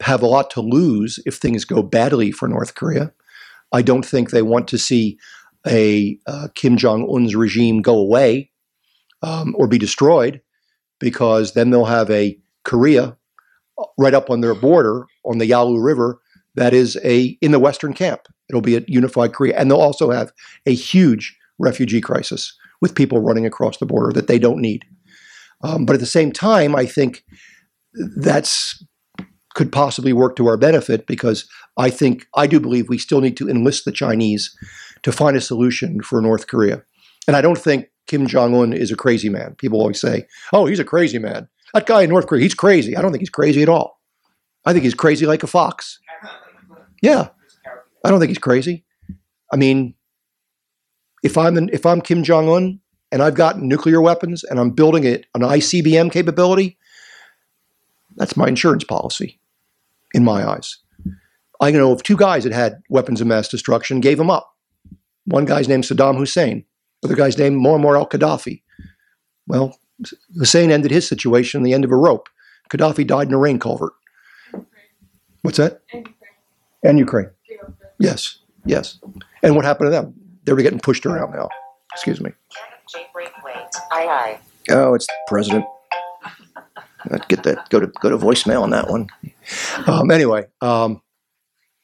have 0.00 0.22
a 0.22 0.26
lot 0.26 0.50
to 0.50 0.60
lose 0.60 1.18
if 1.26 1.36
things 1.36 1.64
go 1.64 1.82
badly 1.82 2.30
for 2.30 2.46
North 2.46 2.74
Korea. 2.74 3.12
I 3.72 3.82
don't 3.82 4.06
think 4.06 4.30
they 4.30 4.42
want 4.42 4.68
to 4.68 4.78
see 4.78 5.18
a 5.66 6.18
uh, 6.26 6.48
Kim 6.54 6.76
Jong 6.76 7.08
Un's 7.12 7.34
regime 7.34 7.80
go 7.80 7.96
away 7.96 8.50
um, 9.24 9.54
or 9.56 9.66
be 9.66 9.78
destroyed, 9.78 10.40
because 11.00 11.54
then 11.54 11.70
they'll 11.70 11.86
have 11.86 12.10
a 12.10 12.38
Korea 12.64 13.16
right 13.98 14.14
up 14.14 14.30
on 14.30 14.40
their 14.40 14.54
border 14.54 15.06
on 15.24 15.38
the 15.38 15.46
Yalu 15.46 15.80
River 15.80 16.20
that 16.54 16.72
is 16.72 16.96
a 17.04 17.36
in 17.40 17.50
the 17.50 17.58
Western 17.58 17.94
camp. 17.94 18.20
It'll 18.48 18.60
be 18.60 18.76
a 18.76 18.84
unified 18.86 19.32
Korea, 19.32 19.56
and 19.56 19.70
they'll 19.70 19.80
also 19.80 20.10
have 20.10 20.32
a 20.66 20.74
huge 20.74 21.36
refugee 21.58 22.00
crisis 22.00 22.56
with 22.80 22.94
people 22.94 23.20
running 23.20 23.46
across 23.46 23.78
the 23.78 23.86
border 23.86 24.12
that 24.12 24.26
they 24.26 24.38
don't 24.38 24.60
need. 24.60 24.84
Um, 25.62 25.86
but 25.86 25.94
at 25.94 26.00
the 26.00 26.06
same 26.06 26.30
time, 26.30 26.76
I 26.76 26.84
think 26.84 27.24
that's 28.16 28.84
could 29.54 29.72
possibly 29.72 30.12
work 30.12 30.34
to 30.36 30.48
our 30.48 30.56
benefit 30.56 31.06
because 31.06 31.48
I 31.76 31.88
think 31.88 32.26
I 32.34 32.46
do 32.48 32.58
believe 32.58 32.88
we 32.88 32.98
still 32.98 33.20
need 33.20 33.36
to 33.36 33.48
enlist 33.48 33.84
the 33.84 33.92
Chinese 33.92 34.54
to 35.04 35.12
find 35.12 35.36
a 35.36 35.40
solution 35.40 36.02
for 36.02 36.20
North 36.20 36.48
Korea. 36.48 36.82
And 37.28 37.36
I 37.36 37.40
don't 37.40 37.58
think 37.58 37.86
Kim 38.06 38.26
Jong 38.26 38.54
Un 38.54 38.72
is 38.72 38.90
a 38.90 38.96
crazy 38.96 39.28
man. 39.28 39.54
People 39.56 39.80
always 39.80 40.00
say, 40.00 40.26
"Oh, 40.52 40.66
he's 40.66 40.80
a 40.80 40.84
crazy 40.84 41.18
man." 41.18 41.48
That 41.72 41.86
guy 41.86 42.02
in 42.02 42.10
North 42.10 42.26
Korea, 42.26 42.42
he's 42.42 42.54
crazy. 42.54 42.96
I 42.96 43.02
don't 43.02 43.10
think 43.10 43.22
he's 43.22 43.30
crazy 43.30 43.62
at 43.62 43.68
all. 43.68 44.00
I 44.64 44.72
think 44.72 44.84
he's 44.84 44.94
crazy 44.94 45.26
like 45.26 45.42
a 45.42 45.46
fox. 45.46 45.98
Yeah, 47.02 47.28
I 48.04 48.10
don't 48.10 48.20
think 48.20 48.30
he's 48.30 48.38
crazy. 48.38 48.84
I 49.52 49.56
mean, 49.56 49.94
if 51.22 51.36
I'm 51.36 51.56
in, 51.56 51.70
if 51.72 51.86
I'm 51.86 52.00
Kim 52.00 52.22
Jong 52.22 52.48
Un 52.48 52.80
and 53.10 53.22
I've 53.22 53.34
got 53.34 53.60
nuclear 53.60 54.00
weapons 54.00 54.44
and 54.44 54.58
I'm 54.58 54.70
building 54.70 55.04
it 55.04 55.26
an 55.34 55.42
ICBM 55.42 56.12
capability, 56.12 56.78
that's 58.16 58.36
my 58.36 58.48
insurance 58.48 58.84
policy, 58.84 59.40
in 60.12 60.24
my 60.24 60.48
eyes. 60.48 60.78
I 61.60 61.70
know 61.70 61.92
of 61.92 62.02
two 62.02 62.16
guys 62.16 62.44
that 62.44 62.52
had 62.52 62.82
weapons 62.88 63.20
of 63.20 63.26
mass 63.26 63.48
destruction, 63.48 64.00
gave 64.00 64.18
them 64.18 64.30
up. 64.30 64.54
One 65.24 65.44
guy's 65.44 65.68
named 65.68 65.84
Saddam 65.84 66.18
Hussein. 66.18 66.64
Other 67.04 67.14
guy's 67.14 67.38
name 67.38 67.60
Muammar 67.60 67.96
al-Gaddafi. 67.98 68.62
Well, 69.46 69.78
Hussein 70.38 70.70
ended 70.70 70.90
his 70.90 71.06
situation 71.06 71.58
in 71.58 71.64
the 71.64 71.74
end 71.74 71.84
of 71.84 71.90
a 71.92 71.96
rope. 71.96 72.28
Gaddafi 72.70 73.06
died 73.06 73.28
in 73.28 73.34
a 73.34 73.38
rain 73.38 73.58
culvert. 73.58 73.92
What's 75.42 75.58
that? 75.58 75.82
And 75.92 76.06
Ukraine, 76.08 76.14
And 76.82 76.98
Ukraine. 76.98 77.30
three 77.46 77.58
of 77.58 77.66
them. 77.66 77.76
Yes, 77.98 78.38
yes. 78.64 78.98
And 79.42 79.54
what 79.54 79.64
happened 79.66 79.88
to 79.88 79.90
them? 79.90 80.14
They 80.44 80.52
were 80.52 80.62
getting 80.62 80.80
pushed 80.80 81.04
around 81.06 81.32
now. 81.32 81.48
Excuse 81.92 82.20
me. 82.20 82.32
Aye 83.92 84.06
aye. 84.08 84.38
Oh, 84.70 84.94
it's 84.94 85.06
the 85.06 85.12
president. 85.28 85.64
I'd 87.10 87.28
get 87.28 87.42
that. 87.42 87.68
Go 87.70 87.80
to 87.80 87.86
go 87.86 88.08
to 88.10 88.16
voicemail 88.16 88.62
on 88.62 88.70
that 88.70 88.88
one. 88.88 89.08
Um, 89.86 90.10
anyway, 90.10 90.46
um, 90.62 91.02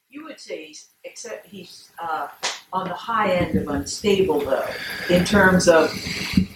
You 0.08 0.24
would 0.24 0.40
say 0.40 0.66
he's, 0.66 0.88
except 1.04 1.46
he's, 1.46 1.90
uh, 2.02 2.28
on 2.72 2.88
the 2.88 2.94
high 2.94 3.32
end 3.32 3.56
of 3.56 3.68
unstable 3.68 4.40
though, 4.40 4.66
in 5.08 5.24
terms 5.24 5.68
of 5.68 5.92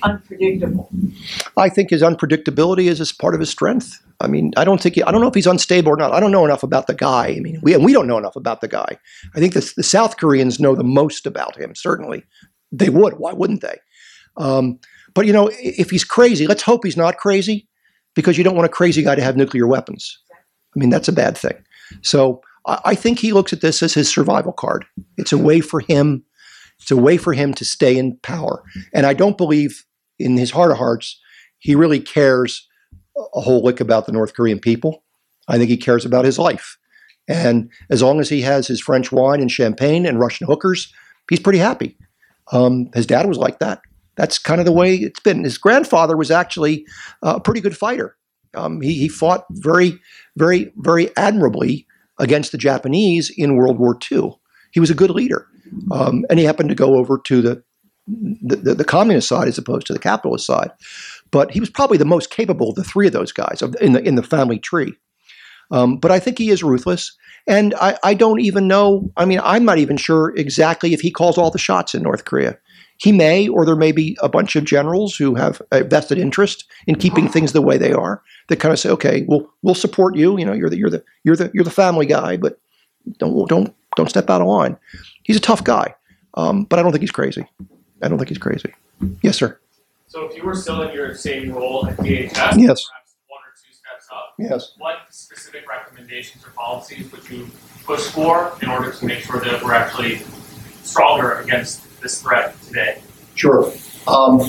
unpredictable. 0.02 0.88
I 1.56 1.68
think 1.68 1.90
his 1.90 2.02
unpredictability 2.02 2.86
is, 2.86 3.12
part 3.12 3.34
of 3.34 3.40
his 3.40 3.50
strength. 3.50 4.00
I 4.20 4.28
mean, 4.28 4.52
I 4.56 4.64
don't 4.64 4.80
think 4.80 4.94
he, 4.94 5.02
I 5.02 5.10
don't 5.10 5.20
know 5.20 5.28
if 5.28 5.34
he's 5.34 5.46
unstable 5.46 5.90
or 5.90 5.96
not. 5.96 6.12
I 6.12 6.20
don't 6.20 6.32
know 6.32 6.44
enough 6.44 6.62
about 6.62 6.86
the 6.86 6.94
guy. 6.94 7.28
I 7.28 7.40
mean, 7.40 7.60
we 7.62 7.74
and 7.74 7.84
we 7.84 7.92
don't 7.92 8.06
know 8.06 8.18
enough 8.18 8.36
about 8.36 8.60
the 8.60 8.68
guy. 8.68 8.98
I 9.34 9.40
think 9.40 9.54
the, 9.54 9.72
the 9.76 9.82
South 9.82 10.16
Koreans 10.16 10.60
know 10.60 10.74
the 10.74 10.84
most 10.84 11.26
about 11.26 11.56
him. 11.56 11.74
Certainly, 11.74 12.24
they 12.70 12.88
would. 12.88 13.14
Why 13.14 13.32
wouldn't 13.32 13.60
they? 13.60 13.78
Um, 14.36 14.78
but 15.14 15.26
you 15.26 15.32
know, 15.32 15.50
if 15.52 15.90
he's 15.90 16.04
crazy, 16.04 16.46
let's 16.46 16.62
hope 16.62 16.84
he's 16.84 16.96
not 16.96 17.16
crazy, 17.16 17.68
because 18.14 18.38
you 18.38 18.44
don't 18.44 18.56
want 18.56 18.66
a 18.66 18.70
crazy 18.70 19.02
guy 19.02 19.14
to 19.14 19.22
have 19.22 19.36
nuclear 19.36 19.66
weapons. 19.66 20.18
I 20.32 20.78
mean, 20.78 20.90
that's 20.90 21.08
a 21.08 21.12
bad 21.12 21.36
thing. 21.36 21.56
So 22.02 22.40
I, 22.66 22.94
think 22.94 23.18
he 23.18 23.32
looks 23.32 23.52
at 23.52 23.60
this 23.60 23.82
as 23.82 23.94
his 23.94 24.08
survival 24.08 24.52
card. 24.52 24.84
It's 25.16 25.32
a 25.32 25.38
way 25.38 25.60
for 25.60 25.80
him. 25.80 26.24
It's 26.80 26.90
a 26.90 26.96
way 26.96 27.16
for 27.16 27.32
him 27.32 27.52
to 27.54 27.64
stay 27.64 27.96
in 27.96 28.16
power. 28.18 28.62
And 28.92 29.06
I 29.06 29.14
don't 29.14 29.36
believe, 29.36 29.84
in 30.18 30.36
his 30.36 30.50
heart 30.50 30.70
of 30.70 30.78
hearts, 30.78 31.20
he 31.58 31.74
really 31.74 32.00
cares 32.00 32.66
a 33.34 33.40
whole 33.40 33.62
lick 33.62 33.80
about 33.80 34.06
the 34.06 34.12
North 34.12 34.34
Korean 34.34 34.58
people. 34.58 35.02
I 35.48 35.58
think 35.58 35.70
he 35.70 35.76
cares 35.76 36.04
about 36.04 36.24
his 36.24 36.38
life. 36.38 36.78
And 37.28 37.70
as 37.90 38.02
long 38.02 38.20
as 38.20 38.28
he 38.28 38.42
has 38.42 38.66
his 38.66 38.80
French 38.80 39.12
wine 39.12 39.40
and 39.40 39.50
champagne 39.50 40.06
and 40.06 40.18
Russian 40.18 40.46
hookers, 40.46 40.92
he's 41.28 41.40
pretty 41.40 41.58
happy. 41.58 41.96
Um, 42.52 42.90
his 42.94 43.06
dad 43.06 43.26
was 43.26 43.38
like 43.38 43.58
that. 43.60 43.80
That's 44.16 44.38
kind 44.38 44.60
of 44.60 44.66
the 44.66 44.72
way 44.72 44.96
it's 44.96 45.20
been. 45.20 45.44
His 45.44 45.58
grandfather 45.58 46.16
was 46.16 46.30
actually 46.30 46.86
a 47.22 47.40
pretty 47.40 47.60
good 47.60 47.76
fighter. 47.76 48.16
Um, 48.54 48.80
he, 48.80 48.94
he 48.94 49.08
fought 49.08 49.44
very, 49.50 49.98
very, 50.36 50.72
very 50.76 51.14
admirably 51.16 51.86
against 52.18 52.52
the 52.52 52.58
Japanese 52.58 53.30
in 53.36 53.56
World 53.56 53.78
War 53.78 53.98
II. 54.10 54.32
He 54.72 54.80
was 54.80 54.90
a 54.90 54.94
good 54.94 55.10
leader. 55.10 55.46
Um, 55.90 56.24
and 56.30 56.38
he 56.38 56.44
happened 56.44 56.68
to 56.68 56.74
go 56.74 56.96
over 56.96 57.18
to 57.24 57.42
the, 57.42 57.62
the, 58.06 58.74
the, 58.74 58.84
communist 58.84 59.28
side 59.28 59.48
as 59.48 59.58
opposed 59.58 59.86
to 59.86 59.92
the 59.92 59.98
capitalist 59.98 60.46
side 60.46 60.70
but 61.34 61.50
he 61.50 61.58
was 61.58 61.68
probably 61.68 61.98
the 61.98 62.04
most 62.04 62.30
capable 62.30 62.70
of 62.70 62.76
the 62.76 62.84
three 62.84 63.08
of 63.08 63.12
those 63.12 63.32
guys 63.32 63.60
in 63.80 63.92
the 63.92 64.00
in 64.06 64.14
the 64.14 64.22
family 64.22 64.56
tree. 64.56 64.94
Um, 65.72 65.96
but 65.96 66.12
I 66.12 66.20
think 66.20 66.38
he 66.38 66.50
is 66.50 66.62
ruthless, 66.62 67.12
and 67.48 67.74
I, 67.80 67.98
I 68.04 68.14
don't 68.14 68.40
even 68.40 68.68
know. 68.68 69.10
I 69.16 69.24
mean, 69.24 69.40
I'm 69.42 69.64
not 69.64 69.78
even 69.78 69.96
sure 69.96 70.32
exactly 70.36 70.94
if 70.94 71.00
he 71.00 71.10
calls 71.10 71.36
all 71.36 71.50
the 71.50 71.58
shots 71.58 71.92
in 71.92 72.04
North 72.04 72.24
Korea. 72.24 72.56
He 73.04 73.12
may, 73.12 73.48
or 73.48 73.66
there 73.66 73.76
may 73.76 73.92
be 73.92 74.16
a 74.22 74.30
bunch 74.30 74.56
of 74.56 74.64
generals 74.64 75.14
who 75.14 75.34
have 75.34 75.60
a 75.72 75.84
vested 75.84 76.16
interest 76.16 76.64
in 76.86 76.94
keeping 76.94 77.28
things 77.28 77.52
the 77.52 77.60
way 77.60 77.76
they 77.76 77.92
are. 77.92 78.22
That 78.48 78.60
kind 78.60 78.72
of 78.72 78.78
say, 78.78 78.88
okay, 78.88 79.26
we'll 79.28 79.46
we'll 79.60 79.74
support 79.74 80.16
you. 80.16 80.38
You 80.38 80.46
know, 80.46 80.54
you're 80.54 80.70
the 80.70 80.78
you're 80.78 80.88
the 80.88 81.04
you're 81.22 81.36
the 81.36 81.50
you're 81.52 81.64
the 81.64 81.70
family 81.70 82.06
guy, 82.06 82.38
but 82.38 82.58
don't 83.18 83.46
don't 83.46 83.74
don't 83.94 84.08
step 84.08 84.30
out 84.30 84.40
of 84.40 84.46
line. 84.46 84.78
He's 85.22 85.36
a 85.36 85.40
tough 85.40 85.62
guy, 85.62 85.94
um, 86.32 86.64
but 86.64 86.78
I 86.78 86.82
don't 86.82 86.92
think 86.92 87.02
he's 87.02 87.10
crazy. 87.10 87.46
I 88.02 88.08
don't 88.08 88.16
think 88.16 88.30
he's 88.30 88.38
crazy. 88.38 88.72
Yes, 89.22 89.36
sir. 89.36 89.60
So 90.06 90.24
if 90.24 90.34
you 90.34 90.42
were 90.42 90.54
still 90.54 90.80
in 90.88 90.94
your 90.94 91.14
same 91.14 91.52
role 91.52 91.86
at 91.86 91.98
DHS, 91.98 92.56
Yes. 92.56 92.86
one 93.28 93.40
or 93.44 93.52
two 93.52 93.74
steps 93.74 94.08
up, 94.10 94.32
Yes. 94.38 94.72
what 94.78 94.96
specific 95.10 95.68
recommendations 95.68 96.42
or 96.46 96.52
policies 96.52 97.12
would 97.12 97.28
you 97.28 97.48
push 97.84 98.00
for 98.08 98.56
in 98.62 98.70
order 98.70 98.92
to 98.92 99.04
make 99.04 99.18
sure 99.18 99.40
that 99.40 99.62
we're 99.62 99.74
actually 99.74 100.22
stronger 100.82 101.40
against 101.40 101.82
this 102.04 102.22
threat 102.22 102.54
today? 102.62 103.02
Sure. 103.34 103.72
Um, 104.06 104.40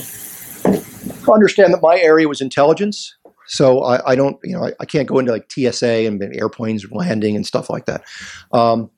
understand 1.34 1.73
that 1.73 1.82
my 1.82 1.98
area 1.99 2.27
was 2.27 2.41
intelligence, 2.41 3.15
so 3.48 3.84
I, 3.84 4.11
I 4.11 4.15
don't, 4.15 4.38
you 4.44 4.56
know, 4.56 4.65
I, 4.65 4.73
I 4.80 4.86
can't 4.86 5.07
go 5.07 5.18
into 5.18 5.32
like 5.32 5.52
TSA 5.52 6.06
and 6.06 6.22
airplanes 6.36 6.86
landing 6.91 7.36
and 7.36 7.45
stuff 7.45 7.69
like 7.69 7.86
that. 7.86 8.03
Um, 8.52 8.91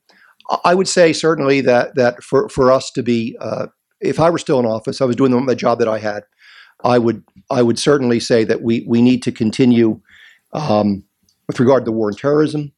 I- 0.63 0.75
would 0.75 0.87
say 0.87 1.13
certainly 1.13 1.61
that 1.61 1.95
that 1.95 2.23
for 2.23 2.49
for 2.49 2.71
us 2.71 2.91
to 2.91 3.03
be, 3.03 3.37
uh, 3.39 3.67
if 4.01 4.19
I 4.19 4.29
were 4.29 4.37
still 4.37 4.59
in 4.59 4.65
office, 4.65 4.99
I 5.01 5.05
was 5.05 5.15
doing 5.15 5.31
the, 5.31 5.41
the 5.45 5.55
job 5.55 5.79
that 5.79 5.87
I 5.87 5.99
had. 5.99 6.23
I 6.83 6.97
would 6.99 7.23
I 7.49 7.61
would 7.61 7.79
certainly 7.79 8.19
say 8.19 8.43
that 8.43 8.61
we 8.61 8.85
we 8.87 9.01
need 9.01 9.23
to 9.23 9.31
continue 9.31 10.01
um, 10.53 11.03
with 11.47 11.59
regard 11.59 11.83
to 11.85 11.91
the 11.91 11.95
war 11.95 12.07
on 12.07 12.15
terrorism. 12.15 12.71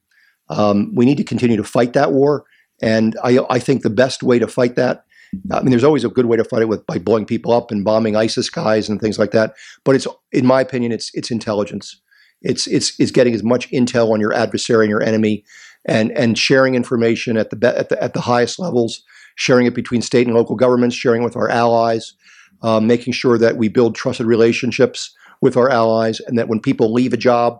Um, 0.49 0.93
we 0.95 1.05
need 1.05 1.17
to 1.17 1.23
continue 1.23 1.57
to 1.57 1.63
fight 1.63 1.93
that 1.93 2.11
war, 2.11 2.45
and 2.81 3.15
I 3.23 3.39
I 3.49 3.59
think 3.59 3.83
the 3.83 3.89
best 3.89 4.23
way 4.23 4.39
to 4.39 4.47
fight 4.47 4.75
that 4.75 5.05
I 5.51 5.61
mean, 5.61 5.69
there's 5.69 5.83
always 5.83 6.03
a 6.03 6.09
good 6.09 6.25
way 6.25 6.37
to 6.37 6.43
fight 6.43 6.61
it 6.61 6.69
with 6.69 6.85
by 6.85 6.97
blowing 6.97 7.25
people 7.25 7.51
up 7.51 7.71
and 7.71 7.83
bombing 7.83 8.15
ISIS 8.15 8.49
guys 8.49 8.89
and 8.89 8.99
things 8.99 9.19
like 9.19 9.31
that. 9.31 9.53
But 9.83 9.95
it's, 9.95 10.07
in 10.31 10.45
my 10.45 10.61
opinion, 10.61 10.91
it's 10.91 11.11
it's 11.13 11.31
intelligence. 11.31 11.99
It's 12.41 12.67
it's 12.67 12.99
it's 12.99 13.11
getting 13.11 13.33
as 13.33 13.43
much 13.43 13.69
intel 13.71 14.11
on 14.11 14.19
your 14.19 14.33
adversary 14.33 14.85
and 14.85 14.89
your 14.89 15.03
enemy, 15.03 15.43
and 15.85 16.11
and 16.13 16.37
sharing 16.37 16.75
information 16.75 17.37
at 17.37 17.49
the 17.49 17.55
be- 17.55 17.67
at 17.67 17.89
the 17.89 18.01
at 18.01 18.13
the 18.13 18.21
highest 18.21 18.59
levels, 18.59 19.03
sharing 19.35 19.65
it 19.65 19.75
between 19.75 20.01
state 20.01 20.25
and 20.25 20.35
local 20.35 20.55
governments, 20.55 20.95
sharing 20.95 21.21
it 21.21 21.25
with 21.25 21.35
our 21.35 21.49
allies, 21.49 22.13
um, 22.61 22.87
making 22.87 23.13
sure 23.13 23.37
that 23.37 23.57
we 23.57 23.67
build 23.67 23.95
trusted 23.95 24.25
relationships 24.25 25.13
with 25.41 25.57
our 25.57 25.69
allies, 25.69 26.19
and 26.21 26.37
that 26.37 26.47
when 26.47 26.59
people 26.59 26.93
leave 26.93 27.13
a 27.13 27.17
job, 27.17 27.59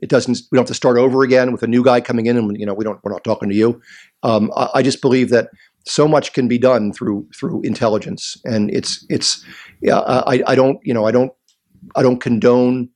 it 0.00 0.08
doesn't 0.08 0.38
we 0.50 0.56
don't 0.56 0.62
have 0.62 0.68
to 0.68 0.74
start 0.74 0.96
over 0.96 1.22
again 1.22 1.52
with 1.52 1.62
a 1.62 1.66
new 1.66 1.84
guy 1.84 2.00
coming 2.00 2.26
in, 2.26 2.36
and 2.36 2.58
you 2.58 2.66
know 2.66 2.74
we 2.74 2.84
don't 2.84 3.00
we're 3.02 3.12
not 3.12 3.24
talking 3.24 3.48
to 3.48 3.54
you. 3.54 3.80
Um, 4.22 4.50
I, 4.56 4.68
I 4.76 4.82
just 4.82 5.00
believe 5.00 5.30
that 5.30 5.50
so 5.90 6.06
much 6.06 6.32
can 6.32 6.46
be 6.46 6.58
done 6.58 6.92
through 6.92 7.28
through 7.34 7.60
intelligence. 7.62 8.40
And 8.44 8.70
it's 8.70 9.04
it's 9.10 9.44
yeah 9.82 9.98
I, 9.98 10.42
I 10.46 10.54
don't 10.54 10.78
you 10.84 10.94
know 10.94 11.04
I 11.04 11.10
don't 11.10 11.32
I 11.96 12.02
don't 12.02 12.20
condone 12.20 12.88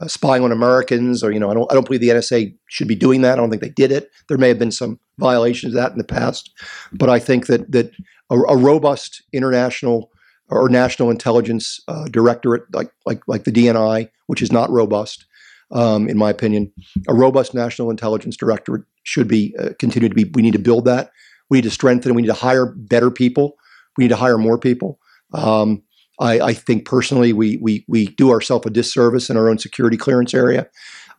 uh, 0.00 0.08
spying 0.08 0.42
on 0.42 0.50
Americans 0.50 1.22
or 1.22 1.30
you 1.30 1.38
know 1.38 1.50
I 1.50 1.54
don't 1.54 1.70
I 1.70 1.74
don't 1.74 1.86
believe 1.86 2.00
the 2.00 2.08
NSA 2.08 2.56
should 2.68 2.88
be 2.88 2.94
doing 2.94 3.20
that. 3.20 3.34
I 3.34 3.36
don't 3.36 3.50
think 3.50 3.62
they 3.62 3.68
did 3.68 3.92
it. 3.92 4.10
There 4.28 4.38
may 4.38 4.48
have 4.48 4.58
been 4.58 4.72
some 4.72 4.98
violations 5.18 5.74
of 5.74 5.80
that 5.80 5.92
in 5.92 5.98
the 5.98 6.04
past. 6.04 6.50
But 6.92 7.10
I 7.10 7.18
think 7.18 7.46
that 7.46 7.70
that 7.70 7.92
a, 8.30 8.36
a 8.36 8.56
robust 8.56 9.22
international 9.32 10.10
or 10.50 10.70
national 10.70 11.10
intelligence 11.10 11.80
uh, 11.88 12.06
directorate 12.06 12.62
like 12.72 12.90
like 13.04 13.20
like 13.26 13.44
the 13.44 13.52
DNI 13.52 14.08
which 14.26 14.40
is 14.40 14.50
not 14.50 14.70
robust 14.70 15.26
um, 15.70 16.08
in 16.08 16.16
my 16.16 16.30
opinion 16.30 16.72
a 17.08 17.14
robust 17.14 17.52
national 17.52 17.90
intelligence 17.90 18.38
directorate 18.38 18.84
should 19.02 19.28
be 19.28 19.54
uh, 19.58 19.70
continue 19.78 20.08
to 20.08 20.14
be 20.14 20.24
we 20.32 20.40
need 20.40 20.54
to 20.54 20.58
build 20.58 20.86
that 20.86 21.10
we 21.50 21.58
need 21.58 21.64
to 21.64 21.70
strengthen. 21.70 22.14
We 22.14 22.22
need 22.22 22.28
to 22.28 22.34
hire 22.34 22.66
better 22.66 23.10
people. 23.10 23.56
We 23.96 24.04
need 24.04 24.08
to 24.08 24.16
hire 24.16 24.38
more 24.38 24.58
people. 24.58 24.98
Um, 25.34 25.82
I, 26.20 26.40
I 26.40 26.54
think 26.54 26.84
personally, 26.84 27.32
we 27.32 27.56
we 27.58 27.84
we 27.88 28.06
do 28.06 28.30
ourselves 28.30 28.66
a 28.66 28.70
disservice 28.70 29.30
in 29.30 29.36
our 29.36 29.48
own 29.48 29.58
security 29.58 29.96
clearance 29.96 30.34
area. 30.34 30.68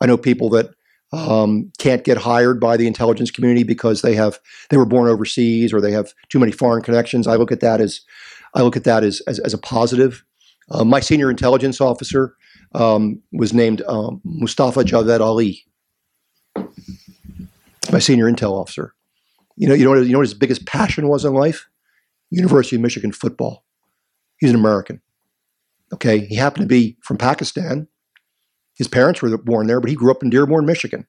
I 0.02 0.06
know 0.06 0.18
people 0.18 0.50
that 0.52 0.72
um, 1.12 1.72
can't 1.78 2.04
get 2.04 2.18
hired 2.18 2.60
by 2.60 2.78
the 2.78 2.88
intelligence 2.88 3.32
community 3.32 3.64
because 3.64 4.02
they 4.02 4.14
have 4.16 4.40
they 4.70 4.78
were 4.78 4.86
born 4.86 5.10
overseas 5.10 5.74
or 5.74 5.82
they 5.82 5.92
have 5.92 6.14
too 6.30 6.40
many 6.40 6.52
foreign 6.52 6.84
connections. 6.84 7.28
I 7.28 7.36
look 7.36 7.52
at 7.52 7.62
that 7.62 7.82
as 7.82 8.02
I 8.54 8.62
look 8.62 8.76
at 8.76 8.84
that 8.84 9.04
as 9.04 9.22
as, 9.22 9.40
as 9.40 9.54
a 9.54 9.58
positive. 9.58 10.24
Uh, 10.72 10.84
my 10.84 11.00
senior 11.00 11.32
intelligence 11.32 11.82
officer 11.82 12.36
um, 12.76 13.22
was 13.32 13.54
named 13.54 13.82
um, 13.88 14.22
Mustafa 14.24 14.84
Javed 14.84 15.20
Ali. 15.20 15.66
My 17.92 18.00
senior 18.00 18.32
intel 18.32 18.52
officer. 18.52 18.94
You 19.60 19.68
know, 19.68 19.74
you 19.74 19.84
know, 19.84 19.92
what, 19.92 20.06
you 20.06 20.14
know 20.14 20.20
what 20.20 20.28
his 20.28 20.34
biggest 20.34 20.66
passion 20.66 21.10
was 21.10 21.26
in 21.26 21.34
life? 21.34 21.68
University 22.32 22.78
of 22.78 22.82
Michigan 22.82 23.12
football. 23.12 23.66
He's 24.40 24.52
an 24.52 24.56
American. 24.56 25.02
Okay, 25.94 26.26
he 26.26 26.36
happened 26.36 26.64
to 26.64 26.68
be 26.68 26.98
from 27.04 27.18
Pakistan. 27.18 27.88
His 28.76 28.88
parents 28.88 29.22
were 29.22 29.38
born 29.38 29.68
there, 29.68 29.82
but 29.82 29.90
he 29.90 29.98
grew 29.98 30.12
up 30.12 30.24
in 30.24 30.30
Dearborn, 30.30 30.66
Michigan, 30.66 31.06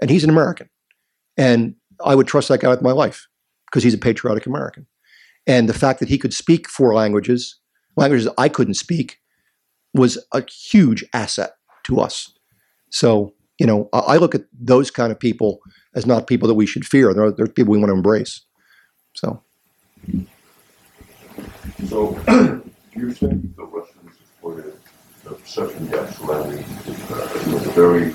and 0.00 0.08
he's 0.08 0.22
an 0.22 0.30
American. 0.30 0.68
And 1.36 1.74
I 2.04 2.14
would 2.14 2.28
trust 2.28 2.48
that 2.48 2.60
guy 2.60 2.68
with 2.68 2.80
my 2.80 2.92
life 2.92 3.26
because 3.66 3.82
he's 3.82 3.94
a 3.94 3.98
patriotic 3.98 4.46
American. 4.46 4.86
And 5.46 5.68
the 5.68 5.74
fact 5.74 5.98
that 5.98 6.08
he 6.08 6.18
could 6.18 6.32
speak 6.32 6.68
four 6.68 6.94
languages, 6.94 7.58
languages 7.96 8.28
I 8.38 8.48
couldn't 8.48 8.74
speak, 8.74 9.18
was 9.94 10.24
a 10.32 10.44
huge 10.48 11.04
asset 11.12 11.54
to 11.84 11.98
us. 11.98 12.32
So, 12.90 13.34
you 13.60 13.66
know, 13.66 13.90
I 13.92 14.16
look 14.16 14.34
at 14.34 14.46
those 14.58 14.90
kind 14.90 15.12
of 15.12 15.20
people 15.20 15.60
as 15.94 16.06
not 16.06 16.26
people 16.26 16.48
that 16.48 16.54
we 16.54 16.64
should 16.64 16.86
fear. 16.86 17.12
They're, 17.12 17.30
they're 17.30 17.46
people 17.46 17.72
we 17.72 17.78
want 17.78 17.90
to 17.90 17.94
embrace. 17.94 18.40
So. 19.12 19.42
So 21.86 22.18
you're 22.96 23.14
saying 23.14 23.52
the 23.58 23.64
Russians 23.64 24.16
supported 24.16 24.72
the 25.24 25.34
perception 25.34 25.88
gap 25.88 26.08
surrounding 26.14 26.64
uh, 26.64 27.26
the 27.34 27.72
very 27.74 28.12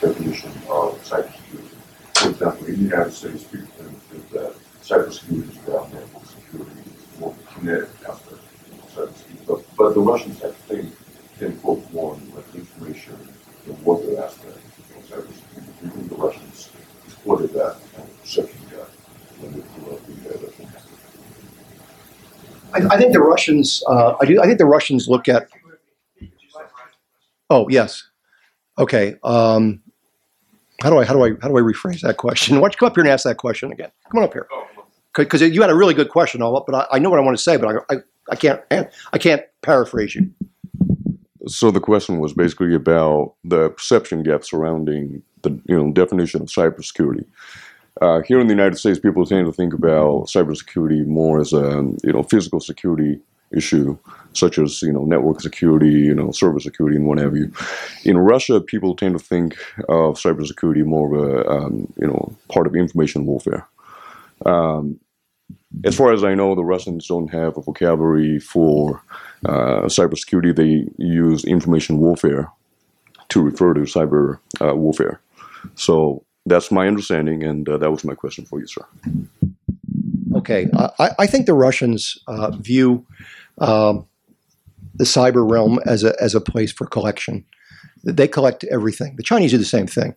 definition 0.00 0.50
of 0.70 1.02
cybersecurity. 1.02 1.74
For 2.14 2.30
example, 2.30 2.66
in 2.66 2.74
the 2.74 2.82
United 2.82 3.12
States, 3.12 3.42
people 3.42 3.66
uh, 3.80 3.90
think 4.12 4.30
that 4.30 4.54
cybersecurity 4.84 5.50
is 5.50 5.56
about 5.66 5.92
network 5.92 6.24
security, 6.26 6.82
it's 6.86 7.18
more 7.18 7.34
kinetic 7.52 7.88
aspect 8.08 8.38
of 8.70 8.94
cybersecurity. 8.94 9.46
But, 9.48 9.76
but 9.76 9.94
the 9.94 10.00
Russians 10.00 10.40
have 10.40 10.54
things 10.54 10.94
in 11.40 11.56
book 11.58 11.80
one, 11.92 12.32
like 12.36 12.54
information 12.54 13.18
and 13.66 13.82
warfare 13.84 14.24
aspect. 14.24 14.63
I, 22.74 22.96
think 22.98 23.12
the 23.12 23.20
Russians. 23.20 23.82
Uh, 23.88 24.16
I 24.20 24.24
do. 24.26 24.40
I 24.40 24.46
think 24.46 24.58
the 24.58 24.66
Russians 24.66 25.08
look 25.08 25.28
at. 25.28 25.48
Oh 27.50 27.68
yes, 27.68 28.02
okay. 28.78 29.16
Um, 29.22 29.82
how 30.82 30.90
do 30.90 30.98
I 30.98 31.04
how 31.04 31.14
do 31.14 31.24
I 31.24 31.30
how 31.40 31.48
do 31.48 31.56
I 31.56 31.60
rephrase 31.60 32.00
that 32.00 32.16
question? 32.16 32.56
Why 32.60 32.62
don't 32.62 32.74
you 32.74 32.78
come 32.78 32.86
up 32.88 32.96
here 32.96 33.04
and 33.04 33.12
ask 33.12 33.24
that 33.24 33.36
question 33.36 33.70
again? 33.70 33.90
Come 34.10 34.18
on 34.18 34.24
up 34.24 34.32
here, 34.32 34.48
oh, 34.50 34.66
because 35.14 35.40
you 35.40 35.60
had 35.60 35.70
a 35.70 35.74
really 35.74 35.94
good 35.94 36.08
question, 36.08 36.42
all 36.42 36.56
up. 36.56 36.64
But 36.66 36.74
I, 36.74 36.96
I 36.96 36.98
know 36.98 37.10
what 37.10 37.20
I 37.20 37.22
want 37.22 37.36
to 37.36 37.42
say, 37.42 37.56
but 37.56 37.76
I, 37.90 37.94
I, 37.94 37.98
I 38.30 38.36
can't 38.36 38.60
I 39.12 39.18
can't 39.18 39.42
paraphrase 39.62 40.14
you. 40.14 40.30
So 41.46 41.70
the 41.70 41.80
question 41.80 42.20
was 42.20 42.32
basically 42.32 42.74
about 42.74 43.34
the 43.44 43.70
perception 43.70 44.22
gap 44.22 44.44
surrounding 44.44 45.22
the 45.42 45.50
you 45.66 45.76
know 45.76 45.92
definition 45.92 46.42
of 46.42 46.48
cybersecurity. 46.48 47.26
Uh, 48.00 48.22
here 48.22 48.40
in 48.40 48.48
the 48.48 48.54
United 48.54 48.76
States, 48.76 48.98
people 48.98 49.24
tend 49.24 49.46
to 49.46 49.52
think 49.52 49.72
about 49.72 50.26
cybersecurity 50.26 51.06
more 51.06 51.40
as 51.40 51.52
a 51.52 51.82
you 52.02 52.12
know 52.12 52.22
physical 52.22 52.60
security 52.60 53.20
issue, 53.56 53.96
such 54.32 54.58
as 54.58 54.82
you 54.82 54.92
know 54.92 55.04
network 55.04 55.40
security, 55.40 55.90
you 55.90 56.14
know 56.14 56.30
server 56.32 56.60
security, 56.60 56.96
and 56.96 57.06
what 57.06 57.18
have 57.18 57.36
you. 57.36 57.52
In 58.04 58.18
Russia, 58.18 58.60
people 58.60 58.96
tend 58.96 59.18
to 59.18 59.24
think 59.24 59.54
of 59.88 60.16
cybersecurity 60.16 60.84
more 60.84 61.14
of 61.14 61.28
a 61.28 61.48
um, 61.48 61.92
you 62.00 62.06
know 62.06 62.34
part 62.48 62.66
of 62.66 62.74
information 62.74 63.26
warfare. 63.26 63.66
Um, 64.46 64.98
as 65.84 65.96
far 65.96 66.12
as 66.12 66.24
I 66.24 66.34
know, 66.34 66.54
the 66.54 66.64
Russians 66.64 67.06
don't 67.06 67.28
have 67.28 67.56
a 67.56 67.62
vocabulary 67.62 68.38
for 68.38 69.02
uh, 69.44 69.82
cybersecurity. 69.82 70.54
They 70.54 70.88
use 71.02 71.44
information 71.44 71.98
warfare 71.98 72.50
to 73.28 73.42
refer 73.42 73.74
to 73.74 73.80
cyber 73.80 74.38
uh, 74.60 74.74
warfare. 74.74 75.20
So 75.74 76.24
that's 76.46 76.70
my 76.70 76.86
understanding, 76.86 77.42
and 77.42 77.68
uh, 77.68 77.78
that 77.78 77.90
was 77.90 78.04
my 78.04 78.14
question 78.14 78.44
for 78.44 78.60
you, 78.60 78.66
sir. 78.66 78.84
Okay, 80.34 80.68
I, 80.98 81.10
I 81.20 81.26
think 81.26 81.46
the 81.46 81.54
Russians 81.54 82.18
uh, 82.26 82.50
view 82.50 83.06
um, 83.58 84.06
the 84.94 85.04
cyber 85.04 85.48
realm 85.48 85.80
as 85.86 86.04
a 86.04 86.14
as 86.20 86.34
a 86.34 86.40
place 86.40 86.72
for 86.72 86.86
collection. 86.86 87.44
They 88.04 88.28
collect 88.28 88.64
everything. 88.64 89.16
The 89.16 89.22
Chinese 89.22 89.52
do 89.52 89.58
the 89.58 89.64
same 89.64 89.86
thing. 89.86 90.14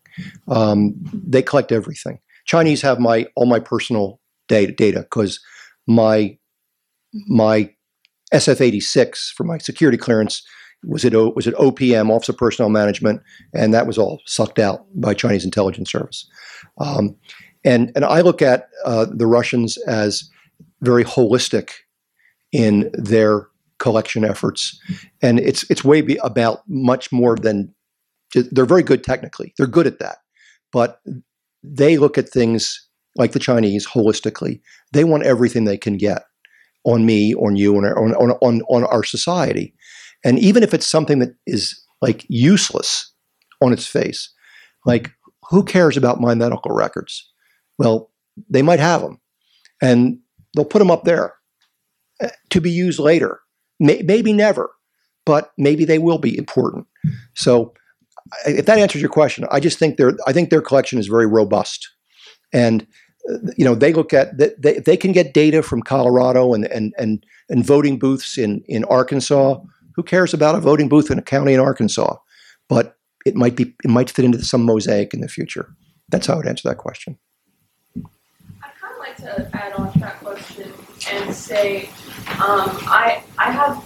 Um, 0.49 0.93
they 1.13 1.41
collect 1.41 1.71
everything. 1.71 2.19
Chinese 2.45 2.81
have 2.81 2.99
my 2.99 3.27
all 3.35 3.45
my 3.45 3.59
personal 3.59 4.19
data 4.47 4.71
data 4.71 5.01
because 5.01 5.39
my 5.87 6.37
my 7.27 7.73
SF86 8.33 9.33
for 9.33 9.43
my 9.43 9.57
security 9.57 9.97
clearance 9.97 10.43
was 10.83 11.05
at 11.05 11.15
o, 11.15 11.29
was 11.35 11.47
at 11.47 11.53
OPM 11.55 12.09
Office 12.09 12.29
of 12.29 12.37
Personnel 12.37 12.69
Management, 12.69 13.21
and 13.53 13.73
that 13.73 13.87
was 13.87 13.97
all 13.97 14.21
sucked 14.25 14.59
out 14.59 14.85
by 14.95 15.13
Chinese 15.13 15.45
intelligence 15.45 15.91
service. 15.91 16.27
Um, 16.79 17.15
and 17.65 17.91
and 17.95 18.05
I 18.05 18.21
look 18.21 18.41
at 18.41 18.69
uh, 18.85 19.05
the 19.11 19.27
Russians 19.27 19.77
as 19.87 20.29
very 20.81 21.03
holistic 21.03 21.71
in 22.51 22.89
their 22.93 23.47
collection 23.79 24.23
efforts, 24.23 24.79
and 25.21 25.39
it's 25.39 25.69
it's 25.69 25.83
way 25.83 26.01
be 26.01 26.19
about 26.23 26.61
much 26.67 27.11
more 27.11 27.35
than 27.35 27.73
just, 28.31 28.53
they're 28.53 28.65
very 28.65 28.83
good 28.83 29.03
technically. 29.03 29.53
They're 29.57 29.67
good 29.67 29.87
at 29.87 29.99
that, 29.99 30.17
but 30.71 31.01
they 31.63 31.97
look 31.97 32.17
at 32.17 32.29
things 32.29 32.87
like 33.15 33.31
the 33.31 33.39
Chinese 33.39 33.87
holistically. 33.87 34.61
They 34.93 35.03
want 35.03 35.23
everything 35.23 35.65
they 35.65 35.77
can 35.77 35.97
get 35.97 36.23
on 36.87 37.05
me, 37.05 37.35
on 37.35 37.57
you, 37.57 37.75
on 37.75 37.85
on, 37.85 38.31
on, 38.31 38.61
on, 38.61 38.83
our 38.85 39.03
society. 39.03 39.75
And 40.23 40.39
even 40.39 40.63
if 40.63 40.73
it's 40.73 40.87
something 40.87 41.19
that 41.19 41.35
is 41.45 41.79
like 42.01 42.25
useless 42.29 43.11
on 43.61 43.73
its 43.73 43.85
face, 43.85 44.33
like 44.85 45.11
who 45.49 45.63
cares 45.63 45.97
about 45.97 46.21
my 46.21 46.33
medical 46.33 46.73
records? 46.73 47.29
Well, 47.77 48.09
they 48.49 48.61
might 48.61 48.79
have 48.79 49.01
them 49.01 49.19
and 49.81 50.19
they'll 50.55 50.65
put 50.65 50.79
them 50.79 50.91
up 50.91 51.03
there 51.03 51.33
uh, 52.23 52.29
to 52.51 52.61
be 52.61 52.71
used 52.71 52.99
later. 52.99 53.41
May, 53.79 54.01
maybe 54.03 54.31
never, 54.31 54.71
but 55.25 55.51
maybe 55.57 55.83
they 55.83 55.99
will 55.99 56.17
be 56.17 56.37
important. 56.37 56.87
So 57.35 57.73
if 58.45 58.65
that 58.65 58.79
answers 58.79 59.01
your 59.01 59.11
question, 59.11 59.45
I 59.51 59.59
just 59.59 59.77
think 59.77 59.97
their 59.97 60.13
I 60.25 60.31
think 60.31 60.49
their 60.49 60.61
collection 60.61 60.99
is 60.99 61.07
very 61.07 61.27
robust. 61.27 61.89
And 62.53 62.87
you 63.57 63.65
know 63.65 63.75
they 63.75 63.93
look 63.93 64.13
at 64.13 64.37
they, 64.37 64.51
they, 64.57 64.79
they 64.79 64.97
can 64.97 65.11
get 65.11 65.33
data 65.33 65.61
from 65.61 65.81
Colorado 65.81 66.53
and 66.53 66.65
and 66.65 66.93
and 66.97 67.25
and 67.49 67.65
voting 67.65 67.99
booths 67.99 68.37
in 68.37 68.61
in 68.67 68.83
Arkansas. 68.85 69.59
Who 69.95 70.03
cares 70.03 70.33
about 70.33 70.55
a 70.55 70.59
voting 70.59 70.89
booth 70.89 71.09
in 71.11 71.17
a 71.17 71.23
county 71.23 71.53
in 71.53 71.59
Arkansas? 71.59 72.17
But 72.69 72.97
it 73.25 73.35
might 73.35 73.55
be 73.55 73.75
it 73.83 73.89
might 73.89 74.09
fit 74.09 74.25
into 74.25 74.43
some 74.43 74.63
mosaic 74.63 75.13
in 75.13 75.21
the 75.21 75.27
future. 75.27 75.73
That's 76.09 76.27
how 76.27 76.35
I 76.35 76.37
would 76.37 76.47
answer 76.47 76.69
that 76.69 76.77
question. 76.77 77.17
I'd 77.95 78.03
kind 78.79 78.93
of 78.93 78.99
like 78.99 79.17
to 79.17 79.57
add 79.57 79.73
on 79.73 79.91
to 79.91 79.99
that 79.99 80.19
question 80.19 80.71
and 81.11 81.33
say, 81.33 81.89
um, 82.39 82.71
I 82.87 83.23
I 83.37 83.51
have, 83.51 83.83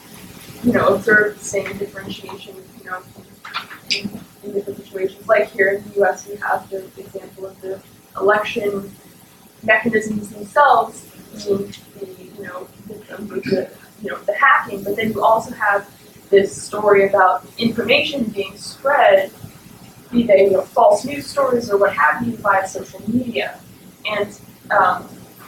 you 0.64 0.74
know, 0.74 0.96
observed 0.96 1.40
the 1.40 1.46
same 1.46 1.78
differentiation, 1.78 2.56
you 2.78 2.90
know, 2.90 3.02
in, 3.90 4.20
in 4.44 4.54
different 4.54 4.78
situations. 4.86 5.28
Like 5.28 5.50
here 5.50 5.70
in 5.70 5.84
the 5.90 5.96
U.S., 5.96 6.28
we 6.28 6.36
have 6.36 6.70
the 6.70 6.86
example 6.98 7.48
of 7.48 7.60
the 7.62 7.82
election 8.20 8.92
mechanisms 9.64 10.30
themselves 10.30 11.06
being 11.46 11.74
the, 12.00 12.06
you 12.38 12.44
know, 12.44 12.68
the, 12.88 13.70
you 14.02 14.10
know, 14.10 14.18
the 14.24 14.34
hacking. 14.34 14.84
But 14.84 14.96
then 14.96 15.12
you 15.12 15.24
also 15.24 15.54
have 15.54 15.90
this 16.30 16.60
story 16.60 17.08
about 17.08 17.46
information 17.58 18.24
being 18.26 18.56
spread, 18.58 19.32
be 20.12 20.24
they 20.24 20.46
you 20.46 20.52
know, 20.52 20.62
false 20.62 21.06
news 21.06 21.28
stories 21.28 21.70
or 21.70 21.78
what 21.78 21.94
have 21.94 22.26
you, 22.26 22.36
via 22.38 22.68
social 22.68 23.02
media. 23.10 23.60
And 24.10 24.38
um, 24.72 25.08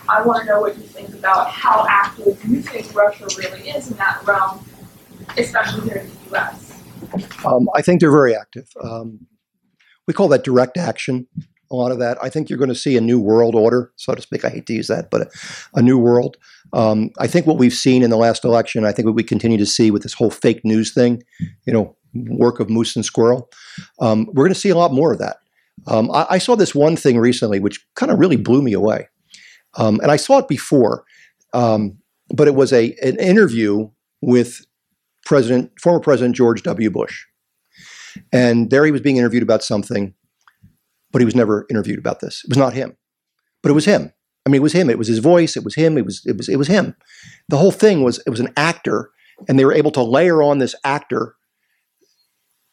I 0.10 0.22
want 0.22 0.42
to 0.42 0.46
know 0.46 0.62
what 0.62 0.78
you 0.78 0.84
think 0.84 1.10
about 1.14 1.50
how 1.50 1.86
active 1.90 2.44
you 2.46 2.62
think 2.62 2.94
Russia 2.94 3.28
really 3.38 3.70
is 3.70 3.90
in 3.90 3.98
that 3.98 4.22
realm, 4.26 4.64
especially 5.38 5.90
here 5.90 5.98
in 5.98 6.08
the 6.08 6.30
U.S. 6.32 6.84
Um, 7.46 7.70
I 7.74 7.82
think 7.82 8.02
they're 8.02 8.12
very 8.12 8.36
active. 8.36 8.68
Um, 8.82 9.28
we 10.08 10.14
call 10.14 10.28
that 10.30 10.44
direct 10.44 10.78
action. 10.78 11.28
A 11.74 11.76
lot 11.76 11.92
of 11.92 12.00
that. 12.00 12.18
I 12.24 12.30
think 12.30 12.50
you're 12.50 12.60
going 12.60 12.70
to 12.70 12.76
see 12.76 12.96
a 12.96 13.02
new 13.02 13.20
world 13.20 13.56
order, 13.56 13.92
so 13.96 14.14
to 14.14 14.22
speak. 14.22 14.46
I 14.46 14.50
hate 14.50 14.68
to 14.68 14.74
use 14.74 14.88
that, 14.88 15.10
but 15.10 15.22
a, 15.22 15.80
a 15.80 15.82
new 15.82 15.98
world. 15.98 16.38
Um, 16.72 17.10
I 17.18 17.28
think 17.28 17.48
what 17.48 17.58
we've 17.58 17.74
seen 17.74 18.04
in 18.04 18.12
the 18.12 18.18
last 18.18 18.46
election, 18.46 18.86
I 18.86 18.92
think 18.92 19.08
what 19.08 19.16
we 19.16 19.24
continue 19.24 19.58
to 19.58 19.66
see 19.66 19.90
with 19.92 20.04
this 20.04 20.14
whole 20.14 20.30
fake 20.30 20.64
news 20.64 20.94
thing, 20.94 21.24
you 21.66 21.74
know, 21.74 21.98
work 22.14 22.60
of 22.60 22.70
moose 22.70 22.96
and 22.96 23.04
squirrel, 23.04 23.50
um, 24.00 24.28
we're 24.34 24.46
going 24.46 24.54
to 24.54 24.60
see 24.60 24.70
a 24.70 24.78
lot 24.78 24.94
more 24.94 25.12
of 25.12 25.20
that. 25.20 25.38
Um, 25.88 26.12
I, 26.12 26.28
I 26.30 26.38
saw 26.38 26.56
this 26.56 26.76
one 26.76 26.96
thing 26.96 27.18
recently, 27.18 27.60
which 27.60 27.84
kind 27.96 28.12
of 28.12 28.20
really 28.20 28.38
blew 28.38 28.62
me 28.62 28.74
away, 28.74 29.10
um, 29.76 30.00
and 30.02 30.12
I 30.12 30.18
saw 30.18 30.38
it 30.38 30.48
before, 30.48 31.04
um, 31.54 31.98
but 32.30 32.48
it 32.48 32.54
was 32.54 32.72
a 32.72 32.96
an 33.02 33.18
interview 33.18 33.90
with 34.22 34.64
President, 35.26 35.72
former 35.82 36.00
President 36.00 36.36
George 36.36 36.64
W. 36.64 36.92
Bush. 36.92 37.26
And 38.32 38.70
there 38.70 38.86
he 38.86 38.92
was 38.92 39.02
being 39.02 39.18
interviewed 39.18 39.44
about 39.44 39.64
something, 39.64 40.14
but 41.14 41.22
he 41.22 41.26
was 41.26 41.36
never 41.36 41.66
interviewed 41.70 42.00
about 42.00 42.20
this. 42.20 42.44
It 42.44 42.50
was 42.50 42.58
not 42.58 42.74
him, 42.74 42.98
but 43.62 43.70
it 43.70 43.76
was 43.76 43.86
him. 43.86 44.12
I 44.46 44.50
mean, 44.50 44.60
it 44.60 44.64
was 44.64 44.74
him. 44.74 44.90
It 44.90 44.98
was 44.98 45.08
his 45.08 45.20
voice. 45.20 45.56
It 45.56 45.64
was 45.64 45.76
him. 45.76 45.98
It 45.98 46.06
was 46.06 46.22
it 46.26 46.36
was 46.36 46.50
it 46.50 46.58
was 46.58 46.68
him. 46.68 46.96
The 47.48 47.58
whole 47.58 47.72
thing 47.72 48.04
was 48.04 48.22
it 48.26 48.30
was 48.30 48.42
an 48.42 48.52
actor, 48.58 49.12
and 49.48 49.58
they 49.58 49.64
were 49.64 49.74
able 49.74 49.92
to 49.92 50.04
layer 50.04 50.44
on 50.44 50.58
this 50.58 50.76
actor. 50.84 51.36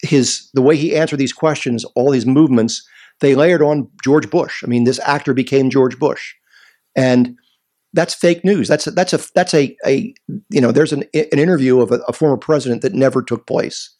His 0.03 0.51
the 0.55 0.62
way 0.62 0.77
he 0.77 0.97
answered 0.97 1.19
these 1.19 1.33
questions, 1.33 1.85
all 1.95 2.11
these 2.11 2.27
movements, 2.27 2.85
they 3.21 3.35
layered 3.37 3.62
on 3.62 3.89
George 4.03 4.31
Bush. 4.31 4.65
I 4.65 4.67
mean, 4.67 4.85
this 4.85 4.99
actor 5.01 5.35
became 5.35 5.71
George 5.71 5.99
Bush, 5.99 6.35
and 6.97 7.37
that's 7.93 8.15
fake 8.15 8.45
news. 8.45 8.67
That's 8.67 8.87
a, 8.87 8.91
that's 8.91 9.12
a 9.12 9.21
that's 9.35 9.55
a, 9.55 9.77
a 9.87 10.12
you 10.49 10.61
know 10.61 10.73
there's 10.73 10.93
an 10.93 11.05
an 11.15 11.39
interview 11.39 11.81
of 11.81 11.93
a, 11.93 11.99
a 12.09 12.12
former 12.12 12.39
president 12.39 12.83
that 12.83 12.95
never 12.95 13.23
took 13.23 13.47
place. 13.47 13.95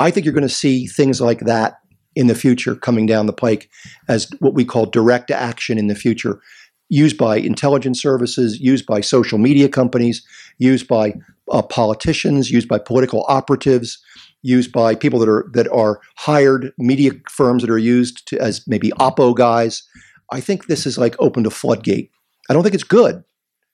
I 0.00 0.10
think 0.10 0.26
you're 0.26 0.34
going 0.34 0.42
to 0.42 0.48
see 0.48 0.86
things 0.86 1.20
like 1.20 1.40
that 1.40 1.78
in 2.14 2.26
the 2.26 2.34
future 2.34 2.74
coming 2.74 3.06
down 3.06 3.26
the 3.26 3.32
pike 3.32 3.68
as 4.08 4.28
what 4.40 4.54
we 4.54 4.64
call 4.64 4.86
direct 4.86 5.30
action 5.30 5.78
in 5.78 5.86
the 5.86 5.94
future, 5.94 6.40
used 6.88 7.16
by 7.16 7.36
intelligence 7.36 8.00
services, 8.00 8.60
used 8.60 8.86
by 8.86 9.00
social 9.00 9.38
media 9.38 9.68
companies, 9.68 10.24
used 10.58 10.88
by 10.88 11.14
uh, 11.50 11.62
politicians, 11.62 12.50
used 12.50 12.68
by 12.68 12.78
political 12.78 13.24
operatives, 13.28 13.98
used 14.42 14.72
by 14.72 14.94
people 14.94 15.18
that 15.18 15.28
are 15.28 15.46
that 15.52 15.68
are 15.68 16.00
hired 16.16 16.72
media 16.78 17.12
firms 17.28 17.62
that 17.62 17.70
are 17.70 17.78
used 17.78 18.26
to, 18.28 18.38
as 18.38 18.66
maybe 18.66 18.90
oppo 18.98 19.34
guys. 19.34 19.82
I 20.30 20.40
think 20.40 20.66
this 20.66 20.86
is 20.86 20.98
like 20.98 21.16
opened 21.18 21.46
a 21.46 21.50
floodgate. 21.50 22.10
I 22.50 22.52
don't 22.52 22.62
think 22.62 22.74
it's 22.74 22.84
good, 22.84 23.22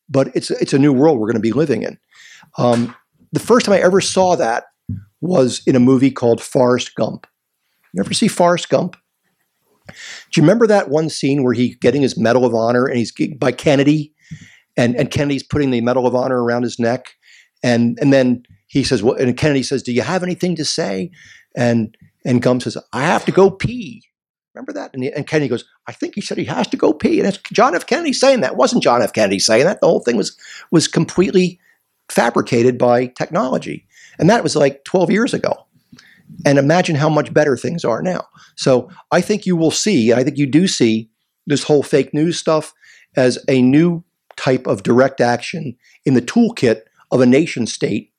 but 0.08 0.34
it's 0.34 0.50
it's 0.50 0.72
a 0.72 0.78
new 0.78 0.92
world 0.92 1.18
we're 1.18 1.26
going 1.26 1.34
to 1.34 1.40
be 1.40 1.52
living 1.52 1.82
in. 1.82 1.98
Um, 2.58 2.94
the 3.32 3.40
first 3.40 3.66
time 3.66 3.74
I 3.74 3.80
ever 3.80 4.00
saw 4.00 4.36
that 4.36 4.64
was 5.20 5.62
in 5.66 5.74
a 5.74 5.80
movie 5.80 6.10
called 6.10 6.42
Forrest 6.42 6.94
Gump. 6.94 7.26
You 7.94 8.02
ever 8.02 8.12
see 8.12 8.26
Forrest 8.26 8.68
Gump? 8.68 8.96
Do 9.86 9.92
you 10.34 10.42
remember 10.42 10.66
that 10.66 10.88
one 10.88 11.08
scene 11.08 11.44
where 11.44 11.52
he's 11.52 11.76
getting 11.76 12.02
his 12.02 12.18
Medal 12.18 12.44
of 12.44 12.54
Honor 12.54 12.86
and 12.86 12.98
he's 12.98 13.12
by 13.38 13.52
Kennedy, 13.52 14.12
and 14.76 14.96
and 14.96 15.10
Kennedy's 15.10 15.44
putting 15.44 15.70
the 15.70 15.80
Medal 15.80 16.06
of 16.06 16.14
Honor 16.14 16.42
around 16.42 16.64
his 16.64 16.78
neck, 16.78 17.14
and 17.62 17.96
and 18.00 18.12
then 18.12 18.42
he 18.66 18.82
says, 18.82 19.02
"Well," 19.02 19.14
and 19.14 19.36
Kennedy 19.36 19.62
says, 19.62 19.82
"Do 19.82 19.92
you 19.92 20.02
have 20.02 20.24
anything 20.24 20.56
to 20.56 20.64
say?" 20.64 21.12
And 21.54 21.96
and 22.24 22.42
Gump 22.42 22.62
says, 22.62 22.76
"I 22.92 23.02
have 23.02 23.24
to 23.26 23.32
go 23.32 23.50
pee." 23.50 24.02
Remember 24.54 24.72
that? 24.72 24.92
And, 24.94 25.04
and 25.04 25.26
Kennedy 25.26 25.48
goes, 25.48 25.64
"I 25.86 25.92
think 25.92 26.16
he 26.16 26.20
said 26.20 26.38
he 26.38 26.44
has 26.46 26.66
to 26.68 26.76
go 26.76 26.92
pee." 26.92 27.20
And 27.20 27.28
it's 27.28 27.38
John 27.52 27.76
F. 27.76 27.86
Kennedy 27.86 28.12
saying 28.12 28.40
that. 28.40 28.52
It 28.52 28.58
wasn't 28.58 28.82
John 28.82 29.02
F. 29.02 29.12
Kennedy 29.12 29.38
saying 29.38 29.66
that. 29.66 29.80
The 29.80 29.86
whole 29.86 30.02
thing 30.02 30.16
was 30.16 30.36
was 30.72 30.88
completely 30.88 31.60
fabricated 32.10 32.76
by 32.76 33.06
technology. 33.06 33.86
And 34.18 34.28
that 34.30 34.42
was 34.42 34.56
like 34.56 34.84
12 34.84 35.10
years 35.10 35.34
ago. 35.34 35.66
And 36.44 36.58
imagine 36.58 36.96
how 36.96 37.08
much 37.08 37.32
better 37.32 37.56
things 37.56 37.84
are 37.84 38.02
now. 38.02 38.26
So 38.56 38.90
I 39.10 39.20
think 39.20 39.46
you 39.46 39.56
will 39.56 39.70
see, 39.70 40.12
I 40.12 40.24
think 40.24 40.36
you 40.36 40.46
do 40.46 40.66
see 40.66 41.10
this 41.46 41.62
whole 41.62 41.82
fake 41.82 42.12
news 42.14 42.38
stuff 42.38 42.72
as 43.16 43.38
a 43.48 43.62
new 43.62 44.04
type 44.36 44.66
of 44.66 44.82
direct 44.82 45.20
action 45.20 45.76
in 46.04 46.14
the 46.14 46.22
toolkit 46.22 46.82
of 47.10 47.20
a 47.20 47.26
nation 47.26 47.66
state 47.66 48.12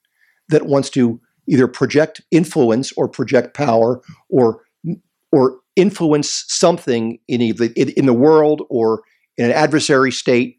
that 0.50 0.66
wants 0.66 0.90
to 0.92 1.20
either 1.48 1.68
project 1.68 2.22
influence 2.32 2.92
or 2.94 3.08
project 3.08 3.54
power 3.54 4.02
or 4.30 4.62
or 5.32 5.60
influence 5.76 6.46
something 6.48 7.20
in 7.28 7.42
either 7.42 7.66
in, 7.76 8.06
the 8.06 8.14
world 8.14 8.62
or 8.70 9.02
in 9.38 9.46
an 9.46 9.52
adversary 9.52 10.12
state 10.12 10.58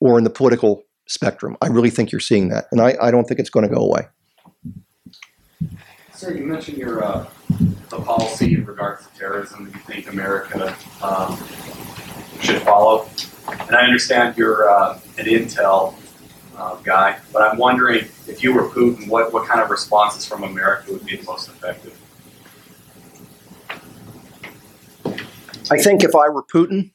or 0.00 0.18
in 0.18 0.24
the 0.24 0.30
political 0.30 0.82
spectrum. 1.08 1.56
I 1.62 1.68
really 1.68 1.88
think 1.88 2.12
you're 2.12 2.20
seeing 2.20 2.50
that, 2.50 2.66
and 2.70 2.80
I, 2.80 2.94
I 3.00 3.10
don't 3.10 3.24
think 3.24 3.40
it's 3.40 3.48
going 3.48 3.66
to 3.66 3.74
go 3.74 3.80
away. 3.80 4.02
You 6.28 6.46
mentioned 6.46 6.78
your 6.78 7.02
uh, 7.02 7.26
the 7.88 8.00
policy 8.00 8.54
in 8.54 8.64
regards 8.64 9.04
to 9.06 9.18
terrorism 9.18 9.64
that 9.64 9.74
you 9.74 9.80
think 9.80 10.08
America 10.08 10.76
um, 11.02 11.36
should 12.40 12.62
follow, 12.62 13.08
and 13.48 13.74
I 13.74 13.82
understand 13.82 14.38
you're 14.38 14.70
uh, 14.70 15.00
an 15.18 15.24
intel 15.26 15.94
uh, 16.56 16.76
guy, 16.76 17.18
but 17.32 17.42
I'm 17.42 17.58
wondering 17.58 18.04
if 18.28 18.40
you 18.40 18.54
were 18.54 18.68
Putin, 18.68 19.08
what 19.08 19.32
what 19.32 19.48
kind 19.48 19.60
of 19.60 19.68
responses 19.68 20.24
from 20.24 20.44
America 20.44 20.92
would 20.92 21.04
be 21.04 21.16
the 21.16 21.24
most 21.24 21.48
effective? 21.48 21.98
I 25.72 25.78
think 25.78 26.04
if 26.04 26.14
I 26.14 26.28
were 26.28 26.44
Putin, 26.44 26.92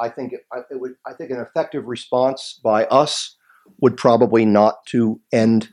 I 0.00 0.08
think 0.08 0.32
it, 0.32 0.46
it 0.70 0.80
would. 0.80 0.94
I 1.06 1.12
think 1.12 1.30
an 1.30 1.40
effective 1.40 1.84
response 1.84 2.58
by 2.64 2.86
us 2.86 3.36
would 3.82 3.98
probably 3.98 4.46
not 4.46 4.86
to 4.86 5.20
end 5.30 5.68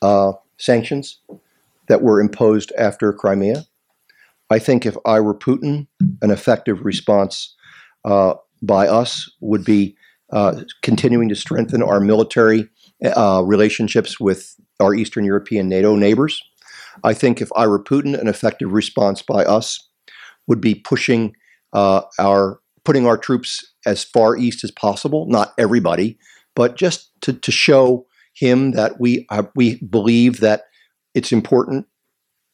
uh, 0.00 0.34
sanctions 0.56 1.18
that 1.88 2.02
were 2.02 2.20
imposed 2.20 2.72
after 2.78 3.12
Crimea. 3.12 3.64
I 4.50 4.58
think 4.58 4.86
if 4.86 4.96
I 5.06 5.20
were 5.20 5.34
Putin, 5.34 5.86
an 6.22 6.30
effective 6.30 6.84
response 6.84 7.54
uh, 8.04 8.34
by 8.62 8.86
us 8.86 9.30
would 9.40 9.64
be 9.64 9.96
uh, 10.32 10.62
continuing 10.82 11.28
to 11.28 11.34
strengthen 11.34 11.82
our 11.82 12.00
military 12.00 12.68
uh, 13.04 13.42
relationships 13.44 14.18
with 14.18 14.54
our 14.80 14.94
Eastern 14.94 15.24
European 15.24 15.68
NATO 15.68 15.96
neighbors. 15.96 16.42
I 17.02 17.14
think 17.14 17.40
if 17.40 17.50
I 17.56 17.66
were 17.66 17.82
Putin, 17.82 18.18
an 18.18 18.28
effective 18.28 18.72
response 18.72 19.22
by 19.22 19.44
us 19.44 19.88
would 20.46 20.60
be 20.60 20.74
pushing 20.74 21.34
uh, 21.72 22.02
our 22.18 22.60
putting 22.84 23.06
our 23.06 23.16
troops 23.16 23.64
as 23.86 24.04
far 24.04 24.36
east 24.36 24.62
as 24.62 24.70
possible. 24.70 25.26
Not 25.26 25.54
everybody, 25.58 26.18
but 26.54 26.76
just 26.76 27.10
to, 27.22 27.32
to 27.32 27.50
show 27.50 28.06
him 28.34 28.72
that 28.72 29.00
we 29.00 29.26
uh, 29.30 29.44
we 29.54 29.76
believe 29.82 30.40
that 30.40 30.64
it's 31.14 31.32
important. 31.32 31.86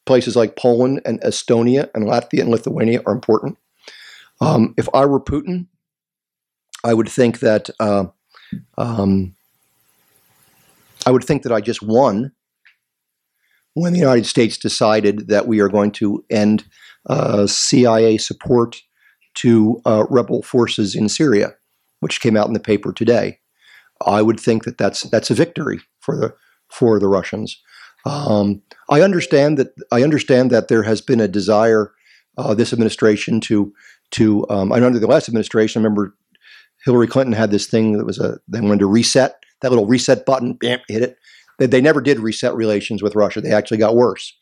Places 0.07 0.37
like 0.37 0.57
Poland 0.57 1.01
and 1.05 1.21
Estonia 1.21 1.91
and 1.95 2.05
Latvia 2.05 2.41
and 2.41 2.51
Lithuania 2.51 3.03
are 3.07 3.13
important. 3.13 3.59
Um, 4.41 4.75
if 4.77 4.89
I 4.95 5.05
were 5.07 5.21
Putin, 5.21 5.67
I 6.83 6.95
would 6.95 7.09
think 7.09 7.41
that 7.41 7.69
uh, 7.79 8.07
um, 8.79 9.35
I 11.07 11.11
would 11.11 11.25
think 11.25 11.43
that 11.43 11.53
I 11.53 11.61
just 11.61 11.83
won 11.83 12.33
when 13.75 13.93
the 13.93 13.99
United 13.99 14.27
States 14.27 14.57
decided 14.57 15.29
that 15.29 15.47
we 15.47 15.61
are 15.61 15.69
going 15.69 15.93
to 15.93 16.25
end 16.31 16.65
uh, 17.09 17.47
CIA 17.47 18.19
support 18.19 18.83
to 19.35 19.81
uh, 19.87 20.05
rebel 20.11 20.43
forces 20.43 20.95
in 20.95 21.09
Syria, 21.09 21.55
which 22.01 22.21
came 22.21 22.37
out 22.37 22.49
in 22.49 22.53
the 22.53 22.61
paper 22.61 22.93
today. 22.93 23.39
I 24.07 24.23
would 24.23 24.41
think 24.41 24.65
that 24.65 24.79
that's 24.79 25.03
that's 25.03 25.31
a 25.31 25.35
victory 25.35 25.81
for 26.01 26.17
the 26.17 26.35
for 26.69 26.99
the 26.99 27.09
Russians. 27.09 27.61
Um, 28.05 28.63
I 28.89 29.03
understand 29.03 29.59
that 29.59 29.75
I 29.93 30.03
understand 30.03 30.51
that 30.51 30.69
there 30.69 30.83
has 30.83 31.01
been 31.01 31.21
a 31.21 31.29
desire 31.29 31.93
uh, 32.39 32.55
this 32.55 32.73
administration 32.73 33.41
to 33.43 33.73
to 34.13 34.47
um, 34.49 34.73
and 34.73 34.85
under 34.85 34.99
the 34.99 35.07
last 35.07 35.29
administration, 35.29 35.81
I 35.81 35.85
remember 35.85 36.17
Hillary 36.85 37.07
Clinton 37.07 37.33
had 37.33 37.51
this 37.51 37.67
thing 37.67 37.99
that 37.99 38.07
was 38.07 38.19
a 38.19 38.39
they 38.49 38.61
wanted 38.61 38.81
to 38.81 38.87
reset 38.87 39.37
that 39.61 39.71
little 39.71 39.87
reset 39.87 40.25
button, 40.25 40.55
bam, 40.55 40.81
hit 40.89 41.03
it. 41.03 41.19
They, 41.59 41.67
they 41.67 41.81
never 41.81 42.01
did 42.01 42.19
reset 42.19 42.55
relations 42.55 43.03
with 43.03 43.15
Russia. 43.15 43.41
They 43.41 43.53
actually 43.53 43.77
got 43.77 43.95
worse. 43.95 44.35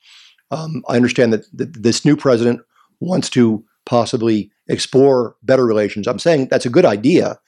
Um, 0.50 0.82
I 0.88 0.96
understand 0.96 1.32
that 1.32 1.44
th- 1.56 1.70
this 1.72 2.04
new 2.04 2.16
president 2.16 2.60
wants 3.00 3.28
to 3.30 3.64
possibly 3.84 4.50
explore 4.68 5.34
better 5.42 5.66
relations. 5.66 6.06
I'm 6.06 6.18
saying 6.18 6.48
that's 6.48 6.66
a 6.66 6.70
good 6.70 6.84
idea, 6.84 7.38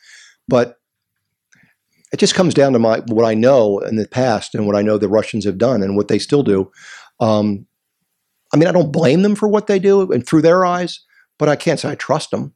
but 0.49 0.80
it 2.13 2.19
just 2.19 2.35
comes 2.35 2.55
down 2.55 2.73
to 2.73 2.79
my 2.79 3.01
what 3.07 3.25
I 3.25 3.35
know 3.35 3.79
in 3.81 3.97
the 3.97 4.09
past 4.09 4.55
and 4.55 4.67
what 4.67 4.77
I 4.77 4.83
know 4.83 4.99
the 4.99 5.09
Russians 5.09 5.45
have 5.45 5.59
done 5.59 5.83
and 5.83 5.97
what 5.97 6.09
they 6.09 6.19
still 6.19 6.43
do. 6.43 6.71
Um, 7.21 7.67
I 8.53 8.57
mean, 8.57 8.69
I 8.69 8.73
don't 8.73 8.93
blame 8.93 9.23
them 9.23 9.37
for 9.37 9.49
what 9.49 9.67
they 9.67 9.79
do 9.79 10.11
and 10.11 10.27
through 10.27 10.43
their 10.43 10.65
eyes, 10.65 11.01
but 11.39 11.49
I 11.49 11.57
can't 11.57 11.79
say 11.79 11.91
I 11.91 11.95
trust 11.95 12.31
them. 12.31 12.55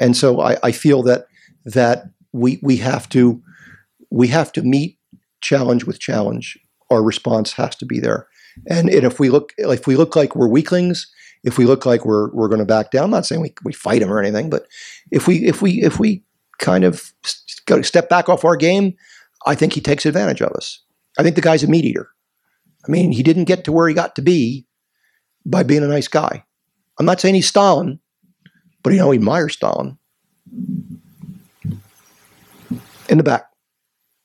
And 0.00 0.16
so 0.16 0.40
I, 0.40 0.56
I 0.62 0.72
feel 0.72 1.02
that 1.04 1.26
that 1.64 2.04
we 2.32 2.60
we 2.62 2.76
have 2.78 3.08
to 3.10 3.42
we 4.10 4.28
have 4.28 4.52
to 4.52 4.62
meet 4.62 4.98
challenge 5.40 5.84
with 5.84 5.98
challenge. 5.98 6.58
Our 6.90 7.02
response 7.02 7.52
has 7.54 7.74
to 7.76 7.86
be 7.86 7.98
there. 7.98 8.28
And, 8.68 8.90
and 8.90 9.04
if 9.04 9.18
we 9.18 9.30
look 9.30 9.54
if 9.58 9.86
we 9.86 9.96
look 9.96 10.14
like 10.14 10.36
we're 10.36 10.48
weaklings, 10.48 11.10
if 11.42 11.58
we 11.58 11.64
look 11.64 11.84
like 11.84 12.04
we're 12.04 12.30
we're 12.32 12.48
going 12.48 12.60
to 12.60 12.64
back 12.64 12.90
down, 12.90 13.04
I'm 13.04 13.10
not 13.10 13.26
saying 13.26 13.40
we, 13.40 13.54
we 13.64 13.72
fight 13.72 14.00
them 14.00 14.12
or 14.12 14.20
anything, 14.20 14.50
but 14.50 14.66
if 15.10 15.26
we 15.26 15.46
if 15.46 15.62
we 15.62 15.82
if 15.82 15.98
we 15.98 16.22
kind 16.62 16.84
of 16.84 17.12
go 17.66 17.82
step 17.82 18.08
back 18.08 18.30
off 18.30 18.44
our 18.44 18.56
game, 18.56 18.94
I 19.46 19.54
think 19.54 19.74
he 19.74 19.80
takes 19.82 20.06
advantage 20.06 20.40
of 20.40 20.52
us. 20.52 20.80
I 21.18 21.22
think 21.22 21.34
the 21.36 21.42
guy's 21.42 21.62
a 21.62 21.68
meat 21.68 21.84
eater. 21.84 22.08
I 22.88 22.90
mean, 22.90 23.12
he 23.12 23.22
didn't 23.22 23.44
get 23.44 23.64
to 23.64 23.72
where 23.72 23.86
he 23.88 23.94
got 23.94 24.16
to 24.16 24.22
be 24.22 24.66
by 25.44 25.62
being 25.62 25.82
a 25.82 25.88
nice 25.88 26.08
guy. 26.08 26.44
I'm 26.98 27.06
not 27.06 27.20
saying 27.20 27.34
he's 27.34 27.48
Stalin, 27.48 28.00
but 28.82 28.92
you 28.92 28.98
know, 28.98 29.10
he 29.10 29.18
admires 29.18 29.54
Stalin. 29.54 29.98
In 33.08 33.18
the 33.18 33.22
back. 33.24 33.44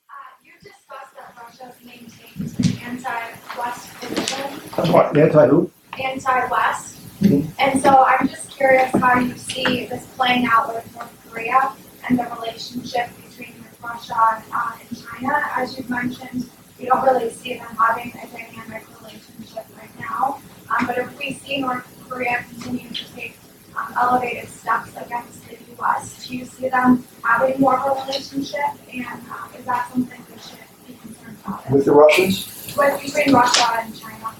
Uh, 0.08 0.14
you 0.44 0.52
discussed 0.62 1.14
that 1.16 1.34
Russia 1.36 1.74
maintains 1.84 2.58
an 2.58 2.78
anti-West 2.80 4.00
position, 4.00 5.20
Anti 5.20 5.46
who? 5.46 5.70
anti-West. 6.02 6.96
Mhm. 7.20 7.46
And 7.58 7.82
so 7.82 8.04
I'm 8.04 8.28
just 8.28 8.50
curious 8.50 8.90
how 8.92 9.18
you 9.18 9.36
see 9.36 9.86
this 9.86 10.06
playing 10.16 10.46
out 10.46 10.72
with 10.74 10.94
North 10.94 11.28
Korea 11.28 11.72
and 12.08 12.18
the 12.18 12.24
relationship 12.24 13.08
between 13.22 13.54
Russia 13.82 14.14
and, 14.34 14.44
uh, 14.52 14.72
and 14.80 15.04
China. 15.04 15.42
As 15.56 15.76
you've 15.76 15.90
mentioned, 15.90 16.48
we 16.78 16.86
don't 16.86 17.02
really 17.04 17.30
see 17.30 17.58
them 17.58 17.76
having 17.76 18.12
a 18.12 18.26
dynamic 18.26 18.84
relationship 19.00 19.66
right 19.76 20.00
now. 20.00 20.40
Um, 20.70 20.86
but 20.86 20.98
if 20.98 21.18
we 21.18 21.34
see 21.34 21.60
North 21.60 21.86
Korea 22.08 22.44
continue 22.48 22.88
to 22.88 23.14
take 23.14 23.36
um, 23.76 23.92
elevated 24.00 24.48
steps 24.48 24.90
against 24.96 25.46
the 25.48 25.56
U.S., 25.78 26.26
do 26.26 26.36
you 26.36 26.44
see 26.44 26.68
them 26.68 27.04
having 27.22 27.60
more 27.60 27.78
of 27.78 27.98
a 27.98 28.00
relationship? 28.02 28.60
And 28.92 29.22
uh, 29.30 29.58
is 29.58 29.64
that 29.66 29.90
something 29.92 30.24
we 30.30 30.38
should 30.40 30.58
be 30.86 30.94
concerned 30.94 31.36
about? 31.44 31.70
With 31.70 31.84
the 31.84 31.92
Russians? 31.92 32.74
With 32.76 33.02
between 33.02 33.34
Russia 33.34 33.66
and 33.80 33.98
China? 33.98 34.34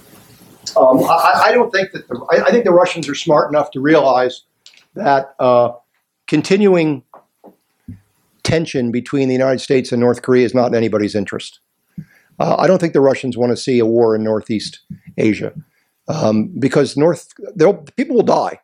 Um, 0.77 1.03
I, 1.05 1.45
I 1.47 1.53
don't 1.53 1.71
think 1.71 1.93
that 1.93 2.09
the, 2.09 2.27
I, 2.31 2.47
I 2.47 2.51
think 2.51 2.65
the 2.65 2.73
Russians 2.73 3.09
are 3.09 3.15
smart 3.15 3.51
enough 3.51 3.71
to 3.73 3.81
realize 3.81 4.45
that 4.95 5.35
uh, 5.39 5.73
continuing 6.29 7.03
tension 8.49 8.91
between 8.91 9.29
the 9.29 9.35
United 9.35 9.61
States 9.61 9.93
and 9.93 10.01
North 10.01 10.23
Korea 10.23 10.45
is 10.45 10.55
not 10.55 10.69
in 10.69 10.75
anybody's 10.75 11.15
interest. 11.15 11.61
Uh, 12.39 12.57
I 12.59 12.67
don't 12.67 12.79
think 12.79 12.93
the 12.93 13.01
Russians 13.01 13.37
want 13.37 13.51
to 13.51 13.57
see 13.57 13.79
a 13.79 13.87
war 13.87 14.15
in 14.15 14.23
Northeast 14.23 14.81
Asia 15.17 15.53
um, 16.07 16.49
because 16.59 16.97
North 16.97 17.33
people 17.97 18.17
will 18.17 18.23
die. 18.23 18.61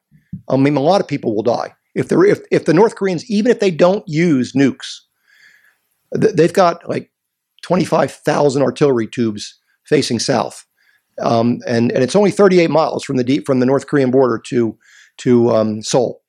I 0.49 0.57
mean, 0.57 0.77
a 0.77 0.81
lot 0.81 1.01
of 1.01 1.09
people 1.09 1.35
will 1.35 1.43
die 1.43 1.75
if 1.95 2.09
the 2.09 2.21
if, 2.21 2.41
if 2.51 2.65
the 2.65 2.75
North 2.75 2.97
Koreans, 2.97 3.29
even 3.31 3.51
if 3.51 3.61
they 3.61 3.71
don't 3.71 4.07
use 4.09 4.53
nukes, 4.53 5.01
th- 6.21 6.35
they've 6.35 6.53
got 6.53 6.89
like 6.89 7.11
twenty 7.63 7.85
five 7.85 8.13
thousand 8.13 8.63
artillery 8.63 9.07
tubes 9.07 9.59
facing 9.85 10.19
south 10.19 10.67
um, 11.21 11.61
and 11.67 11.93
and 11.93 12.03
it's 12.03 12.17
only 12.17 12.31
38 12.31 12.71
miles 12.71 13.05
from 13.05 13.17
the 13.17 13.25
deep 13.25 13.47
from 13.47 13.61
the 13.61 13.67
North 13.67 13.87
Korean 13.87 14.11
border 14.11 14.39
to 14.47 14.77
to 15.19 15.51
um, 15.51 15.83
Seoul. 15.83 16.23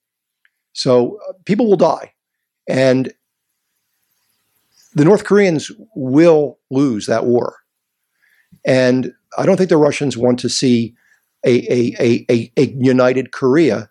So 0.73 1.19
uh, 1.27 1.34
people 1.45 1.68
will 1.68 1.77
die, 1.77 2.14
and 2.68 3.14
the 4.96 5.06
North 5.06 5.26
Koreans 5.26 5.72
will 5.94 6.58
lose 6.72 7.06
that 7.06 7.26
war. 7.26 7.58
And 8.66 9.14
I 9.38 9.46
don't 9.46 9.58
think 9.58 9.70
the 9.70 9.78
Russians 9.78 10.18
want 10.18 10.40
to 10.40 10.50
see 10.50 10.96
a 11.46 11.72
a, 11.72 12.26
a, 12.30 12.52
a, 12.58 12.74
united 12.80 13.32
Korea 13.32 13.90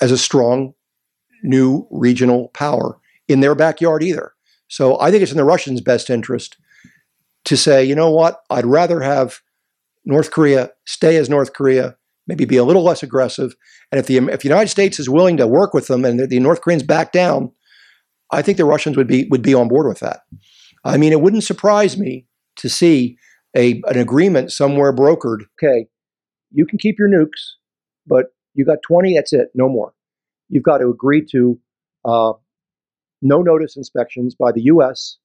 as 0.00 0.12
a 0.12 0.18
strong 0.18 0.74
new 1.42 1.86
regional 1.90 2.48
power 2.48 2.98
in 3.28 3.40
their 3.40 3.54
backyard 3.54 4.02
either. 4.02 4.34
So 4.68 5.00
I 5.00 5.10
think 5.10 5.22
it's 5.22 5.32
in 5.32 5.38
the 5.38 5.44
Russians' 5.44 5.80
best 5.80 6.10
interest 6.10 6.58
to 7.44 7.56
say, 7.56 7.82
you 7.82 7.94
know 7.94 8.10
what, 8.10 8.42
I'd 8.50 8.66
rather 8.66 9.00
have 9.00 9.40
North 10.04 10.30
Korea 10.30 10.70
stay 10.84 11.16
as 11.16 11.30
North 11.30 11.54
Korea, 11.54 11.96
maybe 12.26 12.44
be 12.44 12.58
a 12.58 12.64
little 12.64 12.84
less 12.84 13.02
aggressive. 13.02 13.54
And 13.90 13.98
if 13.98 14.06
the 14.06 14.18
if 14.18 14.40
the 14.40 14.48
United 14.48 14.68
States 14.68 14.98
is 14.98 15.08
willing 15.08 15.36
to 15.38 15.46
work 15.46 15.72
with 15.72 15.86
them 15.86 16.04
and 16.04 16.20
the, 16.20 16.26
the 16.26 16.40
North 16.40 16.60
Koreans 16.60 16.82
back 16.82 17.12
down, 17.12 17.52
I 18.32 18.42
think 18.42 18.58
the 18.58 18.64
Russians 18.64 18.96
would 18.96 19.08
be 19.08 19.26
would 19.30 19.42
be 19.42 19.54
on 19.54 19.68
board 19.68 19.86
with 19.86 20.00
that. 20.00 20.20
I 20.84 20.96
mean, 20.96 21.12
it 21.12 21.20
wouldn't 21.20 21.44
surprise 21.44 21.98
me 21.98 22.26
to 22.56 22.68
see 22.68 23.18
a 23.56 23.82
an 23.86 23.98
agreement 23.98 24.52
somewhere 24.52 24.94
brokered. 24.94 25.42
Okay, 25.62 25.86
you 26.50 26.66
can 26.66 26.78
keep 26.78 26.96
your 26.98 27.08
nukes, 27.08 27.56
but 28.06 28.26
you 28.54 28.64
got 28.64 28.78
20, 28.86 29.14
that's 29.14 29.32
it, 29.32 29.48
no 29.54 29.68
more. 29.68 29.92
You've 30.48 30.64
got 30.64 30.78
to 30.78 30.88
agree 30.88 31.24
to 31.30 31.58
uh, 32.04 32.32
no 33.22 33.42
notice 33.42 33.76
inspections 33.76 34.34
by 34.34 34.52
the 34.52 34.62
US 34.62 35.18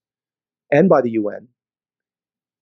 and 0.72 0.88
by 0.88 1.02
the 1.02 1.12
UN. 1.12 1.48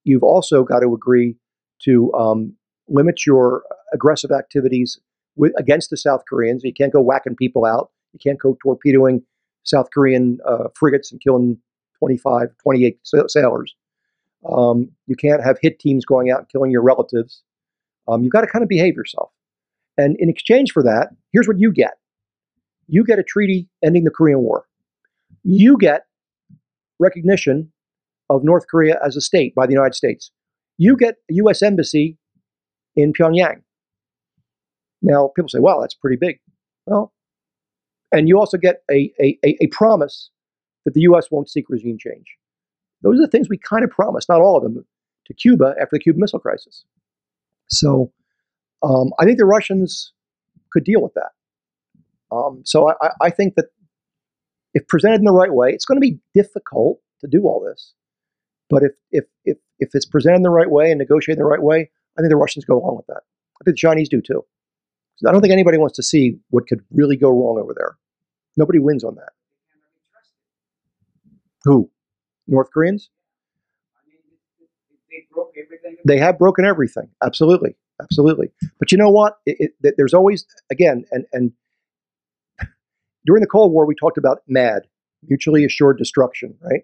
You've 0.04 0.24
also 0.24 0.64
got 0.64 0.80
to 0.80 0.94
agree 0.94 1.36
to 1.84 2.14
um, 2.14 2.56
limit 2.88 3.26
your 3.26 3.64
aggressive 3.94 4.32
activities 4.32 5.00
with, 5.36 5.54
against 5.58 5.90
the 5.90 5.98
South 5.98 6.24
Koreans. 6.30 6.64
You 6.64 6.74
can't 6.74 6.94
go 6.94 7.02
whacking 7.02 7.36
people 7.36 7.66
out. 7.66 7.90
You 8.14 8.20
can't 8.24 8.40
go 8.40 8.58
torpedoing 8.62 9.24
South 9.64 9.88
Korean 9.94 10.40
uh, 10.48 10.70
frigates 10.76 11.12
and 11.12 11.22
killing 11.22 11.58
25, 12.00 12.50
28 12.62 13.00
sailors. 13.28 13.76
Um, 14.50 14.92
you 15.08 15.16
can't 15.16 15.44
have 15.44 15.58
hit 15.62 15.80
teams 15.80 16.06
going 16.06 16.30
out 16.30 16.40
and 16.40 16.50
killing 16.50 16.72
your 16.72 16.82
relatives. 16.82 17.44
Um, 18.08 18.24
you've 18.24 18.34
got 18.34 18.42
to 18.42 18.48
kind 18.48 18.64
of 18.64 18.70
behave 18.70 18.96
yourself. 18.96 19.32
And 19.98 20.18
in 20.20 20.30
exchange 20.30 20.72
for 20.72 20.84
that, 20.84 21.10
here's 21.32 21.48
what 21.48 21.60
you 21.60 21.72
get 21.72 21.94
you 22.88 23.06
get 23.06 23.18
a 23.18 23.24
treaty 23.24 23.70
ending 23.84 24.04
the 24.04 24.12
Korean 24.12 24.40
War, 24.40 24.66
you 25.44 25.78
get 25.78 26.06
recognition 27.00 27.72
of 28.30 28.44
North 28.44 28.66
Korea 28.70 29.00
as 29.06 29.16
a 29.16 29.22
state 29.22 29.56
by 29.56 29.66
the 29.66 29.74
United 29.74 29.96
States, 29.96 30.32
you 30.78 30.98
get 30.98 31.16
a 31.30 31.36
U.S. 31.36 31.62
embassy 31.62 32.18
in 32.96 33.14
Pyongyang. 33.14 33.62
Now, 35.02 35.32
people 35.36 35.50
say, 35.50 35.60
wow, 35.60 35.80
that's 35.82 35.94
pretty 35.94 36.18
big. 36.20 36.40
Well, 36.86 37.13
and 38.14 38.30
you 38.30 38.40
also 38.40 38.58
get 38.58 38.84
a, 38.90 39.12
a, 39.20 39.38
a, 39.44 39.68
promise 39.68 40.30
that 40.86 40.94
the 40.94 41.02
U.S. 41.02 41.28
won't 41.32 41.50
seek 41.50 41.66
regime 41.70 41.98
change. 42.00 42.26
Those 43.02 43.20
are 43.20 43.24
the 43.24 43.28
things 43.28 43.50
we 43.50 43.58
kind 43.58 43.84
of 43.84 43.90
promised, 43.92 44.30
not 44.30 44.42
all 44.42 44.58
of 44.58 44.64
them, 44.64 44.86
to 45.28 45.34
Cuba 45.34 45.76
after 45.82 45.90
the 45.94 46.00
Cuban 46.00 46.22
Missile 46.22 46.40
Crisis. 46.40 46.86
So 47.70 48.14
um, 48.84 49.12
I 49.20 49.26
think 49.26 49.38
the 49.40 49.46
Russians 49.46 50.14
could 50.72 50.86
deal 50.86 51.02
with 51.02 51.14
that. 51.16 51.32
Um, 52.36 52.62
so 52.66 52.90
I, 52.90 52.94
I- 53.02 53.12
I 53.24 53.30
think 53.32 53.56
that 53.56 53.66
if 54.74 54.88
presented 54.88 55.18
in 55.20 55.26
the 55.26 55.32
right 55.34 55.54
way, 55.54 55.72
it's 55.72 55.86
going 55.86 55.98
to 55.98 56.02
be 56.02 56.20
difficult 56.34 57.00
to 57.22 57.28
do 57.28 57.44
all 57.44 57.60
this. 57.66 57.94
But 58.70 58.84
if, 58.84 58.92
if, 59.12 59.26
if, 59.46 59.58
if 59.80 59.90
it's 59.94 60.06
presented 60.06 60.38
in 60.38 60.42
the 60.44 60.50
right 60.50 60.70
way 60.70 60.90
and 60.92 60.98
negotiated 61.00 61.40
in 61.40 61.44
the 61.44 61.50
right 61.50 61.62
way, 61.62 61.92
I 62.18 62.22
think 62.22 62.30
the 62.32 62.38
Russians 62.38 62.66
go 62.66 62.80
along 62.80 62.98
with 62.98 63.08
that. 63.08 63.22
I 63.62 63.64
think 63.66 63.76
the 63.76 63.80
Chinese 63.80 64.10
do 64.10 64.22
too. 64.22 64.44
I 65.28 65.32
don't 65.32 65.42
think 65.42 65.54
anybody 65.54 65.78
wants 65.78 65.96
to 65.98 66.04
see 66.04 66.38
what 66.50 66.68
could 66.68 66.82
really 66.92 67.16
go 67.16 67.30
wrong 67.30 67.60
over 67.62 67.74
there. 67.76 67.98
Nobody 68.58 68.80
wins 68.80 69.04
on 69.04 69.16
that. 69.16 69.32
Who? 71.64 71.90
North 72.48 72.70
Koreans? 72.74 73.10
They 76.06 76.18
have 76.18 76.38
broken 76.38 76.66
everything. 76.66 77.10
Absolutely, 77.24 77.76
absolutely. 78.02 78.52
But 78.80 78.92
you 78.92 78.98
know 78.98 79.10
what? 79.10 79.38
It, 79.46 79.72
it, 79.82 79.96
there's 79.98 80.14
always 80.14 80.46
again, 80.72 81.06
and 81.12 81.26
and 81.32 81.52
during 83.26 83.42
the 83.42 83.48
Cold 83.48 83.72
War, 83.72 83.86
we 83.86 83.96
talked 83.96 84.18
about 84.18 84.40
MAD, 84.48 84.84
mutually 85.28 85.66
assured 85.66 85.98
destruction, 85.98 86.56
right? 86.62 86.82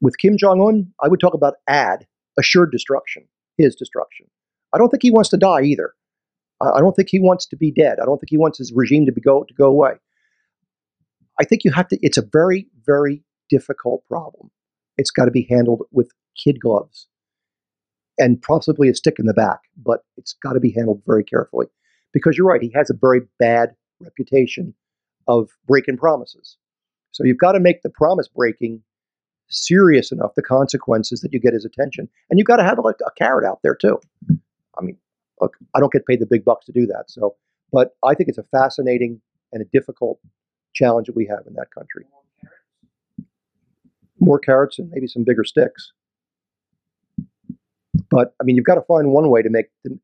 With 0.00 0.18
Kim 0.18 0.36
Jong 0.38 0.60
Un, 0.60 0.92
I 1.02 1.08
would 1.08 1.20
talk 1.20 1.34
about 1.34 1.54
AD, 1.68 2.06
assured 2.38 2.70
destruction, 2.70 3.24
his 3.56 3.74
destruction. 3.74 4.26
I 4.74 4.78
don't 4.78 4.90
think 4.90 5.02
he 5.02 5.10
wants 5.10 5.30
to 5.30 5.36
die 5.36 5.62
either. 5.62 5.94
I 6.60 6.80
don't 6.80 6.96
think 6.96 7.08
he 7.10 7.20
wants 7.20 7.46
to 7.46 7.56
be 7.56 7.70
dead. 7.70 7.98
I 8.00 8.06
don't 8.06 8.18
think 8.18 8.30
he 8.30 8.38
wants 8.38 8.58
his 8.58 8.72
regime 8.72 9.04
to 9.06 9.12
be 9.12 9.20
go 9.20 9.44
to 9.44 9.54
go 9.54 9.66
away. 9.66 9.94
I 11.38 11.44
think 11.44 11.64
you 11.64 11.72
have 11.72 11.88
to. 11.88 11.98
It's 12.00 12.16
a 12.16 12.22
very, 12.22 12.68
very 12.86 13.22
difficult 13.50 14.04
problem. 14.08 14.50
It's 14.96 15.10
got 15.10 15.26
to 15.26 15.30
be 15.30 15.46
handled 15.50 15.82
with 15.92 16.10
kid 16.42 16.60
gloves 16.60 17.08
and 18.18 18.40
possibly 18.40 18.88
a 18.88 18.94
stick 18.94 19.16
in 19.18 19.26
the 19.26 19.34
back, 19.34 19.60
but 19.76 20.00
it's 20.16 20.32
got 20.32 20.54
to 20.54 20.60
be 20.60 20.72
handled 20.72 21.02
very 21.06 21.24
carefully 21.24 21.66
because 22.12 22.36
you're 22.36 22.46
right. 22.46 22.62
He 22.62 22.72
has 22.74 22.88
a 22.88 22.94
very 22.94 23.20
bad 23.38 23.74
reputation 24.00 24.74
of 25.28 25.50
breaking 25.66 25.98
promises. 25.98 26.56
So 27.12 27.24
you've 27.24 27.38
got 27.38 27.52
to 27.52 27.60
make 27.60 27.82
the 27.82 27.90
promise 27.90 28.28
breaking 28.28 28.82
serious 29.48 30.12
enough, 30.12 30.34
the 30.34 30.42
consequences 30.42 31.20
that 31.20 31.32
you 31.32 31.40
get 31.40 31.54
his 31.54 31.64
attention, 31.64 32.08
and 32.30 32.38
you've 32.38 32.46
got 32.46 32.56
to 32.56 32.64
have 32.64 32.78
like 32.78 32.96
a 33.06 33.10
carrot 33.12 33.44
out 33.44 33.60
there 33.62 33.74
too. 33.74 34.00
I 34.78 34.82
mean, 34.82 34.96
look, 35.40 35.54
I 35.74 35.80
don't 35.80 35.92
get 35.92 36.06
paid 36.06 36.20
the 36.20 36.26
big 36.26 36.44
bucks 36.44 36.66
to 36.66 36.72
do 36.72 36.86
that, 36.86 37.04
so 37.08 37.36
but 37.72 37.96
I 38.04 38.14
think 38.14 38.28
it's 38.28 38.38
a 38.38 38.44
fascinating 38.44 39.20
and 39.52 39.62
a 39.62 39.66
difficult 39.72 40.18
challenge 40.74 41.06
that 41.06 41.16
we 41.16 41.26
have 41.26 41.46
in 41.46 41.54
that 41.54 41.72
country. 41.76 42.04
More 44.20 44.38
carrots 44.38 44.78
and 44.78 44.90
maybe 44.90 45.06
some 45.06 45.24
bigger 45.24 45.44
sticks. 45.44 45.92
But 48.10 48.34
I 48.40 48.44
mean, 48.44 48.56
you've 48.56 48.64
got 48.64 48.76
to 48.76 48.82
find 48.82 49.10
one 49.10 49.30
way 49.30 49.42
to 49.42 49.50
make 49.50 49.66
them. 49.84 50.00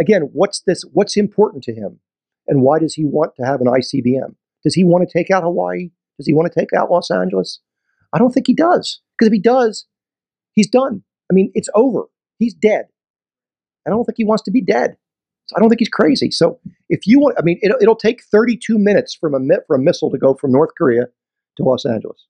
Again, 0.00 0.30
what's 0.32 0.62
this? 0.62 0.84
What's 0.92 1.16
important 1.16 1.62
to 1.64 1.74
him, 1.74 2.00
and 2.48 2.62
why 2.62 2.78
does 2.78 2.94
he 2.94 3.04
want 3.04 3.32
to 3.36 3.44
have 3.44 3.60
an 3.60 3.66
ICBM? 3.66 4.34
Does 4.64 4.74
he 4.74 4.84
want 4.84 5.08
to 5.08 5.12
take 5.12 5.30
out 5.30 5.42
Hawaii? 5.42 5.90
Does 6.18 6.26
he 6.26 6.32
want 6.32 6.52
to 6.52 6.58
take 6.58 6.72
out 6.72 6.90
Los 6.90 7.10
Angeles? 7.10 7.60
I 8.12 8.18
don't 8.18 8.32
think 8.32 8.46
he 8.46 8.54
does. 8.54 9.00
Because 9.16 9.28
if 9.28 9.32
he 9.32 9.40
does, 9.40 9.86
he's 10.52 10.68
done. 10.68 11.02
I 11.30 11.34
mean, 11.34 11.50
it's 11.54 11.68
over. 11.74 12.04
He's 12.38 12.54
dead. 12.54 12.86
I 13.86 13.90
don't 13.90 14.04
think 14.04 14.16
he 14.16 14.24
wants 14.24 14.42
to 14.44 14.50
be 14.50 14.60
dead. 14.60 14.96
So 15.46 15.56
I 15.56 15.60
don't 15.60 15.68
think 15.68 15.80
he's 15.80 15.88
crazy. 15.88 16.30
So 16.30 16.60
if 16.88 17.06
you 17.06 17.18
want, 17.20 17.36
I 17.38 17.42
mean, 17.42 17.58
it'll, 17.62 17.78
it'll 17.80 17.96
take 17.96 18.22
32 18.24 18.78
minutes 18.78 19.14
from 19.14 19.34
a 19.34 19.56
for 19.66 19.76
a 19.76 19.78
missile 19.78 20.10
to 20.10 20.18
go 20.18 20.34
from 20.34 20.52
North 20.52 20.70
Korea 20.76 21.06
to 21.56 21.62
Los 21.62 21.84
Angeles, 21.84 22.26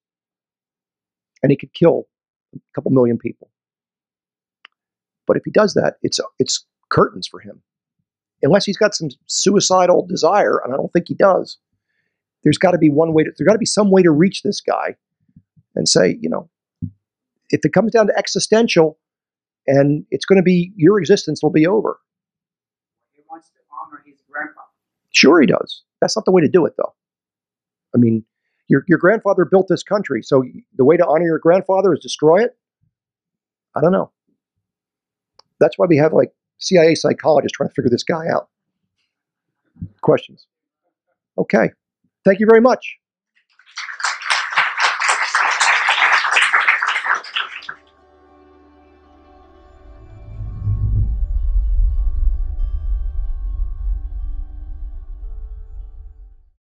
and 1.43 1.51
he 1.51 1.57
could 1.57 1.75
kill 1.75 2.09
a 2.55 2.59
couple 2.75 2.91
million 2.91 3.19
people. 3.19 3.51
But 5.27 5.37
if 5.37 5.45
he 5.45 5.51
does 5.51 5.75
that, 5.75 5.97
it's 6.03 6.21
it's 6.39 6.65
curtains 6.91 7.29
for 7.29 7.41
him, 7.41 7.63
unless 8.43 8.65
he's 8.65 8.79
got 8.79 8.95
some 8.95 9.11
suicidal 9.27 10.07
desire, 10.07 10.61
and 10.65 10.73
I 10.73 10.77
don't 10.77 10.93
think 10.93 11.09
he 11.09 11.15
does. 11.15 11.59
There's 12.45 12.59
got 12.59 12.73
to 12.73 12.79
be 12.79 12.91
one 12.91 13.13
way 13.13 13.25
to. 13.25 13.31
There's 13.37 13.47
got 13.47 13.53
to 13.53 13.59
be 13.59 13.67
some 13.67 13.91
way 13.91 14.03
to 14.03 14.11
reach 14.11 14.43
this 14.43 14.61
guy, 14.61 14.97
and 15.75 15.89
say, 15.89 16.19
you 16.21 16.31
know, 16.31 16.49
if 17.51 17.65
it 17.65 17.73
comes 17.73 17.93
down 17.93 18.07
to 18.07 18.19
existential, 18.19 18.99
and 19.67 20.05
it's 20.11 20.25
going 20.25 20.37
to 20.37 20.43
be 20.43 20.73
your 20.77 20.99
existence 20.99 21.43
will 21.43 21.51
be 21.51 21.67
over. 21.67 21.99
He 23.13 23.23
wants 23.31 23.49
to 23.51 23.61
honor 23.71 24.03
his 24.07 24.21
grandfather. 24.31 24.69
Sure, 25.11 25.41
he 25.41 25.47
does. 25.47 25.83
That's 26.01 26.17
not 26.17 26.25
the 26.25 26.33
way 26.33 26.43
to 26.43 26.49
do 26.49 26.67
it, 26.67 26.75
though. 26.77 26.95
I 27.95 27.99
mean, 27.99 28.25
your 28.69 28.85
your 28.89 28.99
grandfather 28.99 29.45
built 29.45 29.69
this 29.69 29.83
country, 29.83 30.23
so 30.23 30.45
the 30.77 30.85
way 30.85 30.97
to 30.97 31.07
honor 31.07 31.25
your 31.25 31.39
grandfather 31.39 31.93
is 31.93 32.01
destroy 32.01 32.43
it. 32.43 32.57
I 33.77 33.81
don't 33.81 33.93
know. 33.93 34.11
That's 35.61 35.79
why 35.79 35.87
we 35.87 35.97
have 35.97 36.13
like 36.13 36.33
CIA 36.59 36.95
psychologists 36.95 37.57
trying 37.57 37.69
to 37.69 37.75
figure 37.75 37.91
this 37.91 38.03
guy 38.03 38.27
out. 38.29 38.49
Questions? 40.01 40.47
Okay. 41.39 41.71
Thank 42.25 42.41
you 42.41 42.47
very 42.47 42.61
much. 42.61 42.99